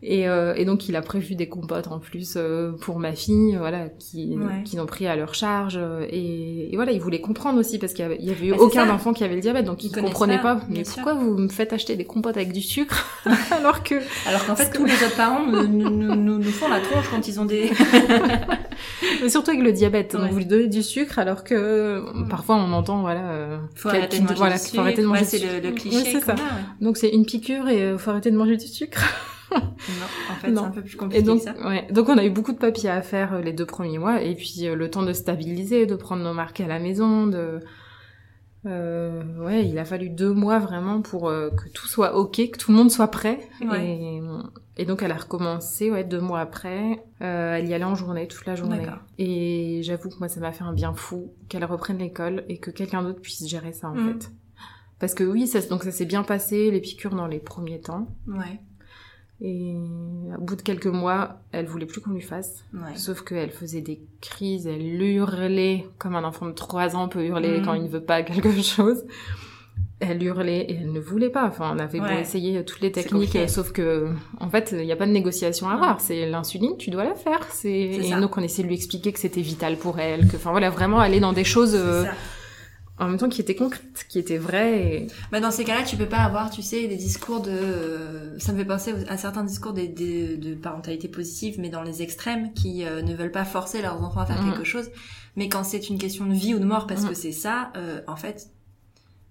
Et, 0.00 0.28
euh, 0.28 0.54
et 0.54 0.64
donc 0.64 0.88
il 0.88 0.94
a 0.94 1.02
prévu 1.02 1.34
des 1.34 1.48
compotes 1.48 1.88
en 1.88 1.98
plus 1.98 2.34
euh, 2.36 2.70
pour 2.80 3.00
ma 3.00 3.12
fille, 3.14 3.56
voilà, 3.58 3.88
qui 3.98 4.36
Ouais. 4.38 4.62
qui 4.64 4.76
l'ont 4.76 4.86
pris 4.86 5.08
à 5.08 5.16
leur 5.16 5.34
charge. 5.34 5.76
euh, 5.76 6.06
Et, 6.10 6.72
et 6.72 6.76
voilà, 6.76 6.92
il 6.92 7.00
voulait 7.00 7.20
comprendre 7.20 7.58
aussi 7.58 7.78
parce 7.80 7.92
qu'il 7.94 8.04
y 8.04 8.06
avait, 8.06 8.16
eu 8.46 8.50
Bah, 8.50 8.56
c'est 8.58 8.62
aucun 8.62 8.88
enfant 8.90 9.12
qui 9.12 9.24
avait 9.24 9.34
le 9.34 9.40
diabète, 9.40 9.64
donc 9.64 9.82
il 9.82 9.90
comprenait 9.90 10.40
pas, 10.40 10.60
Mais 10.68 10.84
sûr. 10.84 10.94
pourquoi 10.94 11.14
vous 11.14 11.36
me 11.36 11.48
faites 11.48 11.72
acheter 11.72 11.96
des 11.96 12.04
compotes 12.04 12.36
avec 12.36 12.52
du 12.52 12.60
sucre 12.62 13.06
alors 13.50 13.82
que 13.82 13.96
Alors 14.28 14.46
qu'en 14.46 14.54
fait, 14.54 14.70
tous 14.72 14.84
les 14.84 14.92
autres 14.92 15.16
parents 15.16 15.44
nous, 15.44 15.66
nous, 15.66 15.90
nous, 15.90 16.38
nous- 16.38 16.42
font 16.44 16.68
la 16.68 16.80
tronche 16.80 17.08
quand 17.10 17.26
ils 17.26 17.40
ont 17.40 17.44
des. 17.44 17.70
Mais 19.22 19.28
surtout 19.28 19.50
avec 19.50 19.62
le 19.64 19.72
diabète, 19.72 20.14
Ouais. 20.14 20.20
donc 20.20 20.30
vous 20.30 20.38
lui 20.38 20.46
donnez 20.46 20.68
du 20.68 20.82
sucre 20.84 21.18
alors 21.18 21.42
que 21.44 21.54
euh, 21.54 22.00
Mm. 22.14 22.28
parfois 22.28 22.54
on 22.56 22.72
entend 22.72 23.00
voilà. 23.00 23.30
euh, 23.32 23.58
Faut 23.74 23.88
arrêter 23.88 24.18
de 24.18 24.22
manger 24.22 24.34
voilà, 24.36 24.54
du 24.56 24.60
sucre. 24.62 24.74
faut 24.76 24.80
arrêter 24.82 25.02
de 25.02 25.06
manger 25.06 25.20
Ouais, 25.22 25.26
c'est 25.26 25.38
le, 25.40 25.60
le 25.60 25.68
Oui, 25.70 25.74
cliché. 25.74 26.04
c'est 26.12 26.20
ça. 26.20 26.34
Donc 26.80 26.96
c'est 26.96 27.08
une 27.08 27.26
piqûre 27.26 27.68
et 27.68 27.98
faut 27.98 28.10
arrêter 28.10 28.30
de 28.30 28.36
manger 28.36 28.56
du 28.56 28.66
sucre. 28.68 29.02
Non, 29.50 29.60
en 30.30 30.34
fait, 30.40 30.52
c'est 30.54 30.58
un 30.58 30.70
peu 30.70 30.82
plus 30.82 30.96
compliqué 30.96 31.20
Et 31.22 31.24
donc 31.26 31.38
que 31.38 31.44
ça. 31.44 31.54
ouais, 31.68 31.86
donc 31.90 32.08
on 32.08 32.18
a 32.18 32.24
eu 32.24 32.30
beaucoup 32.30 32.52
de 32.52 32.58
papiers 32.58 32.90
à 32.90 33.00
faire 33.02 33.34
euh, 33.34 33.40
les 33.40 33.52
deux 33.52 33.66
premiers 33.66 33.98
mois 33.98 34.20
et 34.22 34.34
puis 34.34 34.66
euh, 34.66 34.74
le 34.74 34.90
temps 34.90 35.02
de 35.02 35.12
stabiliser, 35.12 35.86
de 35.86 35.94
prendre 35.96 36.22
nos 36.22 36.34
marques 36.34 36.60
à 36.60 36.66
la 36.66 36.78
maison, 36.78 37.26
de 37.26 37.60
euh, 38.66 39.22
ouais, 39.44 39.66
il 39.68 39.78
a 39.78 39.84
fallu 39.84 40.10
deux 40.10 40.32
mois 40.32 40.58
vraiment 40.58 41.00
pour 41.00 41.28
euh, 41.28 41.50
que 41.50 41.68
tout 41.72 41.86
soit 41.86 42.16
ok, 42.16 42.50
que 42.50 42.58
tout 42.58 42.72
le 42.72 42.76
monde 42.76 42.90
soit 42.90 43.08
prêt. 43.08 43.38
Ouais. 43.62 43.86
Et, 43.86 44.20
et 44.82 44.84
donc 44.84 45.02
elle 45.02 45.12
a 45.12 45.16
recommencé 45.16 45.90
ouais 45.90 46.04
deux 46.04 46.20
mois 46.20 46.40
après. 46.40 47.02
Elle 47.20 47.66
y 47.68 47.74
allait 47.74 47.84
en 47.84 47.94
journée 47.94 48.26
toute 48.28 48.46
la 48.46 48.54
journée. 48.56 48.82
Et 49.18 49.80
j'avoue 49.84 50.08
que 50.10 50.18
moi 50.18 50.28
ça 50.28 50.40
m'a 50.40 50.52
fait 50.52 50.64
un 50.64 50.72
bien 50.72 50.92
fou 50.92 51.32
qu'elle 51.48 51.64
reprenne 51.64 51.98
l'école 51.98 52.44
et 52.48 52.58
que 52.58 52.70
quelqu'un 52.70 53.02
d'autre 53.02 53.20
puisse 53.20 53.46
gérer 53.48 53.72
ça 53.72 53.88
en 53.88 53.94
Mm. 53.94 54.12
fait. 54.20 54.30
Parce 54.98 55.14
que 55.14 55.22
oui, 55.22 55.46
ça, 55.46 55.60
donc 55.60 55.84
ça 55.84 55.92
s'est 55.92 56.06
bien 56.06 56.24
passé 56.24 56.72
les 56.72 56.80
piqûres 56.80 57.14
dans 57.14 57.28
les 57.28 57.38
premiers 57.38 57.80
temps. 57.80 58.08
Ouais, 58.26 58.60
Et 59.40 59.74
au 60.36 60.40
bout 60.42 60.56
de 60.56 60.62
quelques 60.62 60.86
mois, 60.86 61.40
elle 61.52 61.66
voulait 61.66 61.86
plus 61.86 62.00
qu'on 62.00 62.10
lui 62.10 62.20
fasse. 62.22 62.64
ouais. 62.74 62.96
Sauf 62.96 63.22
qu'elle 63.22 63.50
faisait 63.50 63.80
des 63.82 64.00
crises, 64.20 64.66
elle 64.66 65.00
hurlait 65.00 65.86
comme 65.98 66.16
un 66.16 66.24
enfant 66.24 66.46
de 66.46 66.52
3 66.52 66.96
ans 66.96 67.06
peut 67.08 67.24
hurler 67.24 67.58
Mhm. 67.58 67.64
quand 67.64 67.74
il 67.74 67.84
ne 67.84 67.88
veut 67.88 68.02
pas 68.02 68.22
quelque 68.24 68.50
chose. 68.62 69.04
Elle 70.00 70.22
hurlait 70.22 70.60
et 70.62 70.76
elle 70.76 70.92
ne 70.92 71.00
voulait 71.00 71.28
pas. 71.30 71.46
Enfin, 71.48 71.72
on 71.74 71.78
avait 71.80 71.98
beau 71.98 72.04
Ouais. 72.06 72.20
essayer 72.20 72.64
toutes 72.64 72.80
les 72.80 72.92
techniques, 72.92 73.26
compliqué. 73.30 73.48
sauf 73.48 73.72
que, 73.72 74.08
en 74.38 74.48
fait, 74.48 74.70
il 74.76 74.84
n'y 74.84 74.92
a 74.92 74.96
pas 74.96 75.06
de 75.06 75.12
négociation 75.12 75.68
à 75.68 75.74
avoir. 75.74 76.00
C'est 76.00 76.28
l'insuline, 76.28 76.76
tu 76.76 76.90
dois 76.90 77.02
la 77.04 77.14
faire. 77.16 77.40
C'est 77.50 77.70
et 77.72 78.02
ça. 78.04 78.20
donc 78.20 78.36
on 78.38 78.40
essayait 78.42 78.62
de 78.64 78.68
lui 78.68 78.76
expliquer 78.76 79.12
que 79.12 79.18
c'était 79.18 79.40
vital 79.40 79.76
pour 79.76 79.98
elle, 79.98 80.28
que, 80.28 80.36
enfin 80.36 80.50
voilà, 80.52 80.70
vraiment 80.70 81.00
aller 81.00 81.18
dans 81.20 81.32
des 81.32 81.42
choses 81.44 81.74
euh. 81.76 82.04
En 83.00 83.06
même 83.08 83.18
temps 83.18 83.28
qui 83.28 83.40
étaient 83.40 83.54
concrètes, 83.54 84.06
qui 84.08 84.18
étaient 84.18 84.38
vraies. 84.38 84.82
Et... 84.82 85.06
Bah 85.32 85.40
dans 85.40 85.50
ces 85.50 85.64
cas-là, 85.64 85.82
tu 85.84 85.96
peux 85.96 86.06
pas 86.06 86.18
avoir, 86.18 86.50
tu 86.50 86.62
sais, 86.62 86.86
des 86.88 86.96
discours 86.96 87.40
de... 87.40 87.50
euh, 87.50 88.38
Ça 88.38 88.52
me 88.52 88.58
fait 88.58 88.64
penser 88.64 88.94
à 89.08 89.16
certains 89.16 89.44
discours 89.44 89.72
des, 89.72 89.88
des- 89.88 90.36
de 90.36 90.54
parentalité 90.54 91.08
positive, 91.08 91.56
mais 91.58 91.68
dans 91.68 91.82
les 91.82 92.02
extrêmes, 92.02 92.52
qui 92.54 92.84
euh, 92.84 93.02
ne 93.02 93.14
veulent 93.14 93.30
pas 93.32 93.44
forcer 93.44 93.82
leurs 93.82 94.02
enfants 94.02 94.20
à 94.20 94.26
faire 94.26 94.42
Mhm. 94.42 94.52
quelque 94.52 94.64
chose. 94.64 94.90
Mais 95.36 95.48
quand 95.48 95.64
c'est 95.64 95.88
une 95.88 95.98
question 95.98 96.26
de 96.26 96.34
vie 96.34 96.54
ou 96.54 96.58
de 96.58 96.64
mort, 96.64 96.86
parce 96.86 97.02
Mhm. 97.02 97.08
que 97.10 97.14
c'est 97.14 97.32
ça, 97.32 97.70
euh, 97.76 98.00
en 98.08 98.16
fait, 98.16 98.48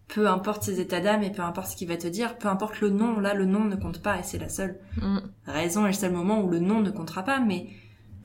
peu 0.07 0.27
importe 0.29 0.63
ses 0.63 0.79
états 0.79 1.01
d'âme 1.01 1.21
et 1.23 1.31
peu 1.31 1.41
importe 1.41 1.71
ce 1.71 1.75
qu'il 1.75 1.89
va 1.89 1.97
te 1.97 2.07
dire, 2.07 2.37
peu 2.37 2.47
importe 2.47 2.79
le 2.79 2.89
nom, 2.89 3.19
là, 3.19 3.33
le 3.33 3.43
nom 3.45 3.65
ne 3.65 3.75
compte 3.75 4.01
pas 4.01 4.15
et 4.17 4.23
c'est 4.23 4.37
la 4.39 4.47
seule 4.47 4.77
Mm. 5.01 5.17
raison 5.45 5.83
et 5.85 5.89
le 5.89 5.93
seul 5.93 6.13
moment 6.13 6.41
où 6.41 6.49
le 6.49 6.59
nom 6.59 6.79
ne 6.81 6.89
comptera 6.91 7.23
pas, 7.23 7.39
mais... 7.41 7.67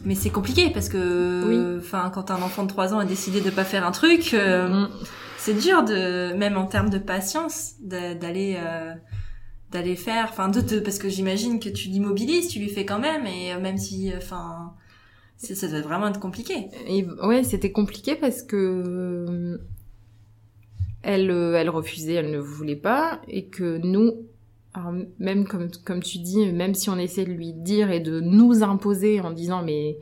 Mais 0.04 0.14
c'est 0.16 0.30
compliqué 0.30 0.70
parce 0.70 0.88
que, 0.88 1.78
enfin, 1.80 2.10
quand 2.12 2.32
un 2.32 2.42
enfant 2.42 2.64
de 2.64 2.68
3 2.68 2.92
ans 2.92 2.98
a 2.98 3.04
décidé 3.04 3.40
de 3.40 3.50
pas 3.50 3.62
faire 3.64 3.86
un 3.86 3.92
truc, 3.92 4.34
euh. 4.34 4.86
C'est 5.42 5.54
dur 5.54 5.82
de 5.82 6.34
même 6.34 6.56
en 6.56 6.66
termes 6.66 6.88
de 6.88 6.98
patience 6.98 7.74
euh, 7.92 8.14
d'aller 8.14 9.96
faire 9.96 10.28
enfin 10.30 10.48
de 10.48 10.78
parce 10.78 10.98
que 10.98 11.08
j'imagine 11.08 11.58
que 11.58 11.68
tu 11.68 11.88
l'immobilises 11.88 12.46
tu 12.46 12.60
lui 12.60 12.68
fais 12.68 12.84
quand 12.84 13.00
même 13.00 13.26
et 13.26 13.52
euh, 13.52 13.58
même 13.60 13.76
si 13.76 14.12
euh, 14.12 14.18
enfin 14.18 14.74
ça 15.36 15.66
doit 15.66 15.80
vraiment 15.80 16.06
être 16.06 16.20
compliqué. 16.20 16.68
Et 16.86 17.04
ouais, 17.24 17.42
c'était 17.42 17.72
compliqué 17.72 18.14
parce 18.14 18.44
que 18.44 19.58
elle, 21.02 21.30
elle 21.30 21.68
refusait, 21.68 22.12
elle 22.12 22.30
ne 22.30 22.38
voulait 22.38 22.76
pas, 22.76 23.20
et 23.26 23.46
que 23.46 23.78
nous, 23.78 24.12
même 25.18 25.48
comme 25.48 25.68
comme 25.84 26.00
tu 26.00 26.18
dis, 26.18 26.46
même 26.52 26.76
si 26.76 26.90
on 26.90 26.96
essaie 26.96 27.24
de 27.24 27.32
lui 27.32 27.54
dire 27.54 27.90
et 27.90 27.98
de 27.98 28.20
nous 28.20 28.62
imposer 28.62 29.20
en 29.20 29.32
disant 29.32 29.64
mais 29.64 29.98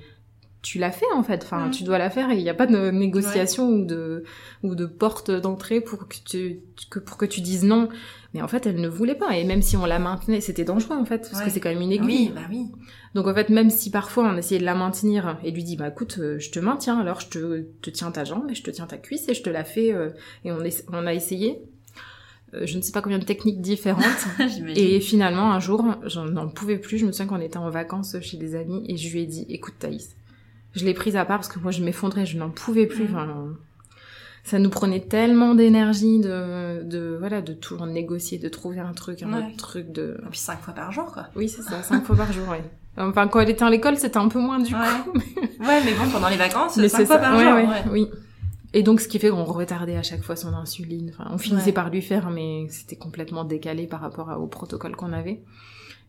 tu 0.62 0.78
l'as 0.78 0.90
fait 0.92 1.06
en 1.14 1.22
fait, 1.22 1.42
enfin 1.42 1.70
tu 1.70 1.84
dois 1.84 1.96
la 1.98 2.10
faire 2.10 2.30
et 2.30 2.36
il 2.36 2.42
n'y 2.42 2.50
a 2.50 2.54
pas 2.54 2.66
de 2.66 2.90
négociation 2.90 3.68
ou 3.70 3.84
de 3.84 4.24
ou 4.62 4.74
de 4.74 4.84
porte 4.86 5.30
d'entrée 5.30 5.80
pour 5.80 6.06
que 6.06 6.16
tu 6.24 6.60
que 6.90 6.98
pour 6.98 7.16
que 7.16 7.24
tu 7.26 7.40
dises 7.40 7.64
non. 7.64 7.88
Mais 8.34 8.42
en 8.42 8.46
fait, 8.48 8.64
elle 8.66 8.80
ne 8.80 8.86
voulait 8.88 9.14
pas 9.16 9.36
et 9.36 9.44
même 9.44 9.62
si 9.62 9.76
on 9.76 9.86
la 9.86 9.98
maintenait, 9.98 10.40
c'était 10.40 10.64
dangereux 10.64 10.96
en 10.96 11.04
fait 11.04 11.22
parce 11.28 11.38
Ouais. 11.40 11.46
que 11.46 11.50
c'est 11.50 11.60
quand 11.60 11.70
même 11.70 11.80
une 11.80 11.90
aiguille. 11.92 12.28
oui 12.28 12.32
bah 12.34 12.42
oui 12.50 12.66
Donc 13.14 13.26
en 13.26 13.34
fait, 13.34 13.48
même 13.48 13.70
si 13.70 13.90
parfois 13.90 14.30
on 14.32 14.36
essayait 14.36 14.60
de 14.60 14.64
la 14.66 14.74
maintenir 14.74 15.38
et 15.42 15.50
lui 15.50 15.64
dit 15.64 15.76
bah 15.76 15.88
écoute, 15.88 16.16
euh, 16.20 16.38
je 16.38 16.50
te 16.50 16.58
maintiens, 16.60 17.00
alors 17.00 17.20
je 17.20 17.28
te, 17.28 17.62
te 17.82 17.90
tiens 17.90 18.10
ta 18.12 18.24
jambe 18.24 18.48
et 18.50 18.54
je 18.54 18.62
te 18.62 18.70
tiens 18.70 18.86
ta 18.86 18.98
cuisse 18.98 19.28
et 19.28 19.34
je 19.34 19.42
te 19.42 19.50
la 19.50 19.64
fais 19.64 19.92
euh, 19.92 20.10
et 20.44 20.52
on, 20.52 20.60
essa- 20.62 20.84
on 20.92 21.06
a 21.06 21.14
essayé. 21.14 21.58
euh, 22.54 22.66
je 22.66 22.76
ne 22.76 22.82
sais 22.82 22.92
pas 22.92 23.00
combien 23.02 23.18
de 23.18 23.24
techniques 23.24 23.60
différentes. 23.62 24.04
et 24.76 25.00
finalement, 25.00 25.52
un 25.52 25.58
jour, 25.60 25.84
j'en 26.06 26.24
n'en 26.26 26.48
pouvais 26.48 26.78
plus. 26.78 26.98
Je 26.98 27.06
me 27.06 27.12
souviens 27.12 27.26
qu'on 27.26 27.40
était 27.40 27.56
en 27.58 27.70
vacances 27.70 28.14
chez 28.20 28.36
des 28.36 28.54
amis 28.54 28.84
et 28.88 28.96
je 28.96 29.10
lui 29.12 29.22
ai 29.22 29.26
dit, 29.26 29.44
écoute 29.48 29.74
Thaïs, 29.80 30.14
je 30.74 30.84
l'ai 30.84 30.94
prise 30.94 31.16
à 31.16 31.24
part 31.24 31.38
parce 31.38 31.48
que 31.48 31.58
moi 31.58 31.70
je 31.72 31.82
m'effondrais, 31.82 32.26
je 32.26 32.38
n'en 32.38 32.50
pouvais 32.50 32.86
plus. 32.86 33.04
Enfin, 33.04 33.26
ça 34.44 34.58
nous 34.58 34.70
prenait 34.70 35.00
tellement 35.00 35.54
d'énergie 35.54 36.18
de, 36.20 36.82
de, 36.82 37.16
voilà, 37.18 37.42
de 37.42 37.52
toujours 37.52 37.86
négocier, 37.86 38.38
de 38.38 38.48
trouver 38.48 38.80
un 38.80 38.92
truc, 38.92 39.22
un 39.22 39.32
Ouais. 39.32 39.38
autre 39.46 39.56
truc 39.56 39.92
de... 39.92 40.16
et 40.26 40.30
puis 40.30 40.38
cinq 40.38 40.60
fois 40.60 40.72
par 40.74 40.90
jour 40.92 41.06
quoi 41.12 41.26
Oui, 41.36 41.48
c'est 41.48 41.62
ça, 41.62 41.82
cinq 41.82 42.04
fois 42.04 42.16
par 42.16 42.32
jour, 42.32 42.44
oui. 42.50 42.56
Enfin, 42.96 43.28
quand 43.28 43.40
elle 43.40 43.50
était 43.50 43.64
à 43.64 43.70
l'école, 43.70 43.96
c'était 43.96 44.16
un 44.18 44.28
peu 44.28 44.38
moins 44.40 44.58
du 44.58 44.74
Ouais. 44.74 44.80
coup. 45.04 45.12
ouais 45.60 45.84
mais 45.84 45.92
bon 45.92 46.08
pendant 46.12 46.28
les 46.28 46.36
vacances 46.36 46.76
Mais 46.78 46.88
cinq 46.88 47.06
fois 47.06 47.16
ça, 47.16 47.22
par 47.22 47.36
ouais, 47.36 47.64
jour 47.84 47.92
oui. 47.92 48.08
Et 48.72 48.82
donc, 48.84 49.00
ce 49.00 49.08
qui 49.08 49.18
fait 49.18 49.30
qu'on 49.30 49.42
retardait 49.44 49.96
à 49.96 50.02
chaque 50.04 50.22
fois 50.22 50.36
son 50.36 50.54
insuline. 50.54 51.10
Enfin, 51.12 51.28
on 51.32 51.38
finissait 51.38 51.72
par 51.72 51.90
lui 51.90 52.00
faire, 52.02 52.30
mais 52.30 52.66
c'était 52.70 52.94
complètement 52.94 53.42
décalé 53.44 53.88
par 53.88 54.00
rapport 54.00 54.28
au 54.40 54.46
protocole 54.46 54.94
qu'on 54.94 55.12
avait. 55.12 55.40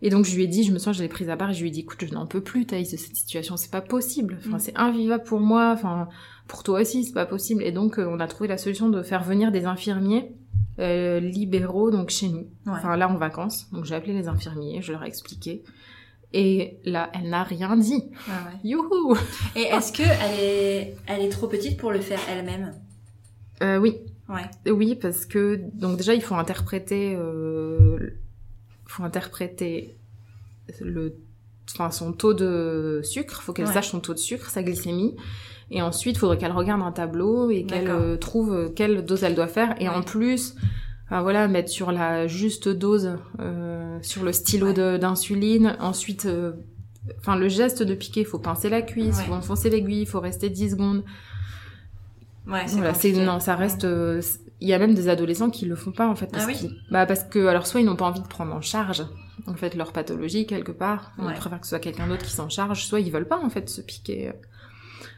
Et 0.02 0.10
donc, 0.10 0.26
je 0.26 0.36
lui 0.36 0.43
ai 0.43 0.47
dit, 0.47 0.64
je 0.64 0.72
me 0.74 0.80
sens, 0.80 0.95
je 0.97 1.02
l'ai 1.04 1.08
prise 1.10 1.30
à 1.30 1.38
part, 1.38 1.52
et 1.52 1.54
je 1.54 1.62
lui 1.62 1.68
ai 1.68 1.72
dit, 1.72 1.82
écoute, 1.82 2.04
je 2.08 2.14
n'en 2.14 2.26
peux 2.26 2.41
plus, 2.41 2.66
Thaïs, 2.66 2.91
de 2.91 2.97
cette 2.97 3.16
situation, 3.16 3.56
c'est 3.58 3.70
pas 3.72 3.82
possible. 3.82 4.38
Enfin, 4.39 4.58
Mm. 4.58 4.60
c'est 4.60 4.78
invivable 4.78 5.24
pour 5.24 5.39
moi, 5.39 5.72
enfin, 5.74 6.08
pour 6.47 6.64
toi 6.64 6.82
aussi, 6.82 7.04
c'est 7.04 7.14
pas 7.14 7.26
possible. 7.28 7.62
Et 7.64 7.72
donc, 7.72 7.99
euh, 7.99 8.08
on 8.10 8.20
a 8.20 8.28
trouvé 8.28 8.47
la 8.49 8.58
solution 8.58 8.89
de 8.89 9.04
faire 9.04 9.24
venir 9.24 9.52
des 9.52 9.66
infirmiers 9.66 10.32
euh, 10.80 11.20
libéraux, 11.20 11.91
donc 11.91 12.10
chez 12.10 12.30
nous. 12.30 12.39
Ouais. 12.66 12.74
Enfin, 12.74 12.97
là, 12.97 13.08
en 13.10 13.16
vacances. 13.18 13.68
Donc, 13.72 13.86
j'ai 13.86 13.93
appelé 13.93 14.14
les 14.14 14.28
infirmiers, 14.28 14.82
je 14.82 14.91
leur 14.91 15.04
ai 15.04 15.08
expliqué. 15.08 15.64
Et 16.34 16.78
là, 16.86 17.12
elle 17.14 17.30
n'a 17.30 17.43
rien 17.43 17.76
dit. 17.78 18.04
Ah 18.28 18.32
ouais. 18.47 18.70
Youhou 18.70 19.16
et 19.56 19.64
est-ce 19.64 19.91
que 19.91 20.02
elle 20.02 20.39
est 20.39 20.95
elle 21.06 21.22
est 21.24 21.30
trop 21.30 21.47
petite 21.47 21.78
pour 21.78 21.91
le 21.91 21.99
faire 21.99 22.20
elle-même? 22.30 22.74
Euh, 23.62 23.78
Oui, 23.78 23.97
ouais 24.30 24.72
Oui, 24.72 24.95
parce 24.95 25.26
que 25.26 25.60
donc 25.74 25.97
déjà 25.97 26.14
il 26.16 26.22
faut 26.22 26.36
interpréter, 26.36 27.14
euh, 27.18 28.12
faut 28.92 29.04
interpréter 29.04 29.96
le, 30.80 31.16
enfin 31.74 31.92
son 31.92 32.12
taux 32.14 32.34
de 32.34 33.02
sucre. 33.04 33.42
Faut 33.42 33.54
qu'elle 33.54 33.68
Ouais. 33.68 33.74
sache 33.74 33.89
son 33.89 34.00
taux 34.00 34.14
de 34.14 34.20
sucre, 34.20 34.50
sa 34.50 34.64
glycémie, 34.64 35.16
et 35.70 35.82
ensuite 35.82 36.16
il 36.16 36.20
faudrait 36.20 36.38
qu'elle 36.38 36.52
regarde 36.52 36.82
un 36.82 36.92
tableau 36.92 37.50
et 37.50 37.64
qu'elle 37.66 37.89
euh, 37.89 38.18
trouve 38.18 38.54
euh, 38.54 38.70
quelle 38.70 39.06
dose 39.06 39.24
elle 39.24 39.36
doit 39.36 39.48
faire. 39.48 39.76
Et 39.82 39.88
Ouais. 39.89 39.96
en 39.96 40.02
plus, 40.02 40.56
voilà, 41.10 41.48
mettre 41.50 41.70
sur 41.70 41.92
la 41.92 42.26
juste 42.28 42.70
dose, 42.70 43.18
euh, 43.39 43.98
sur 44.02 44.24
le 44.24 44.32
stylo 44.32 44.68
Ouais. 44.74 44.98
d'insuline. 45.00 45.76
Ensuite, 45.82 46.26
euh, 46.26 46.54
enfin 47.20 47.36
le 47.36 47.50
geste 47.50 47.84
de 47.84 47.94
piquer, 47.96 48.24
faut 48.24 48.39
pincer 48.39 48.70
la 48.70 48.82
cuisse, 48.82 49.18
Ouais. 49.18 49.24
faut 49.26 49.34
enfoncer 49.34 49.70
l'aiguille, 49.70 50.06
faut 50.06 50.20
rester 50.22 50.50
10 50.50 50.72
secondes. 50.72 51.04
ouais 52.48 52.64
c'est 52.68 52.78
Voilà, 53.12 53.26
non, 53.26 53.39
ça 53.39 53.56
reste. 53.56 53.86
Il 54.62 54.68
y 54.68 54.74
a 54.74 54.80
même 54.80 54.93
des 54.93 55.09
adolescents 55.09 55.49
qui 55.49 55.66
le 55.66 55.76
font 55.76 55.91
pas 55.91 56.07
en 56.07 56.16
fait 56.16 56.28
parce 56.32 56.45
Ah 56.45 56.47
oui 56.47 56.70
bah 56.91 57.05
parce 57.07 57.24
que 57.24 57.47
alors 57.47 57.66
soit 57.68 57.82
ils 57.82 57.86
n'ont 57.86 57.95
pas 57.95 58.05
envie 58.05 58.22
de 58.22 58.28
prendre 58.28 58.53
en 58.53 58.62
charge 58.62 59.03
en 59.47 59.55
fait 59.55 59.74
leur 59.76 59.91
pathologie 59.91 60.45
quelque 60.45 60.72
part, 60.72 61.12
Ouais. 61.18 61.34
ils 61.34 61.39
préfèrent 61.39 61.59
que 61.59 61.66
ce 61.66 61.72
soit 61.72 61.80
quelqu'un 61.80 62.07
d'autre 62.07 62.24
qui 62.24 62.32
s'en 62.32 62.47
charge, 62.47 62.86
soit 62.86 62.99
ils 62.99 63.12
veulent 63.12 63.28
pas 63.28 63.39
en 63.39 63.49
fait 63.49 63.68
se 63.70 63.82
piquer. 63.82 64.32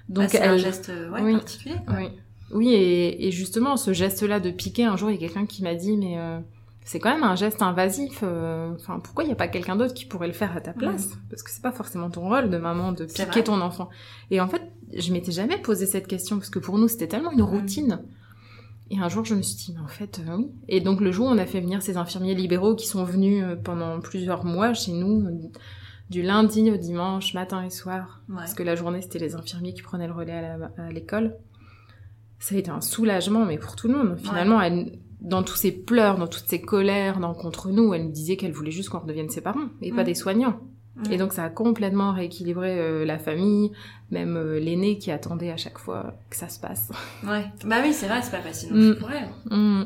Bah, 0.10 0.22
Donc 0.22 0.30
c'est 0.32 0.42
un 0.42 0.58
geste 0.58 0.90
euh, 0.90 1.10
ouais, 1.12 1.22
Oui. 1.22 1.34
particulier 1.34 1.76
quoi. 1.86 1.96
oui, 2.00 2.08
oui 2.52 2.74
et, 2.74 3.28
et 3.28 3.32
justement 3.32 3.76
ce 3.78 3.92
geste-là 3.94 4.40
de 4.40 4.50
piquer, 4.52 4.86
un 4.86 4.96
jour 4.98 5.10
il 5.12 5.16
y 5.16 5.18
a 5.18 5.20
quelqu'un 5.28 5.46
qui 5.46 5.62
m'a 5.64 5.76
dit 5.76 5.98
mais 5.98 6.18
euh, 6.18 6.40
c'est 6.86 7.00
quand 7.00 7.14
même 7.14 7.24
un 7.24 7.36
geste 7.36 7.62
invasif. 7.62 8.20
euh, 8.24 8.72
Enfin, 8.76 9.00
pourquoi 9.00 9.24
il 9.24 9.28
n'y 9.28 9.34
a 9.34 9.38
pas 9.38 9.48
quelqu'un 9.48 9.76
d'autre 9.78 9.94
qui 9.94 10.06
pourrait 10.06 10.28
le 10.28 10.34
faire 10.34 10.56
à 10.56 10.62
ta 10.62 10.72
place? 10.74 11.10
Parce 11.30 11.42
que 11.44 11.50
c'est 11.52 11.62
pas 11.62 11.72
forcément 11.72 12.10
ton 12.10 12.28
rôle 12.28 12.50
de 12.50 12.58
maman 12.58 12.92
de 12.92 13.06
piquer 13.06 13.44
ton 13.44 13.60
enfant. 13.62 13.90
Et 14.32 14.40
en 14.42 14.48
fait, 14.50 14.62
je 14.98 15.12
m'étais 15.14 15.32
jamais 15.32 15.58
posé 15.58 15.86
cette 15.86 16.08
question 16.08 16.38
parce 16.38 16.50
que 16.50 16.60
pour 16.60 16.78
nous, 16.78 16.88
c'était 16.90 17.08
tellement 17.08 17.32
une 17.32 17.42
routine. 17.42 18.02
Et 18.90 19.00
un 19.00 19.10
jour, 19.10 19.26
je 19.26 19.34
me 19.34 19.42
suis 19.42 19.56
dit, 19.56 19.74
mais 19.74 19.80
en 19.82 19.88
fait, 19.88 20.20
euh, 20.28 20.36
oui. 20.38 20.52
Et 20.68 20.80
donc, 20.82 21.00
le 21.02 21.12
jour 21.12 21.28
on 21.28 21.38
a 21.38 21.46
fait 21.46 21.62
venir 21.62 21.82
ces 21.82 21.98
infirmiers 21.98 22.36
libéraux 22.36 22.76
qui 22.76 22.86
sont 22.88 23.04
venus 23.04 23.44
euh, 23.44 23.56
pendant 23.56 24.00
plusieurs 24.00 24.46
mois 24.46 24.74
chez 24.74 24.92
nous, 24.92 25.26
euh, 25.26 25.32
du 26.10 26.22
lundi 26.22 26.70
au 26.70 26.78
dimanche, 26.78 27.34
matin 27.34 27.64
et 27.64 27.70
soir, 27.70 28.22
Ouais. 28.30 28.36
parce 28.38 28.54
que 28.54 28.62
la 28.64 28.76
journée, 28.76 29.02
c'était 29.02 29.20
les 29.20 29.36
infirmiers 29.36 29.74
qui 29.74 29.82
prenaient 29.82 30.08
le 30.08 30.14
relais 30.14 30.34
à 30.34 30.58
la- 30.58 30.72
à 30.78 30.92
l'école. 30.92 31.36
Ça 32.40 32.56
a 32.56 32.58
été 32.58 32.70
un 32.70 32.82
soulagement, 32.82 33.46
mais 33.46 33.58
pour 33.58 33.76
tout 33.76 33.88
le 33.88 33.96
monde. 33.98 34.18
Finalement, 34.20 34.62
elle, 34.62 35.00
dans 35.22 35.44
tous 35.44 35.56
ses 35.56 35.72
pleurs, 35.72 36.18
dans 36.18 36.28
toutes 36.28 36.48
ses 36.50 36.62
colères, 36.62 37.20
dans 37.20 37.34
contre 37.34 37.70
nous, 37.72 37.94
elle 37.94 38.04
nous 38.04 38.12
disait 38.12 38.36
qu'elle 38.36 38.52
voulait 38.52 38.70
juste 38.72 38.90
qu'on 38.90 39.00
redevienne 39.00 39.30
ses 39.30 39.40
parents, 39.42 39.70
et 39.82 39.92
pas 39.94 40.02
Mm. 40.04 40.06
des 40.06 40.16
soignants. 40.16 40.60
Mm. 40.96 41.12
Et 41.12 41.18
donc, 41.18 41.34
ça 41.34 41.44
a 41.46 41.50
complètement 41.50 42.12
rééquilibré 42.14 42.80
euh, 42.80 43.04
la 43.06 43.18
famille, 43.18 43.72
même 44.12 44.38
euh, 44.38 44.60
l'aîné 44.60 44.98
qui 45.00 45.10
attendait 45.12 45.52
à 45.52 45.58
chaque 45.58 45.80
fois 45.80 46.14
que 46.30 46.36
ça 46.36 46.50
se 46.50 46.60
passe. 46.60 46.90
Ouais. 47.28 47.46
Bah 47.66 47.78
oui, 47.84 47.94
c'est 47.94 48.08
vrai, 48.08 48.22
c'est 48.22 48.32
pas 48.32 48.42
facile 48.42 48.74
non 48.74 48.80
Mm. 48.80 48.92
plus 48.92 49.00
pour 49.00 49.12
elle. 49.12 49.30
Mm. 49.58 49.84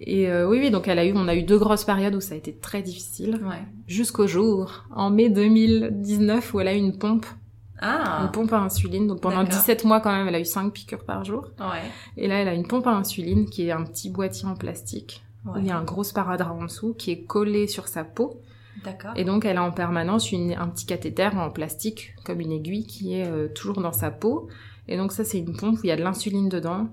Et 0.00 0.28
euh, 0.30 0.48
oui, 0.48 0.58
oui, 0.60 0.70
donc 0.70 0.86
elle 0.86 1.00
a 1.00 1.04
eu, 1.04 1.12
on 1.16 1.26
a 1.26 1.34
eu 1.34 1.42
deux 1.42 1.58
grosses 1.58 1.82
périodes 1.84 2.14
où 2.14 2.20
ça 2.20 2.34
a 2.34 2.36
été 2.36 2.54
très 2.54 2.82
difficile, 2.82 3.40
Ouais. 3.44 3.62
jusqu'au 3.88 4.28
jour, 4.28 4.84
en 4.94 5.10
mai 5.10 5.28
2019, 5.28 6.54
où 6.54 6.60
elle 6.60 6.68
a 6.68 6.74
eu 6.74 6.78
une 6.78 6.96
pompe, 6.96 7.26
Ah. 7.80 8.20
une 8.22 8.30
pompe 8.30 8.52
à 8.52 8.58
insuline. 8.60 9.08
Donc 9.08 9.20
pendant 9.20 9.42
D'accord. 9.42 9.58
17 9.58 9.84
mois 9.84 10.00
quand 10.00 10.12
même, 10.12 10.28
elle 10.28 10.34
a 10.36 10.40
eu 10.40 10.44
5 10.44 10.72
piqûres 10.72 11.04
par 11.04 11.24
jour. 11.24 11.48
Ouais. 11.58 11.82
Et 12.16 12.28
là, 12.28 12.36
elle 12.36 12.48
a 12.48 12.54
une 12.54 12.66
pompe 12.66 12.86
à 12.86 12.92
insuline 12.92 13.46
qui 13.46 13.66
est 13.66 13.72
un 13.72 13.82
petit 13.82 14.08
boîtier 14.10 14.46
en 14.48 14.54
plastique, 14.54 15.24
où 15.44 15.50
Ouais. 15.50 15.60
il 15.62 15.66
y 15.66 15.70
a 15.72 15.76
un 15.76 15.82
gros 15.84 16.04
sparadrap 16.04 16.52
en 16.56 16.64
dessous 16.64 16.94
qui 16.94 17.10
est 17.10 17.22
collé 17.24 17.66
sur 17.66 17.88
sa 17.88 18.04
peau. 18.04 18.40
D'accord. 18.84 19.12
Et 19.16 19.24
donc, 19.24 19.44
elle 19.44 19.56
a 19.56 19.62
en 19.62 19.72
permanence 19.72 20.32
une, 20.32 20.52
un 20.52 20.68
petit 20.68 20.86
cathéter 20.86 21.28
en 21.34 21.50
plastique, 21.50 22.14
comme 22.24 22.40
une 22.40 22.52
aiguille, 22.52 22.86
qui 22.86 23.14
est 23.14 23.26
euh, 23.26 23.48
toujours 23.48 23.80
dans 23.80 23.92
sa 23.92 24.10
peau. 24.10 24.48
Et 24.86 24.96
donc, 24.96 25.12
ça, 25.12 25.24
c'est 25.24 25.38
une 25.38 25.56
pompe 25.56 25.78
où 25.78 25.80
il 25.84 25.88
y 25.88 25.92
a 25.92 25.96
de 25.96 26.02
l'insuline 26.02 26.48
dedans. 26.48 26.88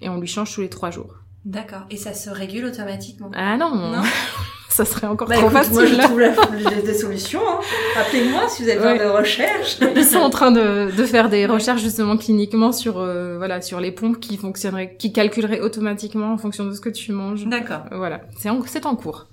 Et 0.00 0.08
on 0.08 0.18
lui 0.18 0.28
change 0.28 0.54
tous 0.54 0.60
les 0.60 0.70
trois 0.70 0.90
jours. 0.90 1.16
D'accord. 1.44 1.82
Et 1.90 1.96
ça 1.96 2.12
se 2.14 2.30
régule 2.30 2.66
automatiquement? 2.66 3.30
Ah 3.34 3.56
non, 3.56 3.74
Non? 3.74 4.02
Ça 4.70 4.84
serait 4.84 5.08
encore 5.08 5.28
Bah 5.28 5.34
trop 5.34 5.46
écoute, 5.50 5.56
facile. 5.58 5.72
moi 5.74 5.84
je 5.86 5.94
trouve 5.96 6.20
la, 6.20 6.80
des 6.80 6.94
solutions. 6.94 7.40
Hein. 7.46 7.58
Appelez-moi 8.00 8.48
si 8.48 8.62
vous 8.62 8.68
avez 8.68 8.78
besoin 8.78 8.92
Ouais. 8.92 9.04
de 9.04 9.10
recherche. 9.10 9.78
Ils 9.96 10.04
sont 10.04 10.18
en 10.18 10.30
train 10.30 10.52
de, 10.52 10.90
de 10.96 11.04
faire 11.04 11.28
des 11.28 11.44
recherches 11.46 11.82
justement 11.82 12.16
cliniquement 12.16 12.70
sur 12.72 12.98
euh, 12.98 13.36
voilà 13.36 13.60
sur 13.62 13.80
les 13.80 13.90
pompes 13.90 14.20
qui 14.20 14.36
fonctionneraient, 14.36 14.94
qui 14.96 15.12
calculeraient 15.12 15.60
automatiquement 15.60 16.32
en 16.32 16.38
fonction 16.38 16.64
de 16.64 16.72
ce 16.72 16.80
que 16.80 16.88
tu 16.88 17.10
manges. 17.12 17.44
D'accord. 17.46 17.82
Voilà, 17.92 18.20
c'est 18.38 18.48
en, 18.48 18.60
c'est 18.64 18.86
en 18.86 18.94
cours. 18.94 19.26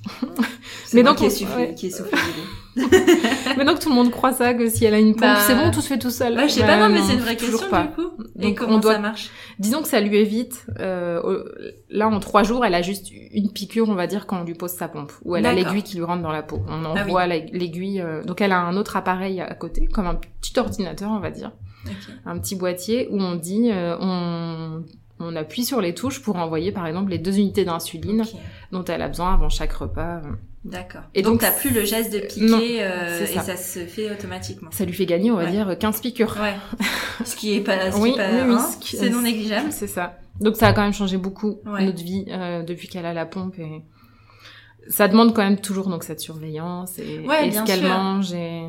C'est 0.85 0.97
Mais 0.97 1.03
donc, 1.03 1.17
qui 1.17 1.29
soufflé, 1.29 1.63
ouais. 1.67 1.75
qui 1.75 1.87
ai 1.87 1.91
soufflé. 1.91 2.17
Maintenant 3.57 3.73
que 3.75 3.79
tout 3.81 3.89
le 3.89 3.95
monde 3.95 4.11
croit 4.11 4.33
ça, 4.33 4.53
que 4.53 4.69
si 4.69 4.85
elle 4.85 4.93
a 4.93 4.99
une 4.99 5.13
pompe, 5.13 5.21
Bah, 5.21 5.37
c'est 5.45 5.55
bon, 5.55 5.71
tout 5.71 5.81
se 5.81 5.87
fait 5.87 5.97
tout 5.97 6.09
seul. 6.11 6.35
Ouais, 6.35 6.47
je 6.47 6.53
sais 6.55 6.61
Bah, 6.61 6.77
pas, 6.77 6.87
non, 6.87 6.93
mais 6.93 7.01
c'est 7.01 7.13
une 7.13 7.19
vraie 7.19 7.35
question 7.35 7.69
pas. 7.69 7.83
du 7.83 7.89
coup. 7.89 8.11
Et 8.39 8.41
Donc, 8.47 8.57
comment 8.57 8.75
on 8.75 8.79
doit- 8.79 8.93
ça 8.93 8.99
marche? 8.99 9.29
Disons 9.59 9.81
que 9.81 9.87
ça 9.87 9.99
lui 9.99 10.17
évite. 10.17 10.65
Euh, 10.79 11.43
là, 11.89 12.07
en 12.07 12.19
trois 12.19 12.43
jours, 12.43 12.65
elle 12.65 12.75
a 12.75 12.81
juste 12.81 13.07
une 13.31 13.51
piqûre, 13.51 13.89
on 13.89 13.95
va 13.95 14.07
dire, 14.07 14.27
quand 14.27 14.41
on 14.41 14.43
lui 14.43 14.53
pose 14.53 14.71
sa 14.71 14.87
pompe, 14.87 15.11
où 15.25 15.35
elle 15.35 15.45
a 15.45 15.53
l'aiguille 15.53 15.83
qui 15.83 15.97
lui 15.97 16.03
rentre 16.03 16.21
dans 16.21 16.31
la 16.31 16.43
peau. 16.43 16.59
On 16.67 16.83
Ah 16.85 16.91
oui. 16.95 17.01
envoie 17.01 17.27
la- 17.27 17.37
l'aiguille. 17.39 18.01
euh, 18.01 18.23
donc, 18.23 18.41
elle 18.41 18.51
a 18.51 18.59
un 18.59 18.77
autre 18.77 18.95
appareil 18.95 19.41
à 19.41 19.53
côté, 19.55 19.87
comme 19.87 20.05
un 20.07 20.15
petit 20.15 20.57
ordinateur, 20.59 21.09
on 21.11 21.19
va 21.19 21.31
dire, 21.31 21.51
Ok. 21.85 21.93
un 22.25 22.37
petit 22.37 22.55
boîtier 22.55 23.07
où 23.11 23.19
on 23.21 23.35
dit, 23.35 23.69
euh, 23.71 23.95
on, 23.99 24.83
on 25.19 25.35
appuie 25.35 25.63
sur 25.65 25.81
les 25.81 25.93
touches 25.95 26.21
pour 26.21 26.35
envoyer, 26.35 26.71
par 26.71 26.85
exemple, 26.85 27.09
les 27.11 27.17
deux 27.17 27.37
unités 27.39 27.65
d'insuline 27.65 28.23
dont 28.71 28.83
elle 28.85 29.01
a 29.01 29.07
besoin 29.07 29.33
avant 29.33 29.49
chaque 29.49 29.73
repas. 29.73 30.21
D'accord. 30.67 31.01
Et 31.15 31.21
donc, 31.21 31.39
t'as 31.39 31.51
plus 31.51 31.69
le 31.71 31.85
geste 31.85 32.11
de 32.13 32.19
piquer 32.19 32.45
non, 32.45 32.59
euh, 32.61 33.23
et 33.23 33.25
ça. 33.39 33.55
se 33.55 33.79
fait 33.79 34.11
automatiquement. 34.11 34.69
Ça 34.71 34.83
lui 34.85 34.93
fait 34.93 35.05
gagner, 35.05 35.31
on 35.31 35.37
va 35.37 35.45
Ouais. 35.45 35.51
dire, 35.51 35.77
15 35.79 36.01
piqûres. 36.01 36.37
Ouais. 36.41 36.55
Ce 37.25 37.35
qui 37.35 37.55
est 37.55 37.61
pas, 37.61 37.89
ce 37.91 37.95
qui 37.95 38.01
Oui, 38.01 38.09
est 38.11 38.17
pas, 38.17 38.29
oui, 38.31 38.53
hein, 38.53 38.69
ce 38.81 38.97
c'est 38.97 39.09
non 39.09 39.21
négligeable. 39.21 39.71
C'est 39.71 39.87
ça. 39.87 40.17
Donc 40.39 40.55
ça 40.55 40.67
a 40.67 40.73
quand 40.73 40.83
même 40.83 40.93
changé 40.93 41.17
beaucoup 41.17 41.59
Ouais. 41.65 41.83
notre 41.85 42.03
vie 42.03 42.25
euh, 42.29 42.61
depuis 42.63 42.87
qu'elle 42.87 43.05
a 43.07 43.13
la 43.13 43.25
pompe 43.25 43.57
et 43.57 43.81
ça 44.87 45.07
demande 45.07 45.33
quand 45.33 45.41
même 45.43 45.59
toujours 45.59 45.87
donc 45.89 46.03
cette 46.03 46.19
surveillance 46.19 46.99
et, 46.99 47.19
Ouais, 47.27 47.47
et 47.47 47.51
ce 47.51 47.63
qu'elle 47.63 47.81
mange 47.83 48.33
et 48.33 48.61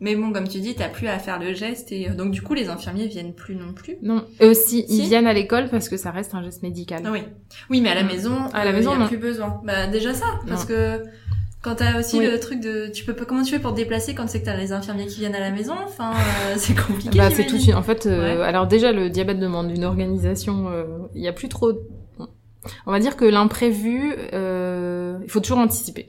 Mais 0.00 0.14
bon, 0.14 0.30
comme 0.30 0.46
tu 0.46 0.58
dis, 0.60 0.74
t'as 0.74 0.90
plus 0.90 1.08
à 1.08 1.18
faire 1.18 1.38
le 1.38 1.54
geste 1.54 1.90
et 1.90 2.10
euh, 2.10 2.14
donc 2.14 2.32
du 2.32 2.42
coup, 2.42 2.52
les 2.52 2.68
infirmiers 2.68 3.06
viennent 3.06 3.32
plus 3.34 3.54
non 3.56 3.72
plus. 3.72 3.96
non 4.02 4.22
eux 4.42 4.50
aussi 4.50 4.84
ils 4.90 5.02
Si. 5.04 5.08
viennent 5.08 5.26
à 5.26 5.32
l'école 5.32 5.68
parce 5.70 5.88
que 5.88 5.96
ça 5.96 6.10
reste 6.10 6.34
un 6.34 6.42
geste 6.42 6.62
médical. 6.62 7.00
Ah 7.06 7.10
oui. 7.10 7.22
Oui, 7.70 7.80
mais 7.80 7.88
à 7.88 7.94
la 7.94 8.02
Mm. 8.02 8.08
maison, 8.08 8.36
À 8.52 8.64
la 8.64 8.72
euh, 8.72 8.74
maison, 8.74 8.90
y 8.92 8.94
a 8.94 8.98
non. 8.98 9.06
plus 9.08 9.16
besoin. 9.16 9.60
Bah 9.64 9.86
déjà 9.86 10.12
ça, 10.12 10.26
parce 10.46 10.68
Non. 10.68 10.74
que 10.74 11.02
quand 11.66 11.74
t'as 11.74 11.98
aussi 11.98 12.18
Oui. 12.18 12.26
le 12.30 12.38
truc 12.38 12.60
de, 12.60 12.86
tu 12.94 13.04
peux 13.04 13.12
pas, 13.12 13.24
comment 13.24 13.42
tu 13.42 13.50
fais 13.52 13.58
pour 13.58 13.72
te 13.72 13.76
déplacer 13.76 14.14
quand 14.14 14.28
c'est 14.28 14.40
que 14.40 14.44
t'as 14.46 14.56
les 14.56 14.72
infirmiers 14.72 15.06
qui 15.06 15.18
viennent 15.18 15.34
à 15.34 15.40
la 15.40 15.50
maison? 15.50 15.74
Enfin, 15.84 16.12
euh, 16.12 16.54
c'est 16.56 16.74
compliqué. 16.74 17.18
Bah, 17.18 17.28
c'est 17.30 17.46
tout 17.46 17.56
en 17.74 17.82
fait 17.82 18.06
euh, 18.06 18.36
Ouais. 18.38 18.44
alors 18.44 18.66
déjà 18.68 18.92
le 18.92 19.10
diabète 19.10 19.40
demande 19.40 19.70
une 19.70 19.84
organisation 19.84 20.68
euh, 20.70 20.84
il 21.14 21.22
y 21.22 21.28
a 21.28 21.32
plus 21.32 21.48
trop 21.48 21.72
on 22.86 22.90
va 22.92 22.98
dire 23.00 23.16
que 23.16 23.24
l'imprévu 23.24 24.14
euh, 24.32 25.18
il 25.24 25.30
faut 25.30 25.40
toujours 25.40 25.58
anticiper. 25.58 26.06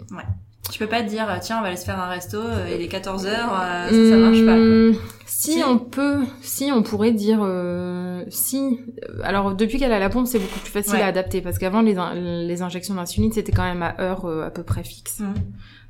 Tu 0.72 0.80
peux 0.80 0.88
pas 0.88 1.02
te 1.02 1.08
dire, 1.08 1.26
tiens, 1.42 1.60
on 1.60 1.62
va 1.62 1.68
aller 1.70 1.78
se 1.78 1.86
faire 1.86 1.98
un 2.00 2.10
resto, 2.10 2.38
euh, 2.38 2.68
il 2.76 2.82
est 2.84 2.90
14 2.90 3.26
heures, 3.26 3.54
euh, 3.58 3.90
ça, 3.90 4.10
ça 4.12 4.18
marche 4.18 4.46
pas. 4.46 4.56
quoi. 4.58 5.17
Si, 5.30 5.54
Si. 5.56 5.64
on 5.64 5.78
peut, 5.78 6.24
si 6.42 6.72
on 6.72 6.84
pourrait 6.84 7.12
dire, 7.12 7.40
euh, 7.44 8.24
si. 8.30 8.80
euh, 9.04 9.20
Alors 9.24 9.54
depuis 9.56 9.78
qu'elle 9.78 9.92
a 9.92 10.00
la 10.00 10.10
pompe, 10.10 10.26
c'est 10.26 10.40
beaucoup 10.40 10.60
plus 10.60 10.72
facile 10.72 10.94
Ouais. 10.94 11.02
à 11.02 11.08
adapter 11.08 11.42
parce 11.42 11.58
qu'avant 11.58 11.82
les, 11.82 11.98
in- 11.98 12.14
les 12.16 12.62
injections 12.62 12.96
d'insuline 12.96 13.32
c'était 13.34 13.52
quand 13.52 13.64
même 13.64 13.84
à 13.84 14.00
heure 14.00 14.24
euh, 14.26 14.46
à 14.46 14.50
peu 14.52 14.64
près 14.64 14.84
fixe 14.86 15.20
Mhm. 15.20 15.34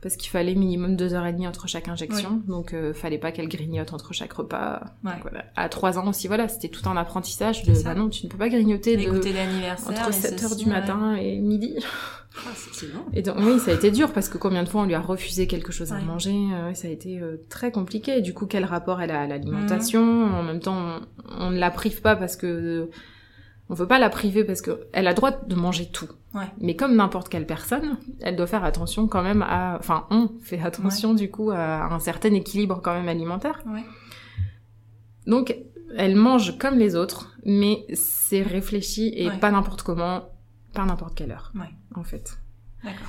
Parce 0.02 0.16
qu'il 0.16 0.30
fallait 0.30 0.54
minimum 0.54 0.96
deux 0.96 1.14
heures 1.14 1.26
et 1.26 1.34
demie 1.34 1.48
entre 1.48 1.68
chaque 1.68 1.88
injection, 1.88 2.42
donc 2.48 2.74
euh, 2.74 2.94
fallait 2.94 3.18
pas 3.18 3.32
qu'elle 3.32 3.50
grignote 3.50 3.94
entre 3.94 4.14
chaque 4.14 4.34
repas. 4.34 4.84
Ouais. 5.04 5.14
Donc, 5.14 5.22
voilà. 5.24 5.46
À 5.56 5.70
trois 5.70 5.98
ans 5.98 6.08
aussi, 6.08 6.28
voilà, 6.28 6.48
c'était 6.48 6.70
tout 6.70 6.88
un 6.88 6.96
apprentissage 6.96 7.64
de, 7.64 7.74
bah 7.84 7.96
non, 7.96 8.10
tu 8.10 8.26
ne 8.26 8.30
peux 8.30 8.38
pas 8.38 8.50
grignoter 8.50 8.96
de, 8.96 9.10
entre 9.10 10.08
les 10.08 10.12
7 10.12 10.44
heures 10.44 10.56
du 10.56 10.66
ouais. 10.66 10.72
matin 10.72 11.16
et 11.16 11.40
midi. 11.40 11.76
Ah. 12.38 12.50
Et 13.14 13.24
donc, 13.24 13.38
oui, 13.40 13.60
ça 13.60 13.72
a 13.72 13.74
été 13.74 13.90
dur 13.90 14.14
parce 14.14 14.30
que 14.30 14.38
combien 14.38 14.62
de 14.62 14.70
fois 14.70 14.82
on 14.82 14.86
lui 14.86 14.94
a 14.94 15.02
refusé 15.02 15.48
quelque 15.48 15.72
chose 15.72 15.92
à 15.92 16.00
manger, 16.00 16.36
euh, 16.54 16.74
ça 16.76 16.88
a 16.88 16.92
été 16.92 17.20
euh, 17.20 17.38
très 17.50 17.72
compliqué. 17.72 18.20
Et 18.20 18.22
du 18.22 18.36
coup, 18.36 18.46
quel 18.46 18.66
rapport 18.66 19.02
elle 19.02 19.10
a 19.10 19.22
à 19.22 19.28
l'alimentation? 19.28 20.04
Mhm. 20.04 20.36
En 20.36 20.44
même 20.44 20.60
temps, 20.60 20.78
on, 20.78 21.46
on 21.46 21.50
ne 21.50 21.58
la 21.58 21.72
prive 21.72 22.02
pas 22.02 22.16
parce 22.16 22.36
que 22.36 22.90
on 23.70 23.74
veut 23.74 23.88
pas 23.88 24.00
la 24.00 24.10
priver 24.10 24.44
parce 24.44 24.62
que 24.62 24.88
elle 24.94 25.08
a 25.08 25.12
le 25.12 25.16
droit 25.16 25.32
de 25.32 25.56
manger 25.56 25.88
tout. 25.88 26.10
Ouais. 26.34 26.48
Mais 26.60 26.76
comme 26.76 26.96
n'importe 26.96 27.30
quelle 27.30 27.46
personne, 27.46 27.98
elle 28.22 28.36
doit 28.36 28.48
faire 28.48 28.64
attention 28.64 29.08
quand 29.08 29.24
même 29.24 29.42
à, 29.42 29.78
enfin, 29.80 30.08
on 30.10 30.30
fait 30.42 30.62
attention 30.62 31.14
du 31.14 31.30
coup 31.30 31.52
à 31.52 31.94
un 31.94 32.00
certain 32.00 32.34
équilibre 32.34 32.82
quand 32.84 32.94
même 32.94 33.10
alimentaire. 33.10 33.62
Ouais. 33.66 33.84
Donc, 35.26 35.56
elle 35.98 36.16
mange 36.16 36.58
comme 36.58 36.78
les 36.78 36.96
autres, 36.96 37.38
mais 37.46 37.86
c'est 37.94 38.42
réfléchi 38.42 39.14
et 39.16 39.30
pas 39.30 39.52
n'importe 39.52 39.82
comment, 39.82 40.30
pas 40.74 40.86
n'importe 40.86 41.16
quelle 41.16 41.32
heure. 41.32 41.52
Ouais. 41.56 41.70
En 41.96 42.04
fait. 42.04 42.40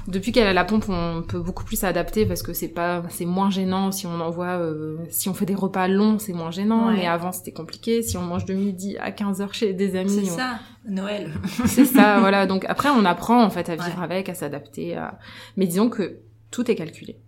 Depuis 0.06 0.32
qu'elle 0.32 0.46
a 0.46 0.52
la 0.52 0.64
pompe, 0.64 0.86
on 0.88 1.22
peut 1.22 1.38
beaucoup 1.40 1.64
plus 1.64 1.76
s'adapter 1.76 2.26
parce 2.26 2.42
que 2.42 2.52
c'est 2.52 2.68
pas, 2.68 3.02
c'est 3.08 3.24
moins 3.24 3.50
gênant 3.50 3.90
si 3.92 4.06
on 4.06 4.20
envoie, 4.20 4.58
euh, 4.58 4.96
si 5.10 5.28
on 5.28 5.34
fait 5.34 5.46
des 5.46 5.54
repas 5.54 5.88
longs, 5.88 6.18
c'est 6.18 6.32
moins 6.32 6.50
gênant. 6.50 6.90
Mais 6.92 7.06
avant, 7.06 7.32
c'était 7.32 7.52
compliqué. 7.52 8.02
Si 8.02 8.16
on 8.16 8.22
mange 8.22 8.44
de 8.44 8.54
midi 8.54 8.96
à 8.98 9.10
15h 9.10 9.52
chez 9.52 9.72
des 9.74 9.96
amis, 9.96 10.10
C'est 10.24 10.30
on- 10.32 10.36
ça, 10.36 10.58
Noël. 10.86 11.30
c'est 11.66 11.84
ça, 11.84 12.18
voilà. 12.20 12.46
Donc 12.46 12.64
après, 12.68 12.88
on 12.90 13.04
apprend 13.04 13.42
en 13.44 13.50
fait 13.50 13.68
à 13.68 13.76
vivre 13.76 13.98
Ouais. 13.98 14.04
avec, 14.04 14.28
à 14.28 14.34
s'adapter. 14.34 14.96
À... 14.96 15.18
Mais 15.56 15.66
disons 15.66 15.88
que 15.90 16.18
tout 16.50 16.70
est 16.70 16.74
calculé. 16.74 17.18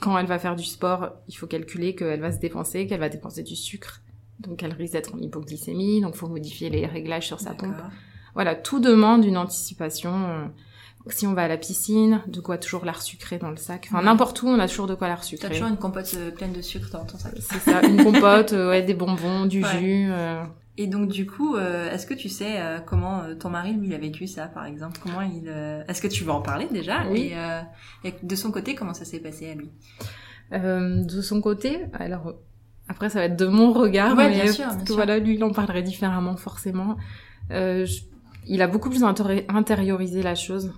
Quand 0.00 0.18
elle 0.18 0.26
va 0.26 0.38
faire 0.38 0.56
du 0.56 0.64
sport, 0.64 1.10
il 1.28 1.34
faut 1.34 1.46
calculer 1.46 1.94
qu'elle 1.94 2.20
va 2.20 2.32
se 2.32 2.38
dépenser, 2.38 2.86
qu'elle 2.86 3.00
va 3.00 3.08
dépenser 3.08 3.42
du 3.42 3.56
sucre. 3.56 4.00
Donc 4.40 4.62
elle 4.62 4.72
risque 4.72 4.92
d'être 4.92 5.14
en 5.14 5.18
hypoglycémie, 5.18 6.00
donc 6.00 6.14
faut 6.14 6.28
modifier 6.28 6.68
les 6.70 6.86
réglages 6.86 7.26
sur 7.26 7.40
sa 7.40 7.54
pompe. 7.54 7.74
Voilà, 8.34 8.54
tout 8.54 8.78
demande 8.80 9.24
une 9.24 9.36
anticipation. 9.36 10.12
Euh, 11.08 11.12
Si 11.14 11.26
on 11.26 11.34
va 11.34 11.42
à 11.42 11.48
la 11.48 11.56
piscine, 11.56 12.22
de 12.26 12.40
quoi 12.40 12.58
toujours 12.58 12.84
la 12.84 12.92
resucrer 12.92 13.38
dans 13.38 13.50
le 13.50 13.56
sac. 13.56 13.88
Enfin, 13.92 14.02
n'importe 14.02 14.42
où, 14.42 14.48
on 14.48 14.58
a 14.58 14.68
toujours 14.68 14.86
de 14.86 14.94
quoi 14.94 15.08
la 15.08 15.14
T'as 15.14 15.20
resucrer. 15.20 15.48
toujours 15.50 15.68
une 15.68 15.76
compote 15.76 16.12
euh, 16.16 16.30
pleine 16.30 16.52
de 16.52 16.62
sucre 16.62 16.90
dans 16.92 17.04
ton 17.04 17.18
sac. 17.18 17.32
C'est 17.40 17.58
ça, 17.60 17.82
une 17.86 18.02
compote, 18.04 18.52
euh, 18.52 18.70
ouais, 18.70 18.82
des 18.82 18.94
bonbons, 18.94 19.46
du 19.46 19.62
Ouais. 19.64 19.78
jus. 19.78 20.08
euh. 20.10 20.42
Et 20.80 20.86
donc 20.86 21.08
du 21.08 21.26
coup, 21.26 21.56
euh, 21.56 21.90
est-ce 21.92 22.06
que 22.06 22.14
tu 22.14 22.28
sais 22.28 22.60
euh, 22.60 22.78
comment 22.78 23.22
euh, 23.22 23.34
ton 23.34 23.50
mari 23.50 23.72
lui 23.72 23.92
a 23.94 23.98
vécu 23.98 24.28
ça, 24.28 24.46
par 24.46 24.64
exemple? 24.64 25.00
Comment 25.02 25.22
il 25.22 25.44
euh, 25.48 25.82
Est-ce 25.88 26.00
que 26.00 26.06
tu 26.06 26.22
veux 26.22 26.30
en 26.30 26.40
parler 26.40 26.68
déjà? 26.70 27.04
Oui. 27.10 27.30
et, 27.32 27.36
euh, 27.36 27.60
et 28.04 28.14
de 28.22 28.36
son 28.36 28.52
côté, 28.52 28.76
comment 28.76 28.94
ça 28.94 29.04
s'est 29.04 29.18
passé 29.18 29.50
à 29.50 29.54
lui? 29.56 29.70
Euh, 30.52 31.02
de 31.04 31.20
son 31.20 31.40
côté, 31.40 31.80
alors 31.94 32.32
après 32.88 33.10
ça 33.10 33.18
va 33.18 33.24
être 33.26 33.36
de 33.36 33.46
mon 33.46 33.72
regard, 33.72 34.16
Ouais, 34.16 34.28
mais 34.30 34.40
bien 34.42 34.52
sûr, 34.52 34.66
bien 34.68 34.86
sûr. 34.86 34.94
voilà, 34.94 35.18
lui 35.18 35.34
il 35.34 35.44
en 35.44 35.50
parlerait 35.50 35.82
différemment 35.82 36.36
forcément. 36.36 36.96
Euh, 37.50 37.84
je- 37.84 38.02
il 38.46 38.62
a 38.62 38.66
beaucoup 38.66 38.88
plus 38.88 39.02
intéri- 39.02 39.44
intériorisé 39.48 40.22
la 40.22 40.34
chose. 40.34 40.72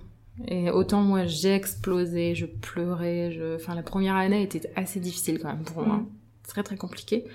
Et 0.47 0.69
autant 0.71 1.01
moi 1.01 1.25
j'ai 1.25 1.53
explosé, 1.53 2.33
je 2.35 2.45
pleurais, 2.45 3.31
je... 3.31 3.55
enfin 3.55 3.75
la 3.75 3.83
première 3.83 4.15
année 4.15 4.41
était 4.41 4.71
assez 4.75 4.99
difficile 4.99 5.39
quand 5.39 5.49
même 5.49 5.63
pour 5.63 5.83
moi, 5.85 5.97
Mhm. 5.97 6.05
très 6.47 6.63
très 6.63 6.77
compliqué. 6.77 7.25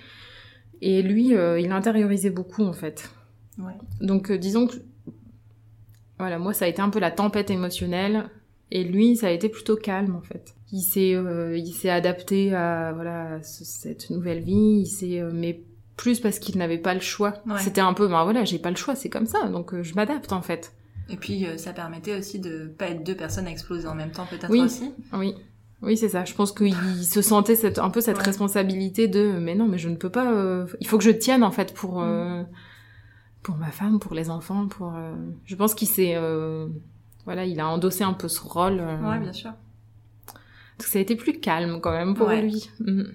Et 0.83 1.03
lui, 1.03 1.35
euh, 1.35 1.59
il 1.61 1.73
intériorisait 1.73 2.31
beaucoup 2.31 2.65
en 2.65 2.73
fait. 2.73 3.11
Ouais. 3.59 3.73
Donc 4.01 4.31
euh, 4.31 4.39
disons 4.39 4.67
que 4.67 4.77
voilà, 6.19 6.39
moi 6.39 6.53
ça 6.55 6.65
a 6.65 6.69
été 6.69 6.81
un 6.83 6.91
peu 6.91 6.99
la 6.99 7.11
tempête 7.11 7.51
émotionnelle. 7.51 8.29
Et 8.73 8.83
lui, 8.83 9.17
ça 9.17 9.29
a 9.29 9.31
été 9.31 9.49
plutôt 9.49 9.77
calme 9.77 10.17
en 10.17 10.23
fait. 10.23 10.55
Il 10.73 10.81
s'est, 10.81 11.15
euh, 11.15 11.57
il 11.57 11.73
s'est 11.73 11.89
adapté 11.91 12.53
à 12.53 12.93
voilà 12.93 13.41
ce- 13.45 13.65
cette 13.65 14.11
nouvelle 14.11 14.41
vie. 14.43 14.81
Il 14.81 14.87
s'est, 14.87 15.23
mais 15.33 15.63
plus 15.97 16.19
parce 16.19 16.39
qu'il 16.41 16.59
n'avait 16.59 16.79
pas 16.79 16.93
le 16.95 17.01
choix. 17.01 17.35
Ouais. 17.47 17.59
C'était 17.61 17.81
un 17.81 17.95
peu, 17.95 18.09
ben 18.09 18.25
voilà, 18.25 18.45
j'ai 18.45 18.59
pas 18.59 18.71
le 18.71 18.77
choix, 18.77 18.95
c'est 18.97 19.09
comme 19.09 19.27
ça, 19.27 19.49
donc 19.49 19.81
je 19.83 19.95
m'adapte 19.95 20.33
en 20.33 20.43
fait. 20.43 20.73
Et 21.09 21.17
puis 21.17 21.47
euh, 21.47 21.57
ça 21.57 21.73
permettait 21.73 22.19
aussi 22.19 22.39
de 22.41 22.67
pas 22.67 22.87
être 22.89 23.05
deux 23.05 23.15
personnes 23.15 23.47
à 23.47 23.51
exploser 23.51 23.87
en 23.87 23.95
même 23.95 24.11
temps 24.11 24.27
peut-être 24.29 24.51
Oui. 24.51 24.61
aussi. 24.61 24.93
Oui. 25.13 25.35
Oui, 25.83 25.97
c'est 25.97 26.09
ça. 26.09 26.25
Je 26.25 26.33
pense 26.35 26.53
qu'il 26.53 26.75
se 27.05 27.21
sentait 27.23 27.55
cette, 27.55 27.79
un 27.79 27.91
peu 27.91 28.01
cette 28.01 28.17
Ouais. 28.19 28.25
responsabilité 28.25 29.09
de, 29.09 29.39
mais 29.39 29.55
non, 29.55 29.69
mais 29.69 29.79
je 29.79 29.89
ne 29.89 29.97
peux 29.97 30.09
pas. 30.11 30.33
euh, 30.33 30.67
il 30.81 30.87
faut 30.87 30.97
que 30.99 31.05
je 31.05 31.11
tienne 31.11 31.45
en 31.45 31.51
fait 31.51 31.75
pour 31.75 32.03
euh, 32.03 32.43
pour 33.43 33.57
ma 33.57 33.71
femme, 33.71 34.01
pour 34.01 34.15
les 34.15 34.31
enfants, 34.31 34.67
pour. 34.69 34.95
euh, 34.97 35.13
je 35.45 35.55
pense 35.55 35.75
qu'il 35.75 35.87
s'est, 35.87 36.15
euh, 36.17 36.67
voilà, 37.25 37.45
il 37.45 37.61
a 37.61 37.69
endossé 37.69 38.03
un 38.05 38.15
peu 38.15 38.27
ce 38.27 38.41
rôle. 38.41 38.79
euh, 38.81 38.99
Ouais, 39.09 39.19
bien 39.21 39.33
sûr. 39.35 39.51
donc 40.79 40.87
ça 40.89 40.99
a 40.99 41.03
été 41.03 41.15
plus 41.15 41.39
calme 41.41 41.81
quand 41.81 41.93
même 41.93 42.15
pour 42.15 42.29
Ouais. 42.29 42.41
lui. 42.43 42.71
Mhm. 42.81 43.13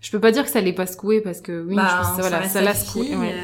Je 0.00 0.10
peux 0.10 0.20
pas 0.20 0.30
dire 0.32 0.44
que 0.44 0.50
ça 0.50 0.60
l'ait 0.60 0.72
pas 0.72 0.86
secoué 0.86 1.20
parce 1.20 1.40
que 1.40 1.64
oui, 1.66 1.74
Bah, 1.74 1.86
je 1.90 1.96
pense 1.96 2.16
que 2.16 2.22
ça 2.22 2.28
voilà, 2.28 2.48
ça 2.48 2.60
l'a 2.62 2.74
secoué. 2.74 3.16
ouais. 3.16 3.34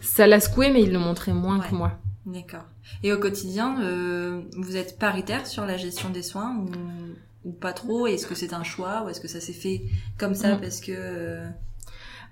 Ça 0.00 0.26
l'a 0.26 0.40
secoué, 0.40 0.70
mais 0.70 0.82
il 0.82 0.92
le 0.92 0.98
montrait 0.98 1.32
moins 1.32 1.60
que 1.60 1.74
moi. 1.74 1.92
D'accord. 2.26 2.64
Et 3.02 3.12
au 3.12 3.18
quotidien, 3.18 3.80
euh, 3.82 4.40
vous 4.56 4.76
êtes 4.76 4.98
paritaire 4.98 5.46
sur 5.46 5.66
la 5.66 5.76
gestion 5.76 6.08
des 6.10 6.22
soins 6.22 6.56
ou, 6.56 7.48
ou 7.48 7.52
pas 7.52 7.72
trop? 7.74 8.06
Est-ce 8.06 8.26
que 8.26 8.34
c'est 8.34 8.54
un 8.54 8.62
choix 8.64 9.02
ou 9.04 9.10
est-ce 9.10 9.20
que 9.20 9.28
ça 9.28 9.40
s'est 9.40 9.52
fait 9.52 9.82
comme 10.18 10.34
ça 10.34 10.56
parce 10.56 10.80
que 10.80 10.92
euh, 10.94 11.46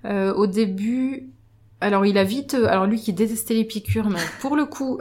Euh, 0.05 0.33
au 0.33 0.47
début, 0.47 1.29
alors 1.79 2.05
il 2.07 2.17
a 2.17 2.23
vite, 2.23 2.55
euh, 2.55 2.65
alors 2.67 2.87
lui 2.87 2.99
qui 2.99 3.13
détestait 3.13 3.53
les 3.53 3.65
piqûres, 3.65 4.09
mais 4.09 4.19
pour 4.41 4.55
le 4.55 4.65
coup, 4.65 4.99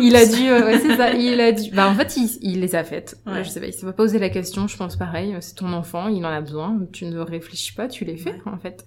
il 0.00 0.14
a 0.16 0.26
dû, 0.26 0.48
euh, 0.48 0.64
ouais, 0.66 0.78
c'est 0.78 0.96
ça, 0.96 1.12
il 1.14 1.40
a 1.40 1.52
dû, 1.52 1.70
bah 1.72 1.88
en 1.88 1.94
fait 1.94 2.16
il, 2.16 2.28
il 2.42 2.60
les 2.60 2.74
a 2.74 2.84
faites. 2.84 3.16
Ouais. 3.26 3.42
Je 3.42 3.48
sais 3.48 3.60
pas, 3.60 3.66
il 3.66 3.72
s'est 3.72 3.86
pas 3.86 3.92
posé 3.92 4.18
la 4.18 4.28
question, 4.28 4.68
je 4.68 4.76
pense 4.76 4.96
pareil, 4.96 5.34
c'est 5.40 5.54
ton 5.54 5.72
enfant, 5.72 6.08
il 6.08 6.24
en 6.26 6.28
a 6.30 6.40
besoin, 6.40 6.78
tu 6.92 7.06
ne 7.06 7.18
réfléchis 7.20 7.72
pas, 7.72 7.88
tu 7.88 8.04
les 8.04 8.16
fais 8.16 8.32
Ouais. 8.34 8.40
en 8.52 8.58
fait. 8.58 8.84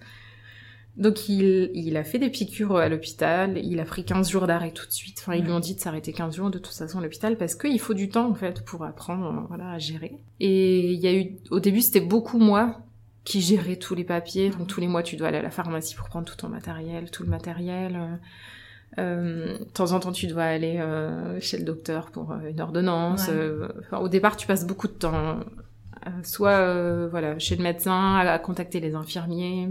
Donc 0.98 1.30
il, 1.30 1.72
il 1.74 1.96
a 1.96 2.04
fait 2.04 2.20
des 2.20 2.30
piqûres 2.30 2.76
à 2.76 2.90
l'hôpital, 2.90 3.58
il 3.64 3.80
a 3.80 3.86
pris 3.86 4.04
15 4.04 4.30
jours 4.30 4.48
d'arrêt 4.48 4.72
tout 4.72 4.86
de 4.86 4.92
suite. 4.92 5.20
Enfin, 5.22 5.36
ils 5.36 5.44
lui 5.46 5.52
ont 5.52 5.60
dit 5.62 5.76
de 5.76 5.80
s'arrêter 5.80 6.12
15 6.12 6.36
jours 6.36 6.50
de 6.50 6.60
toute 6.60 6.74
façon 6.74 7.00
à 7.00 7.02
l'hôpital 7.02 7.38
parce 7.38 7.56
qu'il 7.56 7.80
faut 7.80 7.94
du 7.94 8.10
temps 8.10 8.30
en 8.30 8.34
fait 8.36 8.66
pour 8.66 8.84
apprendre 8.84 9.26
euh, 9.28 9.46
voilà, 9.48 9.72
à 9.72 9.78
gérer. 9.80 10.18
Et 10.42 10.92
il 10.92 11.00
y 11.00 11.08
a 11.08 11.14
eu 11.14 11.38
au 11.52 11.60
début 11.62 11.82
c'était 11.82 12.02
beaucoup 12.02 12.38
moi 12.38 12.82
qui 13.24 13.42
gérait 13.42 13.78
tous 13.78 13.96
les 13.96 14.04
papiers. 14.04 14.50
Donc 14.50 14.68
tous 14.68 14.82
les 14.82 14.88
mois 14.88 15.04
tu 15.04 15.16
dois 15.16 15.30
aller 15.30 15.38
à 15.38 15.42
la 15.42 15.52
pharmacie 15.52 15.96
pour 15.96 16.10
prendre 16.10 16.26
tout 16.26 16.36
ton 16.36 16.50
matériel, 16.50 17.10
tout 17.12 17.24
le 17.24 17.30
matériel. 17.30 17.96
euh, 17.96 18.16
euh, 18.98 19.58
de 19.60 19.64
temps 19.66 19.92
en 19.92 20.00
temps, 20.00 20.12
tu 20.12 20.28
dois 20.28 20.44
aller 20.44 20.78
euh, 20.80 21.40
chez 21.40 21.58
le 21.58 21.64
docteur 21.64 22.10
pour 22.12 22.32
euh, 22.32 22.50
une 22.50 22.60
ordonnance. 22.60 23.28
Ouais. 23.28 23.68
enfin, 23.82 24.00
au 24.00 24.10
départ, 24.10 24.36
tu 24.36 24.48
passes 24.48 24.66
beaucoup 24.66 24.88
de 24.88 24.94
temps, 24.94 25.40
soit 26.24 26.58
euh, 26.58 27.08
voilà 27.10 27.38
chez 27.40 27.56
le 27.56 27.64
médecin, 27.64 28.16
à, 28.16 28.32
à 28.32 28.40
contacter 28.40 28.80
les 28.80 28.96
infirmiers. 28.96 29.70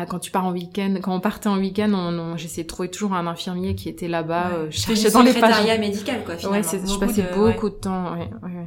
Ah, 0.00 0.06
quand 0.06 0.18
tu 0.18 0.30
pars 0.30 0.46
en 0.46 0.52
week-end, 0.52 0.94
quand 1.02 1.14
on 1.14 1.20
partait 1.20 1.48
en 1.48 1.58
week-end, 1.58 1.90
on, 1.92 2.18
on- 2.18 2.36
j'essayais 2.36 2.62
de 2.62 2.68
trouver 2.68 2.88
toujours 2.90 3.12
un 3.14 3.26
infirmier 3.26 3.74
qui 3.74 3.88
était 3.88 4.08
là-bas, 4.08 4.48
ouais. 4.48 4.54
euh, 4.54 4.68
du 4.68 5.10
dans 5.12 5.22
les 5.22 5.32
pages. 5.32 5.40
secrétariat 5.42 5.78
médical 5.78 6.24
quoi 6.24 6.36
finalement. 6.36 6.56
Ouais, 6.58 6.62
je 6.62 6.98
passais 6.98 7.22
de- 7.22 7.34
beaucoup 7.52 7.68
de 7.68 7.74
temps. 7.74 8.12
Ouais, 8.14 8.30
ouais. 8.42 8.66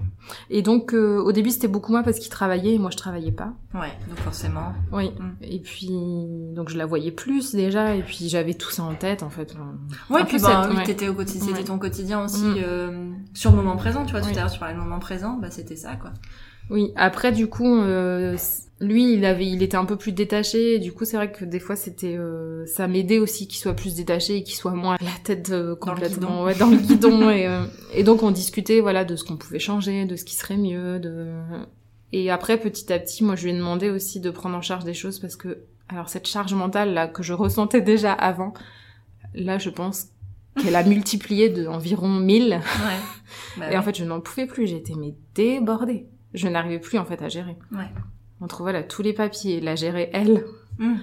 Et 0.49 0.61
donc, 0.61 0.93
euh, 0.93 1.17
au 1.19 1.31
début, 1.31 1.49
c'était 1.49 1.67
beaucoup 1.67 1.91
moi 1.91 2.03
parce 2.03 2.19
qu'il 2.19 2.29
travaillait 2.29 2.75
et 2.75 2.79
moi, 2.79 2.89
je 2.91 2.97
travaillais 2.97 3.31
pas. 3.31 3.53
Ouais. 3.73 3.91
donc 4.07 4.17
forcément. 4.19 4.73
Oui. 4.93 5.09
Mm. 5.19 5.43
Et 5.43 5.59
puis, 5.59 5.89
donc, 6.55 6.69
je 6.69 6.77
la 6.77 6.85
voyais 6.85 7.11
plus 7.11 7.53
déjà. 7.55 7.95
Et 7.95 8.01
puis, 8.03 8.29
j'avais 8.29 8.53
tout 8.53 8.69
ça 8.71 8.83
en 8.83 8.93
tête, 8.93 9.23
en 9.23 9.29
fait. 9.29 9.55
Ouais, 10.09 10.21
Un 10.21 10.25
puis 10.25 10.37
bah, 10.39 10.69
oui, 10.69 10.83
t'étais 10.83 11.07
au 11.07 11.13
quotidien, 11.13 11.47
c'était 11.47 11.63
ton 11.63 11.77
quotidien 11.79 12.23
aussi 12.25 12.43
Mm. 12.43 12.55
euh, 12.63 13.09
sur 13.33 13.51
le 13.51 13.57
moment 13.57 13.75
présent, 13.77 14.05
tu 14.05 14.11
vois. 14.11 14.21
Tout 14.21 14.29
à 14.29 14.33
l'heure, 14.33 14.51
tu 14.51 14.59
parlais 14.59 14.75
du 14.75 14.79
moment 14.79 14.99
présent, 14.99 15.37
bah 15.41 15.49
c'était 15.49 15.75
ça 15.75 15.95
quoi. 15.95 16.11
Oui. 16.69 16.91
Après, 16.95 17.31
du 17.31 17.47
coup, 17.47 17.77
euh, 17.79 18.35
lui, 18.81 19.13
il 19.13 19.23
avait, 19.25 19.47
il 19.47 19.63
était 19.63 19.77
un 19.77 19.85
peu 19.85 19.95
plus 19.95 20.11
détaché. 20.11 20.75
Et 20.75 20.79
du 20.79 20.91
coup, 20.91 21.05
c'est 21.05 21.15
vrai 21.17 21.31
que 21.31 21.45
des 21.45 21.59
fois, 21.59 21.75
c'était, 21.75 22.17
euh, 22.17 22.65
ça 22.65 22.87
m'aidait 22.87 23.19
aussi 23.19 23.47
qu'il 23.47 23.57
soit 23.59 23.73
plus 23.73 23.95
détaché 23.95 24.37
et 24.37 24.43
qu'il 24.43 24.55
soit 24.55 24.73
moins 24.73 24.97
la 25.01 25.07
tête 25.23 25.49
euh, 25.51 25.63
Dans 25.63 25.69
le 25.69 25.75
complètement, 25.75 26.27
guidon. 26.27 26.43
ouais, 26.45 26.55
dans 26.55 26.69
le 26.69 26.77
guidon. 26.87 27.29
et, 27.29 27.47
euh, 27.47 27.63
et 27.93 28.03
donc, 28.03 28.21
on 28.23 28.31
discutait, 28.31 28.81
voilà, 28.81 29.05
de 29.05 29.15
ce 29.15 29.23
qu'on 29.23 29.37
pouvait 29.37 29.59
changer, 29.59 30.05
de 30.05 30.15
ce 30.15 30.25
qui 30.25 30.35
serait 30.35 30.57
mieux, 30.57 30.99
de. 30.99 31.27
Et 32.11 32.29
après, 32.31 32.57
petit 32.59 32.91
à 32.93 32.99
petit, 32.99 33.23
moi, 33.23 33.35
je 33.35 33.45
lui 33.45 33.51
ai 33.51 33.57
demandé 33.57 33.89
aussi 33.89 34.19
de 34.19 34.29
prendre 34.29 34.55
en 34.55 34.61
charge 34.61 34.83
des 34.85 34.93
choses 34.93 35.19
parce 35.19 35.35
que, 35.35 35.59
alors, 35.89 36.09
cette 36.09 36.27
charge 36.27 36.53
mentale 36.53 36.93
là 36.93 37.07
que 37.07 37.23
je 37.23 37.33
ressentais 37.33 37.81
déjà 37.81 38.11
avant, 38.13 38.53
là, 39.33 39.57
je 39.57 39.69
pense 39.69 40.07
qu'elle 40.61 40.75
a 40.75 40.83
multiplié 40.87 41.49
de 41.49 41.67
environ 41.67 42.09
1000. 42.09 42.49
Ouais. 42.53 42.59
Bah, 43.57 43.71
Et 43.71 43.77
en 43.77 43.81
fait, 43.81 43.95
je 43.97 44.03
n'en 44.03 44.19
pouvais 44.19 44.47
plus. 44.47 44.67
J'étais 44.67 44.95
mais 44.97 45.15
débordée. 45.33 46.07
Je 46.33 46.49
n'arrivais 46.49 46.79
plus 46.79 46.97
en 46.97 47.05
fait 47.05 47.21
à 47.21 47.29
gérer. 47.29 47.55
Ouais. 47.71 47.87
Entre 48.41 48.61
voilà 48.61 48.83
tous 48.83 49.01
les 49.01 49.13
papiers, 49.13 49.61
la 49.61 49.75
gérer 49.75 50.09
elle. 50.13 50.45
Mm. 50.77 50.93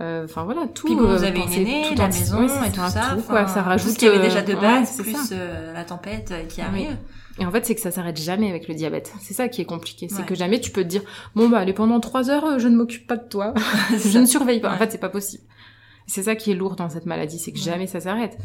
euh, 0.00 0.24
Enfin 0.24 0.44
voilà 0.44 0.66
tout. 0.66 0.86
Puis 0.86 0.94
bon, 0.96 1.04
euh, 1.04 1.16
vous 1.16 1.24
avez 1.24 1.40
une 1.40 1.52
aînée, 1.52 1.84
tout 1.88 1.94
la 1.96 2.06
maison 2.08 2.38
oui, 2.40 2.46
et 2.66 2.70
tout 2.70 2.80
ça. 2.90 3.14
tout, 3.16 3.22
quoi. 3.22 3.46
Ça 3.46 3.62
rajoute. 3.62 3.88
tout 3.88 3.94
ce 3.94 3.98
qu'il 3.98 4.08
y 4.08 4.10
avait 4.10 4.20
euh, 4.20 4.22
déjà 4.24 4.42
de 4.42 4.54
ouais, 4.54 4.60
base, 4.60 4.90
c'est 4.90 5.02
plus 5.02 5.16
euh, 5.32 5.72
la 5.72 5.84
tempête 5.84 6.30
euh, 6.32 6.44
qui 6.44 6.60
Oui. 6.60 6.66
arrive. 6.66 6.96
Et 7.38 7.46
en 7.46 7.50
fait, 7.50 7.64
c'est 7.64 7.74
que 7.74 7.80
ça 7.80 7.90
s'arrête 7.90 8.20
jamais 8.20 8.50
avec 8.50 8.68
le 8.68 8.74
diabète. 8.74 9.10
C'est 9.22 9.32
ça 9.32 9.48
qui 9.48 9.62
est 9.62 9.64
compliqué. 9.64 10.06
C'est 10.10 10.18
Ouais. 10.18 10.24
que 10.26 10.34
jamais 10.34 10.60
tu 10.60 10.70
peux 10.70 10.82
te 10.82 10.88
dire 10.88 11.00
bon 11.34 11.48
bah 11.48 11.58
allez 11.58 11.72
pendant 11.72 11.98
trois 11.98 12.28
heures, 12.28 12.44
euh, 12.44 12.58
je 12.58 12.68
ne 12.68 12.76
m'occupe 12.76 13.06
pas 13.06 13.16
de 13.16 13.26
toi. 13.26 13.54
Je 13.92 13.96
ça. 13.96 14.20
ne 14.20 14.26
surveille 14.26 14.60
pas. 14.60 14.72
En 14.74 14.76
fait, 14.76 14.92
c'est 14.92 14.98
pas 14.98 15.08
possible. 15.08 15.42
C'est 16.06 16.24
ça 16.24 16.34
qui 16.34 16.50
est 16.50 16.54
lourd 16.54 16.76
dans 16.76 16.90
cette 16.90 17.06
maladie, 17.06 17.38
c'est 17.38 17.52
que 17.52 17.58
jamais 17.58 17.86
ça 17.86 18.00
s'arrête. 18.00 18.36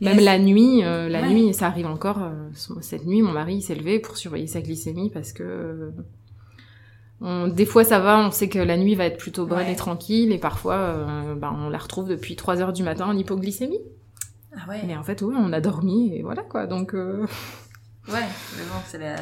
Même 0.00 0.18
la 0.18 0.38
nuit, 0.40 0.82
euh, 0.82 1.08
la 1.08 1.22
nuit, 1.28 1.54
ça 1.54 1.66
arrive 1.68 1.86
encore. 1.86 2.18
euh, 2.20 2.48
cette 2.80 3.06
nuit, 3.06 3.22
mon 3.22 3.30
mari 3.32 3.62
s'est 3.62 3.76
levé 3.76 4.00
pour 4.00 4.16
surveiller 4.16 4.48
sa 4.48 4.60
glycémie 4.60 5.08
parce 5.08 5.32
que 5.32 5.42
euh, 5.44 5.90
on- 7.20 7.48
des 7.48 7.66
fois 7.66 7.84
ça 7.84 7.98
va, 8.00 8.18
on 8.18 8.30
sait 8.30 8.48
que 8.48 8.58
la 8.58 8.76
nuit 8.76 8.94
va 8.94 9.04
être 9.06 9.18
plutôt 9.18 9.46
bonne 9.46 9.58
Ouais. 9.58 9.72
et 9.72 9.76
tranquille, 9.76 10.32
et 10.32 10.38
parfois 10.38 10.74
euh, 10.74 11.34
ben, 11.34 11.54
on 11.58 11.68
la 11.70 11.78
retrouve 11.78 12.08
depuis 12.08 12.36
3 12.36 12.60
heures 12.60 12.72
du 12.72 12.82
matin 12.82 13.06
en 13.06 13.16
hypoglycémie. 13.16 13.80
Ah 14.56 14.68
ouais. 14.68 14.82
Mais 14.86 14.96
en 14.96 15.02
fait, 15.02 15.20
oui, 15.22 15.34
on 15.38 15.52
a 15.52 15.60
dormi 15.60 16.14
et 16.16 16.22
voilà 16.22 16.42
quoi. 16.42 16.66
Donc 16.66 16.94
euh, 16.94 17.26
Ouais, 18.06 18.20
mais 18.20 18.62
bon, 18.64 18.78
c'est 18.86 18.98
la... 18.98 19.14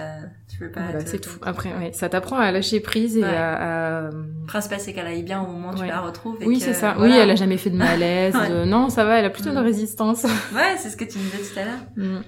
tu 0.51 0.59
peux 0.59 0.69
pas... 0.73 0.81
voilà, 0.83 1.07
c'est 1.07 1.21
tout. 1.21 1.31
Après, 1.43 1.69
ouais, 1.79 1.93
ça 1.93 2.09
t'apprend 2.09 2.37
à 2.39 2.51
lâcher 2.51 2.81
prise 2.81 3.17
et 3.17 3.23
Ouais. 3.23 3.29
à, 3.29 4.07
à- 4.07 4.11
Le 4.11 4.45
principal, 4.49 4.81
c'est 4.81 4.93
qu'elle 4.93 5.07
aille 5.07 5.23
bien 5.23 5.41
au 5.41 5.47
moment 5.47 5.71
où 5.71 5.75
tu 5.77 5.87
la 5.87 6.01
retrouves. 6.01 6.37
et 6.43 6.47
Oui, 6.47 6.59
que, 6.59 6.65
c'est 6.65 6.75
ça. 6.75 6.95
voilà. 6.99 7.15
Oui, 7.15 7.21
elle 7.21 7.31
a 7.31 7.37
jamais 7.37 7.59
fait 7.59 7.71
de 7.71 7.77
malaise. 7.77 8.35
De- 8.51 8.65
Non, 8.65 8.89
ça 8.89 9.05
va, 9.05 9.21
elle 9.21 9.25
a 9.25 9.31
plutôt 9.31 9.51
de 9.51 9.55
Mm. 9.55 9.65
résistance. 9.65 10.25
Ouais, 10.25 10.75
c'est 10.79 10.91
ce 10.91 10.97
que 10.97 11.05
tu 11.05 11.17
me 11.19 11.23
disais 11.25 11.53
tout 11.55 11.61
à 11.61 11.65
l'heure. 11.65 11.79
Mm. 11.97 12.23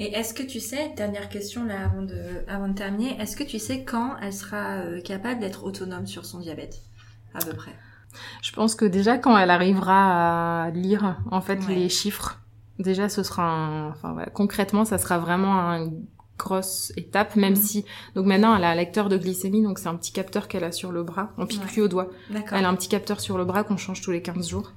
Et 0.00 0.12
est-ce 0.14 0.32
que 0.32 0.42
tu 0.44 0.60
sais, 0.60 0.92
dernière 0.96 1.28
question 1.28 1.64
là 1.64 1.84
avant 1.84 2.02
de, 2.02 2.44
avant 2.46 2.68
de 2.68 2.74
terminer, 2.74 3.16
est-ce 3.20 3.36
que 3.36 3.42
tu 3.44 3.58
sais 3.58 3.82
quand 3.84 4.16
elle 4.22 4.32
sera 4.32 4.76
euh, 4.78 5.00
capable 5.00 5.40
d'être 5.40 5.64
autonome 5.64 6.06
sur 6.06 6.24
son 6.24 6.38
diabète 6.38 6.82
À 7.34 7.40
peu 7.44 7.52
près? 7.52 7.72
Je 8.42 8.52
pense 8.52 8.74
que 8.74 8.84
déjà 8.84 9.18
quand 9.18 9.36
elle 9.36 9.50
arrivera 9.50 10.64
à 10.64 10.70
lire 10.70 11.18
en 11.30 11.40
fait 11.40 11.58
Ouais. 11.66 11.74
les 11.74 11.88
chiffres, 11.88 12.38
déjà 12.78 13.08
ce 13.08 13.22
sera 13.22 13.42
un... 13.44 13.88
enfin 13.90 14.12
voilà, 14.12 14.30
concrètement 14.30 14.84
ça 14.84 14.98
sera 14.98 15.18
vraiment 15.18 15.52
une 15.74 16.04
grosse 16.38 16.92
étape 16.96 17.34
même 17.34 17.54
Mhm. 17.54 17.56
si 17.60 17.84
donc 18.14 18.24
maintenant 18.26 18.54
elle 18.56 18.62
a 18.64 18.70
un 18.70 18.74
lecteur 18.76 19.08
de 19.08 19.16
glycémie 19.18 19.62
donc 19.62 19.80
c'est 19.80 19.88
un 19.88 19.96
petit 19.96 20.12
capteur 20.12 20.46
qu'elle 20.46 20.62
a 20.64 20.70
sur 20.72 20.92
le 20.92 21.02
bras, 21.02 21.32
on 21.36 21.46
pique 21.46 21.60
Ouais. 21.62 21.66
plus 21.66 21.82
au 21.82 21.88
doigt. 21.88 22.08
Elle 22.52 22.64
a 22.64 22.68
un 22.68 22.76
petit 22.76 22.88
capteur 22.88 23.20
sur 23.20 23.36
le 23.36 23.44
bras 23.44 23.64
qu'on 23.64 23.76
change 23.76 24.00
tous 24.00 24.12
les 24.12 24.22
15 24.22 24.48
jours 24.48 24.72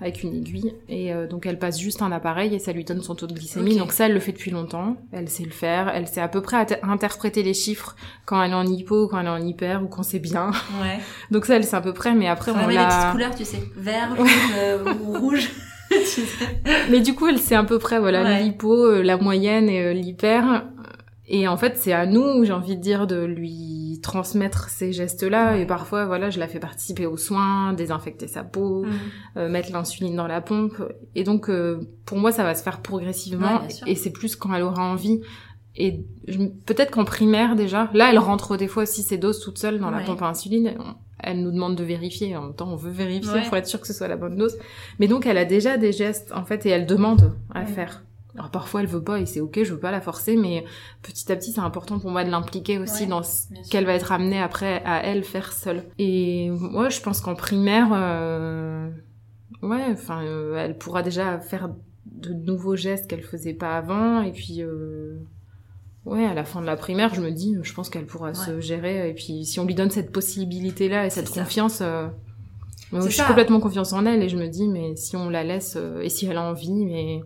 avec 0.00 0.22
une 0.22 0.34
aiguille 0.34 0.74
et 0.88 1.12
euh, 1.12 1.26
donc 1.26 1.46
elle 1.46 1.58
passe 1.58 1.78
juste 1.78 2.02
un 2.02 2.12
appareil 2.12 2.54
et 2.54 2.58
ça 2.58 2.72
lui 2.72 2.84
donne 2.84 3.02
son 3.02 3.14
taux 3.14 3.26
de 3.26 3.34
glycémie. 3.34 3.76
Donc 3.76 3.92
ça 3.92 4.06
elle 4.06 4.14
le 4.14 4.20
fait 4.20 4.32
depuis 4.32 4.50
longtemps, 4.50 4.96
elle 5.12 5.28
sait 5.28 5.44
le 5.44 5.50
faire, 5.50 5.90
elle 5.94 6.06
sait 6.06 6.20
à 6.20 6.28
peu 6.28 6.40
près 6.40 6.66
interpréter 6.82 7.42
les 7.42 7.54
chiffres 7.54 7.96
quand 8.24 8.42
elle 8.42 8.52
est 8.52 8.54
en 8.54 8.66
hypo, 8.66 9.08
quand 9.08 9.20
elle 9.20 9.26
est 9.26 9.30
en 9.30 9.44
hyper 9.44 9.82
ou 9.82 9.86
quand 9.88 10.02
c'est 10.02 10.18
bien. 10.18 10.50
Ouais. 10.80 10.98
Donc 11.30 11.46
ça 11.46 11.56
elle 11.56 11.64
sait 11.64 11.76
à 11.76 11.80
peu 11.80 11.92
près 11.92 12.14
mais 12.14 12.28
après 12.28 12.52
On 12.52 12.54
on 12.54 12.66
met 12.66 12.74
les 12.74 12.78
petites 12.78 12.88
l'a 12.90 13.12
couleurs, 13.12 13.34
tu 13.34 13.44
sais. 13.44 13.62
Vert, 13.76 14.14
jaune 14.16 14.26
euh, 14.58 14.94
ou 15.04 15.18
rouge. 15.18 15.50
Mais 16.90 17.00
du 17.00 17.14
coup, 17.14 17.28
elle 17.28 17.38
sait 17.38 17.54
à 17.54 17.64
peu 17.64 17.78
près, 17.78 17.98
voilà, 17.98 18.22
Ouais. 18.22 18.42
l'hypo, 18.42 18.74
euh, 18.74 19.02
la 19.02 19.16
moyenne 19.16 19.68
et 19.68 19.82
euh, 19.82 19.92
l'hyper. 19.92 20.64
Et 21.30 21.46
en 21.46 21.58
fait, 21.58 21.76
c'est 21.76 21.92
à 21.92 22.06
nous, 22.06 22.42
j'ai 22.44 22.52
envie 22.54 22.74
de 22.76 22.80
dire, 22.80 23.06
de 23.06 23.22
lui 23.22 24.00
transmettre 24.02 24.70
ces 24.70 24.92
gestes-là. 24.92 25.52
Ouais. 25.52 25.62
Et 25.62 25.66
parfois, 25.66 26.06
voilà, 26.06 26.30
je 26.30 26.38
la 26.40 26.48
fais 26.48 26.58
participer 26.58 27.04
aux 27.04 27.18
soins, 27.18 27.74
désinfecter 27.74 28.26
sa 28.28 28.44
peau, 28.44 28.84
Mm. 28.84 28.88
euh, 29.36 29.48
mettre 29.50 29.70
l'insuline 29.72 30.16
dans 30.16 30.26
la 30.26 30.40
pompe. 30.40 30.82
Et 31.14 31.24
donc, 31.24 31.50
euh, 31.50 31.80
pour 32.06 32.16
moi, 32.16 32.32
ça 32.32 32.44
va 32.44 32.54
se 32.54 32.62
faire 32.62 32.80
progressivement. 32.80 33.60
Ouais, 33.60 33.68
et 33.86 33.94
c'est 33.94 34.10
plus 34.10 34.36
quand 34.36 34.54
elle 34.54 34.62
aura 34.62 34.82
envie. 34.84 35.20
Et 35.76 36.04
peut-être 36.66 36.90
qu'en 36.90 37.04
primaire, 37.04 37.54
déjà, 37.56 37.90
là, 37.94 38.08
elle 38.10 38.18
rentre 38.18 38.56
des 38.56 38.66
fois 38.66 38.84
aussi 38.84 39.02
ses 39.02 39.18
doses 39.18 39.40
toute 39.40 39.58
seule 39.58 39.78
dans 39.78 39.90
la 39.90 39.98
pompe 40.06 40.22
à 40.22 40.28
insuline. 40.28 40.74
On- 40.80 40.94
Elle 41.20 41.42
nous 41.42 41.50
demande 41.50 41.74
de 41.74 41.82
vérifier. 41.82 42.36
En 42.36 42.42
même 42.42 42.54
temps, 42.54 42.68
on 42.72 42.76
veut 42.76 42.92
vérifier 42.92 43.40
pour 43.48 43.56
être 43.56 43.66
sûr 43.66 43.80
que 43.80 43.88
ce 43.88 43.92
soit 43.92 44.06
la 44.06 44.16
bonne 44.16 44.36
dose. 44.36 44.56
Mais 45.00 45.08
donc, 45.08 45.26
elle 45.26 45.36
a 45.38 45.44
déjà 45.44 45.76
des 45.76 45.90
gestes, 45.92 46.30
en 46.32 46.44
fait, 46.44 46.64
et 46.64 46.68
elle 46.70 46.86
demande 46.86 47.34
à 47.52 47.66
faire. 47.66 48.04
Alors 48.38 48.50
parfois, 48.50 48.82
elle 48.82 48.86
veut 48.86 49.02
pas, 49.02 49.18
et 49.18 49.26
c'est 49.26 49.40
ok, 49.40 49.60
je 49.64 49.72
veux 49.72 49.80
pas 49.80 49.90
la 49.90 50.00
forcer, 50.00 50.36
mais 50.36 50.64
petit 51.02 51.30
à 51.32 51.36
petit, 51.36 51.52
c'est 51.52 51.60
important 51.60 51.98
pour 51.98 52.10
moi 52.10 52.22
de 52.24 52.30
l'impliquer 52.30 52.78
aussi 52.78 53.02
Ouais, 53.02 53.08
dans 53.08 53.22
ce 53.24 53.48
qu'elle 53.68 53.84
va 53.84 53.94
être 53.94 54.12
amenée 54.12 54.40
après 54.40 54.80
à 54.84 55.04
elle 55.04 55.24
faire 55.24 55.52
seule. 55.52 55.84
Et 55.98 56.48
moi, 56.50 56.88
je 56.88 57.00
pense 57.00 57.20
qu'en 57.20 57.34
primaire, 57.34 57.88
euh, 57.92 58.88
ouais, 59.62 59.86
enfin, 59.90 60.22
euh, 60.22 60.56
elle 60.56 60.78
pourra 60.78 61.02
déjà 61.02 61.40
faire 61.40 61.70
de 62.06 62.32
nouveaux 62.32 62.76
gestes 62.76 63.08
qu'elle 63.08 63.22
faisait 63.22 63.54
pas 63.54 63.76
avant. 63.76 64.22
Et 64.22 64.32
puis, 64.32 64.62
euh, 64.62 65.16
ouais, 66.04 66.24
à 66.24 66.34
la 66.34 66.44
fin 66.44 66.60
de 66.60 66.66
la 66.66 66.76
primaire, 66.76 67.14
je 67.14 67.20
me 67.20 67.30
dis, 67.30 67.56
je 67.62 67.74
pense 67.74 67.90
qu'elle 67.90 68.06
pourra 68.06 68.34
se 68.34 68.60
gérer. 68.60 69.10
Et 69.10 69.14
puis, 69.14 69.44
si 69.44 69.60
on 69.60 69.64
lui 69.64 69.74
donne 69.74 69.90
cette 69.90 70.12
possibilité-là 70.12 71.06
et 71.06 71.10
cette 71.10 71.30
confiance, 71.30 71.80
euh, 71.80 72.06
je 72.92 73.08
suis 73.08 73.22
complètement 73.22 73.60
confiance 73.60 73.92
en 73.92 74.06
elle 74.06 74.22
et 74.22 74.28
je 74.28 74.36
me 74.36 74.48
dis, 74.48 74.68
mais 74.68 74.96
si 74.96 75.16
on 75.16 75.28
la 75.28 75.44
laisse 75.44 75.74
euh, 75.76 76.00
et 76.00 76.08
si 76.08 76.26
elle 76.26 76.38
a 76.38 76.42
envie, 76.42 76.72
mais 76.72 77.20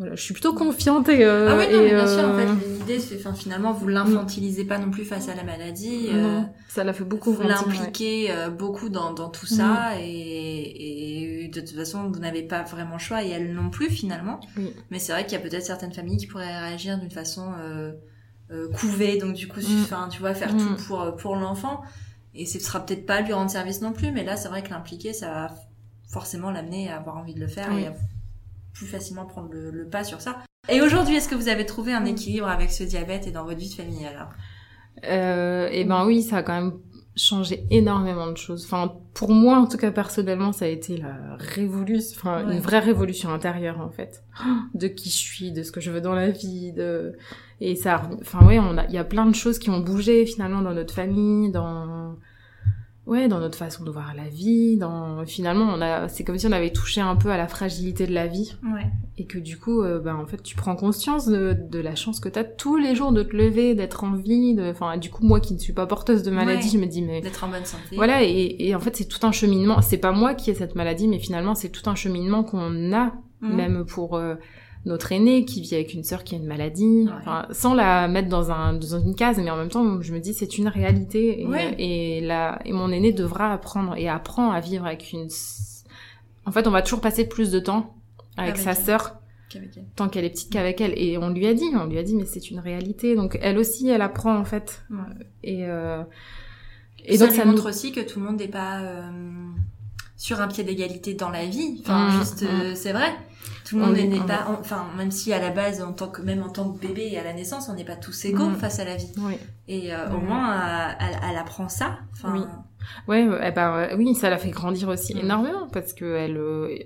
voilà, 0.00 0.14
je 0.14 0.22
suis 0.22 0.32
plutôt 0.32 0.54
confiante 0.54 1.10
et, 1.10 1.26
euh, 1.26 1.50
ah 1.50 1.58
oui, 1.58 1.76
non, 1.76 1.84
bien 1.84 2.06
sûr, 2.06 2.26
en 2.26 2.34
fait, 2.34 2.46
l'idée, 2.78 2.98
c'est, 2.98 3.16
enfin, 3.16 3.34
finalement, 3.34 3.74
vous 3.74 3.86
l'infantilisez 3.86 4.64
pas 4.64 4.78
non 4.78 4.90
plus 4.90 5.04
face 5.04 5.28
à 5.28 5.34
la 5.34 5.44
maladie. 5.44 6.08
Non, 6.10 6.48
ça 6.68 6.84
l'a 6.84 6.94
fait 6.94 7.04
beaucoup. 7.04 7.32
Vous 7.32 7.42
l'impliquez 7.42 8.32
beaucoup 8.58 8.88
dans, 8.88 9.12
dans 9.12 9.28
tout 9.28 9.44
ça 9.44 9.90
et, 10.00 11.44
et 11.44 11.48
de 11.48 11.60
toute 11.60 11.76
façon, 11.76 12.10
vous 12.10 12.18
n'avez 12.18 12.42
pas 12.42 12.62
vraiment 12.62 12.94
le 12.94 12.98
choix 12.98 13.22
et 13.22 13.28
elle 13.28 13.52
non 13.52 13.68
plus 13.68 13.90
finalement. 13.90 14.40
Mais 14.90 14.98
c'est 14.98 15.12
vrai 15.12 15.24
qu'il 15.24 15.34
y 15.34 15.36
a 15.36 15.46
peut-être 15.46 15.66
certaines 15.66 15.92
familles 15.92 16.16
qui 16.16 16.26
pourraient 16.26 16.60
réagir 16.60 16.98
d'une 16.98 17.10
façon 17.10 17.52
euh, 17.60 17.92
euh, 18.50 18.70
couvée, 18.70 19.18
donc 19.18 19.34
du 19.34 19.48
coup, 19.48 19.60
enfin, 19.82 20.08
tu 20.10 20.20
vois, 20.20 20.32
faire 20.32 20.56
tout 20.56 20.76
pour 20.86 21.14
pour 21.16 21.36
l'enfant. 21.36 21.82
Et 22.34 22.46
ce 22.46 22.58
sera 22.58 22.80
peut-être 22.86 23.04
pas 23.04 23.20
lui 23.20 23.34
rendre 23.34 23.50
service 23.50 23.82
non 23.82 23.92
plus, 23.92 24.12
mais 24.12 24.24
là, 24.24 24.36
c'est 24.36 24.48
vrai 24.48 24.62
que 24.62 24.70
l'impliquer, 24.70 25.12
ça 25.12 25.28
va 25.28 25.50
forcément 26.08 26.50
l'amener 26.50 26.88
à 26.88 26.96
avoir 26.96 27.18
envie 27.18 27.34
de 27.34 27.40
le 27.40 27.48
faire 27.48 27.70
et 27.72 27.88
à 27.88 27.92
plus 28.72 28.86
facilement 28.86 29.26
prendre 29.26 29.50
le, 29.52 29.88
pas 29.88 30.04
sur 30.04 30.20
ça. 30.20 30.42
Et 30.68 30.80
aujourd'hui, 30.82 31.16
est-ce 31.16 31.28
que 31.28 31.34
vous 31.34 31.48
avez 31.48 31.66
trouvé 31.66 31.92
un 31.92 32.04
équilibre 32.04 32.48
avec 32.48 32.70
ce 32.70 32.84
diabète 32.84 33.26
et 33.26 33.30
dans 33.30 33.44
votre 33.44 33.58
vie 33.58 33.70
de 33.70 33.74
famille 33.74 34.06
alors? 34.06 34.30
Euh, 35.04 35.68
Eh 35.72 35.84
ben 35.84 36.04
oui, 36.06 36.22
ça 36.22 36.38
a 36.38 36.42
quand 36.42 36.54
même 36.54 36.74
changé 37.16 37.66
énormément 37.70 38.30
de 38.30 38.36
choses. 38.36 38.64
Enfin, 38.64 38.94
pour 39.14 39.32
moi, 39.32 39.58
en 39.58 39.66
tout 39.66 39.76
cas 39.76 39.90
personnellement, 39.90 40.52
ça 40.52 40.66
a 40.66 40.68
été 40.68 40.96
la 40.96 41.36
révolution, 41.38 42.16
enfin 42.18 42.48
une 42.50 42.60
vraie 42.60 42.78
révolution 42.78 43.30
intérieure 43.30 43.80
en 43.80 43.90
fait, 43.90 44.24
de 44.74 44.86
qui 44.86 45.10
je 45.10 45.16
suis, 45.16 45.52
de 45.52 45.62
ce 45.62 45.72
que 45.72 45.80
je 45.80 45.90
veux 45.90 46.00
dans 46.00 46.14
la 46.14 46.30
vie, 46.30 46.72
de 46.72 47.16
et 47.60 47.74
ça, 47.74 48.02
enfin 48.20 48.46
ouais, 48.46 48.58
on 48.58 48.78
a, 48.78 48.86
il 48.86 48.94
y 48.94 48.98
a 48.98 49.04
plein 49.04 49.26
de 49.26 49.34
choses 49.34 49.58
qui 49.58 49.70
ont 49.70 49.80
bougé 49.80 50.24
finalement 50.24 50.62
dans 50.62 50.72
notre 50.72 50.94
famille, 50.94 51.50
dans 51.50 52.16
ouais, 53.10 53.28
dans 53.28 53.40
notre 53.40 53.58
façon 53.58 53.84
de 53.84 53.90
voir 53.90 54.14
la 54.16 54.28
vie, 54.28 54.76
dans 54.78 55.26
finalement 55.26 55.66
on 55.76 55.82
a 55.82 56.08
c'est 56.08 56.24
comme 56.24 56.38
si 56.38 56.46
on 56.46 56.52
avait 56.52 56.72
touché 56.72 57.00
un 57.00 57.16
peu 57.16 57.30
à 57.30 57.36
la 57.36 57.48
fragilité 57.48 58.06
de 58.06 58.14
la 58.14 58.28
vie. 58.28 58.56
Ouais. 58.64 58.86
Et 59.18 59.26
que 59.26 59.38
du 59.38 59.58
coup 59.58 59.82
euh, 59.82 59.98
ben 59.98 60.14
en 60.14 60.26
fait 60.26 60.42
tu 60.42 60.56
prends 60.56 60.76
conscience 60.76 61.26
de, 61.26 61.54
de 61.68 61.78
la 61.80 61.96
chance 61.96 62.20
que 62.20 62.28
tu 62.28 62.38
as 62.38 62.44
tous 62.44 62.76
les 62.76 62.94
jours 62.94 63.12
de 63.12 63.22
te 63.24 63.36
lever, 63.36 63.74
d'être 63.74 64.04
en 64.04 64.12
vie, 64.12 64.54
de 64.54 64.70
enfin 64.70 64.96
du 64.96 65.10
coup 65.10 65.26
moi 65.26 65.40
qui 65.40 65.52
ne 65.52 65.58
suis 65.58 65.72
pas 65.72 65.86
porteuse 65.86 66.22
de 66.22 66.30
maladie, 66.30 66.70
je 66.70 66.78
me 66.78 66.86
dis 66.86 67.02
mais 67.02 67.20
d'être 67.20 67.44
en 67.44 67.48
bonne 67.48 67.64
santé. 67.64 67.96
Voilà 67.96 68.22
et, 68.22 68.56
et 68.58 68.74
en 68.74 68.80
fait 68.80 68.96
c'est 68.96 69.06
tout 69.06 69.26
un 69.26 69.32
cheminement, 69.32 69.82
c'est 69.82 69.98
pas 69.98 70.12
moi 70.12 70.34
qui 70.34 70.50
ai 70.50 70.54
cette 70.54 70.76
maladie 70.76 71.08
mais 71.08 71.18
finalement 71.18 71.56
c'est 71.56 71.70
tout 71.70 71.90
un 71.90 71.96
cheminement 71.96 72.44
qu'on 72.44 72.92
a 72.92 73.12
mmh. 73.40 73.54
même 73.54 73.84
pour 73.84 74.16
euh, 74.16 74.36
notre 74.86 75.12
aîné 75.12 75.44
qui 75.44 75.60
vit 75.60 75.74
avec 75.74 75.92
une 75.92 76.04
sœur 76.04 76.24
qui 76.24 76.34
a 76.34 76.38
une 76.38 76.46
maladie, 76.46 77.06
enfin, 77.18 77.46
sans 77.50 77.74
la 77.74 78.08
mettre 78.08 78.28
dans, 78.28 78.50
un, 78.50 78.72
dans 78.72 78.98
une 78.98 79.14
case, 79.14 79.36
mais 79.38 79.50
en 79.50 79.56
même 79.56 79.68
temps, 79.68 80.00
je 80.00 80.12
me 80.14 80.20
dis 80.20 80.32
c'est 80.32 80.56
une 80.56 80.68
réalité 80.68 81.42
et, 81.42 82.16
et, 82.16 82.20
la, 82.20 82.58
et 82.64 82.72
mon 82.72 82.90
aîné 82.90 83.12
devra 83.12 83.52
apprendre 83.52 83.94
et 83.96 84.08
apprend 84.08 84.50
à 84.50 84.60
vivre 84.60 84.86
avec 84.86 85.12
une. 85.12 85.28
En 86.46 86.52
fait, 86.52 86.66
on 86.66 86.70
va 86.70 86.82
toujours 86.82 87.00
passer 87.00 87.28
plus 87.28 87.50
de 87.50 87.60
temps 87.60 87.94
avec, 88.36 88.56
sa 88.56 88.74
sœur 88.74 89.20
tant 89.96 90.08
qu'elle 90.08 90.24
est 90.24 90.30
petite 90.30 90.50
qu'avec 90.50 90.80
elle. 90.80 90.94
Et 90.96 91.18
on 91.18 91.30
lui 91.30 91.46
a 91.46 91.54
dit, 91.54 91.70
on 91.74 91.86
lui 91.86 91.98
a 91.98 92.02
dit, 92.02 92.14
mais 92.14 92.24
c'est 92.24 92.50
une 92.50 92.60
réalité. 92.60 93.14
Donc 93.16 93.38
elle 93.42 93.58
aussi, 93.58 93.88
elle 93.88 94.02
apprend 94.02 94.36
en 94.36 94.44
fait. 94.44 94.84
Et 95.42 95.66
euh... 95.66 96.02
et 97.04 97.18
ça 97.18 97.26
donc 97.26 97.34
ça 97.34 97.44
montre 97.44 97.68
aussi 97.68 97.92
que 97.92 98.00
tout 98.00 98.20
le 98.20 98.26
monde 98.26 98.38
n'est 98.38 98.48
pas 98.48 98.80
euh, 98.80 99.10
sur 100.16 100.40
un 100.40 100.48
pied 100.48 100.64
d'égalité 100.64 101.14
dans 101.14 101.30
la 101.30 101.46
vie. 101.46 101.80
Enfin, 101.80 102.08
mmh, 102.08 102.18
juste, 102.18 102.42
mmh. 102.42 102.46
Euh, 102.46 102.74
c'est 102.74 102.92
vrai. 102.92 103.12
Tout 103.70 103.78
le 103.78 103.86
monde 103.86 103.94
n'est 103.94 104.26
pas, 104.26 104.48
enfin, 104.48 104.88
même 104.96 105.12
si 105.12 105.32
à 105.32 105.38
la 105.38 105.50
base, 105.50 105.80
en 105.80 105.92
tant 105.92 106.08
que, 106.08 106.22
même 106.22 106.42
en 106.42 106.48
tant 106.48 106.72
que 106.72 106.84
bébé 106.84 107.08
et 107.12 107.18
à 107.20 107.22
la 107.22 107.32
naissance, 107.32 107.68
on 107.68 107.74
n'est 107.74 107.84
pas 107.84 107.94
tous 107.94 108.24
égaux 108.24 108.48
mm. 108.48 108.56
face 108.56 108.80
à 108.80 108.84
la 108.84 108.96
vie. 108.96 109.12
Oui. 109.18 109.34
Et 109.68 109.94
euh, 109.94 110.10
au 110.12 110.18
moins, 110.18 110.54
euh, 110.54 110.92
elle, 110.98 111.20
elle, 111.30 111.36
apprend 111.36 111.68
ça. 111.68 112.00
Enfin, 112.12 112.34
oui. 112.34 112.42
Ouais, 113.06 113.38
eh 113.46 113.52
ben, 113.52 113.90
oui, 113.96 114.16
ça 114.16 114.28
la 114.28 114.38
fait 114.38 114.50
grandir 114.50 114.88
aussi 114.88 115.14
mm. 115.14 115.18
énormément 115.18 115.68
parce 115.68 115.92
que 115.92 116.16
elle. 116.16 116.36
Euh, 116.36 116.78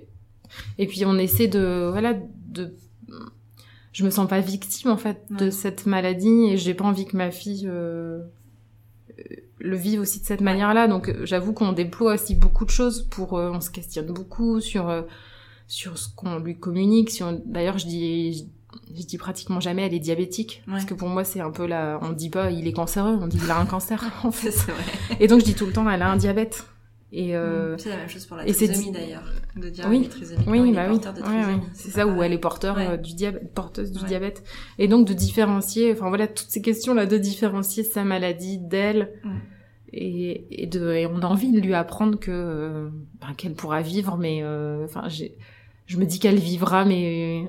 et 0.77 0.85
puis 0.85 1.05
on 1.05 1.17
essaie 1.17 1.47
de, 1.47 1.89
voilà, 1.91 2.13
de. 2.13 2.75
Je 3.91 4.05
me 4.05 4.11
sens 4.11 4.29
pas 4.29 4.39
victime 4.39 4.91
en 4.91 4.97
fait 4.97 5.23
de 5.31 5.49
cette 5.49 5.87
maladie 5.87 6.51
et 6.51 6.57
j'ai 6.57 6.75
pas 6.75 6.85
envie 6.85 7.05
que 7.05 7.17
ma 7.17 7.31
fille 7.31 7.67
le 9.59 9.75
vive 9.75 10.01
aussi 10.01 10.19
de 10.19 10.25
cette 10.25 10.41
manière-là. 10.41 10.87
Donc 10.87 11.11
j'avoue 11.23 11.53
qu'on 11.53 11.71
déploie 11.71 12.13
aussi 12.13 12.35
beaucoup 12.35 12.65
de 12.65 12.69
choses 12.69 13.07
pour, 13.09 13.33
on 13.33 13.59
se 13.59 13.71
questionne 13.71 14.13
beaucoup 14.13 14.59
sur 14.59 15.03
sur 15.67 15.97
ce 15.97 16.07
qu'on 16.13 16.39
lui 16.39 16.57
communique. 16.57 17.09
Si 17.09 17.23
D'ailleurs, 17.45 17.77
je 17.77 17.87
dis, 17.87 18.47
je, 18.93 19.03
dis 19.03 19.17
pratiquement 19.17 19.59
jamais 19.59 19.83
elle 19.83 19.93
est 19.93 19.99
diabétique 19.99 20.63
parce 20.67 20.85
que 20.85 20.93
pour 20.93 21.07
moi 21.07 21.23
c'est 21.23 21.41
un 21.41 21.51
peu 21.51 21.65
la, 21.65 21.99
on 22.01 22.11
dit 22.11 22.29
pas 22.29 22.51
il 22.51 22.67
est 22.67 22.73
cancéreux, 22.73 23.17
on 23.21 23.27
dit 23.27 23.39
il 23.43 23.51
a 23.51 23.57
un 23.57 23.65
cancer. 23.65 24.03
en 24.23 24.31
fait. 24.31 24.49
Vrai. 24.49 24.83
Et 25.19 25.27
donc 25.27 25.39
je 25.41 25.45
dis 25.45 25.55
tout 25.55 25.65
le 25.65 25.73
temps 25.73 25.89
elle 25.89 26.01
a 26.01 26.09
un 26.09 26.17
diabète. 26.17 26.65
Et 27.11 27.35
euh... 27.35 27.75
Mm. 27.75 27.79
c'est 27.79 27.89
la 27.89 27.97
même 27.97 28.09
chose 28.09 28.25
pour 28.25 28.35
la 28.35 28.43
trisomie 28.43 28.91
d'ailleurs, 28.91 29.23
de 29.55 29.69
dire 29.69 29.85
oui, 29.87 30.09
trisomie, 30.09 30.43
oui, 30.47 30.73
bah 30.73 30.87
oui, 30.89 30.99
oui. 31.25 31.53
c'est 31.73 31.91
ça 31.91 32.05
où 32.05 32.21
elle 32.21 32.33
est 32.33 32.37
porteur 32.37 32.77
euh, 32.77 32.97
du 32.97 33.13
diabète, 33.13 33.53
porteuse 33.53 33.91
du 33.91 34.03
diabète, 34.03 34.43
et 34.79 34.89
donc 34.89 35.07
de 35.07 35.13
différencier, 35.13 35.93
enfin 35.93 36.09
voilà 36.09 36.27
toutes 36.27 36.49
ces 36.49 36.61
questions 36.61 36.93
là 36.93 37.05
de 37.05 37.17
différencier 37.17 37.83
sa 37.83 38.03
maladie 38.03 38.57
d'elle, 38.57 39.13
et, 39.93 40.63
et 40.63 40.67
de, 40.67 40.91
et 40.91 41.05
on 41.05 41.19
a 41.19 41.25
envie 41.25 41.51
de 41.51 41.59
lui 41.61 41.73
apprendre 41.73 42.19
que, 42.19 42.31
euh, 42.31 42.89
ben, 43.21 43.33
qu'elle 43.37 43.53
pourra 43.53 43.81
vivre, 43.81 44.17
mais 44.17 44.41
euh, 44.43 44.83
enfin 44.83 45.07
j'ai, 45.07 45.37
je 45.85 45.97
me 45.97 46.05
dis 46.05 46.19
qu'elle 46.19 46.39
vivra, 46.39 46.85
mais 46.85 47.47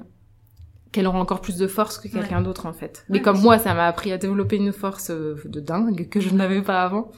qu'elle 0.92 1.06
aura 1.06 1.18
encore 1.18 1.40
plus 1.40 1.56
de 1.56 1.66
force 1.66 1.98
que 1.98 2.08
quelqu'un 2.08 2.40
d'autre 2.40 2.66
en 2.66 2.72
fait. 2.72 3.04
Mais 3.08 3.20
comme 3.20 3.40
moi, 3.40 3.58
ça 3.58 3.74
m'a 3.74 3.86
appris 3.86 4.12
à 4.12 4.18
développer 4.18 4.56
une 4.56 4.72
force 4.72 5.10
euh, 5.10 5.36
de 5.44 5.60
dingue 5.60 6.08
que 6.08 6.20
je 6.20 6.30
n'avais 6.30 6.62
pas 6.62 6.82
avant. 6.82 7.10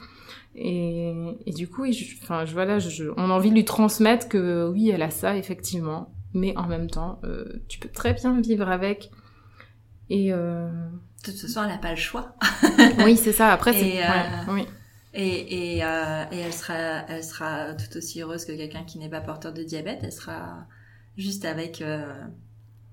Et, 0.55 1.13
et 1.45 1.51
du 1.53 1.69
coup, 1.69 1.85
enfin, 2.21 2.43
je, 2.45 2.53
voilà, 2.53 2.79
je, 2.79 3.05
on 3.15 3.29
a 3.29 3.33
envie 3.33 3.49
de 3.49 3.55
lui 3.55 3.65
transmettre 3.65 4.27
que 4.27 4.67
oui, 4.69 4.89
elle 4.89 5.01
a 5.01 5.09
ça 5.09 5.37
effectivement, 5.37 6.13
mais 6.33 6.55
en 6.57 6.67
même 6.67 6.89
temps, 6.89 7.19
euh, 7.23 7.45
tu 7.67 7.79
peux 7.79 7.89
très 7.89 8.13
bien 8.13 8.39
vivre 8.41 8.69
avec. 8.69 9.11
Et 10.09 10.33
euh... 10.33 10.69
de 11.25 11.31
toute 11.31 11.39
façon, 11.39 11.63
elle 11.63 11.69
n'a 11.69 11.77
pas 11.77 11.91
le 11.91 11.97
choix. 11.97 12.35
oui, 13.05 13.15
c'est 13.15 13.31
ça. 13.31 13.53
Après, 13.53 13.73
c'est 13.73 14.03
euh, 14.03 14.53
oui. 14.53 14.65
Et, 15.13 15.77
et, 15.77 15.83
euh, 15.83 16.25
et 16.31 16.37
elle 16.39 16.53
sera, 16.53 16.75
elle 17.07 17.23
sera 17.23 17.73
tout 17.73 17.97
aussi 17.97 18.21
heureuse 18.21 18.45
que 18.45 18.51
quelqu'un 18.51 18.83
qui 18.83 18.99
n'est 18.99 19.09
pas 19.09 19.21
porteur 19.21 19.53
de 19.53 19.63
diabète. 19.63 19.99
Elle 20.03 20.11
sera 20.11 20.65
juste 21.19 21.45
avec 21.45 21.81
euh, 21.81 22.11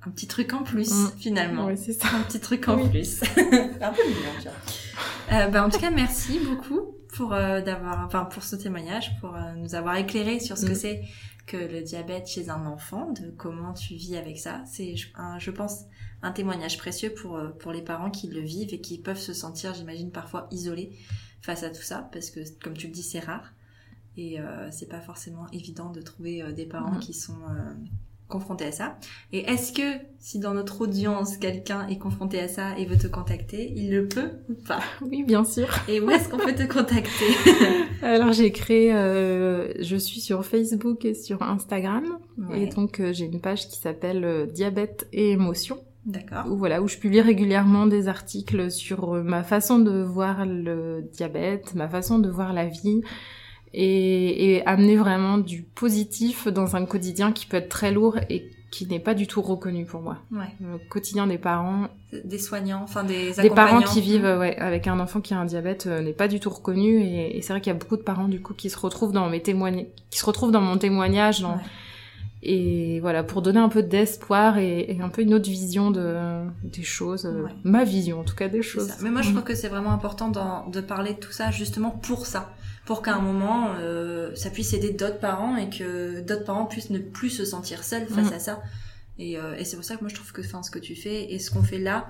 un 0.06 0.10
petit 0.10 0.26
truc 0.26 0.52
en 0.52 0.62
plus 0.62 0.92
mm. 0.92 1.12
finalement. 1.18 1.66
Oui, 1.66 1.76
c'est 1.76 1.92
ça. 1.92 2.08
Un 2.14 2.22
petit 2.22 2.40
truc 2.40 2.68
en 2.68 2.88
plus. 2.88 3.22
un 3.36 3.92
peu 3.92 4.06
mignon, 4.08 4.32
tu 4.40 4.48
vois. 4.48 5.32
Euh, 5.32 5.48
bah, 5.48 5.64
en 5.64 5.70
tout 5.70 5.78
cas, 5.78 5.90
merci 5.90 6.38
beaucoup 6.40 6.96
pour 7.14 7.32
euh, 7.32 7.60
d'avoir, 7.60 8.04
enfin 8.04 8.24
pour 8.24 8.42
ce 8.42 8.56
témoignage, 8.56 9.18
pour 9.20 9.34
euh, 9.34 9.52
nous 9.56 9.74
avoir 9.74 9.96
éclairé 9.96 10.40
sur 10.40 10.58
ce 10.58 10.66
que 10.66 10.72
mm. 10.72 10.76
c'est 10.76 11.02
que 11.46 11.56
le 11.56 11.80
diabète 11.82 12.26
chez 12.26 12.50
un 12.50 12.66
enfant, 12.66 13.12
de 13.12 13.30
comment 13.30 13.72
tu 13.72 13.94
vis 13.94 14.16
avec 14.16 14.38
ça. 14.38 14.62
C'est, 14.66 14.96
je, 14.96 15.08
je 15.38 15.50
pense, 15.50 15.84
un 16.22 16.32
témoignage 16.32 16.76
précieux 16.76 17.10
pour 17.14 17.40
pour 17.60 17.72
les 17.72 17.82
parents 17.82 18.10
qui 18.10 18.28
le 18.28 18.40
vivent 18.40 18.74
et 18.74 18.80
qui 18.80 18.98
peuvent 18.98 19.18
se 19.18 19.32
sentir, 19.32 19.72
j'imagine, 19.72 20.10
parfois 20.10 20.48
isolés 20.50 20.98
face 21.42 21.62
à 21.62 21.70
tout 21.70 21.82
ça, 21.82 22.08
parce 22.12 22.30
que 22.30 22.40
comme 22.60 22.76
tu 22.76 22.88
le 22.88 22.92
dis, 22.92 23.04
c'est 23.04 23.20
rare 23.20 23.52
et 24.16 24.40
euh, 24.40 24.68
c'est 24.72 24.88
pas 24.88 25.00
forcément 25.00 25.46
évident 25.52 25.90
de 25.90 26.00
trouver 26.00 26.42
des 26.52 26.66
parents 26.66 26.96
mm. 26.96 27.00
qui 27.00 27.12
sont 27.12 27.38
confronté 28.28 28.66
à 28.66 28.72
ça. 28.72 28.98
Et 29.32 29.40
est-ce 29.50 29.72
que 29.72 30.00
si 30.18 30.38
dans 30.38 30.54
notre 30.54 30.80
audience 30.80 31.36
quelqu'un 31.36 31.86
est 31.88 31.98
confronté 31.98 32.40
à 32.40 32.48
ça 32.48 32.76
et 32.78 32.84
veut 32.84 32.96
te 32.96 33.06
contacter, 33.06 33.72
il 33.76 33.90
le 33.90 34.08
peut 34.08 34.30
ou 34.48 34.54
pas 34.54 34.80
Oui, 35.00 35.22
bien 35.22 35.44
sûr. 35.44 35.68
Et 35.88 36.00
où 36.00 36.10
est-ce 36.10 36.28
qu'on 36.28 36.38
peut 36.38 36.54
te 36.54 36.62
contacter 36.72 37.26
Alors 38.02 38.32
j'ai 38.32 38.50
créé, 38.50 38.92
euh, 38.92 39.72
je 39.80 39.96
suis 39.96 40.20
sur 40.20 40.44
Facebook 40.44 41.04
et 41.04 41.14
sur 41.14 41.42
Instagram, 41.42 42.18
et 42.54 42.66
donc 42.66 43.00
euh, 43.00 43.12
j'ai 43.12 43.26
une 43.26 43.40
page 43.40 43.68
qui 43.68 43.78
s'appelle 43.78 44.24
euh, 44.24 44.46
Diabète 44.46 45.08
et 45.12 45.30
émotions. 45.30 45.78
D'accord. 46.04 46.44
Où 46.48 46.56
voilà, 46.56 46.82
où 46.82 46.88
je 46.88 46.98
publie 46.98 47.20
régulièrement 47.20 47.86
des 47.86 48.06
articles 48.06 48.70
sur 48.70 49.14
ma 49.24 49.42
façon 49.42 49.80
de 49.80 50.02
voir 50.02 50.46
le 50.46 51.02
diabète, 51.12 51.74
ma 51.74 51.88
façon 51.88 52.20
de 52.20 52.30
voir 52.30 52.52
la 52.52 52.66
vie, 52.66 53.02
et, 53.78 54.54
et, 54.54 54.66
amener 54.66 54.96
vraiment 54.96 55.36
du 55.36 55.62
positif 55.62 56.48
dans 56.48 56.76
un 56.76 56.86
quotidien 56.86 57.30
qui 57.30 57.44
peut 57.44 57.58
être 57.58 57.68
très 57.68 57.92
lourd 57.92 58.16
et 58.30 58.50
qui 58.70 58.86
n'est 58.86 59.00
pas 59.00 59.12
du 59.12 59.26
tout 59.26 59.42
reconnu 59.42 59.84
pour 59.84 60.00
moi. 60.00 60.16
Ouais. 60.32 60.48
Le 60.60 60.78
quotidien 60.88 61.26
des 61.26 61.36
parents, 61.36 61.88
des 62.24 62.38
soignants, 62.38 62.80
enfin 62.82 63.04
des 63.04 63.34
des 63.34 63.50
parents 63.50 63.82
qui 63.82 64.00
vivent 64.00 64.24
ouais, 64.24 64.56
avec 64.56 64.86
un 64.86 64.98
enfant 64.98 65.20
qui 65.20 65.34
a 65.34 65.38
un 65.38 65.44
diabète 65.44 65.86
euh, 65.86 66.00
n'est 66.00 66.14
pas 66.14 66.26
du 66.26 66.40
tout 66.40 66.48
reconnu 66.48 67.00
et, 67.00 67.36
et 67.36 67.42
c'est 67.42 67.52
vrai 67.52 67.60
qu'il 67.60 67.70
y 67.70 67.76
a 67.76 67.78
beaucoup 67.78 67.98
de 67.98 68.02
parents 68.02 68.28
du 68.28 68.40
coup 68.40 68.54
qui 68.54 68.70
se 68.70 68.78
retrouvent 68.78 69.12
dans 69.12 69.28
mes 69.28 69.42
témoignages, 69.42 69.86
qui 70.08 70.18
se 70.18 70.24
retrouvent 70.24 70.52
dans 70.52 70.62
mon 70.62 70.78
témoignage, 70.78 71.42
dans... 71.42 71.58
et 72.42 72.98
voilà 73.00 73.22
pour 73.22 73.42
donner 73.42 73.60
un 73.60 73.68
peu 73.68 73.82
d'espoir 73.82 74.56
et, 74.56 74.90
et, 74.90 75.00
un 75.02 75.10
peu 75.10 75.20
une 75.20 75.34
autre 75.34 75.50
vision 75.50 75.90
de 75.90 76.16
des 76.64 76.82
choses, 76.82 77.26
euh, 77.26 77.46
ma 77.62 77.84
vision 77.84 78.20
en 78.20 78.24
tout 78.24 78.34
cas 78.36 78.48
des 78.48 78.62
choses. 78.62 78.90
Mais 79.02 79.10
moi 79.10 79.20
je 79.20 79.32
trouve 79.32 79.44
que 79.44 79.54
c'est 79.54 79.68
vraiment 79.68 79.92
important 79.92 80.32
de 80.66 80.80
parler 80.80 81.12
de 81.12 81.20
tout 81.20 81.32
ça 81.32 81.50
justement 81.50 81.90
pour 81.90 82.24
ça 82.24 82.54
pour 82.86 83.02
qu'à 83.02 83.14
un 83.14 83.20
moment 83.20 83.74
euh, 83.78 84.34
ça 84.34 84.48
puisse 84.48 84.72
aider 84.72 84.90
d'autres 84.90 85.18
parents 85.18 85.56
et 85.56 85.68
que 85.68 86.20
d'autres 86.20 86.44
parents 86.44 86.64
puissent 86.64 86.90
ne 86.90 86.98
plus 86.98 87.30
se 87.30 87.44
sentir 87.44 87.84
seuls 87.84 88.06
face 88.06 88.30
mm. 88.30 88.34
à 88.34 88.38
ça. 88.38 88.62
Et, 89.18 89.32
et 89.32 89.64
c'est 89.64 89.76
pour 89.76 89.84
ça 89.84 89.96
que 89.96 90.02
moi 90.02 90.10
je 90.10 90.14
trouve 90.14 90.32
que 90.32 90.42
enfin, 90.42 90.62
ce 90.62 90.70
que 90.70 90.78
tu 90.78 90.94
fais 90.94 91.32
et 91.32 91.38
ce 91.38 91.50
qu'on 91.50 91.62
fait 91.62 91.78
là, 91.78 92.06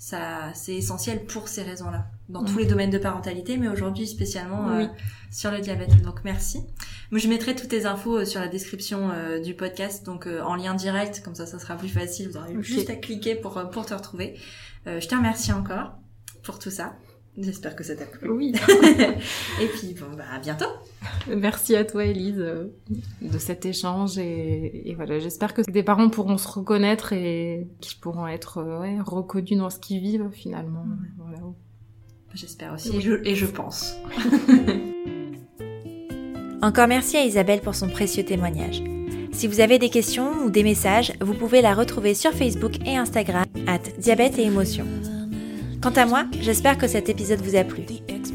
ça 0.00 0.50
c'est 0.54 0.74
essentiel 0.74 1.26
pour 1.26 1.46
ces 1.46 1.62
raisons-là 1.62 2.06
dans 2.30 2.42
tous 2.42 2.56
les 2.56 2.64
domaines 2.64 2.90
de 2.90 2.96
parentalité 2.96 3.58
mais 3.58 3.68
aujourd'hui 3.68 4.06
spécialement 4.06 4.70
euh, 4.70 4.86
sur 5.30 5.50
le 5.50 5.60
diabète. 5.60 6.00
Donc 6.00 6.24
merci. 6.24 6.64
Moi 7.10 7.20
je 7.20 7.28
mettrai 7.28 7.54
toutes 7.54 7.68
tes 7.68 7.84
infos 7.84 8.20
euh, 8.20 8.24
sur 8.24 8.40
la 8.40 8.48
description 8.48 9.10
euh, 9.10 9.40
du 9.40 9.54
podcast 9.54 10.06
donc 10.06 10.26
en 10.26 10.56
lien 10.56 10.74
direct 10.74 11.20
comme 11.22 11.34
ça 11.34 11.44
ça 11.44 11.58
sera 11.58 11.76
plus 11.76 11.90
facile. 11.90 12.30
Vous 12.30 12.38
aurez 12.38 12.56
juste 12.62 12.88
à 12.88 12.96
cliquer 12.96 13.34
pour 13.34 13.62
pour 13.70 13.84
te 13.84 13.92
retrouver. 13.92 14.38
Je 14.86 15.06
te 15.06 15.14
remercie 15.14 15.52
encore 15.52 15.92
pour 16.42 16.58
tout 16.58 16.70
ça 16.70 16.94
J'espère 17.40 17.74
que 17.74 17.84
ça 17.84 17.96
t'a 17.96 18.04
plu. 18.04 18.28
Oui. 18.30 18.52
et 19.60 19.66
puis, 19.66 19.94
bon, 19.98 20.16
bah, 20.16 20.24
à 20.32 20.38
bientôt. 20.38 20.66
Merci 21.28 21.74
à 21.76 21.84
toi, 21.84 22.04
Elise, 22.04 22.44
de 23.22 23.38
cet 23.38 23.66
échange. 23.66 24.18
Et, 24.18 24.92
voilà, 24.96 25.18
j'espère 25.18 25.54
que 25.54 25.62
des 25.62 25.82
parents 25.82 26.08
pourront 26.10 26.38
se 26.38 26.48
reconnaître 26.48 27.12
et 27.12 27.66
qu'ils 27.80 27.98
pourront 28.00 28.26
être 28.26 28.62
ouais, 28.80 28.98
reconnus 29.00 29.58
dans 29.58 29.70
ce 29.70 29.78
qu'ils 29.78 30.00
vivent, 30.00 30.28
finalement. 30.32 30.84
Voilà. 31.18 31.38
J'espère 32.34 32.74
aussi, 32.74 32.96
et 32.96 33.00
je, 33.00 33.14
et 33.24 33.34
je 33.34 33.46
pense. 33.46 33.96
Encore 36.62 36.88
merci 36.88 37.16
à 37.16 37.24
Isabelle 37.24 37.60
pour 37.60 37.74
son 37.74 37.88
précieux 37.88 38.24
témoignage. 38.24 38.82
Si 39.32 39.46
vous 39.46 39.60
avez 39.60 39.78
des 39.78 39.88
questions 39.88 40.44
ou 40.44 40.50
des 40.50 40.62
messages, 40.62 41.14
vous 41.20 41.34
pouvez 41.34 41.62
la 41.62 41.74
retrouver 41.74 42.14
sur 42.14 42.32
Facebook 42.32 42.72
et 42.86 42.96
Instagram, 42.96 43.46
at 43.66 43.80
diabète 43.98 44.38
et 44.38 44.42
émotion. 44.42 44.84
Quant 45.80 45.90
à 45.90 46.04
moi, 46.04 46.24
j'espère 46.42 46.76
que 46.76 46.86
cet 46.86 47.08
épisode 47.08 47.40
vous 47.40 47.56
a 47.56 47.64
plu. 47.64 47.84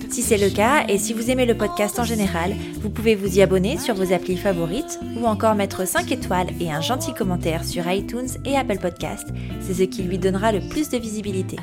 Si 0.09 0.23
c'est 0.23 0.37
le 0.37 0.49
cas, 0.49 0.85
et 0.87 0.97
si 0.97 1.13
vous 1.13 1.29
aimez 1.29 1.45
le 1.45 1.55
podcast 1.55 1.99
en 1.99 2.03
général, 2.03 2.55
vous 2.81 2.89
pouvez 2.89 3.13
vous 3.13 3.37
y 3.37 3.41
abonner 3.43 3.77
sur 3.77 3.93
vos 3.93 4.13
applis 4.13 4.37
favorites 4.37 4.99
ou 5.15 5.25
encore 5.27 5.53
mettre 5.53 5.87
5 5.87 6.11
étoiles 6.11 6.47
et 6.59 6.71
un 6.71 6.81
gentil 6.81 7.13
commentaire 7.13 7.63
sur 7.63 7.87
iTunes 7.91 8.29
et 8.45 8.55
Apple 8.55 8.79
Podcast. 8.79 9.27
C'est 9.61 9.75
ce 9.75 9.83
qui 9.83 10.01
lui 10.01 10.17
donnera 10.17 10.51
le 10.51 10.67
plus 10.69 10.89
de 10.89 10.97
visibilité. 10.97 11.57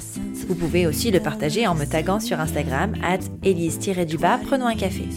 Vous 0.46 0.54
pouvez 0.54 0.86
aussi 0.86 1.10
le 1.10 1.18
partager 1.18 1.66
en 1.66 1.74
me 1.74 1.84
taguant 1.84 2.20
sur 2.20 2.38
Instagram, 2.38 2.94
at 3.02 3.18
Elise-du-bas, 3.42 4.38
prenons 4.46 4.66
un 4.66 4.76
café. 4.76 5.09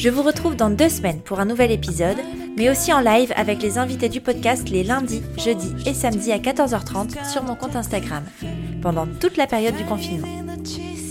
Je 0.00 0.08
vous 0.08 0.22
retrouve 0.22 0.56
dans 0.56 0.70
deux 0.70 0.88
semaines 0.88 1.20
pour 1.20 1.40
un 1.40 1.44
nouvel 1.44 1.70
épisode, 1.70 2.16
mais 2.56 2.70
aussi 2.70 2.90
en 2.90 3.00
live 3.00 3.34
avec 3.36 3.60
les 3.60 3.76
invités 3.76 4.08
du 4.08 4.22
podcast 4.22 4.70
les 4.70 4.82
lundis, 4.82 5.20
jeudis 5.36 5.74
et 5.84 5.92
samedis 5.92 6.32
à 6.32 6.38
14h30 6.38 7.30
sur 7.30 7.42
mon 7.42 7.54
compte 7.54 7.76
Instagram 7.76 8.24
pendant 8.80 9.06
toute 9.06 9.36
la 9.36 9.46
période 9.46 9.76
du 9.76 9.84
confinement. 9.84 10.26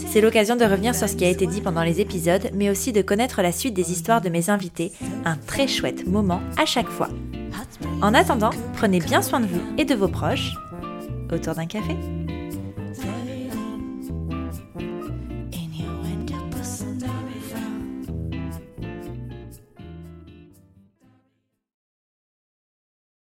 C'est 0.07 0.22
l'occasion 0.22 0.56
de 0.56 0.66
revenir 0.66 0.95
sur 0.95 1.07
ce 1.07 1.16
qui 1.16 1.24
a 1.24 1.30
été 1.30 1.45
dit 1.45 1.61
pendant 1.61 1.84
les 1.84 2.02
épisodes, 2.02 2.49
mais 2.56 2.72
aussi 2.72 2.91
de 2.91 3.03
connaître 3.03 3.44
la 3.44 3.52
suite 3.52 3.76
des 3.76 3.91
histoires 3.91 4.22
de 4.22 4.30
mes 4.30 4.49
invités, 4.49 4.91
un 5.24 5.36
très 5.36 5.68
chouette 5.68 6.07
moment 6.07 6.41
à 6.57 6.66
chaque 6.66 6.90
fois. 6.90 7.10
En 8.02 8.16
attendant, 8.16 8.49
prenez 8.74 9.02
bien 9.02 9.22
soin 9.22 9.40
de 9.40 9.45
vous 9.45 9.61
et 9.78 9.86
de 9.86 9.94
vos 9.94 10.07
proches 10.07 10.56
autour 11.32 11.53
d'un 11.53 11.68
café. 11.68 11.95